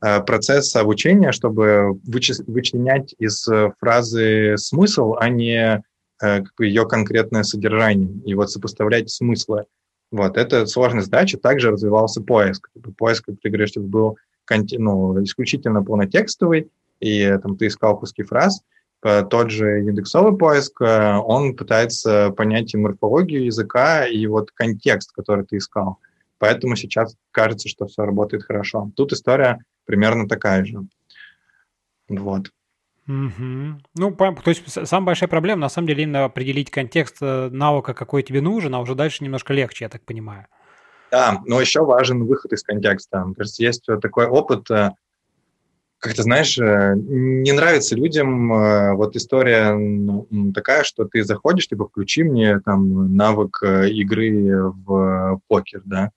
Э, 0.02 0.20
процесс 0.22 0.74
обучения, 0.76 1.32
чтобы 1.32 2.00
вычленять 2.04 3.14
из 3.18 3.46
э, 3.48 3.70
фразы 3.78 4.56
смысл, 4.56 5.16
а 5.18 5.28
не 5.28 5.82
э, 6.22 6.42
ее 6.58 6.88
конкретное 6.88 7.42
содержание, 7.42 8.10
и 8.24 8.34
вот 8.34 8.50
сопоставлять 8.50 9.10
смыслы. 9.10 9.66
Вот, 10.10 10.38
это 10.38 10.66
сложная 10.66 11.02
задача. 11.02 11.38
Также 11.38 11.70
развивался 11.70 12.22
поиск. 12.22 12.70
Поиск, 12.96 13.26
как 13.26 13.36
ты 13.42 13.50
говоришь, 13.50 13.74
был 13.76 14.16
ну, 14.50 15.22
исключительно 15.22 15.82
полнотекстовый, 15.82 16.70
и 17.00 17.38
там 17.42 17.56
ты 17.56 17.68
искал 17.68 17.98
куски 17.98 18.22
фраз. 18.22 18.62
Тот 19.02 19.50
же 19.50 19.80
индексовый 19.80 20.36
поиск, 20.36 20.80
он 20.82 21.56
пытается 21.56 22.30
понять 22.32 22.74
и 22.74 22.76
морфологию 22.76 23.46
языка, 23.46 24.06
и 24.06 24.26
вот 24.26 24.50
контекст, 24.50 25.12
который 25.12 25.46
ты 25.46 25.56
искал. 25.56 25.98
Поэтому 26.38 26.76
сейчас 26.76 27.16
кажется, 27.30 27.68
что 27.68 27.86
все 27.86 28.04
работает 28.04 28.44
хорошо. 28.44 28.90
Тут 28.96 29.12
история 29.12 29.64
примерно 29.86 30.28
такая 30.28 30.64
же. 30.64 30.80
Вот. 32.08 32.50
Угу. 33.08 33.80
Ну, 33.96 34.14
то 34.14 34.34
есть 34.46 34.86
самая 34.86 35.06
большая 35.06 35.28
проблема, 35.28 35.62
на 35.62 35.68
самом 35.68 35.88
деле, 35.88 36.04
именно 36.04 36.24
определить 36.24 36.70
контекст 36.70 37.16
э, 37.20 37.48
навыка, 37.50 37.94
какой 37.94 38.22
тебе 38.22 38.40
нужен, 38.40 38.74
а 38.74 38.80
уже 38.80 38.94
дальше 38.94 39.24
немножко 39.24 39.52
легче, 39.52 39.86
я 39.86 39.88
так 39.88 40.02
понимаю. 40.02 40.46
Да, 41.10 41.40
но 41.46 41.60
еще 41.60 41.84
важен 41.84 42.24
выход 42.24 42.52
из 42.52 42.62
контекста. 42.62 43.24
Мне 43.24 43.34
кажется, 43.34 43.62
есть 43.62 43.84
такой 44.00 44.26
опыт, 44.26 44.70
э, 44.70 44.90
как 45.98 46.14
ты 46.14 46.22
знаешь, 46.22 46.56
э, 46.58 46.94
не 46.96 47.52
нравится 47.52 47.96
людям 47.96 48.48
вот 48.96 49.16
история 49.16 49.76
такая, 50.54 50.84
что 50.84 51.04
ты 51.04 51.24
заходишь, 51.24 51.68
типа, 51.68 51.88
включи 51.88 52.22
мне 52.22 52.60
там 52.60 53.16
навык 53.16 53.62
игры 53.62 54.62
в 54.62 55.40
покер, 55.48 55.82
да, 55.84 56.10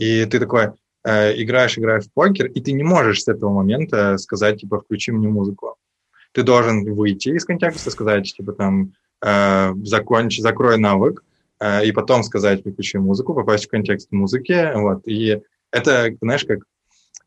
и 0.00 0.24
ты 0.24 0.40
такой, 0.40 0.70
э, 1.04 1.42
играешь, 1.42 1.78
играешь 1.78 2.04
в 2.04 2.12
покер, 2.12 2.46
и 2.46 2.60
ты 2.60 2.72
не 2.72 2.82
можешь 2.82 3.22
с 3.22 3.28
этого 3.28 3.52
момента 3.52 4.16
сказать, 4.18 4.60
типа, 4.60 4.80
включи 4.80 5.12
мне 5.12 5.28
музыку. 5.28 5.76
Ты 6.32 6.42
должен 6.42 6.94
выйти 6.94 7.30
из 7.30 7.44
контекста, 7.44 7.90
сказать, 7.90 8.32
типа, 8.34 8.52
там, 8.52 8.92
э, 9.22 9.72
закончи, 9.84 10.40
закрой 10.40 10.78
навык, 10.78 11.22
э, 11.22 11.29
и 11.62 11.92
потом 11.92 12.22
сказать, 12.22 12.64
выключи 12.64 12.96
музыку, 12.96 13.34
попасть 13.34 13.66
в 13.66 13.68
контекст 13.68 14.12
музыки, 14.12 14.72
вот. 14.74 15.06
И 15.06 15.42
это, 15.72 16.14
знаешь, 16.20 16.44
как 16.44 16.60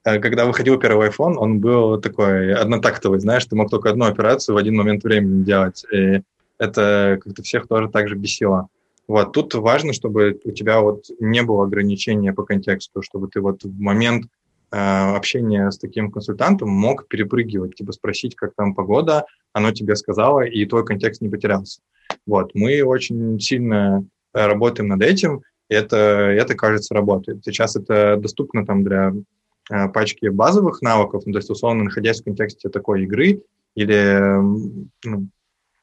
э, 0.04 0.20
когда 0.20 0.46
выходил 0.46 0.78
первый 0.78 1.10
iPhone, 1.10 1.36
он 1.36 1.60
был 1.60 2.00
такой 2.00 2.54
однотактовый, 2.54 3.20
знаешь, 3.20 3.46
ты 3.46 3.56
мог 3.56 3.70
только 3.70 3.90
одну 3.90 4.06
операцию 4.06 4.56
в 4.56 4.58
один 4.58 4.76
момент 4.76 5.04
времени 5.04 5.44
делать. 5.44 5.86
И 5.92 6.22
это 6.58 7.20
как-то 7.22 7.44
всех 7.44 7.68
тоже 7.68 7.90
так 7.90 8.08
же 8.08 8.16
бесило. 8.16 8.68
Вот, 9.08 9.34
тут 9.34 9.54
важно, 9.54 9.92
чтобы 9.92 10.40
у 10.46 10.52
тебя 10.52 10.80
вот 10.80 11.06
не 11.20 11.44
было 11.44 11.66
ограничения 11.66 12.32
по 12.32 12.44
контексту, 12.44 13.02
чтобы 13.02 13.28
ты 13.28 13.42
вот 13.42 13.64
в 13.64 13.80
момент 13.80 14.28
э, 14.72 14.78
общения 14.78 15.70
с 15.70 15.78
таким 15.78 16.10
консультантом 16.10 16.70
мог 16.70 17.08
перепрыгивать, 17.08 17.76
типа 17.76 17.92
спросить, 17.92 18.36
как 18.36 18.54
там 18.56 18.74
погода, 18.74 19.26
оно 19.52 19.72
тебе 19.72 19.96
сказало, 19.96 20.42
и 20.42 20.66
твой 20.66 20.86
контекст 20.86 21.22
не 21.22 21.30
потерялся. 21.30 21.82
Вот, 22.26 22.52
мы 22.54 22.82
очень 22.84 23.40
сильно 23.42 24.00
э, 24.00 24.04
работаем 24.34 24.90
над 24.90 25.02
этим, 25.02 25.42
и 25.70 25.76
это, 25.76 25.98
это, 25.98 26.56
кажется, 26.56 26.94
работает. 26.94 27.44
Сейчас 27.46 27.76
это 27.76 28.18
доступно 28.18 28.66
там 28.66 28.84
для 28.84 29.14
э, 29.72 29.90
пачки 29.90 30.28
базовых 30.28 30.82
навыков, 30.82 31.24
ну, 31.26 31.34
то 31.34 31.40
есть, 31.40 31.50
условно, 31.50 31.86
находясь 31.86 32.22
в 32.22 32.26
контексте 32.26 32.70
такой 32.70 33.04
игры 33.04 33.42
или 33.76 34.20
ну, 35.06 35.28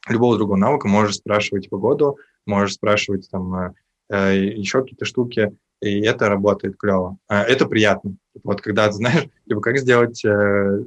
любого 0.08 0.36
другого 0.36 0.56
навыка, 0.56 0.88
можешь 0.88 1.16
спрашивать 1.16 1.68
погоду, 1.68 2.18
можешь 2.46 2.74
спрашивать 2.74 3.28
там 3.30 3.54
э, 3.54 3.72
э 4.10 4.36
еще 4.56 4.82
какие-то 4.82 5.04
штуки, 5.04 5.52
и 5.80 6.00
это 6.02 6.28
работает 6.28 6.76
клево. 6.76 7.16
Э, 7.28 7.42
это 7.42 7.66
приятно. 7.66 8.16
Вот 8.44 8.60
когда 8.60 8.86
ты 8.88 8.92
знаешь, 8.94 9.28
либо 9.46 9.60
как 9.60 9.78
сделать 9.78 10.24
э, 10.24 10.84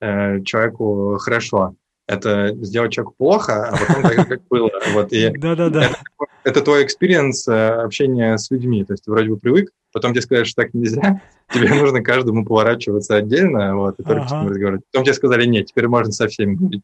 э, 0.00 0.42
человеку 0.42 1.16
хорошо, 1.18 1.74
это 2.10 2.56
сделать 2.62 2.92
человеку 2.92 3.14
плохо, 3.16 3.68
а 3.68 3.76
потом 3.76 4.02
так, 4.02 4.28
как 4.28 4.40
было. 4.48 4.70
Вот, 4.92 5.12
и 5.12 5.30
Да-да-да. 5.30 5.84
Это, 5.84 5.96
это 6.44 6.60
твой 6.62 6.84
experience 6.84 7.46
э, 7.46 7.68
общения 7.68 8.36
с 8.36 8.50
людьми. 8.50 8.84
То 8.84 8.94
есть 8.94 9.04
ты 9.04 9.10
вроде 9.10 9.28
бы 9.28 9.36
привык, 9.36 9.70
потом 9.92 10.12
тебе 10.12 10.22
сказали, 10.22 10.44
что 10.44 10.62
так 10.62 10.74
нельзя, 10.74 11.22
тебе 11.54 11.68
нужно 11.72 12.02
каждому 12.02 12.44
поворачиваться 12.44 13.16
отдельно, 13.16 13.76
вот, 13.76 14.00
и 14.00 14.02
только 14.02 14.22
ага. 14.22 14.28
с 14.28 14.32
ним 14.32 14.48
разговаривать. 14.48 14.82
Потом 14.90 15.04
тебе 15.04 15.14
сказали, 15.14 15.46
нет, 15.46 15.66
теперь 15.66 15.86
можно 15.86 16.12
со 16.12 16.26
всеми 16.26 16.54
говорить. 16.54 16.82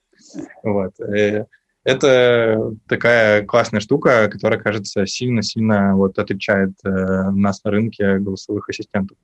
Вот. 0.62 0.92
И 1.00 1.44
это 1.82 2.74
такая 2.88 3.44
классная 3.44 3.80
штука, 3.80 4.28
которая, 4.28 4.60
кажется, 4.60 5.06
сильно-сильно 5.06 5.96
вот 5.96 6.18
отличает 6.18 6.72
э, 6.84 6.90
нас 7.30 7.64
на 7.64 7.70
рынке 7.72 8.18
голосовых 8.18 8.68
ассистентов. 8.68 9.16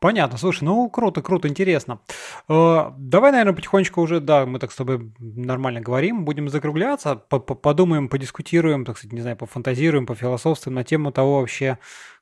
Понятно, 0.00 0.38
слушай, 0.38 0.62
ну 0.62 0.88
круто, 0.88 1.22
круто, 1.22 1.48
интересно. 1.48 2.00
Э, 2.48 2.92
давай, 2.96 3.32
наверное, 3.32 3.52
потихонечку 3.52 4.00
уже, 4.00 4.20
да, 4.20 4.46
мы 4.46 4.60
так 4.60 4.70
с 4.70 4.76
тобой 4.76 5.12
нормально 5.18 5.80
говорим, 5.80 6.24
будем 6.24 6.48
закругляться, 6.48 7.16
подумаем, 7.16 8.08
подискутируем, 8.08 8.84
так 8.84 8.96
сказать, 8.96 9.12
не 9.12 9.22
знаю, 9.22 9.36
пофантазируем, 9.36 10.06
пофилософствуем 10.06 10.76
на 10.76 10.84
тему 10.84 11.10
того 11.10 11.40
вообще, 11.40 11.78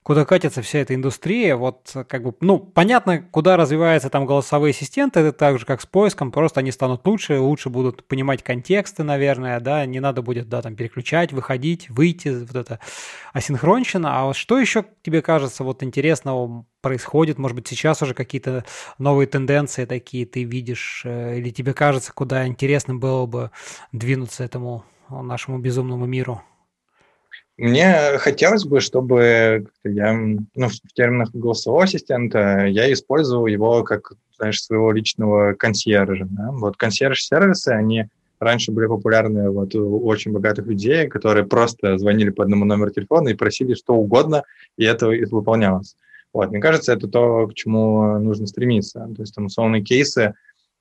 куда 0.06 0.24
катится 0.24 0.62
вся 0.62 0.78
эта 0.78 0.94
индустрия. 0.94 1.56
Вот 1.56 1.92
как 2.08 2.22
бы, 2.22 2.32
ну, 2.40 2.60
понятно, 2.60 3.18
куда 3.18 3.56
развиваются 3.56 4.08
там 4.08 4.24
голосовые 4.24 4.70
ассистенты, 4.70 5.18
это 5.18 5.32
так 5.32 5.58
же, 5.58 5.66
как 5.66 5.80
с 5.80 5.86
поиском, 5.86 6.30
просто 6.30 6.60
они 6.60 6.70
станут 6.70 7.04
лучше, 7.04 7.40
лучше 7.40 7.70
будут 7.70 8.06
понимать 8.06 8.44
контексты, 8.44 9.02
наверное, 9.02 9.58
да, 9.58 9.84
не 9.84 9.98
надо 9.98 10.22
будет, 10.22 10.48
да, 10.48 10.62
там 10.62 10.76
переключать, 10.76 11.32
выходить, 11.32 11.90
выйти, 11.90 12.28
вот 12.28 12.54
это 12.54 12.78
асинхронщина. 13.32 14.20
А 14.20 14.26
вот 14.26 14.36
что 14.36 14.60
еще 14.60 14.84
тебе 15.02 15.22
кажется 15.22 15.64
вот 15.64 15.82
интересного 15.82 16.66
происходит? 16.82 17.38
Может 17.38 17.56
быть, 17.56 17.66
сейчас 17.66 18.00
уже 18.00 18.14
какие-то 18.14 18.64
новые 18.98 19.26
тенденции 19.26 19.86
такие 19.86 20.24
ты 20.24 20.44
видишь, 20.44 21.02
э, 21.04 21.38
или 21.38 21.50
тебе 21.50 21.74
кажется, 21.74 22.12
куда 22.12 22.46
интересно 22.46 22.94
было 22.94 23.26
бы 23.26 23.50
двинуться 23.90 24.44
этому 24.44 24.84
нашему 25.08 25.58
безумному 25.58 26.06
миру? 26.06 26.42
Мне 27.58 28.18
хотелось 28.18 28.64
бы, 28.64 28.80
чтобы 28.80 29.66
я, 29.82 30.12
ну, 30.12 30.68
в 30.68 30.92
терминах 30.92 31.30
голосового 31.32 31.84
ассистента 31.84 32.66
я 32.66 32.92
использовал 32.92 33.46
его 33.46 33.82
как, 33.82 34.12
знаешь, 34.36 34.62
своего 34.62 34.92
личного 34.92 35.54
консьержа. 35.54 36.26
Да? 36.30 36.50
Вот 36.52 36.76
консьерж-сервисы, 36.76 37.68
они 37.68 38.08
раньше 38.38 38.72
были 38.72 38.86
популярны 38.86 39.50
вот 39.50 39.74
у 39.74 40.04
очень 40.04 40.32
богатых 40.32 40.66
людей, 40.66 41.08
которые 41.08 41.46
просто 41.46 41.96
звонили 41.96 42.28
по 42.28 42.42
одному 42.42 42.66
номеру 42.66 42.90
телефона 42.90 43.30
и 43.30 43.34
просили 43.34 43.72
что 43.72 43.94
угодно, 43.94 44.42
и 44.76 44.84
это 44.84 45.08
выполнялось. 45.08 45.96
Вот, 46.34 46.50
мне 46.50 46.60
кажется, 46.60 46.92
это 46.92 47.08
то, 47.08 47.46
к 47.46 47.54
чему 47.54 48.18
нужно 48.18 48.46
стремиться. 48.46 49.08
То 49.16 49.22
есть 49.22 49.34
там 49.34 49.46
условные 49.46 49.82
кейсы, 49.82 50.34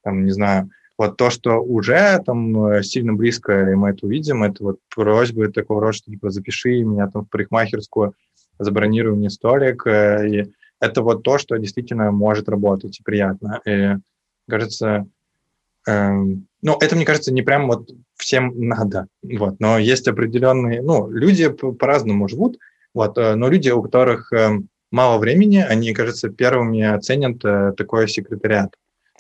там, 0.03 0.25
не 0.25 0.31
знаю, 0.31 0.69
вот 0.97 1.17
то, 1.17 1.29
что 1.29 1.57
уже 1.57 2.21
там 2.25 2.67
э, 2.67 2.83
сильно 2.83 3.13
близко, 3.13 3.71
и 3.71 3.75
мы 3.75 3.89
это 3.89 4.05
увидим, 4.05 4.43
это 4.43 4.63
вот 4.63 4.79
просьбы 4.93 5.49
такого 5.49 5.81
рода, 5.81 5.93
что 5.93 6.11
типа 6.11 6.29
запиши 6.29 6.83
меня 6.83 7.07
там 7.07 7.25
в 7.25 7.29
парикмахерскую, 7.29 8.13
забронируй 8.59 9.15
мне 9.15 9.29
столик, 9.29 9.85
э, 9.85 10.29
и 10.29 10.53
это 10.79 11.01
вот 11.01 11.23
то, 11.23 11.37
что 11.37 11.57
действительно 11.57 12.11
может 12.11 12.47
работать 12.47 12.99
и 12.99 13.03
приятно. 13.03 13.59
И 13.65 13.95
кажется, 14.49 15.07
эм, 15.87 16.47
ну, 16.61 16.77
это, 16.79 16.95
мне 16.95 17.05
кажется, 17.05 17.33
не 17.33 17.41
прям 17.41 17.67
вот 17.67 17.89
всем 18.15 18.53
надо, 18.57 19.07
вот, 19.21 19.59
но 19.59 19.77
есть 19.77 20.07
определенные, 20.07 20.81
ну, 20.81 21.09
люди 21.09 21.49
по-разному 21.49 22.27
живут, 22.29 22.57
вот, 22.93 23.17
э, 23.17 23.35
но 23.35 23.49
люди, 23.49 23.69
у 23.69 23.81
которых 23.81 24.31
эм, 24.31 24.69
мало 24.91 25.17
времени, 25.17 25.57
они, 25.57 25.93
кажется, 25.93 26.29
первыми 26.29 26.83
оценят 26.83 27.39
такой 27.75 28.07
секретариат 28.07 28.75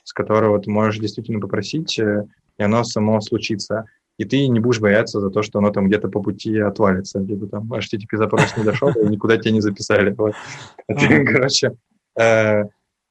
с 0.05 0.13
которого 0.13 0.59
ты 0.59 0.69
можешь 0.69 1.01
действительно 1.01 1.41
попросить, 1.41 1.99
э, 1.99 2.25
и 2.57 2.63
оно 2.63 2.83
само 2.83 3.19
случится. 3.19 3.85
И 4.17 4.23
ты 4.23 4.47
не 4.47 4.61
будешь 4.61 4.79
бояться 4.79 5.19
за 5.19 5.29
то, 5.29 5.41
что 5.41 5.59
оно 5.59 5.71
там 5.71 5.87
где-то 5.87 6.07
по 6.07 6.21
пути 6.21 6.57
отвалится. 6.59 7.19
Либо 7.19 7.47
там 7.47 7.73
HTTP 7.73 8.15
запрос 8.15 8.55
не 8.55 8.63
дошел, 8.63 8.89
и 8.91 9.05
никуда 9.07 9.37
тебя 9.37 9.51
не 9.51 9.61
записали. 9.61 10.15
Вот. 10.17 10.35
Короче, 10.87 11.73
э, 12.17 12.63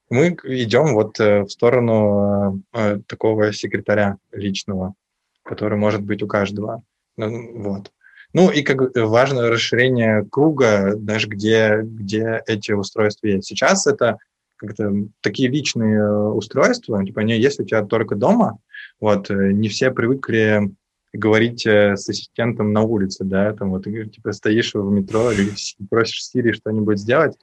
мы 0.09 0.37
идем 0.45 0.95
вот 0.95 1.21
э, 1.21 1.43
в 1.43 1.51
сторону 1.51 2.63
такого 3.07 3.53
секретаря 3.53 4.17
личного, 4.33 4.95
который 5.43 5.77
может 5.77 6.03
быть 6.03 6.23
у 6.23 6.29
каждого. 6.29 6.83
Ну, 7.17 7.63
вот. 7.63 7.91
Ну 8.33 8.51
и 8.51 8.63
как 8.63 8.97
важно 8.97 9.51
расширение 9.51 10.25
круга, 10.31 10.95
даже 10.97 11.29
где, 11.29 11.81
где 11.83 12.43
эти 12.47 12.73
устройства 12.73 13.27
есть. 13.27 13.47
Сейчас 13.47 13.87
это 13.87 14.19
как-то 14.57 14.93
такие 15.21 15.49
личные 15.49 16.31
устройства, 16.31 17.05
типа 17.05 17.23
они 17.23 17.37
есть 17.37 17.61
у 17.61 17.65
тебя 17.65 17.85
только 17.85 18.15
дома, 18.15 18.59
вот, 19.01 19.31
не 19.31 19.69
все 19.69 19.91
привыкли 19.91 20.71
говорить 21.15 21.65
э, 21.65 21.97
с 21.97 22.09
ассистентом 22.09 22.73
на 22.73 22.83
улице, 22.83 23.25
да, 23.25 23.53
там 23.53 23.71
вот 23.71 23.85
типа 23.85 24.33
стоишь 24.33 24.75
в 24.75 24.91
метро 24.91 25.31
или 25.31 25.51
просишь 25.89 26.29
Siri 26.35 26.53
что-нибудь 26.53 26.99
сделать, 26.99 27.39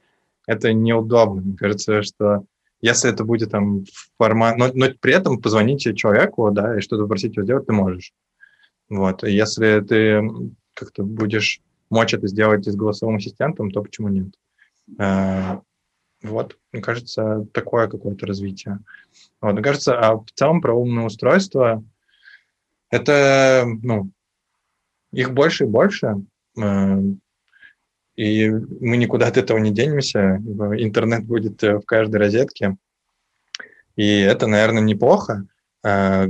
это 0.46 0.72
неудобно. 0.72 1.40
Мне 1.40 1.56
кажется, 1.56 2.02
что 2.02 2.44
если 2.82 3.10
это 3.10 3.24
будет 3.24 3.50
там 3.50 3.84
формат, 4.18 4.58
но, 4.58 4.70
но 4.74 4.86
при 5.00 5.14
этом 5.14 5.40
позвонить 5.40 5.96
человеку, 5.96 6.50
да, 6.50 6.76
и 6.76 6.80
что-то 6.80 7.04
попросить 7.04 7.36
его 7.36 7.44
сделать, 7.44 7.66
ты 7.66 7.72
можешь. 7.72 8.12
Вот. 8.88 9.22
Если 9.22 9.80
ты 9.80 10.22
как-то 10.74 11.02
будешь 11.02 11.60
мочь 11.90 12.12
это 12.12 12.26
сделать 12.26 12.66
с 12.66 12.74
голосовым 12.74 13.16
ассистентом, 13.16 13.70
то 13.70 13.82
почему 13.82 14.08
нет? 14.08 14.34
Вот, 16.22 16.56
мне 16.72 16.80
кажется, 16.80 17.46
такое 17.52 17.88
какое-то 17.88 18.26
развитие. 18.26 18.78
Вот, 19.40 19.54
мне 19.54 19.62
кажется, 19.62 19.98
а 19.98 20.16
в 20.16 20.26
целом 20.34 20.60
про 20.60 20.72
умное 20.72 21.04
устройство 21.04 21.82
это, 22.90 23.64
ну, 23.82 24.10
их 25.12 25.32
больше 25.32 25.64
и 25.64 25.66
больше, 25.66 26.22
э, 26.58 27.02
и 28.16 28.48
мы 28.50 28.96
никуда 28.98 29.28
от 29.28 29.36
этого 29.36 29.58
не 29.58 29.70
денемся. 29.70 30.36
Интернет 30.78 31.24
будет 31.24 31.62
э, 31.62 31.78
в 31.78 31.82
каждой 31.84 32.16
розетке, 32.16 32.76
и 33.96 34.20
это, 34.20 34.46
наверное, 34.46 34.82
неплохо. 34.82 35.46
Э, 35.82 36.28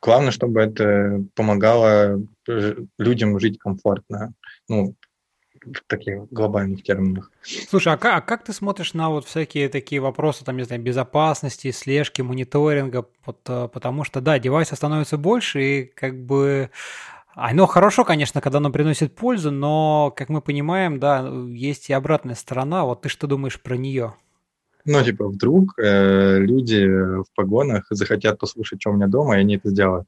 главное, 0.00 0.30
чтобы 0.30 0.60
это 0.60 1.24
помогало 1.34 2.22
людям 2.98 3.38
жить 3.40 3.58
комфортно. 3.58 4.32
Ну, 4.68 4.94
в 5.66 5.82
таких 5.86 6.28
глобальных 6.30 6.82
терминах. 6.82 7.30
Слушай, 7.42 7.94
а 7.94 7.96
как, 7.96 8.14
а 8.16 8.20
как 8.20 8.44
ты 8.44 8.52
смотришь 8.52 8.94
на 8.94 9.10
вот 9.10 9.26
всякие 9.26 9.68
такие 9.68 10.00
вопросы, 10.00 10.44
там, 10.44 10.56
не 10.56 10.62
знаю, 10.62 10.82
безопасности, 10.82 11.70
слежки, 11.70 12.22
мониторинга? 12.22 13.06
Вот, 13.24 13.38
э, 13.48 13.68
потому 13.72 14.04
что, 14.04 14.20
да, 14.20 14.38
девайсов 14.38 14.78
становится 14.78 15.18
больше, 15.18 15.62
и 15.62 15.84
как 15.84 16.16
бы 16.16 16.70
оно 17.34 17.66
хорошо, 17.66 18.04
конечно, 18.04 18.40
когда 18.40 18.58
оно 18.58 18.70
приносит 18.70 19.14
пользу, 19.14 19.50
но, 19.50 20.12
как 20.16 20.30
мы 20.30 20.40
понимаем, 20.40 20.98
да, 20.98 21.28
есть 21.48 21.90
и 21.90 21.92
обратная 21.92 22.34
сторона. 22.34 22.84
Вот 22.84 23.02
ты 23.02 23.10
что 23.10 23.26
думаешь 23.26 23.60
про 23.60 23.76
нее? 23.76 24.14
Ну, 24.86 25.02
типа, 25.02 25.28
вдруг 25.28 25.78
э, 25.78 26.38
люди 26.38 26.86
в 26.86 27.26
погонах 27.34 27.86
захотят 27.90 28.38
послушать, 28.38 28.80
что 28.80 28.90
у 28.90 28.94
меня 28.94 29.08
дома, 29.08 29.36
и 29.36 29.40
они 29.40 29.56
это 29.56 29.68
сделают. 29.68 30.06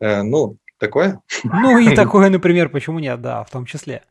Э, 0.00 0.22
ну, 0.22 0.56
такое? 0.78 1.20
Ну, 1.44 1.78
и 1.78 1.94
такое, 1.96 2.30
например, 2.30 2.68
почему 2.68 3.00
нет, 3.00 3.20
да, 3.20 3.44
в 3.44 3.50
том 3.50 3.66
числе. 3.66 4.02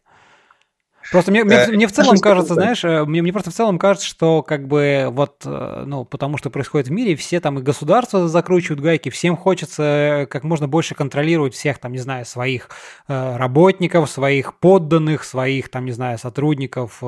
Просто 1.11 1.29
мне, 1.31 1.43
мне, 1.43 1.57
э, 1.57 1.67
мне 1.71 1.87
в 1.87 1.91
целом 1.91 2.17
кажется, 2.19 2.53
знаешь, 2.53 2.85
э, 2.85 3.03
мне, 3.03 3.21
мне 3.21 3.33
просто 3.33 3.51
в 3.51 3.53
целом 3.53 3.77
кажется, 3.77 4.07
что 4.07 4.41
как 4.43 4.65
бы 4.65 5.07
вот, 5.11 5.41
э, 5.43 5.83
ну, 5.85 6.05
потому 6.05 6.37
что 6.37 6.49
происходит 6.49 6.87
в 6.87 6.91
мире, 6.91 7.17
все 7.17 7.41
там 7.41 7.59
и 7.59 7.61
государства 7.61 8.29
закручивают 8.29 8.79
гайки, 8.79 9.09
всем 9.09 9.35
хочется 9.35 10.25
как 10.29 10.45
можно 10.45 10.69
больше 10.69 10.95
контролировать 10.95 11.53
всех 11.53 11.79
там, 11.79 11.91
не 11.91 11.97
знаю, 11.97 12.25
своих 12.25 12.69
работников, 13.07 14.09
своих 14.09 14.55
подданных, 14.55 15.25
своих 15.25 15.69
там, 15.69 15.85
не 15.85 15.91
знаю, 15.91 16.17
сотрудников 16.17 17.03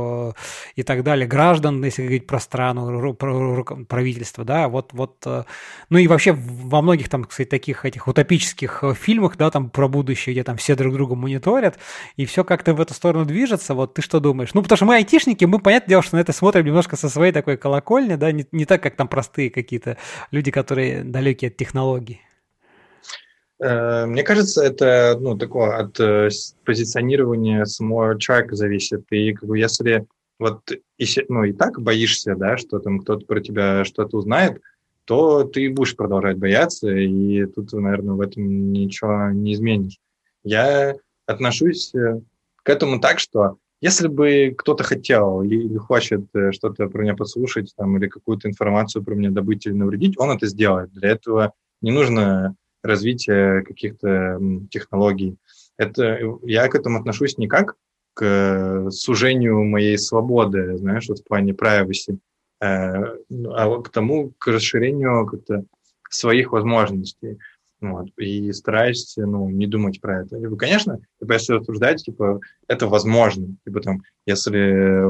и 0.76 0.84
так 0.84 1.04
далее, 1.04 1.26
граждан, 1.26 1.84
если 1.84 2.02
говорить 2.02 2.28
про 2.28 2.40
страну, 2.40 3.14
про 3.14 3.64
правительство, 3.88 4.44
да, 4.44 4.68
вот, 4.68 4.92
вот, 4.92 5.26
ну 5.90 5.98
и 5.98 6.08
вообще 6.08 6.34
во 6.34 6.82
многих 6.82 7.08
там, 7.08 7.24
кстати, 7.24 7.48
таких 7.48 7.86
этих 7.86 8.08
утопических 8.08 8.84
фильмах, 9.00 9.38
да, 9.38 9.50
там 9.50 9.70
про 9.70 9.88
будущее, 9.88 10.34
где 10.34 10.44
там 10.44 10.58
все 10.58 10.76
друг 10.76 10.94
друга 10.94 11.16
мониторят, 11.16 11.80
и 12.18 12.26
все 12.26 12.44
как-то 12.44 12.74
в 12.74 12.82
эту 12.82 12.94
сторону 12.94 13.26
движется, 13.26 13.74
вот 13.74 13.93
ты 13.94 14.02
что 14.02 14.20
думаешь? 14.20 14.54
Ну, 14.54 14.62
потому 14.62 14.78
что 14.78 14.86
мы 14.86 14.96
айтишники, 14.96 15.46
мы, 15.46 15.60
понятное 15.60 15.90
дело, 15.90 16.04
что 16.04 16.16
на 16.16 16.22
это 16.22 16.34
смотрим 16.34 16.66
немножко 16.66 16.96
со 16.96 17.10
своей 17.10 17.32
такой 17.32 17.58
колокольни, 17.58 18.16
да, 18.16 18.32
не, 18.32 18.46
не 18.52 18.66
так, 18.66 18.82
как 18.84 18.96
там 18.96 19.08
простые 19.08 19.50
какие-то 19.50 19.98
люди, 20.32 20.52
которые 20.52 21.04
далеки 21.04 21.48
от 21.48 21.58
технологий. 21.58 22.22
Э, 23.60 24.06
мне 24.06 24.24
кажется, 24.24 24.64
это 24.64 25.18
ну, 25.20 25.38
такое 25.38 25.78
от 25.78 26.00
э, 26.00 26.30
позиционирования 26.66 27.66
самого 27.66 28.20
человека 28.20 28.56
зависит. 28.56 29.06
И 29.12 29.34
как 29.34 29.48
бы, 29.48 29.58
если 29.58 30.06
вот 30.40 30.72
и, 30.98 31.06
ну, 31.30 31.44
и 31.44 31.54
так 31.54 31.82
боишься, 31.82 32.36
да, 32.36 32.58
что 32.58 32.80
там 32.80 33.00
кто-то 33.00 33.26
про 33.26 33.40
тебя 33.40 33.86
что-то 33.86 34.18
узнает, 34.18 34.62
то 35.06 35.44
ты 35.44 35.70
будешь 35.70 35.96
продолжать 35.96 36.38
бояться, 36.38 36.90
и 36.90 37.46
тут, 37.46 37.74
наверное, 37.74 38.16
в 38.16 38.22
этом 38.22 38.72
ничего 38.72 39.30
не 39.32 39.54
изменишь. 39.54 40.00
Я 40.44 40.96
отношусь 41.26 41.94
э, 41.96 42.20
к 42.64 42.70
этому 42.70 43.00
так, 43.00 43.20
что 43.20 43.58
если 43.84 44.08
бы 44.08 44.56
кто-то 44.58 44.82
хотел 44.86 45.42
или 45.42 45.78
хочет 45.78 46.22
э, 46.34 46.54
что-то 46.54 46.88
про 46.88 47.02
меня 47.02 47.16
послушать 47.16 47.74
там, 47.76 47.98
или 47.98 48.08
какую-то 48.08 48.48
информацию 48.48 49.04
про 49.04 49.14
меня 49.14 49.30
добыть 49.30 49.66
или 49.66 49.74
навредить, 49.74 50.18
он 50.18 50.32
это 50.32 50.48
сделает. 50.48 50.94
Для 50.94 51.10
этого 51.10 51.52
не 51.82 51.92
нужно 51.92 52.56
развитие 52.82 53.62
каких-то 53.64 54.40
технологий. 54.72 55.36
Это, 55.78 56.18
я 56.44 56.70
к 56.70 56.76
этому 56.76 57.00
отношусь 57.00 57.38
не 57.38 57.50
как 57.50 57.76
к 58.14 58.90
сужению 58.90 59.66
моей 59.66 59.98
свободы, 59.98 60.78
знаешь, 60.78 61.10
вот 61.10 61.20
в 61.20 61.26
плане 61.26 61.52
privacy, 61.52 62.20
э, 62.62 62.66
а 62.66 63.82
к 63.82 63.90
тому, 63.90 64.32
к 64.38 64.48
расширению 64.48 65.26
как-то 65.26 65.66
своих 66.10 66.54
возможностей. 66.54 67.38
Вот, 67.84 68.08
и 68.18 68.54
стараюсь, 68.54 69.14
ну, 69.18 69.50
не 69.50 69.68
думать 69.68 70.00
про 70.00 70.22
это. 70.22 70.38
Либо, 70.38 70.56
конечно, 70.56 71.02
типа, 71.20 71.34
если 71.34 71.58
обсуждать, 71.58 72.02
типа, 72.02 72.40
это 72.70 72.88
возможно. 72.88 73.58
Типа, 73.66 73.82
там, 73.82 74.04
если 74.26 75.04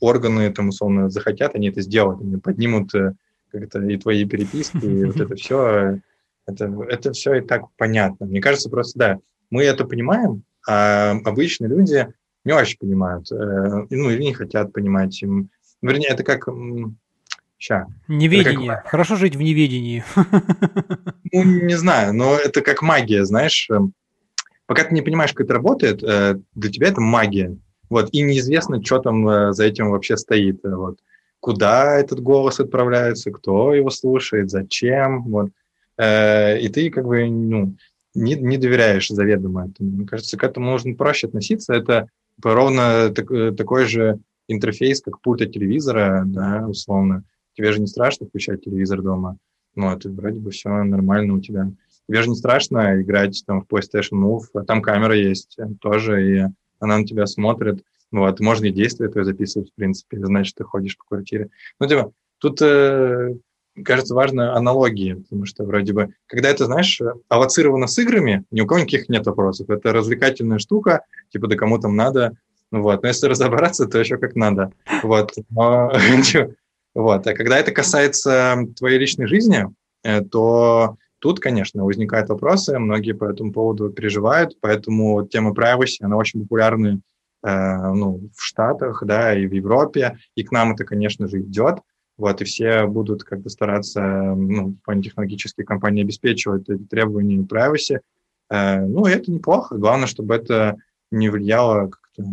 органы, 0.00 0.50
там, 0.50 0.68
условно, 0.68 1.10
захотят, 1.10 1.54
они 1.54 1.68
это 1.68 1.82
сделают, 1.82 2.22
они 2.22 2.38
поднимут 2.38 2.94
э, 2.94 3.12
как-то 3.52 3.82
и 3.82 3.98
твои 3.98 4.24
переписки, 4.24 4.86
и 4.86 5.04
вот 5.04 5.20
это 5.20 5.34
все, 5.36 6.00
это, 6.46 6.86
это 6.88 7.12
все 7.12 7.34
и 7.34 7.40
так 7.42 7.64
понятно. 7.76 8.24
Мне 8.24 8.40
кажется, 8.40 8.70
просто, 8.70 8.98
да, 8.98 9.18
мы 9.50 9.64
это 9.64 9.84
понимаем, 9.84 10.44
а 10.66 11.10
обычные 11.26 11.68
люди 11.68 12.08
не 12.46 12.54
очень 12.54 12.78
понимают, 12.78 13.30
э, 13.32 13.86
ну, 13.90 14.08
или 14.08 14.22
не 14.22 14.32
хотят 14.32 14.72
понимать. 14.72 15.22
Вернее, 15.82 16.08
это 16.08 16.24
как 16.24 16.48
Ща. 17.64 17.86
Неведение. 18.08 18.72
Как... 18.72 18.88
Хорошо 18.88 19.16
жить 19.16 19.36
в 19.36 19.40
неведении. 19.40 20.04
Ну, 21.32 21.42
не 21.42 21.74
знаю, 21.74 22.14
но 22.14 22.36
это 22.36 22.60
как 22.60 22.80
магия, 22.80 23.24
знаешь. 23.24 23.68
Эм, 23.68 23.92
пока 24.66 24.84
ты 24.84 24.94
не 24.94 25.02
понимаешь, 25.02 25.32
как 25.32 25.46
это 25.46 25.54
работает, 25.54 26.00
э, 26.04 26.36
для 26.54 26.70
тебя 26.70 26.88
это 26.88 27.00
магия. 27.00 27.56
Вот, 27.90 28.10
и 28.12 28.22
неизвестно, 28.22 28.80
что 28.84 29.00
там 29.00 29.28
э, 29.28 29.52
за 29.52 29.64
этим 29.64 29.90
вообще 29.90 30.16
стоит. 30.16 30.64
Э, 30.64 30.76
вот. 30.76 31.00
Куда 31.40 31.98
этот 31.98 32.20
голос 32.20 32.60
отправляется, 32.60 33.32
кто 33.32 33.74
его 33.74 33.90
слушает, 33.90 34.50
зачем. 34.50 35.24
Вот. 35.24 35.48
И 35.98 36.70
ты 36.72 36.90
как 36.90 37.04
бы 37.04 37.28
ну, 37.28 37.74
не, 38.14 38.34
не 38.34 38.56
доверяешь 38.56 39.08
заведомо 39.08 39.68
этому. 39.70 39.90
Мне 39.90 40.06
кажется, 40.06 40.36
к 40.36 40.44
этому 40.44 40.70
нужно 40.70 40.94
проще 40.94 41.26
относиться. 41.26 41.74
Это 41.74 42.06
ровно 42.40 43.10
так, 43.10 43.26
такой 43.56 43.86
же 43.86 44.20
интерфейс, 44.46 45.00
как 45.00 45.20
пульт 45.20 45.42
от 45.42 45.52
телевизора, 45.52 46.22
да, 46.26 46.64
условно 46.68 47.24
тебе 47.54 47.72
же 47.72 47.80
не 47.80 47.86
страшно 47.86 48.26
включать 48.26 48.64
телевизор 48.64 49.02
дома, 49.02 49.38
ну, 49.74 49.90
это 49.90 50.08
вроде 50.08 50.38
бы 50.38 50.50
все 50.50 50.68
нормально 50.68 51.34
у 51.34 51.40
тебя. 51.40 51.70
Тебе 52.08 52.22
же 52.22 52.28
не 52.28 52.36
страшно 52.36 53.00
играть 53.00 53.42
там 53.46 53.62
в 53.62 53.66
PlayStation 53.66 54.22
Move, 54.22 54.44
а 54.54 54.62
там 54.62 54.82
камера 54.82 55.16
есть 55.16 55.58
тоже, 55.80 56.30
и 56.30 56.44
она 56.78 56.98
на 56.98 57.06
тебя 57.06 57.26
смотрит, 57.26 57.82
вот, 58.10 58.38
можно 58.40 58.66
и 58.66 58.70
действия 58.70 59.08
твои 59.08 59.24
записывать, 59.24 59.70
в 59.70 59.74
принципе, 59.74 60.18
значит, 60.24 60.54
ты 60.54 60.64
ходишь 60.64 60.96
по 60.96 61.04
квартире. 61.04 61.50
Ну, 61.80 61.88
типа, 61.88 62.12
тут, 62.38 62.62
э, 62.62 63.34
кажется, 63.82 64.14
важно 64.14 64.54
аналогии, 64.54 65.14
потому 65.14 65.46
что 65.46 65.64
вроде 65.64 65.92
бы, 65.92 66.14
когда 66.26 66.50
это, 66.50 66.66
знаешь, 66.66 67.00
аллоцировано 67.28 67.88
с 67.88 67.98
играми, 67.98 68.44
ни 68.52 68.60
у 68.60 68.66
кого 68.66 68.80
никаких 68.80 69.08
нет 69.08 69.26
вопросов. 69.26 69.68
Это 69.70 69.92
развлекательная 69.92 70.58
штука, 70.58 71.04
типа, 71.30 71.48
да 71.48 71.56
кому 71.56 71.78
там 71.78 71.96
надо, 71.96 72.36
вот. 72.70 73.02
Но 73.02 73.08
если 73.08 73.26
разобраться, 73.26 73.86
то 73.86 73.98
еще 73.98 74.16
как 74.16 74.34
надо. 74.34 74.72
Вот. 75.02 75.32
Но, 75.50 75.92
Вот. 76.94 77.26
А 77.26 77.34
когда 77.34 77.58
это 77.58 77.72
касается 77.72 78.56
твоей 78.76 78.98
личной 78.98 79.26
жизни, 79.26 79.66
э, 80.04 80.22
то 80.22 80.96
тут, 81.18 81.40
конечно, 81.40 81.84
возникают 81.84 82.28
вопросы, 82.28 82.78
многие 82.78 83.12
по 83.12 83.24
этому 83.24 83.52
поводу 83.52 83.90
переживают, 83.90 84.56
поэтому 84.60 85.26
тема 85.26 85.52
privacy, 85.52 85.96
она 86.00 86.16
очень 86.16 86.42
популярна 86.42 87.00
э, 87.42 87.92
ну, 87.94 88.28
в 88.34 88.42
Штатах, 88.42 89.02
да, 89.04 89.36
и 89.36 89.46
в 89.46 89.52
Европе, 89.52 90.18
и 90.36 90.44
к 90.44 90.52
нам 90.52 90.72
это, 90.72 90.84
конечно 90.84 91.26
же, 91.26 91.40
идет, 91.40 91.78
вот, 92.16 92.40
и 92.42 92.44
все 92.44 92.86
будут 92.86 93.24
как 93.24 93.40
бы 93.40 93.50
стараться, 93.50 94.02
ну, 94.02 94.76
технологических 95.02 95.64
компаний 95.64 96.02
обеспечивать 96.02 96.68
эти 96.68 96.84
требования 96.84 97.38
privacy, 97.42 98.00
э, 98.50 98.80
ну, 98.84 99.06
это 99.06 99.32
неплохо, 99.32 99.76
главное, 99.76 100.06
чтобы 100.06 100.36
это 100.36 100.76
не 101.10 101.28
влияло 101.28 101.88
как-то 101.88 102.24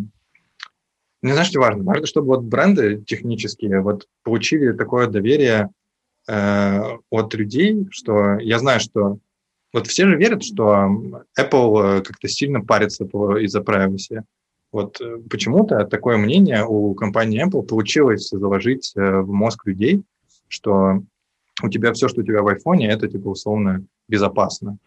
не 1.22 1.32
знаю, 1.32 1.46
что 1.46 1.60
важно. 1.60 1.84
Важно, 1.84 2.06
чтобы 2.06 2.28
вот 2.28 2.44
бренды 2.44 3.04
технические 3.06 3.82
вот 3.82 4.08
получили 4.24 4.72
такое 4.72 5.08
доверие 5.08 5.70
э, 6.28 6.82
от 7.10 7.34
людей, 7.34 7.88
что 7.92 8.38
я 8.40 8.60
знаю, 8.60 8.80
что 8.80 9.20
Вот 9.74 9.88
все 9.88 10.06
же 10.06 10.18
верят, 10.18 10.44
что 10.44 10.90
Apple 11.40 12.02
как-то 12.02 12.28
сильно 12.28 12.62
парится 12.62 13.06
из-за 13.06 13.62
privacy. 13.62 14.22
Вот 14.72 15.02
почему-то 15.30 15.86
такое 15.86 16.18
мнение 16.18 16.66
у 16.66 16.94
компании 16.96 17.46
Apple 17.46 17.64
получилось 17.64 18.30
заложить 18.30 18.92
в 18.96 19.28
мозг 19.28 19.66
людей, 19.66 20.04
что 20.48 21.04
у 21.64 21.70
тебя 21.70 21.94
все, 21.94 22.08
что 22.08 22.22
у 22.22 22.24
тебя 22.24 22.42
в 22.42 22.48
айфоне, 22.48 22.90
это 22.90 23.08
типа 23.08 23.30
условно 23.30 23.86
безопасно. 24.08 24.78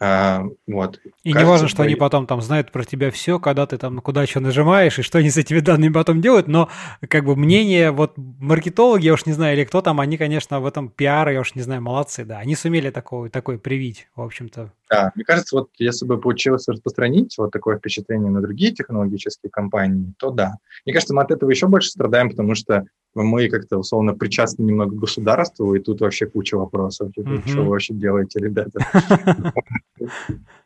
А, 0.00 0.44
вот. 0.66 1.00
И 1.24 1.32
Кажется, 1.32 1.38
не 1.38 1.44
важно, 1.44 1.68
что 1.68 1.82
они 1.82 1.96
потом 1.96 2.26
там 2.26 2.40
знают 2.40 2.70
про 2.70 2.84
тебя 2.84 3.10
все, 3.10 3.40
когда 3.40 3.66
ты 3.66 3.78
там 3.78 3.98
куда 4.00 4.26
что 4.26 4.40
нажимаешь, 4.40 4.98
и 4.98 5.02
что 5.02 5.18
они 5.18 5.30
с 5.30 5.36
этими 5.36 5.58
данными 5.60 5.92
потом 5.92 6.20
делают, 6.20 6.46
но 6.46 6.68
как 7.08 7.24
бы 7.24 7.34
мнение, 7.34 7.90
вот 7.90 8.14
маркетологи, 8.16 9.06
я 9.06 9.14
уж 9.14 9.26
не 9.26 9.32
знаю, 9.32 9.56
или 9.56 9.64
кто 9.64 9.82
там, 9.82 10.00
они, 10.00 10.16
конечно, 10.16 10.60
в 10.60 10.66
этом 10.66 10.88
пиар, 10.88 11.28
я 11.30 11.40
уж 11.40 11.54
не 11.54 11.62
знаю, 11.62 11.82
молодцы, 11.82 12.24
да, 12.24 12.38
они 12.38 12.54
сумели 12.54 12.90
такое, 12.90 13.28
такое 13.28 13.58
привить, 13.58 14.08
в 14.14 14.22
общем-то. 14.22 14.72
Да, 14.90 15.12
мне 15.14 15.24
кажется, 15.24 15.56
вот 15.56 15.70
если 15.78 16.06
бы 16.06 16.18
получилось 16.18 16.66
распространить 16.66 17.36
вот 17.36 17.50
такое 17.50 17.76
впечатление 17.76 18.30
на 18.30 18.40
другие 18.40 18.72
технологические 18.72 19.50
компании, 19.50 20.14
то 20.18 20.30
да. 20.30 20.54
Мне 20.86 20.94
кажется, 20.94 21.14
мы 21.14 21.22
от 21.22 21.30
этого 21.30 21.50
еще 21.50 21.66
больше 21.66 21.90
страдаем, 21.90 22.30
потому 22.30 22.54
что 22.54 22.86
мы 23.14 23.48
как-то 23.48 23.78
условно 23.78 24.14
причастны 24.14 24.62
немного 24.62 24.94
к 24.94 25.00
государству, 25.00 25.74
и 25.74 25.80
тут 25.80 26.00
вообще 26.00 26.26
куча 26.26 26.56
вопросов. 26.56 27.12
Типа, 27.12 27.28
mm-hmm. 27.28 27.48
Что 27.48 27.62
вы 27.62 27.70
вообще 27.70 27.94
делаете, 27.94 28.40
ребята? 28.40 28.80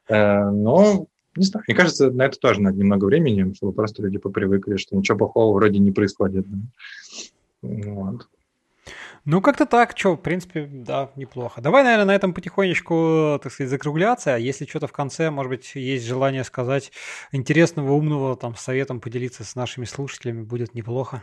Э, 0.09 0.51
но, 0.51 1.07
не 1.37 1.45
знаю, 1.45 1.65
мне 1.67 1.77
кажется, 1.77 2.11
на 2.11 2.27
это 2.27 2.37
тоже 2.39 2.61
надо 2.61 2.77
немного 2.77 3.05
времени, 3.05 3.55
чтобы 3.55 3.73
просто 3.73 4.03
люди 4.03 4.19
попривыкли, 4.19 4.77
что 4.77 4.97
ничего 4.97 5.17
плохого 5.17 5.55
вроде 5.55 5.79
не 5.79 5.93
происходит. 5.93 6.45
Вот. 7.63 8.27
Ну, 9.25 9.41
как-то 9.41 9.67
так, 9.67 9.97
что, 9.97 10.15
в 10.15 10.21
принципе, 10.21 10.69
да, 10.71 11.11
неплохо. 11.17 11.61
Давай, 11.61 11.85
наверное, 11.85 12.07
на 12.07 12.15
этом 12.15 12.35
потихонечку, 12.35 13.39
так 13.43 13.53
сказать, 13.53 13.71
закругляться. 13.71 14.37
Если 14.37 14.65
что-то 14.65 14.87
в 14.87 14.93
конце, 14.93 15.31
может 15.31 15.51
быть, 15.51 15.73
есть 15.75 16.05
желание 16.05 16.45
сказать 16.45 16.93
интересного, 17.31 17.93
умного, 17.93 18.37
там, 18.37 18.57
советом 18.57 19.01
поделиться 19.01 19.45
с 19.45 19.55
нашими 19.55 19.85
слушателями, 19.85 20.43
будет 20.43 20.75
неплохо. 20.75 21.23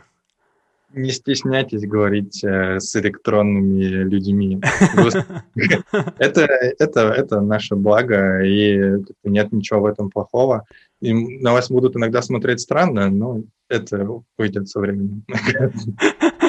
Не 0.92 1.12
стесняйтесь 1.12 1.86
говорить 1.86 2.42
э, 2.42 2.80
с 2.80 2.96
электронными 2.96 3.84
людьми. 3.84 4.60
Это, 6.18 6.40
это, 6.78 7.00
это 7.00 7.40
наше 7.40 7.76
благо, 7.76 8.42
и 8.42 9.00
нет 9.22 9.52
ничего 9.52 9.80
в 9.80 9.86
этом 9.86 10.10
плохого. 10.10 10.64
И 11.00 11.12
на 11.12 11.52
вас 11.52 11.70
будут 11.70 11.96
иногда 11.96 12.22
смотреть 12.22 12.60
странно, 12.60 13.08
но 13.08 13.42
это 13.68 14.06
уйдет 14.36 14.68
со 14.68 14.80
временем. 14.80 15.24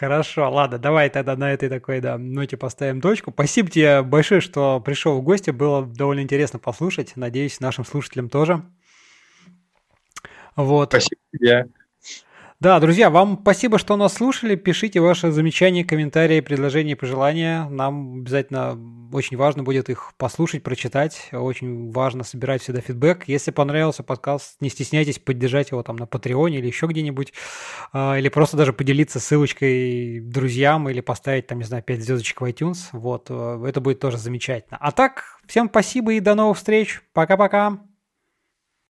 Хорошо, 0.00 0.50
ладно, 0.50 0.78
давай 0.78 1.10
тогда 1.10 1.36
на 1.36 1.52
этой 1.52 1.68
такой, 1.68 2.00
да, 2.00 2.16
ноте 2.16 2.56
поставим 2.56 3.02
точку. 3.02 3.32
Спасибо 3.32 3.68
тебе 3.68 4.00
большое, 4.00 4.40
что 4.40 4.80
пришел 4.80 5.20
в 5.20 5.22
гости, 5.22 5.50
было 5.50 5.84
довольно 5.84 6.20
интересно 6.22 6.58
послушать. 6.58 7.16
Надеюсь, 7.16 7.60
нашим 7.60 7.84
слушателям 7.84 8.30
тоже. 8.30 8.62
Вот. 10.56 10.88
Спасибо 10.88 11.20
тебе. 11.30 11.66
Да, 12.60 12.78
друзья, 12.78 13.08
вам 13.08 13.38
спасибо, 13.40 13.78
что 13.78 13.96
нас 13.96 14.12
слушали. 14.12 14.54
Пишите 14.54 15.00
ваши 15.00 15.30
замечания, 15.30 15.82
комментарии, 15.82 16.40
предложения, 16.40 16.94
пожелания. 16.94 17.66
Нам 17.70 18.16
обязательно 18.20 18.78
очень 19.14 19.38
важно 19.38 19.62
будет 19.62 19.88
их 19.88 20.12
послушать, 20.18 20.62
прочитать. 20.62 21.30
Очень 21.32 21.90
важно 21.90 22.22
собирать 22.22 22.60
всегда 22.60 22.82
фидбэк. 22.82 23.24
Если 23.28 23.50
понравился 23.50 24.02
подкаст, 24.02 24.60
не 24.60 24.68
стесняйтесь 24.68 25.18
поддержать 25.18 25.70
его 25.70 25.82
там 25.82 25.96
на 25.96 26.04
Патреоне 26.04 26.58
или 26.58 26.66
еще 26.66 26.84
где-нибудь. 26.86 27.32
А, 27.94 28.18
или 28.18 28.28
просто 28.28 28.58
даже 28.58 28.74
поделиться 28.74 29.20
ссылочкой 29.20 30.20
друзьям 30.20 30.86
или 30.90 31.00
поставить 31.00 31.46
там, 31.46 31.60
не 31.60 31.64
знаю, 31.64 31.82
5 31.82 32.02
звездочек 32.02 32.42
в 32.42 32.44
iTunes. 32.44 32.90
Вот, 32.92 33.28
э, 33.30 33.64
это 33.66 33.80
будет 33.80 34.00
тоже 34.00 34.18
замечательно. 34.18 34.76
А 34.78 34.92
так, 34.92 35.40
всем 35.46 35.70
спасибо 35.70 36.12
и 36.12 36.20
до 36.20 36.34
новых 36.34 36.58
встреч. 36.58 37.00
Пока-пока. 37.14 37.80